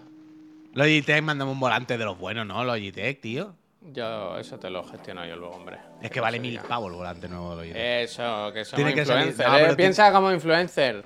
Logitech, 0.73 1.23
mandame 1.23 1.51
un 1.51 1.59
volante 1.59 1.97
de 1.97 2.05
los 2.05 2.17
buenos, 2.17 2.45
¿no? 2.45 2.63
Logitech, 2.63 3.21
tío. 3.21 3.55
Yo, 3.93 4.37
eso 4.37 4.59
te 4.59 4.69
lo 4.69 4.83
gestiono 4.83 5.25
yo 5.25 5.35
luego, 5.37 5.55
hombre. 5.55 5.77
Es 6.01 6.11
que 6.11 6.19
vale 6.19 6.39
mil 6.39 6.59
pavos 6.59 6.91
el 6.91 6.97
volante 6.97 7.29
nuevo 7.29 7.51
de 7.51 7.67
Logitech. 7.67 7.81
Eso, 8.09 8.51
que 8.53 8.65
somos 8.65 8.75
Tiene 8.75 8.93
que 8.93 9.05
salir- 9.05 9.35
no, 9.37 9.57
¿eh? 9.57 9.75
Piensa 9.75 10.11
como 10.11 10.31
influencer. 10.31 11.03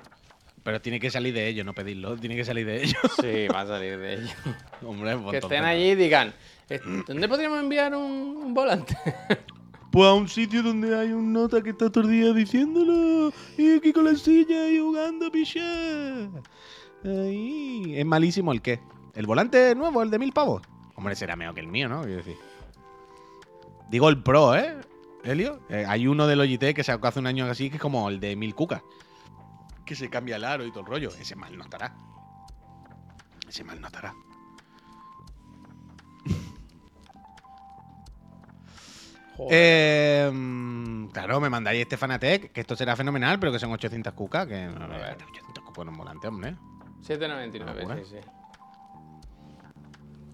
Pero 0.64 0.80
tiene 0.80 0.98
que 0.98 1.10
salir 1.10 1.34
de 1.34 1.46
ellos, 1.46 1.64
no 1.64 1.74
pedirlo. 1.74 2.16
Tiene 2.16 2.36
que 2.36 2.44
salir 2.44 2.66
de 2.66 2.82
ellos. 2.82 2.96
Sí, 3.20 3.46
va 3.48 3.60
a 3.60 3.66
salir 3.66 3.98
de 3.98 4.14
ello. 4.14 4.32
Hombre, 4.84 5.16
pues 5.18 5.30
que 5.32 5.36
estén 5.38 5.64
allí 5.64 5.90
y 5.90 5.94
digan, 5.94 6.32
"Eh, 6.68 6.80
¿dónde 7.06 7.28
podríamos 7.28 7.60
enviar 7.60 7.94
un, 7.94 8.10
un 8.44 8.54
volante? 8.54 8.96
Pues 9.94 10.08
a 10.08 10.14
un 10.14 10.28
sitio 10.28 10.60
donde 10.60 10.92
hay 10.98 11.12
un 11.12 11.32
nota 11.32 11.62
que 11.62 11.70
está 11.70 11.88
todo 11.88 12.02
el 12.02 12.10
día 12.10 12.32
diciéndolo. 12.32 13.32
Y 13.56 13.76
aquí 13.76 13.92
con 13.92 14.06
la 14.06 14.16
silla 14.16 14.68
y 14.68 14.80
jugando, 14.80 15.30
picha. 15.30 15.60
Ahí. 17.04 17.94
Es 17.96 18.04
malísimo 18.04 18.50
el 18.50 18.60
qué. 18.60 18.80
El 19.14 19.24
volante 19.24 19.72
nuevo, 19.76 20.02
el 20.02 20.10
de 20.10 20.18
mil 20.18 20.32
pavos. 20.32 20.62
Hombre, 20.96 21.14
será 21.14 21.36
mejor 21.36 21.54
que 21.54 21.60
el 21.60 21.68
mío, 21.68 21.88
¿no? 21.88 22.02
Quiero 22.02 22.16
decir. 22.16 22.36
Digo 23.88 24.08
el 24.08 24.20
Pro, 24.20 24.56
¿eh? 24.56 24.80
Helio. 25.22 25.60
Eh, 25.68 25.84
hay 25.86 26.08
uno 26.08 26.26
de 26.26 26.34
Logitech 26.34 26.74
que 26.74 26.82
sacó 26.82 27.06
hace 27.06 27.20
un 27.20 27.28
año 27.28 27.44
así 27.44 27.70
que 27.70 27.76
es 27.76 27.80
como 27.80 28.08
el 28.08 28.18
de 28.18 28.34
mil 28.34 28.52
cucas. 28.56 28.82
Que 29.86 29.94
se 29.94 30.10
cambia 30.10 30.34
el 30.34 30.44
aro 30.44 30.66
y 30.66 30.70
todo 30.70 30.80
el 30.80 30.86
rollo. 30.86 31.10
Ese 31.20 31.36
mal 31.36 31.56
no 31.56 31.62
estará. 31.62 31.94
Ese 33.48 33.62
mal 33.62 33.80
no 33.80 33.86
estará. 33.86 34.12
Eh, 39.50 40.30
claro, 41.12 41.40
me 41.40 41.50
mandáis 41.50 41.80
este 41.82 41.96
Fanatec, 41.96 42.52
que 42.52 42.60
esto 42.60 42.76
será 42.76 42.94
fenomenal, 42.96 43.38
pero 43.38 43.52
que 43.52 43.58
son 43.58 43.72
800 43.72 44.12
cucas, 44.12 44.46
que 44.46 44.66
no, 44.66 44.84
A 44.84 44.88
ver. 44.88 45.16
800 45.28 45.64
cucas 45.64 45.82
en 45.82 45.88
un 45.88 45.96
volante, 45.96 46.28
hombre. 46.28 46.54
7.99, 47.02 47.74
Locura. 47.74 47.96
sí, 47.96 48.02
sí. 48.10 48.16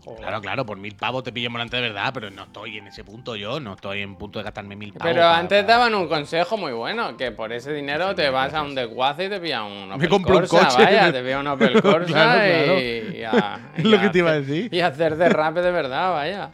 Joder. 0.03 0.21
Claro, 0.23 0.41
claro, 0.41 0.65
por 0.67 0.79
mil 0.79 0.97
pavos 0.97 1.23
te 1.23 1.31
pillo 1.31 1.49
un 1.49 1.53
volante 1.53 1.77
de 1.77 1.83
verdad, 1.83 2.11
pero 2.15 2.31
no 2.31 2.45
estoy 2.45 2.79
en 2.79 2.87
ese 2.87 3.05
punto 3.05 3.37
yo, 3.37 3.61
no 3.61 3.75
estoy 3.75 4.01
en 4.01 4.17
punto 4.17 4.39
de 4.39 4.45
gastarme 4.45 4.75
mil 4.75 4.95
pavos. 4.95 5.13
Pero 5.13 5.27
antes 5.29 5.67
daban 5.67 5.95
un 5.95 6.09
consejo 6.09 6.57
muy 6.57 6.73
bueno, 6.73 7.19
que 7.19 7.33
por 7.33 7.53
ese 7.53 7.71
dinero 7.75 8.15
te 8.15 8.31
vas 8.31 8.55
a 8.55 8.63
un 8.63 8.75
desguace 8.75 9.27
y 9.27 9.29
te 9.29 9.39
pillas 9.41 9.61
un 9.63 9.93
Opel 9.93 10.09
compro 10.09 10.39
un 10.39 10.47
coche. 10.47 10.65
vaya, 10.79 11.13
te 11.13 11.21
pillas 11.23 11.41
un 11.41 11.47
Opel 11.49 11.83
Corsa 11.83 12.07
Claro, 12.07 12.41
claro. 12.41 12.81
y, 12.81 13.17
y 13.19 13.25
a, 13.25 13.61
Es 13.77 13.85
y 13.85 13.89
lo 13.89 13.99
a 13.99 14.01
que 14.01 14.09
te 14.09 14.19
iba 14.21 14.31
a 14.31 14.41
decir. 14.41 14.73
Y 14.75 14.81
hacer 14.81 15.17
derrape 15.17 15.61
de 15.61 15.71
verdad, 15.71 16.13
vaya. 16.13 16.51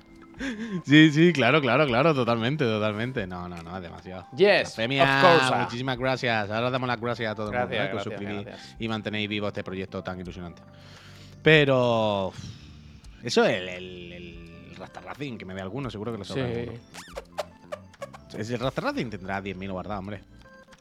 Sí, 0.85 1.11
sí, 1.13 1.33
claro, 1.33 1.61
claro, 1.61 1.87
claro, 1.87 2.15
totalmente, 2.15 2.65
totalmente. 2.65 3.27
No, 3.27 3.49
no, 3.49 3.63
no, 3.63 3.77
es 3.77 3.83
demasiado. 3.83 4.27
Yes, 4.37 4.63
Blasfemia, 4.77 5.03
of 5.05 5.23
course. 5.41 5.57
muchísimas 5.63 5.99
gracias. 5.99 6.51
Ahora 6.51 6.71
damos 6.71 6.87
las 6.89 7.01
gracias 7.01 7.33
a 7.33 7.35
todo 7.35 7.51
el 7.51 7.59
mundo 7.59 7.69
Gracias, 7.69 7.89
¿eh? 7.89 7.93
por 7.93 8.03
suscribir 8.03 8.45
gracias. 8.45 8.77
y 8.79 8.89
mantenéis 8.89 9.29
vivo 9.29 9.49
este 9.49 9.65
proyecto 9.65 10.03
tan 10.03 10.21
ilusionante. 10.21 10.63
Pero 11.43 12.33
eso 13.23 13.45
es 13.45 13.57
el, 13.57 13.69
el, 13.69 14.13
el 14.13 14.77
Rasta 14.77 15.01
Racing, 15.01 15.39
que 15.39 15.45
me 15.45 15.55
dé 15.55 15.61
alguno, 15.63 15.91
seguro 15.91 16.13
que 16.13 16.19
lo 16.19 16.25
Sí. 16.25 16.35
sabrá 16.35 16.47
alguno. 16.49 16.79
Ese 18.37 18.57
Rasta 18.57 18.81
Racing 18.81 19.07
tendrá 19.11 19.41
10.000 19.43 19.71
guardados, 19.71 20.01
hombre. 20.01 20.23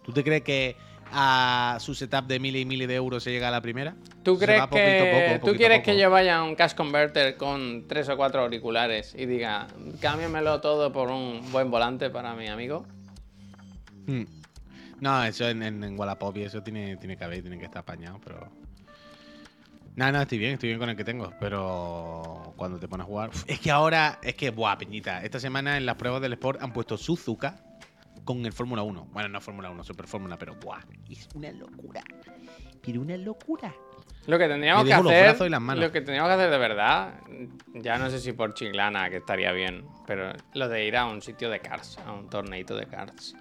¿Tú 0.03 0.11
te 0.11 0.23
crees 0.23 0.43
que 0.43 0.75
a 1.11 1.77
su 1.79 1.93
setup 1.93 2.25
de 2.25 2.39
mil 2.39 2.55
y 2.55 2.65
mil 2.65 2.87
de 2.87 2.95
euros 2.95 3.23
se 3.23 3.31
llega 3.31 3.47
a 3.47 3.51
la 3.51 3.61
primera? 3.61 3.95
¿Tú 4.23 4.37
crees 4.37 4.61
poquito 4.61 4.75
que 4.77 5.37
poco, 5.39 5.51
tú 5.51 5.57
quieres 5.57 5.83
que 5.83 5.97
yo 5.97 6.09
vaya 6.09 6.37
a 6.37 6.43
un 6.43 6.55
cash 6.55 6.73
converter 6.73 7.37
con 7.37 7.87
tres 7.87 8.09
o 8.09 8.17
cuatro 8.17 8.41
auriculares 8.41 9.13
y 9.15 9.25
diga, 9.25 9.67
cámbiamelo 10.01 10.61
todo 10.61 10.91
por 10.91 11.09
un 11.09 11.41
buen 11.51 11.69
volante 11.69 12.09
para 12.09 12.33
mi 12.35 12.47
amigo? 12.47 12.85
Hmm. 14.07 14.23
No, 14.99 15.23
eso 15.23 15.47
en, 15.47 15.61
en, 15.61 15.83
en 15.83 15.99
Wallapop 15.99 16.35
y 16.37 16.43
eso 16.43 16.63
tiene, 16.63 16.97
tiene 16.97 17.17
que 17.17 17.23
haber, 17.23 17.41
tiene 17.41 17.59
que 17.59 17.65
estar 17.65 17.81
apañado, 17.81 18.19
pero. 18.23 18.49
No, 19.95 20.11
no, 20.11 20.21
estoy 20.21 20.39
bien, 20.39 20.53
estoy 20.53 20.69
bien 20.69 20.79
con 20.79 20.89
el 20.89 20.97
que 20.97 21.05
tengo, 21.05 21.31
pero 21.39 22.53
cuando 22.57 22.79
te 22.79 22.87
pones 22.87 23.05
a 23.05 23.07
jugar. 23.07 23.29
Es 23.47 23.59
que 23.59 23.71
ahora, 23.71 24.19
es 24.21 24.35
que, 24.35 24.49
buah, 24.49 24.77
Peñita, 24.77 25.23
esta 25.23 25.39
semana 25.39 25.77
en 25.77 25.85
las 25.85 25.95
pruebas 25.95 26.21
del 26.21 26.33
Sport 26.33 26.61
han 26.61 26.73
puesto 26.73 26.97
Suzuka 26.97 27.55
con 28.25 28.45
el 28.45 28.51
Fórmula 28.51 28.81
1. 28.83 29.07
Bueno, 29.13 29.29
no 29.29 29.39
Fórmula 29.39 29.69
1, 29.69 29.83
Super 29.83 30.07
Fórmula, 30.07 30.37
pero 30.37 30.55
buah, 30.55 30.81
es 31.09 31.29
una 31.35 31.51
locura. 31.51 32.03
Pero 32.81 33.01
una 33.01 33.15
locura. 33.17 33.73
Lo 34.27 34.37
que 34.39 34.47
tendríamos 34.47 34.83
que 34.85 34.93
hacer, 34.93 35.23
brazos 35.23 35.47
y 35.47 35.49
las 35.51 35.61
manos. 35.61 35.83
lo 35.83 35.91
que 35.91 35.99
tendríamos 36.01 36.29
que 36.29 36.33
hacer 36.33 36.49
de 36.49 36.57
verdad, 36.57 37.13
ya 37.75 37.97
no 37.99 38.09
sé 38.09 38.19
si 38.19 38.33
por 38.33 38.53
chiclana, 38.55 39.09
que 39.09 39.17
estaría 39.17 39.51
bien, 39.51 39.85
pero 40.07 40.33
lo 40.55 40.67
de 40.67 40.85
ir 40.85 40.97
a 40.97 41.05
un 41.05 41.21
sitio 41.21 41.49
de 41.51 41.59
karts, 41.59 41.99
a 41.99 42.11
un 42.11 42.27
torneito 42.29 42.75
de 42.75 42.87
karts, 42.87 43.35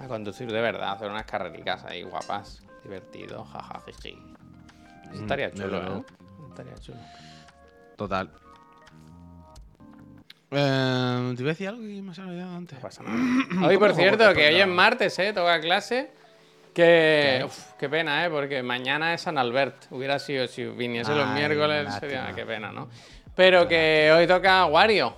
a 0.00 0.08
conducir 0.08 0.50
de 0.50 0.60
verdad, 0.60 0.92
hacer 0.92 1.08
unas 1.10 1.24
carrericas 1.24 1.84
ahí 1.84 2.02
guapas, 2.02 2.62
divertido, 2.82 3.44
jaja, 3.44 3.80
jiji. 3.86 4.18
Eso 5.04 5.12
Mm, 5.12 5.22
estaría 5.22 5.52
chulo, 5.52 5.68
luego. 5.68 5.96
¿eh? 5.98 6.04
Estaría 6.48 6.74
chulo. 6.78 6.98
Total. 7.96 8.30
Eh, 10.50 11.32
te 11.36 11.42
iba 11.42 11.50
a 11.50 11.52
decir 11.52 11.68
algo 11.68 11.80
que 11.82 12.02
me 12.02 12.14
se 12.14 12.22
ha 12.22 12.24
olvidado 12.24 12.56
antes. 12.56 12.78
No 12.78 12.82
pasa 12.82 13.02
nada. 13.04 13.66
Hoy, 13.66 13.76
por 13.78 13.94
cierto, 13.94 14.32
que 14.34 14.48
hoy 14.48 14.60
es 14.60 14.66
martes, 14.66 15.18
¿eh? 15.18 15.32
Toca 15.32 15.60
clase. 15.60 16.10
Que. 16.74 17.42
Uf, 17.44 17.72
qué 17.78 17.88
pena, 17.88 18.24
¿eh? 18.24 18.30
Porque 18.30 18.62
mañana 18.62 19.12
es 19.14 19.22
San 19.22 19.36
Albert. 19.36 19.86
Hubiera 19.90 20.18
sido 20.18 20.46
si 20.46 20.64
viniese 20.64 21.14
los 21.14 21.26
Ay, 21.28 21.34
miércoles, 21.34 21.92
sería. 22.00 22.32
Qué 22.34 22.46
pena, 22.46 22.72
¿no? 22.72 22.88
Pero 23.34 23.68
que 23.68 24.10
hoy 24.16 24.26
toca 24.26 24.66
Wario. 24.66 25.16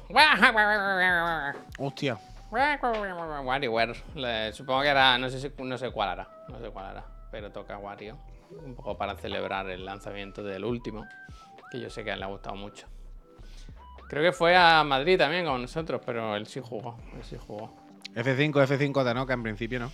Hostia. 1.78 2.18
WarioWare. 2.50 4.52
Supongo 4.52 4.82
que 4.82 4.88
era. 4.88 5.16
No 5.18 5.30
sé, 5.30 5.40
si- 5.40 5.52
no 5.62 5.78
sé 5.78 5.90
cuál 5.90 6.12
era. 6.14 6.28
No 6.48 6.58
sé 6.60 6.70
cuál 6.70 6.90
era. 6.92 7.04
Pero 7.30 7.50
toca 7.52 7.78
Wario. 7.78 8.18
Un 8.64 8.74
poco 8.74 8.98
para 8.98 9.14
celebrar 9.16 9.70
el 9.70 9.84
lanzamiento 9.84 10.42
del 10.42 10.64
último. 10.64 11.06
Que 11.70 11.80
yo 11.80 11.88
sé 11.88 12.02
que 12.02 12.10
a 12.10 12.14
él 12.14 12.20
le 12.20 12.26
ha 12.26 12.28
gustado 12.28 12.56
mucho. 12.56 12.86
Creo 14.10 14.22
que 14.24 14.32
fue 14.32 14.56
a 14.56 14.82
Madrid 14.82 15.16
también 15.16 15.44
con 15.46 15.62
nosotros, 15.62 16.00
pero 16.04 16.34
él 16.34 16.46
sí 16.46 16.60
jugó. 16.62 16.98
Él 17.14 17.22
sí 17.22 17.36
jugó. 17.38 17.74
F5, 18.14 18.52
F5 18.66 19.04
Tanoka 19.04 19.32
en 19.34 19.42
principio, 19.44 19.78
¿no? 19.78 19.92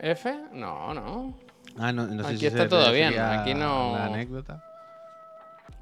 ¿F? 0.00 0.34
No, 0.52 0.94
no. 0.94 1.36
Ah, 1.78 1.92
no, 1.92 2.06
no 2.06 2.22
sé 2.24 2.30
Aquí 2.30 2.38
si 2.38 2.46
está 2.46 2.62
se 2.62 2.68
todo 2.68 2.90
bien, 2.92 3.18
aquí 3.18 3.52
no- 3.52 3.92
La 3.94 4.06
anécdota. 4.06 4.64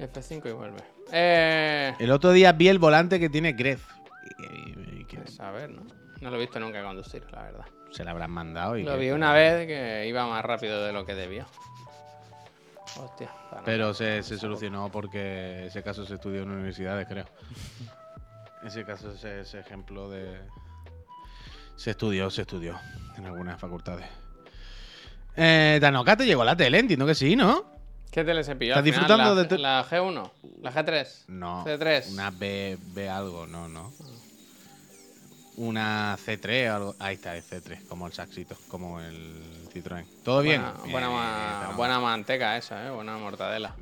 F5 0.00 0.48
y 0.48 0.52
vuelve. 0.52 0.78
Eh. 1.12 1.94
El 2.00 2.10
otro 2.10 2.32
día 2.32 2.50
vi 2.52 2.68
el 2.68 2.80
volante 2.80 3.20
que 3.20 3.28
tiene 3.30 3.52
Gref. 3.52 3.86
Pues 5.14 5.38
a 5.40 5.50
ver, 5.52 5.70
¿no? 5.70 5.82
No 6.20 6.30
lo 6.30 6.36
he 6.36 6.40
visto 6.40 6.58
nunca 6.58 6.82
conducir, 6.82 7.24
la 7.30 7.42
verdad. 7.42 7.64
se 7.90 8.04
la 8.04 8.10
habrán 8.10 8.30
mandado. 8.32 8.76
Y 8.76 8.82
Lo 8.82 8.98
vi 8.98 9.10
una 9.10 9.32
vez 9.32 9.66
que 9.66 10.06
iba 10.06 10.26
más 10.26 10.44
rápido 10.44 10.84
de 10.84 10.92
lo 10.92 11.06
que 11.06 11.14
debía. 11.14 11.46
Hostia. 12.98 13.30
Pero 13.64 13.94
se, 13.94 14.22
se 14.22 14.36
solucionó 14.38 14.90
porque 14.90 15.66
ese 15.66 15.82
caso 15.82 16.04
se 16.04 16.14
estudió 16.14 16.42
en 16.42 16.50
universidades, 16.50 17.06
creo. 17.08 17.26
Ese 18.64 18.84
caso, 18.84 19.12
ese, 19.12 19.40
ese 19.42 19.60
ejemplo 19.60 20.10
de. 20.10 20.40
Se 21.76 21.90
estudió, 21.92 22.28
se 22.28 22.40
estudió 22.42 22.76
en 23.16 23.24
algunas 23.26 23.58
facultades. 23.60 24.04
Eh, 25.36 25.78
Tanoka 25.80 26.16
te 26.16 26.26
llegó 26.26 26.42
la 26.44 26.56
tele, 26.56 26.80
entiendo 26.80 27.06
que 27.06 27.14
sí, 27.14 27.36
¿no? 27.36 27.70
¿Qué 28.10 28.24
tele 28.24 28.42
se 28.42 28.56
pilló? 28.56 28.72
¿Estás 28.72 28.84
disfrutando 28.84 29.32
¿La, 29.32 29.42
de 29.42 29.44
tu- 29.48 29.58
la 29.58 29.84
G1? 29.88 30.30
¿La 30.60 30.72
G3? 30.72 31.06
No. 31.28 31.64
C3. 31.64 32.10
Una 32.12 32.30
B, 32.32 32.78
B 32.80 33.08
algo, 33.08 33.46
no, 33.46 33.68
no. 33.68 33.92
Una 35.58 36.16
C3 36.16 36.70
o 36.70 36.74
algo. 36.76 36.96
Ahí 37.00 37.14
está, 37.16 37.36
el 37.36 37.42
C3, 37.42 37.80
como 37.88 38.06
el 38.06 38.12
saxito, 38.12 38.56
como 38.68 39.00
el 39.00 39.68
Citroën. 39.74 40.06
¿Todo 40.22 40.42
bien? 40.42 40.62
Buena, 40.62 40.78
Bien, 40.82 40.92
buena, 40.92 41.08
bien, 41.08 41.70
ma- 41.70 41.76
buena 41.76 41.98
manteca 42.00 42.56
esa, 42.56 42.86
¿eh? 42.86 42.90
Buena 42.90 43.18
mortadela. 43.18 43.74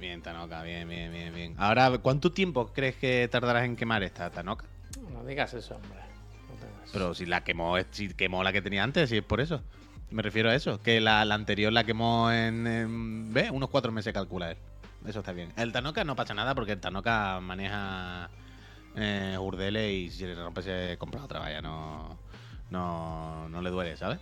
Bien, 0.00 0.20
Tanoka, 0.22 0.62
bien, 0.64 0.88
bien, 0.88 1.12
bien, 1.12 1.32
bien. 1.32 1.54
Ahora, 1.56 1.98
¿cuánto 1.98 2.32
tiempo 2.32 2.72
crees 2.72 2.96
que 2.96 3.28
tardarás 3.30 3.64
en 3.64 3.76
quemar 3.76 4.02
esta 4.02 4.30
Tanoka? 4.30 4.64
No 5.12 5.24
digas 5.24 5.54
eso, 5.54 5.76
hombre. 5.76 6.00
No 6.48 6.66
Pero 6.92 7.14
si 7.14 7.26
la 7.26 7.44
quemó, 7.44 7.76
si 7.92 8.08
quemó 8.14 8.42
la 8.42 8.52
que 8.52 8.60
tenía 8.62 8.82
antes, 8.82 9.08
si 9.10 9.18
es 9.18 9.24
por 9.24 9.40
eso. 9.40 9.62
Me 10.10 10.22
refiero 10.22 10.50
a 10.50 10.54
eso, 10.56 10.80
que 10.82 11.00
la, 11.00 11.24
la 11.24 11.34
anterior 11.36 11.72
la 11.72 11.84
quemó 11.84 12.32
en, 12.32 12.66
en- 12.66 13.32
¿ve? 13.32 13.50
unos 13.52 13.70
cuatro 13.70 13.92
meses 13.92 14.12
calcula 14.12 14.50
él. 14.50 14.56
Eso 15.06 15.20
está 15.20 15.30
bien. 15.32 15.52
El 15.56 15.70
Tanoka 15.70 16.02
no 16.02 16.16
pasa 16.16 16.34
nada 16.34 16.56
porque 16.56 16.72
el 16.72 16.80
Tanoka 16.80 17.38
maneja 17.40 18.30
eh, 18.96 19.36
urdeles 19.38 19.90
y 19.92 20.10
si 20.10 20.24
le 20.26 20.34
rompe 20.34 20.62
se 20.62 20.96
compra 20.98 21.22
otra, 21.24 21.40
vaya, 21.40 21.60
no, 21.60 22.18
no, 22.70 23.48
no 23.48 23.62
le 23.62 23.70
duele, 23.70 23.96
¿sabes? 23.96 24.18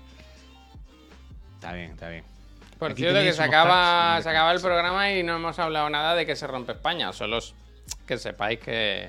Está 1.55 1.73
bien, 1.73 1.93
está 1.93 2.09
bien. 2.09 2.25
Por 2.79 2.91
Aquí 2.93 3.03
cierto, 3.03 3.21
que 3.21 3.33
se 3.33 3.43
acaba, 3.43 4.21
se 4.23 4.29
acaba 4.29 4.53
el 4.53 4.61
programa 4.61 5.11
y 5.12 5.23
no 5.23 5.37
hemos 5.37 5.59
hablado 5.59 5.89
nada 5.89 6.14
de 6.14 6.27
que 6.27 6.37
se 6.37 6.47
rompe 6.47 6.73
España. 6.73 7.12
Solo 7.12 7.39
que 8.07 8.19
sepáis 8.19 8.59
que, 8.61 9.09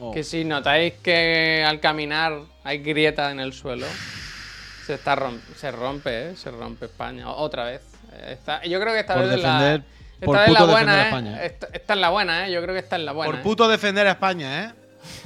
Oh. 0.00 0.12
que 0.12 0.22
si 0.22 0.44
notáis 0.44 0.92
que 1.02 1.64
al 1.66 1.80
caminar 1.80 2.38
hay 2.62 2.78
grieta 2.78 3.32
en 3.32 3.40
el 3.40 3.52
suelo, 3.52 3.86
se, 4.86 4.94
está 4.94 5.16
rom- 5.16 5.40
se 5.56 5.72
rompe, 5.72 6.30
¿eh? 6.30 6.36
Se 6.36 6.50
rompe 6.52 6.84
España. 6.84 7.28
Otra 7.30 7.64
vez. 7.64 7.80
Eh, 8.12 8.34
Esta- 8.38 8.62
yo 8.64 8.78
creo 8.80 8.92
que 8.92 9.00
esta 9.00 9.14
Por 9.14 9.24
vez 9.24 9.32
es 9.34 9.42
la, 9.42 9.58
defender- 9.60 9.84
esta 10.14 10.26
por 10.26 10.36
vez 10.38 10.46
es 10.46 10.52
la 10.54 10.64
buena, 10.64 11.00
¿eh? 11.02 11.04
España, 11.06 11.42
¿eh? 11.42 11.46
Esta, 11.46 11.66
esta 11.72 11.94
es 11.94 11.98
la 12.00 12.10
buena, 12.10 12.46
¿eh? 12.46 12.52
Yo 12.52 12.62
creo 12.62 12.74
que 12.74 12.78
esta 12.80 12.94
es 12.96 13.02
la 13.02 13.10
buena. 13.12 13.32
Por 13.32 13.42
puto 13.42 13.66
defender 13.66 14.06
a 14.06 14.10
España, 14.12 14.64
¿eh? 14.66 14.72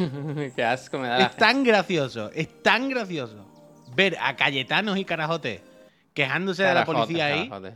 Qué 0.57 0.65
asco 0.65 0.99
me 0.99 1.09
da 1.09 1.19
la 1.19 1.25
Es 1.27 1.37
tan 1.37 1.65
gracioso, 1.65 2.31
es 2.35 2.63
tan 2.63 2.89
gracioso 2.89 3.47
ver 3.95 4.17
a 4.21 4.35
Cayetanos 4.37 4.97
y 4.99 5.05
Carajotes 5.05 5.61
quejándose 6.15 6.63
de 6.65 6.75
la 6.75 6.85
policía 6.85 7.27
ahí. 7.27 7.49
carajote. 7.49 7.75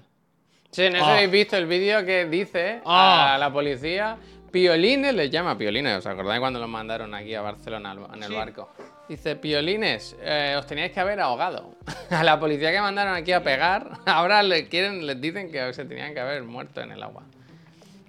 Sí, 0.71 0.83
no 0.91 0.97
sé 0.99 1.01
Oh. 1.03 1.05
si 1.07 1.11
habéis 1.11 1.31
visto 1.31 1.57
el 1.57 1.67
vídeo 1.67 2.05
que 2.05 2.27
dice 2.27 2.81
a 2.85 3.35
Oh. 3.37 3.39
la 3.39 3.53
policía. 3.53 4.17
Piolines 4.51 5.15
les 5.15 5.31
llama 5.31 5.57
piolines. 5.59 5.99
¿Os 5.99 6.07
acordáis 6.07 6.41
cuando 6.41 6.59
los 6.61 6.69
mandaron 6.69 7.15
aquí 7.15 7.35
a 7.35 7.43
Barcelona 7.43 7.95
en 8.15 8.23
el 8.23 8.29
Sí. 8.31 8.35
barco? 8.35 8.71
Dice, 9.09 9.37
piolines, 9.37 10.17
eh, 10.21 10.57
os 10.59 10.67
teníais 10.67 10.93
que 10.93 11.01
haber 11.01 11.21
ahogado. 11.21 11.75
A 12.11 12.25
la 12.25 12.39
policía 12.41 12.73
que 12.73 12.81
mandaron 12.81 13.15
aquí 13.15 13.33
a 13.33 13.43
pegar, 13.43 13.91
ahora 14.07 14.43
le 14.43 14.69
quieren, 14.69 15.07
les 15.07 15.21
dicen 15.21 15.51
que 15.53 15.73
se 15.75 15.85
tenían 15.85 16.13
que 16.15 16.21
haber 16.21 16.43
muerto 16.43 16.81
en 16.81 16.93
el 16.93 17.03
agua. 17.03 17.23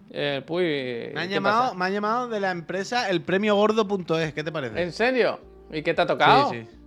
Eh, 0.10 0.42
puy, 0.46 1.12
Me 1.14 1.22
han, 1.22 1.28
¿qué 1.28 1.34
llamado, 1.36 1.62
pasa? 1.64 1.74
me 1.76 1.86
han 1.86 1.94
llamado 1.94 2.28
de 2.30 2.40
la 2.40 2.52
empresa 2.52 3.10
elpremiogordo.es. 3.10 4.34
¿Qué 4.34 4.44
te 4.44 4.52
parece? 4.52 4.82
¿En 4.82 4.92
serio? 4.94 5.40
¿Y 5.72 5.82
qué 5.84 5.94
te 5.94 6.02
ha 6.02 6.06
tocado? 6.06 6.50
Sí, 6.52 6.62
sí. 6.70 6.78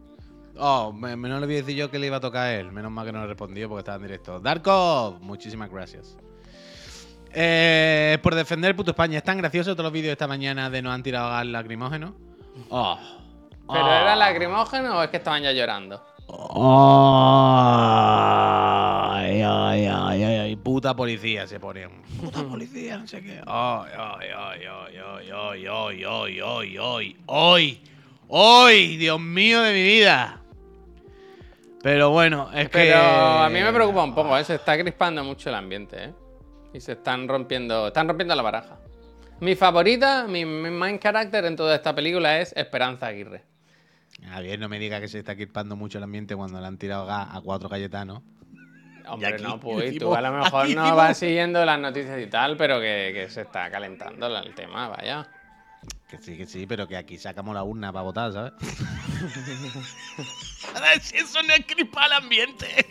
Oh, 0.56 0.92
me, 0.92 1.16
me- 1.16 1.28
no 1.28 1.38
le 1.40 1.46
voy 1.46 1.56
a 1.56 1.58
decir 1.58 1.76
yo 1.76 1.90
que 1.90 1.98
le 1.98 2.06
iba 2.06 2.16
a 2.16 2.20
tocar 2.20 2.42
a 2.46 2.54
él. 2.54 2.72
Menos 2.72 2.90
mal 2.90 3.04
que 3.06 3.12
no 3.12 3.20
le 3.20 3.26
respondió 3.26 3.68
porque 3.68 3.80
estaba 3.80 3.96
en 3.96 4.02
directo. 4.02 4.40
Darko, 4.40 5.18
muchísimas 5.20 5.70
gracias. 5.70 6.16
Eh, 7.32 8.18
por 8.22 8.34
defender 8.34 8.74
puto 8.74 8.90
España. 8.90 9.18
Es 9.18 9.24
tan 9.24 9.38
gracioso 9.38 9.72
todos 9.74 9.84
los 9.84 9.92
vídeos 9.92 10.08
de 10.08 10.12
esta 10.12 10.26
mañana 10.26 10.68
de 10.70 10.82
nos 10.82 10.92
han 10.94 11.02
tirado 11.02 11.28
gas 11.30 11.46
lacrimógeno. 11.46 12.14
Oh. 12.70 12.98
¿Pero 13.72 13.84
Oh. 13.86 13.92
era 13.92 14.16
lacrimógeno 14.16 14.98
o 14.98 15.02
es 15.02 15.10
que 15.10 15.18
estaban 15.18 15.42
ya 15.42 15.52
llorando? 15.52 16.02
Ay, 19.20 19.42
ay, 19.42 19.86
ay, 19.86 20.22
ay, 20.22 20.38
ay, 20.38 20.56
puta 20.56 20.94
policía 20.94 21.46
se 21.46 21.58
ponen. 21.60 21.90
Puta 22.20 22.42
policía, 22.44 22.98
no 22.98 23.06
sé 23.06 23.22
qué. 23.22 23.40
Ay, 23.46 23.92
ay, 23.96 24.28
ay, 24.36 24.60
ay, 24.64 24.96
ay, 24.96 25.30
ay, 25.30 25.66
ay, 25.66 26.04
ay, 26.04 26.78
ay, 26.78 27.16
ay, 27.28 27.80
ay, 28.30 28.96
Dios 28.96 29.20
mío 29.20 29.62
de 29.62 29.72
mi 29.72 29.82
vida. 29.82 30.40
Pero 31.82 32.10
bueno, 32.10 32.50
es 32.52 32.68
que. 32.68 32.78
Pero 32.78 32.98
a 32.98 33.48
mí 33.48 33.60
me 33.60 33.72
preocupa 33.72 34.04
un 34.04 34.14
poco, 34.14 34.36
¿eh? 34.36 34.44
se 34.44 34.56
está 34.56 34.78
crispando 34.78 35.24
mucho 35.24 35.48
el 35.48 35.54
ambiente, 35.54 36.04
¿eh? 36.04 36.12
Y 36.74 36.80
se 36.80 36.92
están 36.92 37.26
rompiendo, 37.26 37.88
están 37.88 38.06
rompiendo 38.06 38.34
la 38.34 38.42
baraja. 38.42 38.78
Mi 39.40 39.54
favorita, 39.56 40.26
mi 40.28 40.44
main 40.44 40.98
character 40.98 41.44
en 41.46 41.56
toda 41.56 41.74
esta 41.74 41.94
película 41.94 42.40
es 42.40 42.52
Esperanza 42.54 43.06
Aguirre. 43.06 43.49
A 44.28 44.40
ver, 44.40 44.58
no 44.58 44.68
me 44.68 44.78
diga 44.78 45.00
que 45.00 45.08
se 45.08 45.18
está 45.20 45.32
equipando 45.32 45.76
mucho 45.76 45.98
el 45.98 46.04
ambiente 46.04 46.36
cuando 46.36 46.60
le 46.60 46.66
han 46.66 46.78
tirado 46.78 47.06
gas 47.06 47.28
a 47.32 47.40
cuatro 47.40 47.68
Cayetanos. 47.68 48.22
Hombre, 49.08 49.28
aquí 49.34 49.42
no, 49.42 49.58
pues 49.58 49.98
tú 49.98 50.14
a 50.14 50.20
lo 50.20 50.30
mejor 50.32 50.68
no 50.68 50.82
decimos- 50.82 50.96
vas 50.96 51.18
siguiendo 51.18 51.64
las 51.64 51.78
noticias 51.80 52.20
y 52.20 52.26
tal, 52.28 52.56
pero 52.56 52.78
que, 52.80 53.10
que 53.14 53.28
se 53.30 53.42
está 53.42 53.70
calentando 53.70 54.26
el 54.38 54.54
tema, 54.54 54.88
vaya. 54.88 55.26
Que 56.08 56.18
sí, 56.18 56.36
que 56.36 56.46
sí, 56.46 56.66
pero 56.66 56.86
que 56.86 56.96
aquí 56.96 57.18
sacamos 57.18 57.54
la 57.54 57.62
urna 57.64 57.92
para 57.92 58.02
votar, 58.02 58.32
¿sabes? 58.32 58.52
a 60.74 60.80
ver 60.80 61.00
si 61.00 61.16
eso 61.16 61.42
no 61.42 61.52
es 61.54 61.64
crispar 61.66 62.06
el 62.06 62.12
ambiente. 62.14 62.86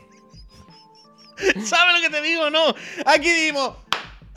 ¿Sabes 1.63 1.95
lo 1.95 2.01
que 2.01 2.09
te 2.09 2.21
digo 2.21 2.49
no? 2.49 2.73
Aquí 3.05 3.31
dimos. 3.31 3.73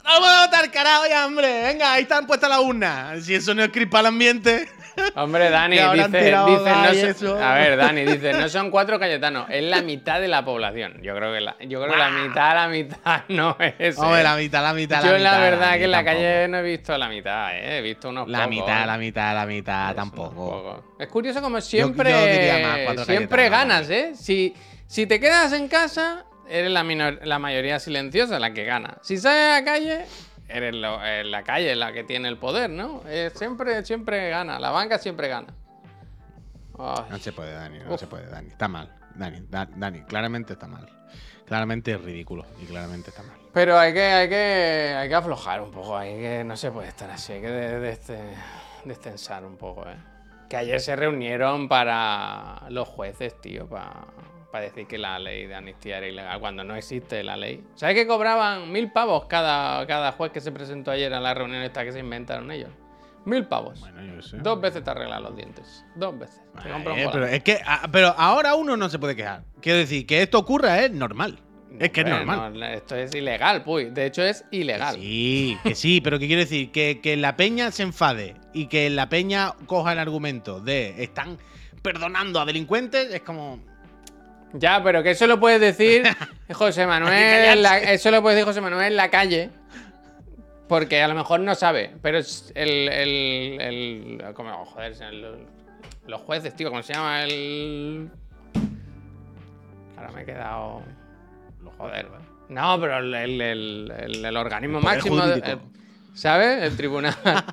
Vamos 0.04 0.28
a 0.28 0.46
votar, 0.46 0.70
carajo, 0.70 1.04
ya, 1.08 1.26
hombre. 1.26 1.62
Venga, 1.64 1.92
ahí 1.94 2.02
están 2.02 2.26
puestas 2.26 2.50
las 2.50 2.60
urnas. 2.60 3.24
Si 3.24 3.34
eso 3.34 3.54
no 3.54 3.62
es 3.62 3.70
crispar 3.70 4.00
el 4.00 4.06
ambiente. 4.06 4.68
Hombre, 5.14 5.50
Dani, 5.50 5.76
dice, 5.94 6.08
dice, 6.08 6.32
no 6.32 7.14
son- 7.14 7.42
a 7.42 7.54
ver, 7.54 7.76
Dani, 7.76 8.02
dice, 8.04 8.32
no 8.32 8.48
son 8.48 8.70
cuatro 8.70 8.98
cayetanos, 8.98 9.46
es 9.50 9.62
la 9.64 9.82
mitad 9.82 10.20
de 10.20 10.28
la 10.28 10.44
población. 10.44 10.98
Yo 11.02 11.14
creo 11.16 11.32
que 11.32 11.40
la, 11.40 11.56
yo 11.60 11.80
creo 11.82 11.92
que 11.92 11.98
la 11.98 12.10
mitad, 12.10 12.54
la 12.54 12.68
mitad 12.68 13.20
no 13.28 13.56
es. 13.58 13.98
Hombre, 13.98 14.20
¿eh? 14.20 14.24
la 14.24 14.36
mitad, 14.36 14.62
la 14.62 14.72
mitad, 14.74 15.02
Yo 15.04 15.12
la 15.12 15.18
la 15.18 15.30
mitad. 15.30 15.40
verdad 15.40 15.72
que 15.78 15.84
en 15.84 15.90
la 15.90 15.98
tampoco. 15.98 16.16
calle 16.22 16.48
no 16.48 16.58
he 16.58 16.62
visto 16.62 16.98
la 16.98 17.08
mitad, 17.08 17.56
¿eh? 17.56 17.78
he 17.78 17.82
visto 17.82 18.08
unos 18.08 18.28
La 18.28 18.38
pocos, 18.38 18.50
mitad, 18.50 18.82
¿eh? 18.82 18.86
la 18.86 18.98
mitad, 18.98 19.34
la 19.34 19.46
mitad, 19.46 19.90
Es 19.90 19.96
tampoco. 19.96 20.84
Es 20.98 21.08
curioso 21.08 21.40
como 21.42 21.60
siempre, 21.60 22.10
yo 22.10 22.68
más, 22.68 22.78
cuatro 22.84 23.04
siempre 23.04 23.48
ganas, 23.48 23.88
¿eh? 23.90 24.12
Si, 24.14 24.54
si 24.86 25.06
te 25.06 25.18
quedas 25.20 25.52
en 25.52 25.68
casa, 25.68 26.24
eres 26.48 26.70
la, 26.70 26.84
minor- 26.84 27.20
la 27.24 27.38
mayoría 27.38 27.78
silenciosa 27.78 28.38
la 28.38 28.52
que 28.52 28.64
gana. 28.64 28.98
Si 29.02 29.16
sales 29.16 29.42
a 29.56 29.60
la 29.60 29.64
calle, 29.64 30.04
eres 30.52 30.74
lo- 30.74 31.04
eh, 31.04 31.24
la 31.24 31.42
calle 31.42 31.74
la 31.76 31.92
que 31.92 32.04
tiene 32.04 32.28
el 32.28 32.36
poder, 32.38 32.70
¿no? 32.70 33.02
Eh, 33.06 33.30
siempre, 33.34 33.84
siempre 33.84 34.28
gana, 34.30 34.58
la 34.58 34.70
banca 34.70 34.98
siempre 34.98 35.28
gana. 35.28 35.48
Ay. 36.78 37.04
No 37.10 37.18
se 37.18 37.32
puede, 37.32 37.52
Dani, 37.52 37.78
no 37.80 37.94
Uf. 37.94 38.00
se 38.00 38.06
puede, 38.06 38.26
Dani. 38.28 38.48
Está 38.48 38.68
mal. 38.68 38.92
Dani, 39.14 39.40
Da- 39.48 39.68
Dani, 39.74 40.02
claramente 40.02 40.54
está 40.54 40.66
mal. 40.66 40.88
Claramente 41.46 41.92
es 41.92 42.00
ridículo 42.00 42.46
y 42.62 42.66
claramente 42.66 43.10
está 43.10 43.22
mal. 43.22 43.36
Pero 43.52 43.78
hay 43.78 43.92
que, 43.92 44.02
hay 44.02 44.28
que, 44.28 44.94
hay 44.98 45.08
que 45.08 45.14
aflojar 45.14 45.60
un 45.60 45.70
poco, 45.70 45.96
hay 45.96 46.14
que, 46.14 46.44
no 46.44 46.56
se 46.56 46.70
puede 46.70 46.88
estar 46.88 47.10
así, 47.10 47.34
hay 47.34 47.40
que 47.42 47.50
de- 47.50 47.80
de- 47.80 47.90
este- 47.90 48.34
destensar 48.84 49.44
un 49.44 49.56
poco, 49.58 49.86
¿eh? 49.88 49.96
Que 50.48 50.56
ayer 50.56 50.80
se 50.80 50.96
reunieron 50.96 51.68
para 51.68 52.62
los 52.70 52.88
jueces, 52.88 53.38
tío, 53.40 53.66
para 53.68 53.92
decir 54.60 54.86
que 54.86 54.98
la 54.98 55.18
ley 55.18 55.46
de 55.46 55.54
amnistía 55.54 55.98
era 55.98 56.06
ilegal, 56.06 56.40
cuando 56.40 56.64
no 56.64 56.76
existe 56.76 57.22
la 57.22 57.36
ley. 57.36 57.64
¿Sabes 57.74 57.94
que 57.94 58.06
cobraban 58.06 58.70
mil 58.70 58.92
pavos 58.92 59.24
cada, 59.26 59.86
cada 59.86 60.12
juez 60.12 60.32
que 60.32 60.40
se 60.40 60.52
presentó 60.52 60.90
ayer 60.90 61.12
a 61.14 61.20
la 61.20 61.32
reunión 61.34 61.62
esta 61.62 61.84
que 61.84 61.92
se 61.92 62.00
inventaron 62.00 62.50
ellos? 62.50 62.70
Mil 63.24 63.46
pavos. 63.46 63.78
Bueno, 63.80 64.02
yo 64.02 64.16
qué 64.16 64.22
sé. 64.22 64.38
Dos 64.38 64.60
veces 64.60 64.82
te 64.82 64.90
arreglan 64.90 65.22
los 65.22 65.36
dientes. 65.36 65.84
Dos 65.94 66.18
veces. 66.18 66.42
Te 66.60 66.72
un 66.72 66.82
pero 66.84 67.26
es 67.26 67.42
que 67.42 67.60
ah, 67.64 67.88
pero 67.90 68.08
ahora 68.16 68.54
uno 68.54 68.76
no 68.76 68.88
se 68.88 68.98
puede 68.98 69.14
quejar. 69.14 69.44
Quiero 69.60 69.78
decir, 69.78 70.06
que 70.06 70.22
esto 70.22 70.38
ocurra 70.38 70.80
es 70.80 70.90
normal. 70.90 71.38
es 71.78 71.90
que 71.90 72.00
es 72.00 72.06
normal. 72.08 72.58
no, 72.58 72.66
esto 72.66 72.96
es 72.96 73.14
ilegal, 73.14 73.62
puy. 73.62 73.90
De 73.90 74.06
hecho, 74.06 74.22
es 74.22 74.44
ilegal. 74.50 74.96
Sí, 74.96 75.56
que 75.62 75.74
sí, 75.76 76.00
pero 76.00 76.18
que 76.18 76.26
quiero 76.26 76.40
decir 76.40 76.72
que, 76.72 77.00
que 77.00 77.16
la 77.16 77.36
peña 77.36 77.70
se 77.70 77.84
enfade 77.84 78.34
y 78.52 78.66
que 78.66 78.90
la 78.90 79.08
peña 79.08 79.52
coja 79.66 79.92
el 79.92 80.00
argumento 80.00 80.60
de 80.60 81.02
están 81.02 81.38
perdonando 81.82 82.40
a 82.40 82.44
delincuentes, 82.44 83.12
es 83.14 83.22
como. 83.22 83.60
Ya, 84.54 84.82
pero 84.82 85.02
que 85.02 85.12
eso 85.12 85.26
lo 85.26 85.40
puedes 85.40 85.60
decir 85.60 86.02
José 86.52 86.86
Manuel. 86.86 87.12
en 87.14 87.62
la- 87.62 87.78
eso 87.78 88.10
lo 88.10 88.20
puede 88.22 88.36
decir 88.36 88.46
José 88.46 88.60
Manuel 88.60 88.86
en 88.88 88.96
la 88.96 89.10
calle. 89.10 89.50
Porque 90.68 91.02
a 91.02 91.08
lo 91.08 91.14
mejor 91.14 91.40
no 91.40 91.54
sabe. 91.54 91.90
Pero 92.02 92.18
es 92.18 92.50
el. 92.54 92.88
el, 92.88 93.60
el 93.60 94.34
como, 94.34 94.64
joder, 94.66 94.94
el- 95.02 95.46
los 96.06 96.20
jueces, 96.22 96.54
tío, 96.56 96.70
¿cómo 96.70 96.82
se 96.82 96.94
llama? 96.94 97.22
El. 97.24 98.10
Ahora 99.96 100.10
me 100.12 100.22
he 100.22 100.24
quedado. 100.24 100.82
Joder. 101.78 102.06
No, 102.48 102.78
pero 102.80 102.98
el, 102.98 103.14
el, 103.14 103.40
el- 103.40 103.92
el- 103.98 104.24
el 104.24 104.36
organismo 104.36 104.80
máximo. 104.80 105.22
¿Sabes? 106.14 106.62
El 106.62 106.76
tribunal. 106.76 107.14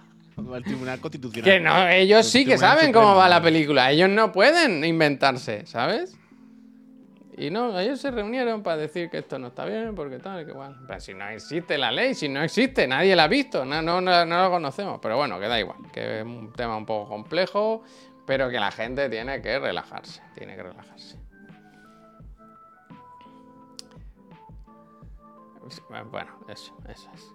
El 0.55 0.63
Tribunal 0.63 0.99
Constitucional. 1.01 1.43
Que 1.51 1.59
no, 1.59 1.89
ellos 1.89 2.19
El 2.19 2.23
sí 2.23 2.39
que 2.45 2.51
Tribunal 2.55 2.77
saben 2.77 2.93
cómo 2.93 3.13
va 3.13 3.27
la 3.27 3.41
película. 3.41 3.91
Ellos 3.91 4.07
no 4.09 4.31
pueden 4.31 4.85
inventarse, 4.85 5.65
¿sabes? 5.65 6.15
Y 7.39 7.49
no, 7.51 7.79
ellos 7.79 8.01
se 8.01 8.11
reunieron 8.11 8.61
para 8.63 8.75
decir 8.75 9.09
que 9.09 9.19
esto 9.19 9.39
no 9.39 9.47
está 9.47 9.63
bien, 9.63 9.95
porque 9.95 10.19
tal, 10.19 10.43
que 10.43 10.51
igual. 10.51 10.75
Pero 10.85 10.99
si 10.99 11.13
no 11.13 11.25
existe 11.29 11.77
la 11.77 11.89
ley, 11.89 12.13
si 12.13 12.27
no 12.27 12.43
existe, 12.43 12.85
nadie 12.85 13.15
la 13.15 13.23
ha 13.23 13.27
visto, 13.29 13.63
no, 13.63 13.81
no, 13.81 14.01
no, 14.01 14.25
no 14.25 14.43
lo 14.43 14.51
conocemos. 14.51 14.99
Pero 15.01 15.15
bueno, 15.15 15.39
que 15.39 15.47
da 15.47 15.57
igual, 15.57 15.77
que 15.93 16.19
es 16.19 16.25
un 16.25 16.51
tema 16.51 16.75
un 16.75 16.85
poco 16.85 17.07
complejo, 17.07 17.81
pero 18.25 18.49
que 18.49 18.59
la 18.59 18.71
gente 18.71 19.07
tiene 19.07 19.41
que 19.41 19.57
relajarse, 19.57 20.21
tiene 20.35 20.57
que 20.57 20.63
relajarse. 20.63 21.17
Bueno, 26.11 26.39
eso, 26.49 26.75
eso 26.89 27.09
es. 27.13 27.33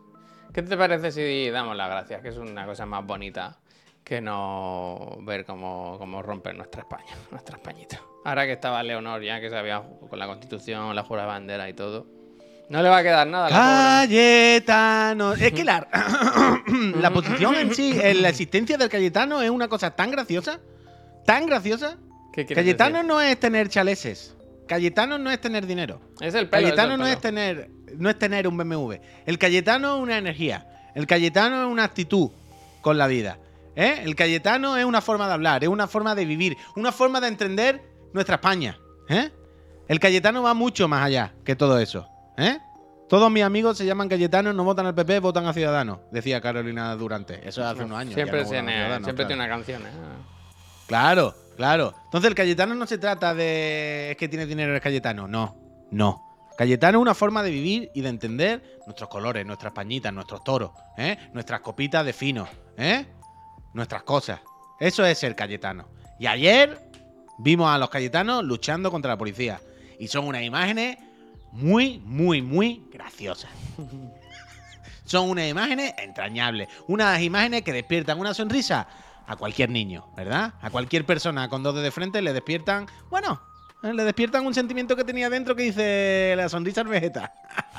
¿Qué 0.53 0.61
te 0.61 0.77
parece 0.77 1.13
si 1.13 1.49
damos 1.49 1.77
las 1.77 1.89
gracias? 1.89 2.21
Que 2.21 2.29
es 2.29 2.37
una 2.37 2.67
cosa 2.67 2.85
más 2.85 3.07
bonita 3.07 3.59
que 4.05 4.21
no 4.21 5.19
ver 5.23 5.45
cómo, 5.45 5.97
cómo 5.99 6.23
romper 6.23 6.55
nuestra 6.55 6.83
España, 6.83 7.13
nuestra 7.31 7.57
Españita. 7.57 8.01
Ahora 8.25 8.47
que 8.47 8.53
estaba 8.53 8.83
Leonor 8.83 9.23
ya, 9.23 9.41
que 9.41 9.51
se 9.51 9.57
había 9.57 9.83
con 10.09 10.19
la 10.19 10.27
constitución, 10.27 10.95
la 10.95 11.03
jura 11.03 11.23
de 11.23 11.29
bandera 11.29 11.69
y 11.69 11.75
todo. 11.75 12.07
No 12.69 12.83
le 12.83 12.89
va 12.89 12.99
a 12.99 13.03
quedar 13.03 13.27
nada 13.27 13.51
Cayetano. 13.51 15.35
Es 15.35 15.53
que 15.53 15.65
la, 15.65 15.87
la 17.01 17.11
posición 17.11 17.55
en 17.57 17.75
sí, 17.75 17.93
la 18.15 18.31
existencia 18.31 18.79
del 18.79 18.89
Cayetano 18.89 19.43
es 19.43 19.51
una 19.51 19.69
cosa 19.69 19.91
tan 19.91 20.11
graciosa, 20.11 20.61
tan 21.27 21.47
graciosa. 21.47 21.97
pobre. 21.97 22.05
¿Qué 22.33 22.47
quieres 22.47 22.65
Cayetano 22.65 22.97
decir? 22.97 23.09
no 23.09 23.21
es 23.21 23.39
tener 23.39 23.69
chaleses. 23.69 24.35
Cayetano 24.67 25.19
no 25.19 25.31
es 25.31 25.39
tener 25.41 25.67
dinero. 25.67 26.01
Es 26.21 26.35
el 26.35 26.49
pelo. 26.49 26.63
Cayetano 26.63 26.95
es 26.95 26.95
el 26.95 27.01
no 27.01 27.07
es 27.07 27.21
tener 27.21 27.71
no 27.99 28.11
es 28.11 28.19
tener 28.19 28.49
un 28.49 28.57
BMW. 28.57 28.95
El 29.27 29.39
Cayetano 29.39 29.97
es 29.97 30.03
una 30.03 30.19
energía. 30.19 30.67
El 30.95 31.07
Cayetano 31.07 31.67
es 31.67 31.71
una 31.71 31.85
actitud 31.85 32.31
con 32.81 32.99
la 32.99 33.07
vida. 33.07 33.39
¿Eh? 33.77 34.03
El 34.05 34.15
Cayetano 34.15 34.77
es 34.77 34.85
una 34.85 35.01
forma 35.01 35.27
de 35.27 35.35
hablar, 35.35 35.65
es 35.65 35.69
una 35.69 35.87
forma 35.87 36.15
de 36.15 36.25
vivir, 36.25 36.57
una 36.77 36.93
forma 36.93 37.21
de 37.21 37.29
entender 37.29 37.83
nuestra 38.13 38.37
España. 38.37 38.79
¿eh? 39.09 39.31
El 39.89 40.01
Cayetano 40.01 40.43
va 40.43 40.55
mucho 40.55 40.89
más 40.89 41.05
allá 41.05 41.35
que 41.45 41.57
todo 41.57 41.79
eso. 41.79 42.09
¿eh? 42.37 42.59
Todos 43.09 43.31
mis 43.31 43.43
amigos 43.43 43.77
se 43.77 43.85
llaman 43.85 44.09
Cayetanos, 44.09 44.55
no 44.55 44.65
votan 44.65 44.87
al 44.87 44.95
PP, 44.95 45.21
votan 45.21 45.47
a 45.47 45.53
Ciudadanos, 45.53 46.01
decía 46.11 46.41
Carolina 46.41 46.95
Durante. 46.97 47.47
Eso 47.47 47.61
es 47.61 47.67
hace 47.67 47.85
unos 47.85 47.99
años. 47.99 48.15
Siempre, 48.15 48.41
no 48.41 48.45
votan 48.45 48.59
a 48.59 48.63
tiene, 48.63 48.73
Ciudadanos, 48.73 49.05
siempre 49.05 49.27
claro. 49.27 49.29
tiene 49.29 49.45
una 49.45 49.57
canción. 49.57 49.83
¿eh? 49.83 50.35
Claro, 50.87 51.35
claro. 51.57 51.95
Entonces 52.05 52.29
el 52.29 52.35
Cayetano 52.35 52.75
no 52.75 52.87
se 52.87 52.99
trata 52.99 53.35
de 53.35 54.13
es 54.13 54.17
que 54.17 54.29
tiene 54.29 54.47
dinero 54.47 54.75
el 54.75 54.81
Cayetano. 54.81 55.29
No, 55.29 55.57
no. 55.91 56.23
Cayetano 56.57 56.99
es 56.99 57.03
una 57.03 57.15
forma 57.15 57.43
de 57.43 57.51
vivir 57.51 57.91
y 57.95 58.01
de 58.01 58.09
entender 58.09 58.81
nuestros 58.87 59.09
colores, 59.09 59.45
nuestras 59.45 59.73
pañitas, 59.73 60.13
nuestros 60.13 60.45
toros, 60.45 60.71
¿eh? 60.97 61.19
nuestras 61.33 61.61
copitas 61.61 62.05
de 62.07 62.13
fino, 62.13 62.47
¿eh? 62.77 63.07
Nuestras 63.75 64.03
cosas. 64.05 64.41
Eso 64.81 65.05
es 65.05 65.19
ser 65.19 65.37
Cayetano. 65.37 65.87
Y 66.19 66.27
ayer 66.27 66.91
vimos 67.39 67.69
a 67.69 67.79
los 67.79 67.91
Cayetanos 67.91 68.43
luchando 68.45 68.91
contra 68.91 69.11
la 69.11 69.19
policía. 69.19 69.61
Y 69.99 70.09
son 70.09 70.27
unas 70.27 70.43
imágenes 70.43 70.99
muy, 71.53 71.99
muy, 71.99 72.41
muy 72.41 72.89
graciosas. 72.91 73.51
Son 75.07 75.29
unas 75.29 75.47
imágenes 75.51 75.93
entrañables. 75.99 76.67
Unas 76.89 77.21
imágenes 77.21 77.61
que 77.61 77.75
despiertan 77.75 78.19
una 78.19 78.33
sonrisa 78.33 78.89
a 79.27 79.37
cualquier 79.37 79.69
niño, 79.69 80.07
¿verdad? 80.17 80.55
A 80.63 80.71
cualquier 80.71 81.05
persona 81.05 81.49
con 81.51 81.63
dos 81.63 81.75
de 81.75 81.91
frente 81.91 82.23
le 82.23 82.33
despiertan, 82.33 82.87
bueno, 83.11 83.41
le 83.93 84.05
despiertan 84.05 84.47
un 84.47 84.55
sentimiento 84.55 84.97
que 84.97 85.05
tenía 85.05 85.29
dentro 85.29 85.55
que 85.55 85.65
dice 85.65 86.35
la 86.37 86.49
sonrisa 86.49 86.81
al 86.81 86.89
Vegeta. 86.89 87.33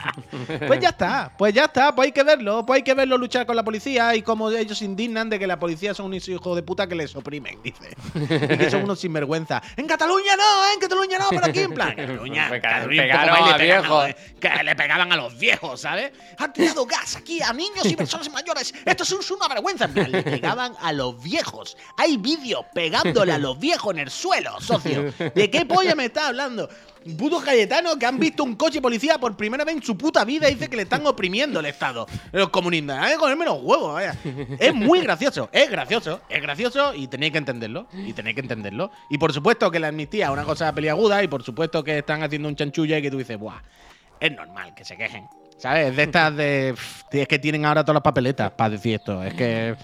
pues 0.68 0.80
ya 0.80 0.89
está, 0.89 1.32
pues 1.38 1.53
ya 1.53 1.66
está, 1.66 1.93
pues 1.95 2.08
hay 2.08 2.12
que 2.12 2.24
verlo, 2.24 2.66
pues 2.66 2.78
hay 2.78 2.84
que 2.84 2.93
verlo 2.93 3.18
luchar 3.18 3.45
con 3.45 3.56
la 3.56 3.64
policía 3.64 4.16
y 4.16 4.22
cómo 4.22 4.49
ellos 4.51 4.78
se 4.78 4.86
indignan 4.86 5.30
de 5.30 5.39
que 5.39 5.47
la 5.47 5.60
policía 5.60 5.93
son 5.93 6.08
unos 6.08 6.28
hijos 6.30 6.56
de 6.56 6.64
puta 6.64 6.88
que 6.88 6.95
les 6.95 7.16
oprimen, 7.16 7.58
dice. 7.64 7.95
Y 8.16 8.58
que 8.58 8.70
son 8.70 8.84
unos 8.84 8.99
sinvergüenza. 8.99 9.62
En 9.76 9.88
Cataluña 9.88 10.36
no, 10.36 10.43
¿eh? 10.43 10.74
en 10.76 10.80
Cataluña 10.80 11.18
no, 11.18 11.26
pero 11.30 11.45
aquí 11.45 11.60
en 11.60 11.74
plan. 11.74 11.95
Cataluña, 11.95 12.49
Cataluña 12.62 13.01
pegaron 13.01 13.36
a 13.36 13.47
le 13.51 13.58
pegaban 13.58 13.60
viejos. 13.60 14.16
que 14.39 14.64
le 14.64 14.76
pegaban 14.76 15.12
a 15.12 15.16
los 15.16 15.38
viejos, 15.39 15.82
¿sabes? 15.82 16.12
Han 16.38 16.53
tirado 16.53 16.86
gas 16.86 17.16
aquí 17.16 17.41
a 17.41 17.51
niños 17.51 17.86
y 17.86 17.95
personas 17.95 18.32
mayores. 18.32 18.74
Esto 18.86 19.03
es 19.03 19.12
un- 19.12 19.36
una 19.36 19.47
vergüenza. 19.47 19.86
En 19.86 19.93
plan, 19.93 20.12
Le 20.12 20.22
pegaban 20.24 20.74
a 20.82 20.93
los 20.93 21.22
viejos. 21.22 21.76
Hay 21.97 22.18
vídeos 22.18 22.66
pegándole 22.74 23.34
a 23.34 23.38
los 23.38 23.60
viejos 23.60 23.93
en 23.93 23.99
el 23.99 24.10
suelo, 24.12 24.60
socio. 24.62 25.12
¿De 25.34 25.49
qué 25.49 25.66
polla 25.66 25.95
me 25.96 26.06
estás 26.06 26.26
hablando? 26.26 26.70
Putos 27.18 27.43
cayetanos 27.43 27.98
que 27.98 28.06
han 28.06 28.20
visto 28.20 28.43
un 28.43 28.56
coche 28.56 28.82
policía 28.82 29.20
por 29.20 29.38
primera 29.38 29.64
vez 29.64 29.76
en 29.76 29.84
su 29.84 29.96
puta 29.96 30.26
vida 30.26 30.50
y 30.50 30.56
dice 30.56 30.68
que 30.70 30.76
le 30.76 30.84
están 30.84 31.06
oprimiendo 31.06 31.60
el 31.60 31.68
Estado. 31.68 32.08
Los 32.32 32.50
comunistas. 32.50 32.98
Hay 33.00 33.14
que 33.14 33.20
comerme 33.20 33.46
los 33.46 33.62
huevos, 33.62 33.93
vaya. 33.93 34.16
Es 34.60 34.74
muy 34.74 35.02
gracioso, 35.02 35.48
es 35.52 35.70
gracioso, 35.70 36.22
es 36.30 36.41
gracioso 36.41 36.96
y 36.96 37.08
tenéis 37.08 37.34
que 37.34 37.38
entenderlo. 37.38 37.88
Y 37.93 38.14
tenéis 38.14 38.36
que 38.36 38.41
entenderlo. 38.41 38.91
Y 39.12 39.20
por 39.20 39.34
supuesto 39.34 39.70
que 39.70 39.80
la 39.80 39.89
amnistía 39.89 40.26
es 40.26 40.32
una 40.32 40.46
cosa 40.46 40.74
peliaguda 40.74 41.22
y 41.24 41.28
por 41.28 41.43
supuesto 41.43 41.84
que 41.84 42.00
están 42.00 42.24
haciendo 42.24 42.50
un 42.50 42.56
chanchulla 42.56 42.98
y 42.98 43.02
que 43.04 43.12
tú 43.12 43.18
dices, 43.18 43.38
buah, 43.38 43.62
es 44.20 44.32
normal 44.32 44.74
que 44.74 44.84
se 44.84 44.98
quejen. 44.98 45.28
¿Sabes? 45.58 45.96
De 45.96 46.04
estas 46.04 46.36
de. 46.36 46.76
Es 47.12 47.28
que 47.28 47.39
tienen 47.39 47.66
ahora 47.66 47.84
todas 47.84 47.96
las 47.96 48.04
papeletas 48.04 48.52
para 48.52 48.72
decir 48.72 48.96
esto. 48.96 49.24
Es 49.24 49.34
que. 49.34 49.76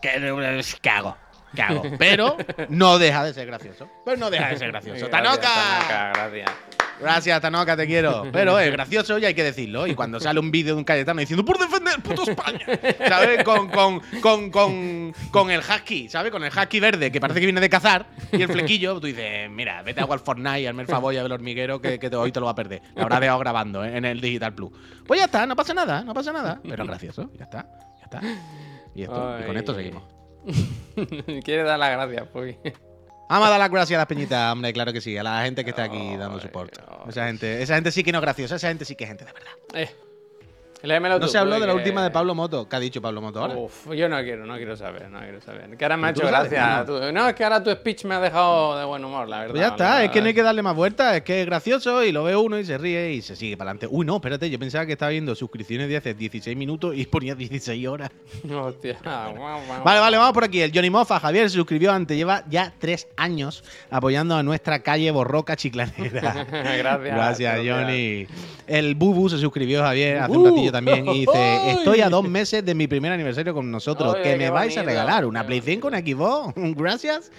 que 0.00 0.76
¿Qué 0.80 0.90
hago? 0.90 1.16
Pero 1.98 2.36
no 2.68 2.98
deja 2.98 3.24
de 3.24 3.34
ser 3.34 3.46
gracioso. 3.46 3.88
Pero 4.04 4.16
no 4.16 4.30
deja 4.30 4.48
de 4.48 4.58
ser 4.58 4.68
gracioso. 4.68 5.08
¡Tanoka! 5.08 5.40
Tanoka, 5.42 6.12
gracias. 6.14 6.50
Gracias, 6.98 7.40
Tanoka, 7.42 7.76
te 7.76 7.86
quiero. 7.86 8.26
Pero 8.32 8.58
es 8.58 8.72
gracioso 8.72 9.18
y 9.18 9.24
hay 9.24 9.34
que 9.34 9.44
decirlo. 9.44 9.86
Y 9.86 9.94
cuando 9.94 10.18
sale 10.18 10.40
un 10.40 10.50
vídeo 10.50 10.74
de 10.74 10.78
un 10.78 10.84
Cayetano 10.84 11.20
diciendo 11.20 11.44
por 11.44 11.58
defender 11.58 12.00
puto 12.02 12.22
España, 12.22 12.66
¿sabes? 13.06 13.44
Con, 13.44 13.68
con, 13.68 14.00
con, 14.20 14.50
con, 14.50 15.14
con 15.30 15.50
el 15.50 15.60
husky, 15.60 16.08
¿sabes? 16.08 16.32
Con 16.32 16.42
el 16.44 16.50
husky 16.50 16.80
verde 16.80 17.12
que 17.12 17.20
parece 17.20 17.40
que 17.40 17.46
viene 17.46 17.60
de 17.60 17.68
cazar 17.68 18.06
y 18.32 18.42
el 18.42 18.48
flequillo, 18.48 18.98
tú 18.98 19.06
dices, 19.06 19.50
mira, 19.50 19.82
vete 19.82 20.00
a 20.00 20.04
jugar 20.04 20.20
al 20.20 20.24
Fortnite 20.24 20.60
y 20.60 20.66
hazme 20.66 20.82
el 20.82 20.88
favor 20.88 21.12
y 21.12 21.18
a 21.18 21.22
ver 21.22 21.30
el 21.30 21.34
hormiguero 21.34 21.80
que, 21.80 21.98
que 21.98 22.14
hoy 22.16 22.32
te 22.32 22.40
lo 22.40 22.46
va 22.46 22.52
a 22.52 22.56
perder. 22.56 22.80
Lo 22.94 23.02
habrá 23.02 23.20
dejado 23.20 23.38
grabando 23.40 23.84
¿eh? 23.84 23.96
en 23.96 24.04
el 24.04 24.20
Digital 24.20 24.54
Plus. 24.54 24.72
Pues 25.06 25.20
ya 25.20 25.26
está, 25.26 25.46
no 25.46 25.54
pasa 25.54 25.74
nada, 25.74 26.02
no 26.02 26.14
pasa 26.14 26.32
nada. 26.32 26.60
Pero 26.62 26.82
es 26.82 26.88
gracioso, 26.88 27.30
ya 27.36 27.44
está, 27.44 27.66
ya 27.98 28.04
está. 28.04 28.20
Y, 28.94 29.02
esto, 29.02 29.38
y 29.40 29.46
con 29.46 29.56
esto 29.56 29.74
seguimos. 29.74 30.15
Quiere 31.44 31.62
dar 31.62 31.78
las 31.78 31.90
gracias, 31.90 32.28
Puy. 32.28 32.56
Vamos 33.28 33.48
a 33.48 33.50
dar 33.50 33.58
las 33.58 33.70
gracias 33.70 33.96
a 33.96 34.00
las 34.00 34.06
peñitas, 34.06 34.52
hombre, 34.52 34.72
claro 34.72 34.92
que 34.92 35.00
sí, 35.00 35.16
a 35.18 35.22
la 35.22 35.42
gente 35.42 35.64
que 35.64 35.70
está 35.70 35.84
aquí 35.84 36.16
dando 36.16 36.40
ay. 36.40 36.50
Esa 37.08 37.26
gente, 37.26 37.62
esa 37.62 37.74
gente 37.74 37.90
sí 37.90 38.04
que 38.04 38.12
no 38.12 38.18
es 38.18 38.22
graciosa, 38.22 38.56
esa 38.56 38.68
gente 38.68 38.84
sí 38.84 38.94
que 38.94 39.04
es 39.04 39.08
gente 39.10 39.24
de 39.24 39.32
verdad. 39.32 39.52
Eh. 39.74 40.05
Léemelo 40.86 41.18
No 41.18 41.26
tú, 41.26 41.28
se 41.32 41.38
habló 41.38 41.52
Puy, 41.52 41.60
de 41.60 41.66
la 41.66 41.72
que- 41.72 41.78
última 41.78 42.02
de 42.04 42.10
Pablo 42.10 42.34
Moto. 42.34 42.68
¿Qué 42.68 42.76
ha 42.76 42.80
dicho 42.80 43.02
Pablo 43.02 43.20
Moto 43.20 43.40
ahora? 43.40 43.56
Uf, 43.56 43.92
yo 43.94 44.08
no 44.08 44.16
quiero, 44.22 44.46
no 44.46 44.56
quiero 44.56 44.76
saber, 44.76 45.10
no 45.10 45.18
quiero 45.20 45.40
saber. 45.40 45.76
Que 45.76 45.84
ahora 45.84 45.96
me 45.96 46.08
ha 46.08 46.12
tú 46.14 46.20
hecho 46.20 46.28
gracia. 46.28 46.84
¿no? 47.12 47.28
es 47.28 47.34
que 47.34 47.44
ahora 47.44 47.62
tu 47.62 47.70
speech 47.70 48.04
me 48.04 48.14
ha 48.14 48.20
dejado 48.20 48.78
de 48.78 48.84
buen 48.84 49.04
humor, 49.04 49.28
la 49.28 49.38
verdad. 49.40 49.50
Pues 49.52 49.60
ya 49.62 49.68
está, 49.68 50.04
es 50.04 50.10
que 50.10 50.20
no 50.20 50.26
hay 50.26 50.32
verdad. 50.32 50.34
que 50.36 50.42
darle 50.44 50.62
más 50.62 50.76
vueltas, 50.76 51.16
es 51.16 51.22
que 51.22 51.40
es 51.40 51.46
gracioso 51.46 52.02
y 52.04 52.12
lo 52.12 52.24
ve 52.24 52.36
uno 52.36 52.58
y 52.58 52.64
se 52.64 52.78
ríe 52.78 53.12
y 53.12 53.22
se 53.22 53.36
sigue 53.36 53.56
para 53.56 53.70
adelante. 53.70 53.88
Uy, 53.90 54.06
no, 54.06 54.16
espérate, 54.16 54.48
yo 54.48 54.58
pensaba 54.58 54.86
que 54.86 54.92
estaba 54.92 55.10
viendo 55.10 55.34
suscripciones 55.34 55.88
de 55.88 55.96
hace 55.96 56.14
16 56.14 56.56
minutos 56.56 56.94
y 56.96 57.04
ponía 57.06 57.34
16 57.34 57.86
horas. 57.88 58.10
Hostia, 58.50 58.98
guau, 59.04 59.34
guau. 59.66 59.84
Vale, 59.84 60.00
vale, 60.00 60.16
vamos 60.16 60.32
por 60.32 60.44
aquí. 60.44 60.60
El 60.60 60.72
Johnny 60.74 60.90
Mofa, 60.90 61.18
Javier, 61.20 61.50
se 61.50 61.56
suscribió 61.56 61.92
antes, 61.92 62.16
lleva 62.16 62.44
ya 62.48 62.72
tres 62.78 63.08
años 63.16 63.64
apoyando 63.90 64.36
a 64.36 64.42
nuestra 64.42 64.80
calle 64.80 65.10
Borroca 65.10 65.56
Chiclanera. 65.56 66.44
Gracias. 66.50 67.00
Gracias, 67.14 67.60
Johnny. 67.66 68.26
El 68.66 68.94
Bubu 68.94 69.28
se 69.28 69.38
suscribió, 69.38 69.82
Javier, 69.82 70.18
hace 70.18 70.30
un 70.32 70.38
Bubu. 70.38 70.48
ratillo 70.50 70.72
también. 70.76 71.08
Y 71.08 71.20
dice. 71.20 71.70
Estoy 71.72 72.00
a 72.00 72.08
dos 72.08 72.28
meses 72.28 72.64
de 72.64 72.74
mi 72.74 72.86
primer 72.86 73.12
aniversario 73.12 73.54
con 73.54 73.70
nosotros. 73.70 74.14
Oye, 74.14 74.22
que 74.22 74.36
me 74.36 74.50
vais 74.50 74.76
a 74.76 74.82
regalar 74.82 75.24
una 75.24 75.46
Play 75.46 75.60
5, 75.60 75.88
una 75.88 75.98
Xbox. 75.98 76.54
Gracias. 76.76 77.32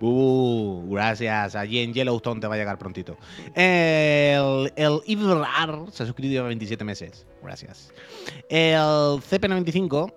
Bubu, 0.00 0.94
gracias. 0.94 1.56
Allí 1.56 1.80
en 1.80 1.92
Yellowstone 1.92 2.40
te 2.40 2.46
va 2.46 2.54
a 2.54 2.58
llegar 2.58 2.78
prontito. 2.78 3.16
El, 3.54 4.72
el 4.76 5.00
Ibrar 5.06 5.86
se 5.90 6.02
ha 6.02 6.06
suscrito 6.06 6.40
a 6.40 6.48
27 6.48 6.84
meses. 6.84 7.26
Gracias. 7.42 7.92
El 8.48 9.20
CP95 9.20 10.12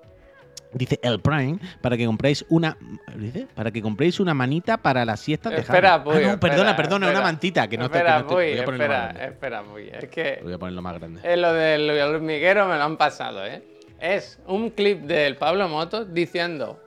Dice 0.72 1.00
el 1.02 1.20
Prime 1.20 1.58
para 1.82 1.98
que 1.98 2.06
compréis 2.06 2.46
una 2.50 2.78
dice 3.16 3.48
para 3.56 3.72
que 3.72 3.82
compréis 3.82 4.20
una 4.20 4.34
manita 4.36 4.78
para 4.78 5.04
las 5.04 5.20
siestas 5.20 5.52
de 5.54 5.60
Espera. 5.62 6.04
Puy. 6.04 6.14
Ah, 6.14 6.20
no, 6.20 6.20
espera, 6.34 6.40
perdona, 6.40 6.76
perdona, 6.76 7.06
espera. 7.08 7.20
una 7.20 7.28
mantita 7.32 7.68
que 7.68 7.78
no 7.78 7.90
te- 7.90 7.98
que 8.00 8.04
no 8.10 8.18
te- 8.18 8.24
Puy, 8.26 8.36
voy 8.36 8.46
a 8.52 8.54
espera, 8.62 9.10
espera, 9.26 9.64
Puy. 9.64 9.90
Es 9.92 10.10
que 10.10 10.40
Voy 10.44 10.54
a 10.54 10.58
ponerlo 10.60 10.82
más 10.84 11.00
grande. 11.00 11.22
eh, 11.24 11.38
lo 11.38 11.54
del 11.54 11.90
hormiguero 11.90 12.68
me 12.68 12.78
lo 12.78 12.84
han 12.84 12.98
pasado, 12.98 13.46
¿eh? 13.46 13.64
Es 14.00 14.40
un 14.46 14.70
clip 14.70 15.02
del 15.02 15.36
Pablo 15.38 15.68
Motos 15.68 16.14
diciendo 16.14 16.80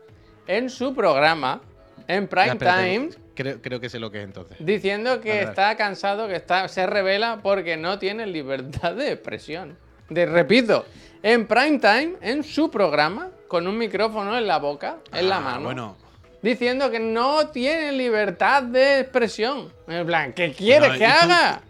en 0.46 0.70
su 0.70 0.94
programa, 0.94 1.60
en 2.08 2.28
Prime 2.28 2.56
Time, 2.56 3.08
Creo, 3.34 3.60
creo 3.62 3.80
que 3.80 3.88
sé 3.88 3.98
lo 3.98 4.10
que 4.10 4.18
es 4.18 4.24
entonces. 4.24 4.58
diciendo 4.60 5.20
que 5.20 5.40
está 5.42 5.76
cansado, 5.76 6.28
que 6.28 6.36
está, 6.36 6.68
se 6.68 6.86
revela 6.86 7.40
porque 7.42 7.76
no 7.76 7.98
tiene 7.98 8.26
libertad 8.26 8.94
de 8.94 9.10
expresión. 9.12 9.76
De, 10.08 10.26
repito, 10.26 10.84
en 11.22 11.46
Prime 11.46 11.78
Time, 11.78 12.12
en 12.20 12.42
su 12.44 12.70
programa, 12.70 13.30
con 13.52 13.66
un 13.66 13.76
micrófono 13.76 14.38
en 14.38 14.46
la 14.46 14.58
boca, 14.58 14.96
en 15.12 15.28
la 15.28 15.36
Ah, 15.36 15.40
mano. 15.40 15.64
Bueno, 15.64 15.96
diciendo 16.40 16.90
que 16.90 16.98
no 16.98 17.48
tiene 17.48 17.92
libertad 17.92 18.62
de 18.62 19.00
expresión. 19.00 19.70
En 19.86 20.06
plan, 20.06 20.32
¿qué 20.32 20.52
quieres 20.54 20.92
que 20.92 20.96
¿y 20.96 20.98
tú- 21.00 21.04
haga? 21.04 21.60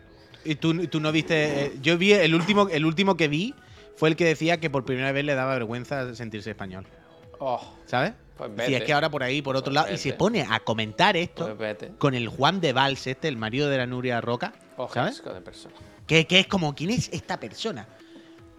y 0.45 0.55
tú, 0.55 0.71
y 0.81 0.87
tú 0.87 1.01
no 1.01 1.11
viste. 1.11 1.65
eh, 1.67 1.73
yo 1.83 1.99
vi 1.99 2.13
el 2.13 2.37
último, 2.37 2.69
el 2.69 2.87
último 2.87 3.17
que 3.17 3.27
vi 3.27 3.53
fue 3.97 4.09
el 4.11 4.15
que 4.15 4.25
decía 4.25 4.61
que 4.61 4.71
por 4.71 4.85
primera 4.85 5.11
vez 5.11 5.25
le 5.25 5.35
daba 5.35 5.55
vergüenza 5.55 6.15
sentirse 6.15 6.51
español. 6.51 6.87
Oh, 7.41 7.61
¿Sabes? 7.87 8.13
Pues 8.39 8.49
Si 8.51 8.57
vete. 8.57 8.77
es 8.77 8.85
que 8.85 8.93
ahora 8.93 9.11
por 9.11 9.25
ahí, 9.25 9.43
por 9.43 9.57
otro 9.57 9.73
Pues 9.73 9.83
lado, 9.85 9.93
y 9.93 9.99
se 9.99 10.13
pone 10.13 10.47
a 10.49 10.61
comentar 10.61 11.17
esto 11.17 11.53
pues 11.57 11.77
con 11.99 12.15
el 12.15 12.29
Juan 12.29 12.61
de 12.61 12.73
Valls, 12.73 13.09
este, 13.09 13.27
el 13.27 13.37
marido 13.37 13.69
de 13.69 13.79
la 13.79 13.87
Nuria 13.87 14.21
Roca. 14.21 14.53
Oh, 14.77 14.89
¿Sabes? 14.89 15.17
asco 15.17 15.35
de 15.35 15.41
persona. 15.41 15.75
Que, 16.07 16.29
que 16.29 16.39
es 16.39 16.47
como, 16.47 16.77
¿quién 16.77 16.91
es 16.91 17.09
esta 17.13 17.41
persona? 17.41 17.89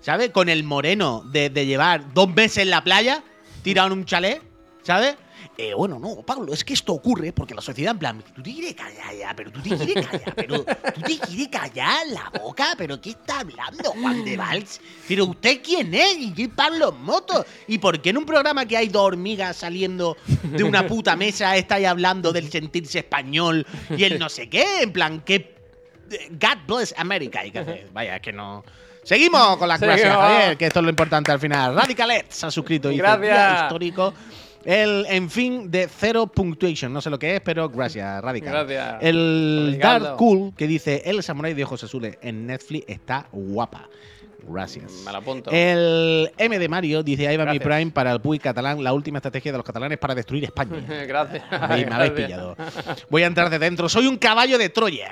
¿Sabes? 0.03 0.31
Con 0.31 0.49
el 0.49 0.63
moreno 0.63 1.23
de, 1.31 1.49
de 1.49 1.65
llevar 1.65 2.13
dos 2.13 2.29
meses 2.29 2.57
en 2.57 2.69
la 2.69 2.83
playa, 2.83 3.23
tirado 3.63 3.87
en 3.87 3.99
un 3.99 4.05
chalet, 4.05 4.41
¿sabes? 4.83 5.15
Eh, 5.57 5.73
bueno, 5.73 5.97
no, 5.99 6.23
Pablo, 6.23 6.53
es 6.53 6.63
que 6.63 6.73
esto 6.73 6.93
ocurre 6.93 7.31
porque 7.31 7.55
la 7.55 7.61
sociedad, 7.61 7.93
en 7.93 7.99
plan, 7.99 8.23
tú 8.35 8.43
te 8.43 8.51
quieres 8.51 8.73
callar 8.73 9.15
ya, 9.15 9.33
pero 9.35 9.51
tú 9.51 9.61
te 9.61 9.69
quieres 9.77 10.07
callar, 10.07 10.35
pero 10.35 10.63
tú 10.65 11.01
te 11.01 11.17
quieres 11.19 11.47
callar 11.47 12.07
la 12.07 12.31
boca, 12.41 12.73
pero 12.77 12.99
¿qué 12.99 13.11
está 13.11 13.39
hablando 13.39 13.91
Juan 13.91 14.25
de 14.25 14.35
Valls? 14.35 14.81
Pero 15.07 15.25
usted 15.25 15.61
quién 15.63 15.93
es 15.93 16.17
y 16.17 16.33
qué 16.33 16.49
Pablo 16.49 16.91
Moto 16.91 17.45
y 17.67 17.77
por 17.77 18.01
qué 18.01 18.09
en 18.09 18.17
un 18.17 18.25
programa 18.25 18.65
que 18.65 18.75
hay 18.75 18.89
dos 18.89 19.03
hormigas 19.03 19.55
saliendo 19.55 20.17
de 20.43 20.63
una 20.63 20.85
puta 20.85 21.15
mesa 21.15 21.55
estáis 21.55 21.87
hablando 21.87 22.33
del 22.33 22.51
sentirse 22.51 22.99
español 22.99 23.65
y 23.95 24.03
el 24.03 24.19
no 24.19 24.29
sé 24.29 24.49
qué, 24.49 24.81
en 24.81 24.91
plan, 24.91 25.21
qué 25.21 25.53
God 26.31 26.57
bless 26.67 26.93
America. 26.97 27.45
Y 27.45 27.53
vaya, 27.91 28.15
es 28.17 28.21
que 28.21 28.33
no. 28.33 28.63
Seguimos 29.03 29.57
con 29.57 29.67
las 29.67 29.79
gracias, 29.79 30.15
Javier, 30.15 30.57
que 30.57 30.65
esto 30.67 30.79
es 30.79 30.83
lo 30.83 30.89
importante 30.89 31.31
al 31.31 31.39
final. 31.39 31.75
Radicalet 31.75 32.29
se 32.31 32.45
ha 32.45 32.51
suscrito 32.51 32.91
y 32.91 32.97
Gracias. 32.97 33.21
"Día 33.21 33.63
histórico. 33.63 34.13
El, 34.65 35.05
en 35.09 35.29
fin, 35.29 35.69
de 35.69 35.89
cero 35.93 36.27
punctuation. 36.27 36.93
No 36.93 37.01
sé 37.01 37.09
lo 37.09 37.19
que 37.19 37.35
es, 37.35 37.41
pero 37.41 37.69
gracias, 37.69 38.21
Radical. 38.23 38.65
Gracias. 38.65 38.95
El 39.01 39.65
Obrigado. 39.71 40.05
Dark 40.05 40.17
Cool, 40.17 40.53
que 40.55 40.67
dice, 40.67 41.01
El 41.05 41.21
Samurai 41.21 41.53
de 41.53 41.63
Ojos 41.65 41.83
Azules 41.83 42.17
en 42.21 42.47
Netflix 42.47 42.85
está 42.87 43.27
guapa. 43.33 43.89
Gracias. 44.47 44.91
Me 45.05 45.11
lo 45.11 45.17
apunto. 45.17 45.51
El 45.51 46.31
M 46.37 46.59
de 46.59 46.69
Mario 46.69 47.03
dice, 47.03 47.27
ahí 47.27 47.37
va 47.37 47.45
mi. 47.45 47.59
Prime 47.59 47.91
para 47.91 48.11
el 48.11 48.21
Puy 48.21 48.39
catalán, 48.39 48.83
la 48.83 48.93
última 48.93 49.17
estrategia 49.19 49.51
de 49.51 49.57
los 49.57 49.65
catalanes 49.65 49.97
para 49.97 50.15
destruir 50.15 50.45
España. 50.45 50.81
Gracias. 51.07 51.43
Me 51.69 51.85
me 51.85 51.95
habéis 51.95 52.11
pillado. 52.11 52.55
Voy 53.09 53.23
a 53.23 53.27
entrar 53.27 53.49
de 53.49 53.59
dentro. 53.59 53.87
Soy 53.89 54.07
un 54.07 54.17
caballo 54.17 54.57
de 54.57 54.69
Troya. 54.69 55.11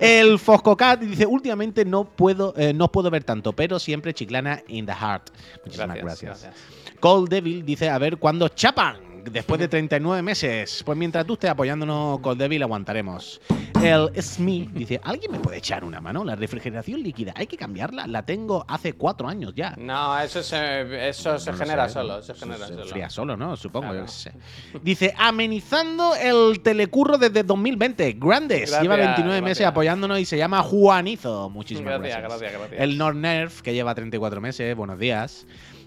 El 0.00 0.38
Foscocat 0.38 1.00
dice, 1.00 1.26
últimamente 1.26 1.84
no 1.84 2.04
puedo, 2.04 2.54
eh, 2.56 2.72
no 2.72 2.90
puedo 2.90 3.10
ver 3.10 3.24
tanto, 3.24 3.52
pero 3.52 3.78
siempre 3.78 4.14
chiclana 4.14 4.62
in 4.68 4.86
the 4.86 4.92
heart. 4.92 5.30
Muchísimas 5.64 5.96
Gracias. 5.96 6.20
gracias. 6.22 6.42
gracias. 6.42 7.00
Cold 7.00 7.28
Devil 7.28 7.64
dice, 7.64 7.88
a 7.88 7.98
ver 7.98 8.16
cuándo 8.16 8.48
chapan. 8.48 9.05
Después 9.30 9.58
de 9.60 9.68
39 9.68 10.22
meses. 10.22 10.82
Pues 10.84 10.96
mientras 10.96 11.26
tú 11.26 11.34
estés 11.34 11.50
apoyándonos, 11.50 12.20
Cold 12.20 12.38
Devil, 12.40 12.62
aguantaremos. 12.62 13.40
El 13.82 14.10
Smee 14.22 14.68
dice, 14.72 15.00
¿alguien 15.04 15.32
me 15.32 15.38
puede 15.38 15.58
echar 15.58 15.84
una 15.84 16.00
mano? 16.00 16.24
La 16.24 16.34
refrigeración 16.34 17.02
líquida, 17.02 17.32
¿hay 17.36 17.46
que 17.46 17.56
cambiarla? 17.56 18.06
La 18.06 18.24
tengo 18.24 18.64
hace 18.68 18.94
cuatro 18.94 19.28
años 19.28 19.52
ya. 19.54 19.74
No, 19.76 20.18
eso 20.18 20.42
se, 20.42 21.08
eso 21.08 21.38
se 21.38 21.52
No 21.52 21.58
genera 21.58 21.86
sé, 21.88 21.94
solo. 21.94 22.22
Se 22.22 22.34
genera 22.34 22.66
se 22.66 22.74
solo. 22.74 22.86
fría 22.86 23.10
solo, 23.10 23.36
¿no? 23.36 23.56
Supongo, 23.56 23.88
Claro. 23.90 24.06
yo 24.06 24.08
sé. 24.12 24.32
Dice, 24.82 25.14
amenizando 25.18 26.14
el 26.16 26.60
telecurro 26.60 27.18
desde 27.18 27.42
2020. 27.42 28.12
Grandes. 28.14 28.60
Gracias, 28.70 28.82
lleva 28.82 28.96
29 28.96 29.42
meses 29.42 29.66
apoyándonos 29.66 30.18
y 30.20 30.24
se 30.24 30.38
llama 30.38 30.62
Juanizo. 30.62 31.50
Muchísimas 31.50 31.98
Gracias, 32.00 32.18
gracias. 32.20 32.40
gracias, 32.40 32.60
gracias. 32.60 32.80
El 32.80 32.96
Nornerf, 32.98 33.60
que 33.62 33.74
lleva 33.74 33.94
34 33.94 34.40
meses. 34.40 34.74
Buenos 34.74 34.98
días. 34.98 35.46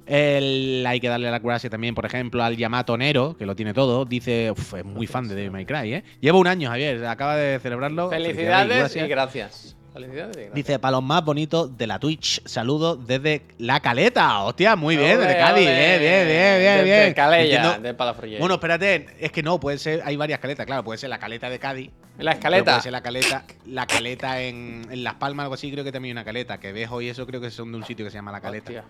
El- 0.09 0.83
hay 0.87 0.99
que 0.99 1.07
darle 1.07 1.29
las 1.29 1.41
gracias 1.41 1.69
también, 1.69 1.93
por 1.95 2.05
ejemplo, 2.05 2.43
al 2.43 2.57
Yamato 2.57 2.97
Nero, 2.97 3.35
que 3.37 3.45
lo 3.45 3.55
tiene 3.55 3.73
todo. 3.73 4.05
Dice, 4.05 4.51
"Uf, 4.51 4.73
es 4.73 4.83
muy 4.85 5.05
fan 5.07 5.27
de 5.27 5.35
Devil 5.35 5.51
May 5.51 5.65
Cry, 5.65 5.93
¿eh? 5.93 6.03
Lleva 6.19 6.37
un 6.39 6.47
año, 6.47 6.69
Javier, 6.69 7.05
acaba 7.05 7.35
de 7.35 7.59
celebrarlo. 7.59 8.09
Felicidades 8.09 8.95
y 8.95 8.99
gracias. 9.07 9.75
Felicidades 9.93 10.35
y 10.35 10.39
gracias. 10.39 10.53
Dice, 10.55 10.79
para 10.79 10.91
los 10.93 11.03
más 11.03 11.23
bonitos 11.25 11.75
de 11.77 11.87
la 11.87 11.99
Twitch, 11.99 12.41
saludos 12.45 13.05
desde 13.07 13.41
La 13.57 13.79
Caleta. 13.79 14.43
Hostia, 14.43 14.75
muy 14.75 14.95
bien, 14.97 15.19
desde 15.19 15.37
Cádiz. 15.37 15.65
Bien, 15.67 15.99
bien, 15.99 16.27
bien, 16.27 16.57
bien. 16.59 16.85
Desde. 16.85 17.13
Calella, 17.15 17.79
de 17.79 17.93
Palafrugell. 17.93 18.39
Bueno, 18.39 18.55
espérate, 18.55 19.07
es 19.19 19.31
que 19.31 19.43
no, 19.43 19.59
puede 19.59 19.77
ser, 19.77 20.01
hay 20.05 20.15
varias 20.15 20.39
caletas, 20.39 20.65
claro, 20.65 20.83
puede 20.83 20.97
ser 20.99 21.09
la 21.09 21.17
caleta 21.19 21.49
de 21.49 21.59
Cádiz. 21.59 21.91
la 22.19 22.31
escaleta. 22.33 22.71
Puede 22.71 22.81
ser 22.81 22.91
la 22.91 23.01
caleta, 23.01 23.45
la 23.65 23.87
caleta 23.87 24.41
en, 24.41 24.85
en 24.91 25.03
Las 25.03 25.15
Palmas, 25.15 25.43
algo 25.45 25.53
así, 25.55 25.71
creo 25.71 25.83
que 25.83 25.91
también 25.91 26.17
hay 26.17 26.21
una 26.21 26.25
caleta. 26.25 26.59
Que 26.59 26.71
ves 26.71 26.89
hoy 26.91 27.09
eso, 27.09 27.25
creo 27.25 27.39
que 27.41 27.49
son 27.49 27.71
de 27.71 27.77
un 27.77 27.85
sitio 27.85 28.05
que 28.05 28.11
se 28.11 28.17
llama 28.17 28.31
La 28.31 28.41
Caleta. 28.41 28.65
Hostia. 28.69 28.83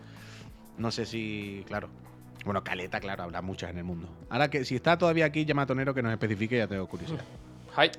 No 0.80 0.92
sé 0.92 1.06
si, 1.06 1.64
claro. 1.68 1.90
Bueno, 2.46 2.64
caleta, 2.64 3.00
claro, 3.00 3.24
habrá 3.24 3.42
muchas 3.42 3.70
en 3.70 3.78
el 3.78 3.84
mundo. 3.84 4.08
Ahora 4.30 4.50
que 4.50 4.64
si 4.64 4.76
está 4.76 4.98
todavía 4.98 5.26
aquí, 5.26 5.46
Yamatonero 5.46 5.94
que 5.94 6.02
nos 6.02 6.12
especifique, 6.12 6.58
ya 6.58 6.68
tengo 6.68 6.88
curiosidad. 6.88 7.24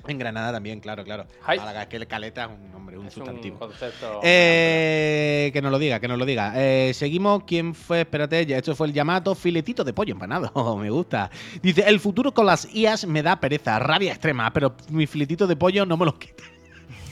En 0.07 0.19
Granada 0.19 0.51
también, 0.51 0.79
claro, 0.79 1.03
claro. 1.03 1.25
Málaga, 1.47 1.83
es 1.83 1.87
que 1.87 1.97
el 1.97 2.05
caleta 2.05 2.43
es 2.43 2.49
un 2.49 2.71
nombre, 2.71 2.97
un 2.99 3.07
es 3.07 3.13
sustantivo. 3.13 3.55
un 3.55 3.59
concepto. 3.59 4.19
Eh, 4.21 5.49
que 5.53 5.61
nos 5.61 5.71
lo 5.71 5.79
diga, 5.79 5.99
que 5.99 6.07
nos 6.07 6.19
lo 6.19 6.25
diga. 6.25 6.53
Eh, 6.55 6.93
seguimos. 6.93 7.45
¿Quién 7.45 7.73
fue? 7.73 8.01
Espérate, 8.01 8.45
ya 8.45 8.57
esto 8.57 8.75
fue 8.75 8.87
el 8.87 8.93
Yamato. 8.93 9.33
Filetito 9.33 9.83
de 9.83 9.93
pollo 9.93 10.13
empanado. 10.13 10.51
me 10.77 10.89
gusta. 10.89 11.31
Dice: 11.63 11.83
El 11.87 11.99
futuro 11.99 12.31
con 12.33 12.45
las 12.45 12.71
IAS 12.75 13.07
me 13.07 13.23
da 13.23 13.39
pereza, 13.39 13.79
rabia 13.79 14.11
extrema, 14.11 14.51
pero 14.53 14.75
mi 14.89 15.07
filetito 15.07 15.47
de 15.47 15.55
pollo 15.55 15.85
no 15.85 15.97
me 15.97 16.05
lo 16.05 16.19
quita. 16.19 16.43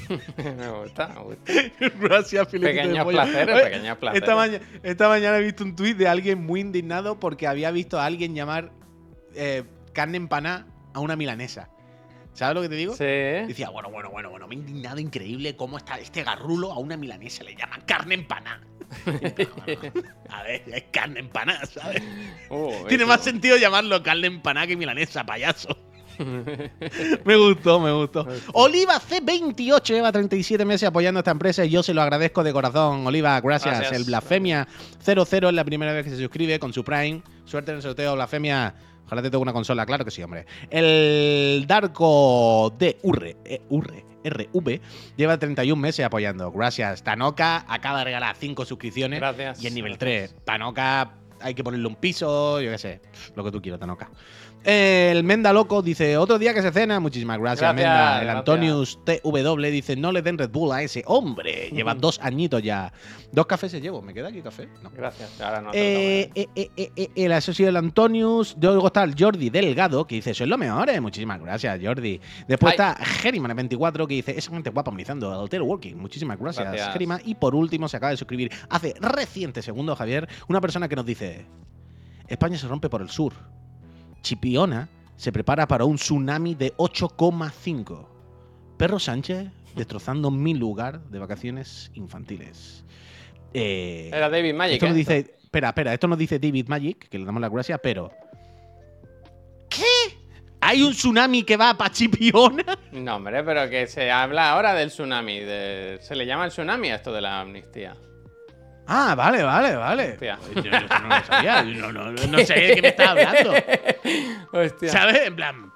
me 0.38 0.70
gusta, 0.82 1.08
me 1.10 1.20
gusta. 1.22 1.54
Gracias, 2.00 2.52
de 2.52 2.60
Pequeños 2.60 3.08
placeres, 3.08 3.62
pequeños 3.62 3.98
placeres. 3.98 4.24
Esta, 4.24 4.36
maña- 4.36 4.60
esta 4.84 5.08
mañana 5.10 5.38
he 5.38 5.42
visto 5.44 5.64
un 5.64 5.76
tuit 5.76 5.96
de 5.98 6.08
alguien 6.08 6.44
muy 6.46 6.62
indignado 6.62 7.20
porque 7.20 7.48
había 7.48 7.72
visto 7.72 8.00
a 8.00 8.06
alguien 8.06 8.36
llamar 8.36 8.72
eh, 9.36 9.64
carne 9.94 10.18
empanada 10.18 10.68
a 10.94 11.00
una 11.00 11.16
milanesa. 11.16 11.70
¿Sabes 12.34 12.56
lo 12.56 12.62
que 12.62 12.70
te 12.70 12.76
digo? 12.76 12.94
Sí. 12.94 13.04
Decía, 13.04 13.70
bueno, 13.70 13.90
bueno, 13.90 14.10
bueno, 14.12 14.30
bueno, 14.30 14.48
me 14.48 14.56
he 14.56 14.58
indignado 14.60 15.00
increíble 15.00 15.56
cómo 15.56 15.78
está 15.78 16.00
este 16.00 16.24
garrulo 16.24 16.72
a 16.72 16.80
una 16.80 16.96
milanesa 16.96 17.44
le 17.44 17.56
llaman 17.56 17.82
carne 17.86 18.16
empanada. 18.16 18.62
a 20.30 20.44
ver, 20.44 20.64
es 20.68 20.84
carne 20.92 21.20
empanada, 21.20 21.66
¿sabes? 21.66 22.02
Tiene 22.88 23.06
más 23.06 23.22
sentido 23.24 23.58
llamarlo 23.58 24.02
carne 24.04 24.28
empanada 24.28 24.68
que 24.68 24.78
milanesa, 24.78 25.26
payaso. 25.26 25.78
me 27.26 27.36
gustó, 27.36 27.80
me 27.80 27.92
gustó. 27.92 28.28
Oliva 28.54 29.00
C28 29.00 29.84
lleva 29.86 30.12
37 30.12 30.66
meses 30.66 30.88
apoyando 30.88 31.20
a 31.20 31.22
esta 31.22 31.32
empresa 31.32 31.66
y 31.66 31.70
yo 31.70 31.84
se 31.84 31.94
lo 31.94 32.02
agradezco 32.02 32.44
de 32.44 32.52
corazón. 32.52 33.08
Oliva, 33.08 33.40
gracias. 33.42 33.80
Gracias. 33.80 34.00
El 34.00 34.06
Blasfemia 34.06 34.68
00 35.04 35.50
es 35.50 35.56
la 35.56 35.64
primera 35.64 35.94
vez 35.94 36.04
que 36.04 36.12
se 36.12 36.18
suscribe 36.18 36.60
con 36.60 36.74
su 36.74 36.84
Prime. 36.84 37.22
Suerte 37.46 37.72
en 37.72 37.78
el 37.78 37.84
sorteo, 37.84 38.16
Blasfemia. 38.16 38.76
Ojalá 39.06 39.24
te 39.24 39.32
toque 39.32 39.42
una 39.42 39.54
consola, 39.54 39.86
claro 39.88 40.06
que 40.06 40.12
sí, 40.12 40.22
hombre. 40.22 40.46
El 40.70 41.66
Darko 41.66 42.76
de 42.78 43.00
Urre, 43.02 43.38
eh, 43.44 43.62
Urre, 43.70 44.06
RV, 44.24 44.82
lleva 45.18 45.40
31 45.40 45.82
meses 45.82 46.06
apoyando. 46.06 46.52
Gracias. 46.52 47.04
Tanoka 47.04 47.66
acaba 47.68 48.00
de 48.00 48.06
regalar 48.06 48.36
5 48.36 48.66
suscripciones. 48.66 49.20
Gracias. 49.20 49.64
Y 49.64 49.68
en 49.68 49.74
nivel 49.74 49.98
3, 49.98 50.36
Tanoka 50.46 51.14
hay 51.42 51.54
que 51.54 51.64
ponerle 51.64 51.88
un 51.88 51.96
piso, 51.96 52.62
yo 52.62 52.72
qué 52.72 52.78
sé, 52.78 53.02
lo 53.36 53.44
que 53.44 53.52
tú 53.52 53.62
quieras, 53.62 53.80
Tanoka. 53.80 54.10
El 54.64 55.24
Menda 55.24 55.54
Loco 55.54 55.82
dice, 55.82 56.18
otro 56.18 56.38
día 56.38 56.54
que 56.54 56.62
se 56.62 56.72
cena, 56.72 57.00
muchísimas 57.00 57.40
gracias, 57.40 57.74
Gracias, 57.74 57.90
Menda. 57.90 58.22
El. 58.22 58.30
Antonius 58.30 59.00
TW 59.06 59.62
dice, 59.72 59.96
no 59.96 60.12
le 60.12 60.22
den 60.22 60.38
Red 60.38 60.50
Bull 60.50 60.74
a 60.74 60.84
ese 60.84 61.02
hombre. 61.06 61.70
Lleva 61.74 61.96
dos 61.96 62.20
añitos 62.22 62.62
ya. 62.62 62.92
Dos 63.32 63.46
cafés 63.46 63.72
se 63.72 63.80
llevo, 63.80 64.02
¿me 64.02 64.14
queda 64.14 64.28
aquí 64.28 64.42
café? 64.42 64.68
No. 64.84 64.92
Gracias. 64.92 65.40
Ahora 65.40 65.62
no 65.62 65.72
Eh, 65.74 66.30
eh, 66.36 66.48
eh, 66.56 66.72
eh, 66.76 66.92
eh, 66.96 67.10
el 67.16 67.32
asociado 67.32 67.68
del 67.68 67.78
Antonius, 67.78 68.58
luego 68.62 68.88
está 68.88 69.04
el 69.04 69.16
Jordi 69.18 69.50
Delgado, 69.50 70.06
que 70.06 70.16
dice, 70.16 70.34
sois 70.34 70.50
lo 70.50 70.58
mejor, 70.58 70.90
eh". 70.90 71.00
muchísimas 71.00 71.40
gracias, 71.40 71.80
Jordi. 71.82 72.20
Después 72.48 72.72
Ay. 72.78 72.92
está 72.92 72.98
Geriman24, 72.98 74.08
que 74.08 74.16
dice, 74.16 74.38
esa 74.38 74.52
gente 74.52 74.72
guapa 74.72 74.92
amenizando 74.92 75.42
el 75.42 75.50
teleworking, 75.50 75.98
muchísimas 75.98 76.38
gracias, 76.38 76.66
Gracias. 76.66 76.92
Geriman. 76.92 77.22
Y 77.24 77.36
por 77.36 77.56
último, 77.56 77.88
se 77.88 77.96
acaba 77.96 78.12
de 78.12 78.18
suscribir 78.18 78.52
hace 78.70 78.94
reciente 79.00 79.62
segundos, 79.62 79.98
Javier, 79.98 80.28
una 80.50 80.60
persona 80.60 80.90
que 80.90 80.98
nos 80.98 81.06
dice, 81.06 81.46
España 82.28 82.58
se 82.58 82.68
rompe 82.68 82.90
por 82.90 83.02
el 83.02 83.10
sur. 83.10 83.34
Chipiona 84.22 84.90
se 85.16 85.32
prepara 85.32 85.68
para 85.68 85.86
un 85.86 85.96
tsunami 85.98 86.56
de 86.56 86.74
8,5. 86.78 88.08
Perro 88.78 89.00
Sánchez 89.00 89.48
destrozando 89.76 90.32
mi 90.32 90.54
lugar 90.54 91.02
de 91.10 91.20
vacaciones 91.20 91.92
infantiles. 91.94 92.84
Eh, 93.54 94.10
Era 94.14 94.30
David 94.30 94.54
Magic. 94.54 94.74
esto 94.76 94.86
¿eh? 94.86 94.90
nos 94.90 94.98
dice. 94.98 95.36
Espera, 95.44 95.70
espera, 95.70 95.94
esto 95.94 96.08
nos 96.08 96.18
dice 96.20 96.38
David 96.40 96.68
Magic, 96.68 97.10
que 97.10 97.18
le 97.18 97.26
damos 97.26 97.42
las 97.42 97.52
gracias, 97.52 97.80
pero. 97.82 98.12
¿Qué? 99.70 99.84
¿Hay 100.62 100.82
un 100.82 100.92
tsunami 100.92 101.44
que 101.44 101.58
va 101.58 101.74
para 101.76 101.92
Chipiona? 101.92 102.78
No, 102.92 103.16
hombre, 103.16 103.44
pero 103.44 103.70
que 103.70 103.88
se 103.88 104.12
habla 104.12 104.52
ahora 104.52 104.74
del 104.74 104.90
tsunami. 104.90 105.40
de- 105.40 106.00
Se 106.02 106.16
le 106.16 106.26
llama 106.26 106.46
el 106.46 106.52
tsunami 106.52 106.90
a 106.90 106.96
esto 106.96 107.12
de 107.14 107.22
la 107.22 107.40
amnistía. 107.40 107.96
Ah, 108.92 109.14
vale, 109.16 109.44
vale, 109.44 109.76
vale. 109.76 110.12
Hostia. 110.14 110.40
Yo, 110.56 110.62
yo 110.64 110.72
esto 110.72 111.00
no 111.00 111.08
lo 111.10 111.24
sabía. 111.26 111.64
No, 111.64 111.92
no, 111.92 112.12
no, 112.12 112.28
no 112.28 112.38
sé 112.40 112.54
de 112.56 112.76
qué 112.76 112.82
me 112.82 112.88
estás 112.90 113.08
hablando. 113.10 113.54
Hostia. 114.54 114.90
¿Sabes? 114.92 115.28
En 115.28 115.36
plan. 115.36 115.72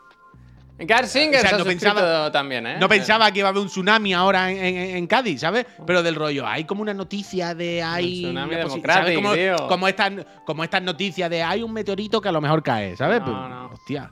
Gar 0.80 1.05
Singer 1.07 1.38
O 1.38 1.41
sea, 1.41 1.49
se 1.49 1.55
ha 1.55 1.57
no 1.59 1.66
pensaba- 1.66 2.32
también, 2.32 2.66
¿eh? 2.66 2.78
No 2.80 2.89
pensaba 2.89 3.32
que 3.32 3.39
iba 3.39 3.47
a 3.47 3.51
haber 3.51 3.61
un 3.61 3.68
tsunami 3.68 4.14
ahora 4.14 4.49
en, 4.51 4.57
en- 4.57 4.95
en 4.97 5.07
Cádiz, 5.07 5.39
¿sabes? 5.41 5.66
Pero 5.86 6.01
del 6.01 6.16
rollo, 6.16 6.45
hay 6.47 6.66
como 6.66 6.82
una 6.82 6.93
noticia 6.95 7.53
de 7.53 7.82
hay. 7.84 8.24
tsunami 8.24 8.55
una 8.55 8.64
posi- 8.64 8.70
democrático, 8.82 9.22
Como, 9.22 9.68
como, 9.70 9.88
estas, 9.88 10.11
como 10.45 10.64
estas 10.64 10.82
noticias 10.82 11.30
de 11.30 11.43
hay 11.43 11.61
un 11.61 11.72
meteorito 11.72 12.20
que 12.20 12.30
a 12.30 12.32
lo 12.32 12.41
mejor 12.41 12.64
cae, 12.64 12.97
¿sabes? 12.97 13.20
No, 13.20 13.26
Pues, 13.26 13.36
no. 13.49 13.66
Hostia. 13.72 14.11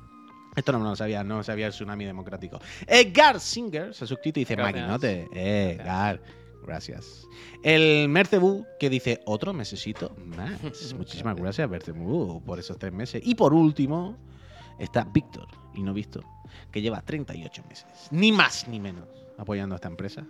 Esto 0.55 0.71
no 0.73 0.79
me 0.79 0.85
lo 0.85 0.95
sabía, 0.95 1.23
no 1.23 1.43
sabía 1.43 1.65
el 1.67 1.71
tsunami 1.73 2.05
democrático. 2.05 2.59
Eh, 2.85 3.09
Gar 3.11 3.39
Singer 3.39 3.93
se 3.93 4.03
ha 4.03 4.07
suscrito 4.07 4.39
y 4.39 4.43
dice, 4.43 4.55
maquinote. 4.55 5.27
Eh, 5.33 5.77
Gracias. 5.79 5.85
Gar, 5.85 6.19
gracias. 6.63 7.27
El 7.63 8.07
Mercebu 8.09 8.65
que 8.79 8.89
dice, 8.89 9.21
otro 9.25 9.53
mesecito 9.53 10.15
más. 10.25 10.93
Muchísimas 10.97 11.35
gracias, 11.35 11.69
Mercebu, 11.69 12.41
por 12.43 12.59
esos 12.59 12.77
tres 12.77 12.93
meses. 12.93 13.21
Y 13.25 13.35
por 13.35 13.53
último, 13.53 14.17
está 14.79 15.03
Víctor, 15.03 15.47
y 15.73 15.83
no 15.83 15.93
visto, 15.93 16.21
que 16.71 16.81
lleva 16.81 17.01
38 17.01 17.63
meses, 17.69 17.85
ni 18.11 18.31
más 18.31 18.67
ni 18.67 18.79
menos, 18.79 19.07
apoyando 19.37 19.75
a 19.75 19.77
esta 19.77 19.87
empresa, 19.87 20.25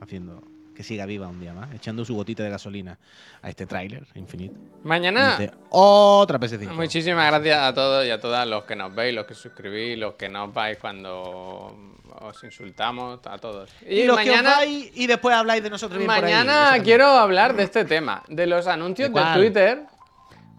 haciendo 0.00 0.42
que 0.82 0.88
siga 0.88 1.06
viva 1.06 1.28
un 1.28 1.38
día 1.38 1.52
más, 1.52 1.72
echando 1.72 2.04
su 2.04 2.14
gotita 2.14 2.42
de 2.42 2.50
gasolina 2.50 2.98
a 3.40 3.48
este 3.48 3.66
tráiler 3.66 4.04
infinito. 4.16 4.58
Mañana. 4.82 5.36
Dice, 5.38 5.52
otra 5.70 6.40
PS5. 6.40 6.70
Muchísimas 6.72 7.30
gracias 7.30 7.58
a 7.58 7.72
todos 7.72 8.04
y 8.04 8.10
a 8.10 8.20
todas 8.20 8.46
los 8.48 8.64
que 8.64 8.74
nos 8.74 8.92
veis, 8.92 9.14
los 9.14 9.26
que 9.26 9.34
suscribís, 9.34 9.96
los 9.96 10.14
que 10.14 10.28
nos 10.28 10.52
vais 10.52 10.78
cuando 10.78 11.96
os 12.20 12.44
insultamos, 12.44 13.20
a 13.24 13.38
todos. 13.38 13.70
Y, 13.88 14.04
los 14.04 14.18
que 14.18 14.30
os 14.30 14.36
mañana, 14.36 14.56
vais 14.56 14.90
y 14.94 15.06
después 15.06 15.34
habláis 15.36 15.62
de 15.62 15.70
nosotros 15.70 15.98
bien 15.98 16.08
por 16.08 16.16
ahí. 16.16 16.22
mañana 16.22 16.82
quiero 16.82 17.06
hablar 17.06 17.54
de 17.54 17.62
este 17.62 17.84
tema, 17.84 18.24
de 18.28 18.46
los 18.46 18.66
anuncios 18.66 19.12
¿De? 19.12 19.22
Twitter. 19.34 19.84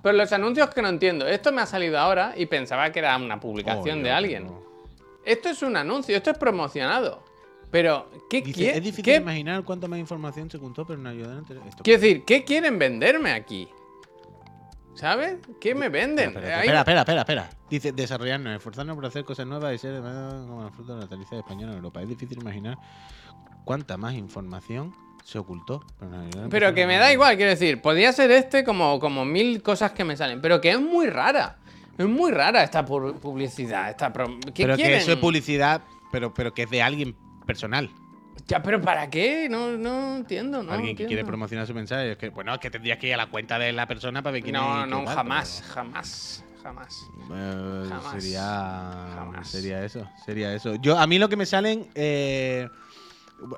Pero 0.02 0.18
los 0.18 0.32
anuncios 0.32 0.70
que 0.70 0.82
no 0.82 0.90
entiendo. 0.90 1.28
Esto 1.28 1.52
me 1.52 1.62
ha 1.62 1.66
salido 1.66 1.98
ahora 2.00 2.34
y 2.36 2.46
pensaba 2.46 2.92
que 2.92 3.00
era 3.00 3.16
una 3.18 3.40
publicación 3.40 4.00
Oh, 4.00 4.04
de 4.04 4.12
alguien. 4.12 4.52
Esto 5.26 5.50
es 5.50 5.62
un 5.62 5.78
anuncio, 5.78 6.16
esto 6.16 6.32
es 6.32 6.38
promocionado. 6.38 7.33
Pero, 7.74 8.08
¿qué 8.30 8.42
Dice, 8.44 8.54
quiere? 8.54 8.78
es 8.78 8.84
difícil 8.84 9.04
¿qué- 9.04 9.16
imaginar 9.16 9.64
cuánta 9.64 9.88
más 9.88 9.98
información 9.98 10.48
se 10.48 10.60
contó, 10.60 10.86
pero 10.86 11.00
no 11.00 11.10
ayudan 11.10 11.40
a 11.40 11.68
esto. 11.68 11.82
Quiero 11.84 12.00
decir, 12.00 12.24
¿qué 12.24 12.44
quieren 12.44 12.78
venderme 12.78 13.32
aquí? 13.32 13.68
¿Sabes? 14.94 15.38
¿Qué 15.60 15.74
me 15.74 15.90
venden? 15.90 16.28
Espera, 16.30 16.60
espera, 16.62 16.80
espera, 16.82 17.00
espera, 17.02 17.22
espera. 17.22 17.50
Dice, 17.72 17.92
desarrollarnos, 17.92 18.56
esforzarnos 18.56 18.96
por 18.96 19.06
hacer 19.08 19.26
cosas 19.26 19.48
nuevas 19.48 19.74
y 19.74 19.80
ser 19.80 20.00
como 20.02 20.62
la 20.64 20.70
fruta 20.70 20.94
de 20.94 21.00
la 21.02 21.08
taliza 21.08 21.36
española 21.36 21.72
en 21.72 21.78
Europa. 21.78 22.00
Es 22.04 22.08
difícil 22.08 22.40
imaginar 22.40 22.78
cuánta 23.66 23.98
más 23.98 24.14
información 24.14 24.94
se 25.24 25.40
ocultó. 25.40 25.84
Pero, 26.00 26.12
no 26.12 26.50
Pero 26.50 26.74
que 26.76 26.86
me 26.86 26.98
da 26.98 27.12
igual, 27.12 27.36
quiero 27.38 27.50
decir, 27.50 27.82
podría 27.82 28.14
ser 28.14 28.30
este 28.30 28.64
como, 28.64 29.00
como 29.00 29.26
mil 29.26 29.64
cosas 29.64 29.94
que 29.94 30.04
me 30.04 30.16
salen, 30.16 30.42
pero 30.42 30.62
que 30.62 30.70
es 30.70 30.80
muy 30.80 31.08
rara. 31.08 31.58
Es 31.98 32.06
muy 32.06 32.32
rara 32.32 32.62
esta 32.64 32.86
pu- 32.86 33.16
publicidad, 33.16 33.90
esta 33.90 34.14
prom- 34.14 34.40
¿Qué 34.54 34.64
Pero 34.64 34.76
que 34.76 34.84
quieren? 34.84 35.00
eso 35.00 35.14
es 35.14 35.18
publicidad, 35.18 35.82
pero, 36.12 36.32
pero 36.36 36.54
que 36.54 36.64
es 36.64 36.70
de 36.70 36.84
alguien 36.84 37.16
personal. 37.46 37.90
Ya, 38.48 38.62
pero 38.64 38.82
¿para 38.82 39.10
qué? 39.10 39.48
No, 39.50 39.78
no 39.78 40.18
entiendo, 40.18 40.64
no 40.64 40.74
alguien 40.74 40.96
que 40.96 41.06
quiere 41.06 41.24
promocionar 41.24 41.68
su 41.68 41.74
mensaje. 41.74 42.12
Es 42.14 42.18
que, 42.18 42.30
bueno, 42.30 42.54
es 42.54 42.60
que 42.60 42.70
tendrías 42.72 42.98
que 42.98 43.08
ir 43.08 43.14
a 43.14 43.18
la 43.18 43.28
cuenta 43.28 43.58
de 43.60 43.72
la 43.72 43.88
persona 43.88 44.22
para 44.22 44.34
ver 44.34 44.44
quién 44.44 44.54
No, 44.54 44.84
es. 44.84 44.90
no, 44.90 45.04
tal, 45.06 45.16
jamás, 45.16 45.64
jamás, 45.74 46.44
jamás. 46.62 47.08
eh, 47.32 47.86
Jamás. 47.90 48.22
Sería. 48.24 48.42
Jamás. 49.16 49.48
Sería 49.48 49.86
eso. 49.86 50.10
Sería 50.26 50.54
eso. 50.54 50.76
Yo, 50.76 50.98
a 50.98 51.06
mí 51.08 51.20
lo 51.20 51.30
que 51.30 51.36
me 51.38 51.46
salen. 51.46 51.88
eh, 51.96 52.70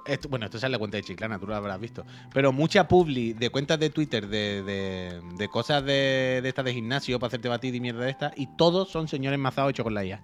esto- 0.05 0.29
bueno, 0.29 0.45
esto 0.45 0.57
sale 0.59 0.71
la 0.73 0.79
cuenta 0.79 0.97
de 0.97 1.03
Chiclana, 1.03 1.37
tú 1.39 1.47
lo 1.47 1.55
habrás 1.55 1.79
visto. 1.79 2.05
Pero 2.33 2.51
mucha 2.51 2.87
publi 2.87 3.33
de 3.33 3.49
cuentas 3.49 3.79
de 3.79 3.89
Twitter 3.89 4.27
de, 4.27 4.61
de- 4.63 5.21
de 5.35 5.47
cosas 5.47 5.83
de, 5.85 6.41
de 6.43 6.49
estas 6.49 6.65
de 6.65 6.73
gimnasio 6.73 7.19
para 7.19 7.27
hacerte 7.29 7.47
batir 7.49 7.73
y 7.75 7.79
mierda 7.79 8.03
de 8.05 8.11
estas. 8.11 8.33
Y 8.35 8.47
todos 8.57 8.89
son 8.89 9.07
señores 9.07 9.39
mazados 9.39 9.69
hechos 9.71 9.83
con 9.83 9.93
la 9.93 10.03
IA. 10.03 10.21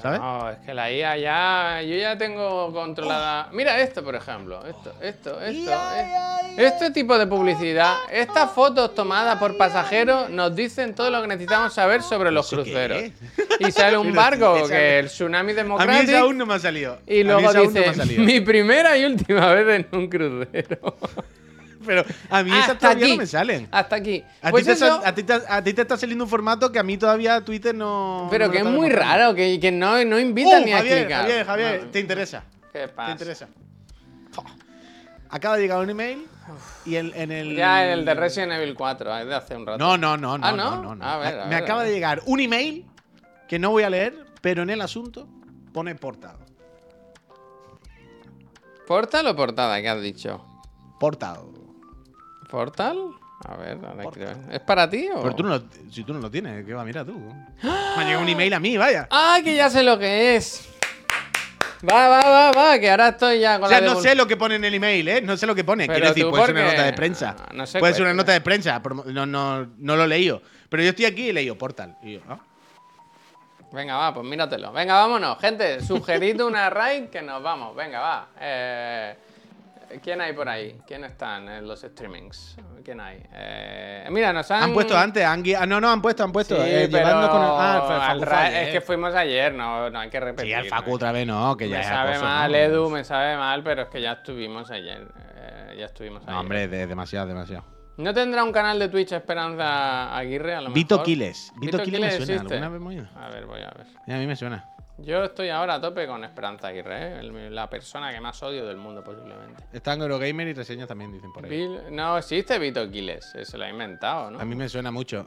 ¿Sabes? 0.00 0.20
No, 0.20 0.50
es 0.50 0.58
que 0.58 0.74
la 0.74 0.92
IA 0.92 1.16
ya. 1.16 1.82
Yo 1.82 1.96
ya 1.96 2.16
tengo 2.16 2.72
controlada. 2.72 3.48
Mira 3.52 3.80
esto, 3.80 4.04
por 4.04 4.14
ejemplo. 4.14 4.64
Esto, 4.66 4.92
esto, 5.00 5.40
esto. 5.40 5.72
eh. 5.96 6.54
Este 6.56 6.90
tipo 6.90 7.16
de 7.18 7.26
publicidad, 7.26 7.94
estas 8.10 8.50
fotos 8.52 8.94
tomadas 8.94 9.38
por 9.38 9.56
pasajeros 9.56 10.28
nos 10.30 10.54
dicen 10.54 10.94
todo 10.94 11.10
lo 11.10 11.20
que 11.22 11.28
necesitamos 11.28 11.72
saber 11.72 12.02
sobre 12.02 12.30
los 12.30 12.46
¿Eso 12.46 12.56
qué 12.56 12.70
cruceros. 12.70 13.02
Y 13.60 13.72
sale 13.72 13.96
un 13.98 14.12
barco 14.14 14.66
que 14.68 14.98
el 15.00 15.06
tsunami 15.06 15.50
A 15.50 15.52
mí 15.52 15.52
democrático. 15.54 16.10
esa 16.12 16.20
aún 16.20 16.38
no 16.38 16.46
me 16.46 16.54
ha 16.54 16.58
salido. 16.58 16.98
Y 17.06 17.22
luego 17.24 17.52
dice, 17.52 17.92
mi 18.18 18.40
primera 18.40 18.96
y 18.96 19.04
última 19.04 19.52
vez 19.52 19.68
en 19.92 19.98
un 19.98 20.08
crucero. 20.08 20.96
Pero 21.88 22.04
a 22.28 22.42
mí 22.42 22.50
esas 22.56 22.78
todavía 22.78 23.06
aquí. 23.06 23.12
no 23.14 23.18
me 23.22 23.26
salen. 23.26 23.66
Hasta 23.72 23.96
aquí. 23.96 24.22
A, 24.42 24.50
Pues 24.50 24.62
ti 24.64 24.66
te 24.68 24.72
eso- 24.74 24.86
sal- 24.86 25.00
a 25.06 25.14
ti 25.14 25.22
te- 25.22 25.32
a 25.48 25.64
ti 25.64 25.72
te 25.72 25.82
está 25.82 25.96
saliendo 25.96 26.24
un 26.24 26.30
formato 26.30 26.70
que 26.70 26.78
a 26.78 26.82
mí 26.82 26.98
todavía 26.98 27.40
Twitter 27.42 27.74
no. 27.74 28.28
pero 28.30 28.46
no 28.46 28.52
que 28.52 28.58
es 28.58 28.64
muy 28.64 28.90
raro, 28.90 29.34
que, 29.34 29.58
que 29.58 29.72
no, 29.72 30.04
no 30.04 30.20
invita 30.20 30.60
Uh, 30.60 30.64
ni 30.64 30.72
a 30.72 30.76
Javier, 30.76 30.98
clicar. 31.06 31.22
Javier, 31.22 31.46
Javier, 31.46 31.84
No. 31.84 31.90
te 31.90 32.00
interesa. 32.00 32.44
¿Qué 32.72 32.80
Te 32.80 32.88
pasa? 32.88 33.12
interesa. 33.12 33.48
Fua. 34.30 34.44
Acaba 35.30 35.56
de 35.56 35.62
llegar 35.62 35.80
un 35.82 35.88
email 35.90 36.26
y 36.84 36.96
en, 36.96 37.12
en 37.14 37.32
el. 37.32 37.56
Ya 37.56 37.90
el 37.92 38.04
de 38.04 38.14
Resident 38.14 38.52
Evil 38.52 38.74
4, 38.74 39.16
es 39.18 39.26
de 39.26 39.34
hace 39.34 39.56
un 39.56 39.66
rato. 39.66 39.78
No, 39.78 39.96
no, 39.96 40.16
no, 40.18 40.36
no, 40.38 40.46
Ah, 40.46 40.52
no, 40.52 40.82
¿no? 40.82 40.94
no. 40.94 41.04
A 41.04 41.16
ver, 41.18 41.40
a 41.40 41.46
Me 41.46 41.56
acaba 41.56 41.80
a 41.80 41.84
de 41.84 41.92
llegar 41.92 42.20
un 42.26 42.40
email 42.40 42.84
que 43.48 43.58
no 43.58 43.70
voy 43.70 43.82
a 43.82 43.90
leer, 43.90 44.26
pero 44.42 44.62
en 44.62 44.68
el 44.70 44.80
asunto 44.82 45.26
pone 45.72 45.94
portado. 45.94 46.38
¿Portal 48.86 49.26
o 49.26 49.36
portada? 49.36 49.80
¿Qué 49.82 49.88
has 49.88 50.00
dicho? 50.00 50.44
Portado. 50.98 51.50
¿Portal? 52.50 52.98
A 53.44 53.56
ver, 53.56 53.78
ahora 53.84 54.10
ver. 54.16 54.36
¿Es 54.50 54.60
para 54.60 54.90
ti 54.90 55.08
o...? 55.14 55.22
Pero 55.22 55.34
tú 55.36 55.42
no 55.44 55.50
lo, 55.50 55.62
si 55.92 56.02
tú 56.02 56.12
no 56.12 56.18
lo 56.20 56.30
tienes, 56.30 56.64
¿qué 56.66 56.74
va 56.74 56.82
a 56.82 56.84
mirar 56.84 57.06
tú? 57.06 57.16
Me 57.62 57.70
ha 57.70 58.04
llegado 58.04 58.22
un 58.22 58.28
email 58.28 58.52
a 58.54 58.58
mí, 58.60 58.76
vaya. 58.76 59.06
¡Ah, 59.10 59.38
que 59.44 59.54
ya 59.54 59.70
sé 59.70 59.82
lo 59.84 59.98
que 59.98 60.34
es! 60.36 60.68
Va, 61.88 62.08
va, 62.08 62.20
va, 62.28 62.50
va, 62.50 62.78
que 62.80 62.90
ahora 62.90 63.08
estoy 63.10 63.38
ya 63.38 63.56
con 63.60 63.66
O 63.66 63.68
sea, 63.68 63.80
la 63.80 63.86
no 63.86 63.94
devol- 63.94 64.02
sé 64.02 64.14
lo 64.16 64.26
que 64.26 64.36
pone 64.36 64.56
en 64.56 64.64
el 64.64 64.74
email, 64.74 65.06
¿eh? 65.06 65.20
No 65.22 65.36
sé 65.36 65.46
lo 65.46 65.54
que 65.54 65.62
pone. 65.62 65.86
Pero 65.86 65.94
Quiero 65.94 66.08
decir, 66.08 66.24
tú 66.24 66.30
puede 66.30 66.46
ser 66.46 66.54
una 66.56 66.64
porque- 66.64 66.76
nota 66.76 66.86
de 66.86 66.92
prensa. 66.94 67.36
no 67.54 67.66
sé 67.66 67.78
puede 67.78 67.94
ser 67.94 68.02
una 68.02 68.14
nota 68.14 68.32
de 68.32 68.40
prensa. 68.40 68.82
No, 69.06 69.24
no, 69.26 69.66
no 69.76 69.96
lo 69.96 70.02
he 70.04 70.08
leído. 70.08 70.42
Pero 70.68 70.82
yo 70.82 70.88
estoy 70.88 71.04
aquí 71.04 71.26
y 71.26 71.28
he 71.28 71.32
leído 71.32 71.56
Portal. 71.56 71.96
Y 72.02 72.14
yo, 72.14 72.20
ah. 72.28 72.40
Venga, 73.70 73.96
va, 73.96 74.12
pues 74.12 74.26
míratelo. 74.26 74.72
Venga, 74.72 74.94
vámonos, 74.94 75.38
gente. 75.38 75.80
Sugerid 75.80 76.42
una 76.42 76.68
raid 76.68 77.10
que 77.10 77.22
nos 77.22 77.40
vamos. 77.42 77.76
Venga, 77.76 78.00
va. 78.00 78.28
Eh, 78.40 79.16
¿Quién 80.02 80.20
hay 80.20 80.32
por 80.32 80.48
ahí? 80.48 80.78
¿Quién 80.86 81.04
están 81.04 81.48
en 81.48 81.66
los 81.66 81.80
streamings? 81.80 82.56
¿Quién 82.84 83.00
hay? 83.00 83.22
Eh, 83.32 84.06
mira, 84.10 84.32
nos 84.32 84.50
han... 84.50 84.64
Han 84.64 84.72
puesto 84.74 84.96
antes, 84.96 85.24
han 85.24 85.42
ah, 85.58 85.66
no, 85.66 85.80
no, 85.80 85.90
han 85.90 86.02
puesto, 86.02 86.22
han 86.24 86.32
puesto. 86.32 86.56
Sí, 86.56 86.62
eh, 86.64 86.88
pero 86.90 87.06
llevando 87.06 87.30
con 87.30 87.40
el- 87.42 87.48
ah, 87.50 88.10
el 88.12 88.20
Facu 88.26 88.44
es 88.54 88.68
que 88.70 88.80
fuimos 88.80 89.14
ayer, 89.14 89.54
no, 89.54 89.88
no 89.90 89.98
hay 89.98 90.10
que 90.10 90.20
repetir. 90.20 90.46
Sí, 90.46 90.52
al 90.54 90.66
Facu 90.66 90.90
¿no? 90.90 90.94
otra 90.96 91.12
vez 91.12 91.26
no, 91.26 91.56
que 91.56 91.68
ya 91.68 91.78
Me 91.78 91.84
sabe 91.84 92.10
acoso, 92.10 92.24
mal, 92.24 92.52
¿no? 92.52 92.58
Edu, 92.58 92.90
me 92.90 93.04
sabe 93.04 93.36
mal, 93.36 93.62
pero 93.62 93.82
es 93.82 93.88
que 93.88 94.00
ya 94.02 94.12
estuvimos 94.12 94.70
ayer. 94.70 95.08
eh, 95.36 95.76
ya 95.78 95.86
estuvimos 95.86 96.22
ayer. 96.22 96.34
No, 96.34 96.40
hombre, 96.40 96.68
de- 96.68 96.86
demasiado, 96.86 97.26
demasiado. 97.26 97.64
¿No 97.96 98.14
tendrá 98.14 98.44
un 98.44 98.52
canal 98.52 98.78
de 98.78 98.88
Twitch 98.88 99.10
Esperanza 99.12 100.16
Aguirre 100.16 100.54
a 100.54 100.60
lo 100.60 100.70
Vito 100.70 100.96
mejor? 100.96 101.06
Quiles. 101.06 101.52
Vito 101.56 101.78
Quiles 101.82 102.00
me 102.00 102.10
suena. 102.10 102.32
existe? 102.34 102.54
A 103.16 103.28
ver, 103.28 103.46
voy 103.46 103.60
a 103.62 103.70
ver. 103.70 103.86
Sí, 104.06 104.12
a 104.12 104.16
mí 104.18 104.26
me 104.26 104.36
suena. 104.36 104.64
Yo 104.98 105.22
estoy 105.24 105.48
ahora 105.48 105.74
a 105.74 105.80
tope 105.80 106.06
con 106.08 106.24
Esperanza 106.24 106.68
Aguirre, 106.68 107.20
¿eh? 107.20 107.50
La 107.50 107.70
persona 107.70 108.12
que 108.12 108.20
más 108.20 108.42
odio 108.42 108.66
del 108.66 108.76
mundo 108.76 109.02
posiblemente. 109.04 109.62
Está 109.72 109.92
en 109.92 110.02
Eurogamer 110.02 110.48
y 110.48 110.54
reseñas 110.54 110.88
también, 110.88 111.12
dicen 111.12 111.32
por 111.32 111.44
ahí. 111.44 111.50
Bill- 111.50 111.82
No 111.94 112.18
existe 112.18 112.58
Vito 112.58 112.88
Quiles, 112.90 113.24
se 113.42 113.56
lo 113.58 113.64
ha 113.64 113.70
inventado, 113.70 114.30
¿no? 114.32 114.40
A 114.40 114.44
mí 114.44 114.56
me 114.56 114.68
suena 114.68 114.90
mucho. 114.90 115.26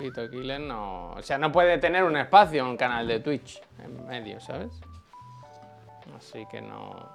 Vito 0.00 0.28
Quiles 0.28 0.58
no... 0.58 1.12
O 1.12 1.22
sea, 1.22 1.38
no 1.38 1.52
puede 1.52 1.78
tener 1.78 2.02
un 2.02 2.16
espacio 2.16 2.62
en 2.62 2.70
un 2.70 2.76
canal 2.76 3.06
de 3.06 3.20
Twitch 3.20 3.62
en 3.84 4.04
medio, 4.06 4.40
¿sabes? 4.40 4.72
Así 6.16 6.44
que 6.50 6.60
no... 6.60 7.08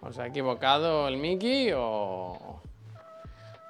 ¿O 0.00 0.12
se 0.12 0.20
ha 0.22 0.26
equivocado 0.26 1.06
el 1.06 1.16
Mickey 1.16 1.70
o... 1.74 2.60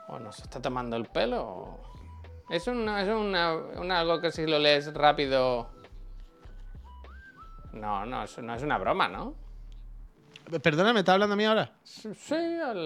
o 0.09 0.19
nos 0.19 0.39
está 0.39 0.63
tomando 0.63 0.97
el 0.97 1.05
pelo? 1.07 1.43
o- 1.43 1.81
Es, 2.49 2.67
una, 2.69 3.03
es 3.03 3.09
una, 3.09 3.55
una- 3.55 4.01
algo 4.01 4.21
que 4.23 4.33
si 4.33 4.47
lo 4.47 4.59
lees 4.59 4.95
rápido... 4.95 5.74
No, 7.75 8.07
no, 8.07 8.25
eso 8.25 8.43
no 8.43 8.55
es 8.55 8.63
una 8.63 8.79
broma, 8.79 9.09
¿no? 9.09 9.35
Perdona, 10.63 10.93
¿me 10.93 11.01
está 11.01 11.15
hablando 11.15 11.35
a 11.35 11.37
mí 11.37 11.45
ahora? 11.45 11.73
Sí, 11.85 12.35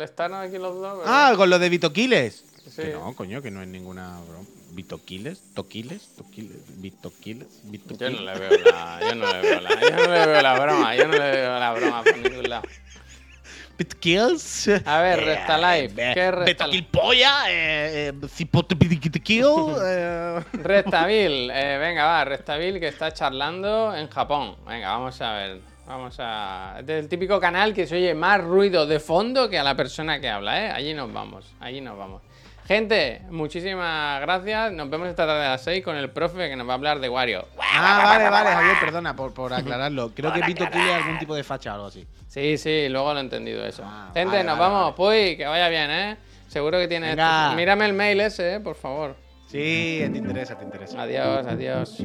estar 0.02 0.32
aquí 0.32 0.58
los 0.58 0.74
dos. 0.76 0.98
¿verdad? 0.98 1.04
Ah, 1.06 1.32
con 1.36 1.50
lo 1.50 1.58
de 1.58 1.68
Vito 1.68 1.92
Quiles. 1.92 2.44
Sí. 2.68 2.82
Que 2.82 2.92
no, 2.92 3.14
coño, 3.14 3.42
que 3.42 3.50
no 3.50 3.62
es 3.62 3.68
ninguna 3.68 4.20
broma. 4.28 4.44
Vito 4.72 5.02
Quiles, 5.04 5.54
Toquiles, 5.54 6.14
Toquiles, 6.16 6.80
Vito 6.80 7.10
Quiles, 7.20 7.48
Vito 7.64 7.96
Yo 7.96 8.10
no 8.10 8.18
Quiles. 8.18 8.34
le 8.34 8.48
veo 8.48 8.58
la, 8.72 9.00
yo 9.00 9.14
no 9.16 9.32
le 9.32 9.40
veo 9.40 9.60
la, 9.60 9.80
yo 9.80 9.96
no 9.96 10.12
le 10.12 10.26
veo 10.26 10.42
la 10.42 10.58
broma, 10.60 10.94
yo 10.96 11.08
no 11.08 11.12
le 11.14 11.30
veo 11.30 11.58
la 11.58 11.72
broma 11.72 12.02
por 12.04 12.16
ningún 12.18 12.48
lado. 12.48 12.62
Kills. 13.86 14.68
A 14.84 15.00
ver, 15.00 15.24
Resta 15.24 15.56
Live, 15.58 15.94
¿qué 16.14 16.28
es 16.28 16.34
Resta 16.34 16.66
Beto? 16.66 16.70
Kill 16.70 16.84
Polla, 16.86 17.44
eh, 17.48 18.12
eh, 18.12 19.20
Kill. 19.22 19.44
eh. 19.84 20.40
Restabil, 20.52 21.50
eh, 21.54 21.78
venga, 21.78 22.04
va, 22.04 22.24
Restabil 22.24 22.80
que 22.80 22.88
está 22.88 23.12
charlando 23.12 23.94
en 23.94 24.08
Japón. 24.08 24.56
Venga, 24.66 24.90
vamos 24.90 25.20
a 25.20 25.32
ver. 25.32 25.60
Vamos 25.86 26.16
a. 26.18 26.76
Es 26.80 26.86
del 26.86 27.08
típico 27.08 27.40
canal 27.40 27.72
que 27.72 27.86
se 27.86 27.96
oye 27.96 28.14
más 28.14 28.42
ruido 28.42 28.86
de 28.86 29.00
fondo 29.00 29.48
que 29.48 29.58
a 29.58 29.62
la 29.62 29.74
persona 29.74 30.20
que 30.20 30.28
habla, 30.28 30.62
¿eh? 30.62 30.70
Allí 30.70 30.92
nos 30.92 31.10
vamos, 31.10 31.46
allí 31.60 31.80
nos 31.80 31.96
vamos. 31.96 32.27
Gente, 32.68 33.22
muchísimas 33.30 34.20
gracias. 34.20 34.70
Nos 34.72 34.90
vemos 34.90 35.08
esta 35.08 35.26
tarde 35.26 35.46
a 35.46 35.50
las 35.52 35.62
6 35.62 35.82
con 35.82 35.96
el 35.96 36.10
profe 36.10 36.50
que 36.50 36.54
nos 36.54 36.68
va 36.68 36.72
a 36.72 36.74
hablar 36.74 37.00
de 37.00 37.08
Wario. 37.08 37.46
Ah, 37.58 38.02
vale, 38.04 38.28
vale, 38.28 38.50
Javier, 38.50 38.76
perdona 38.78 39.16
por, 39.16 39.32
por 39.32 39.54
aclararlo. 39.54 40.12
Creo 40.14 40.34
que 40.34 40.42
Vito 40.42 40.68
Kill 40.70 40.82
es 40.82 40.96
algún 40.96 41.18
tipo 41.18 41.34
de 41.34 41.44
facha 41.44 41.70
o 41.72 41.74
algo 41.76 41.86
así. 41.86 42.06
Sí, 42.26 42.58
sí, 42.58 42.90
luego 42.90 43.14
lo 43.14 43.20
he 43.20 43.22
entendido 43.22 43.64
eso. 43.64 43.82
Ah, 43.86 44.10
Gente, 44.12 44.36
vale, 44.36 44.44
nos 44.44 44.58
vale, 44.58 44.74
vamos. 44.74 44.94
Puy, 44.94 45.38
que 45.38 45.46
vaya 45.46 45.70
bien, 45.70 45.90
¿eh? 45.90 46.16
Seguro 46.48 46.78
que 46.78 46.88
tienes. 46.88 47.16
Mírame 47.56 47.86
el 47.86 47.94
mail 47.94 48.20
ese, 48.20 48.56
¿eh? 48.56 48.60
Por 48.60 48.76
favor. 48.76 49.16
Sí, 49.46 50.00
te 50.12 50.18
interesa, 50.18 50.58
te 50.58 50.64
interesa. 50.66 51.00
Adiós, 51.00 51.46
adiós. 51.46 52.04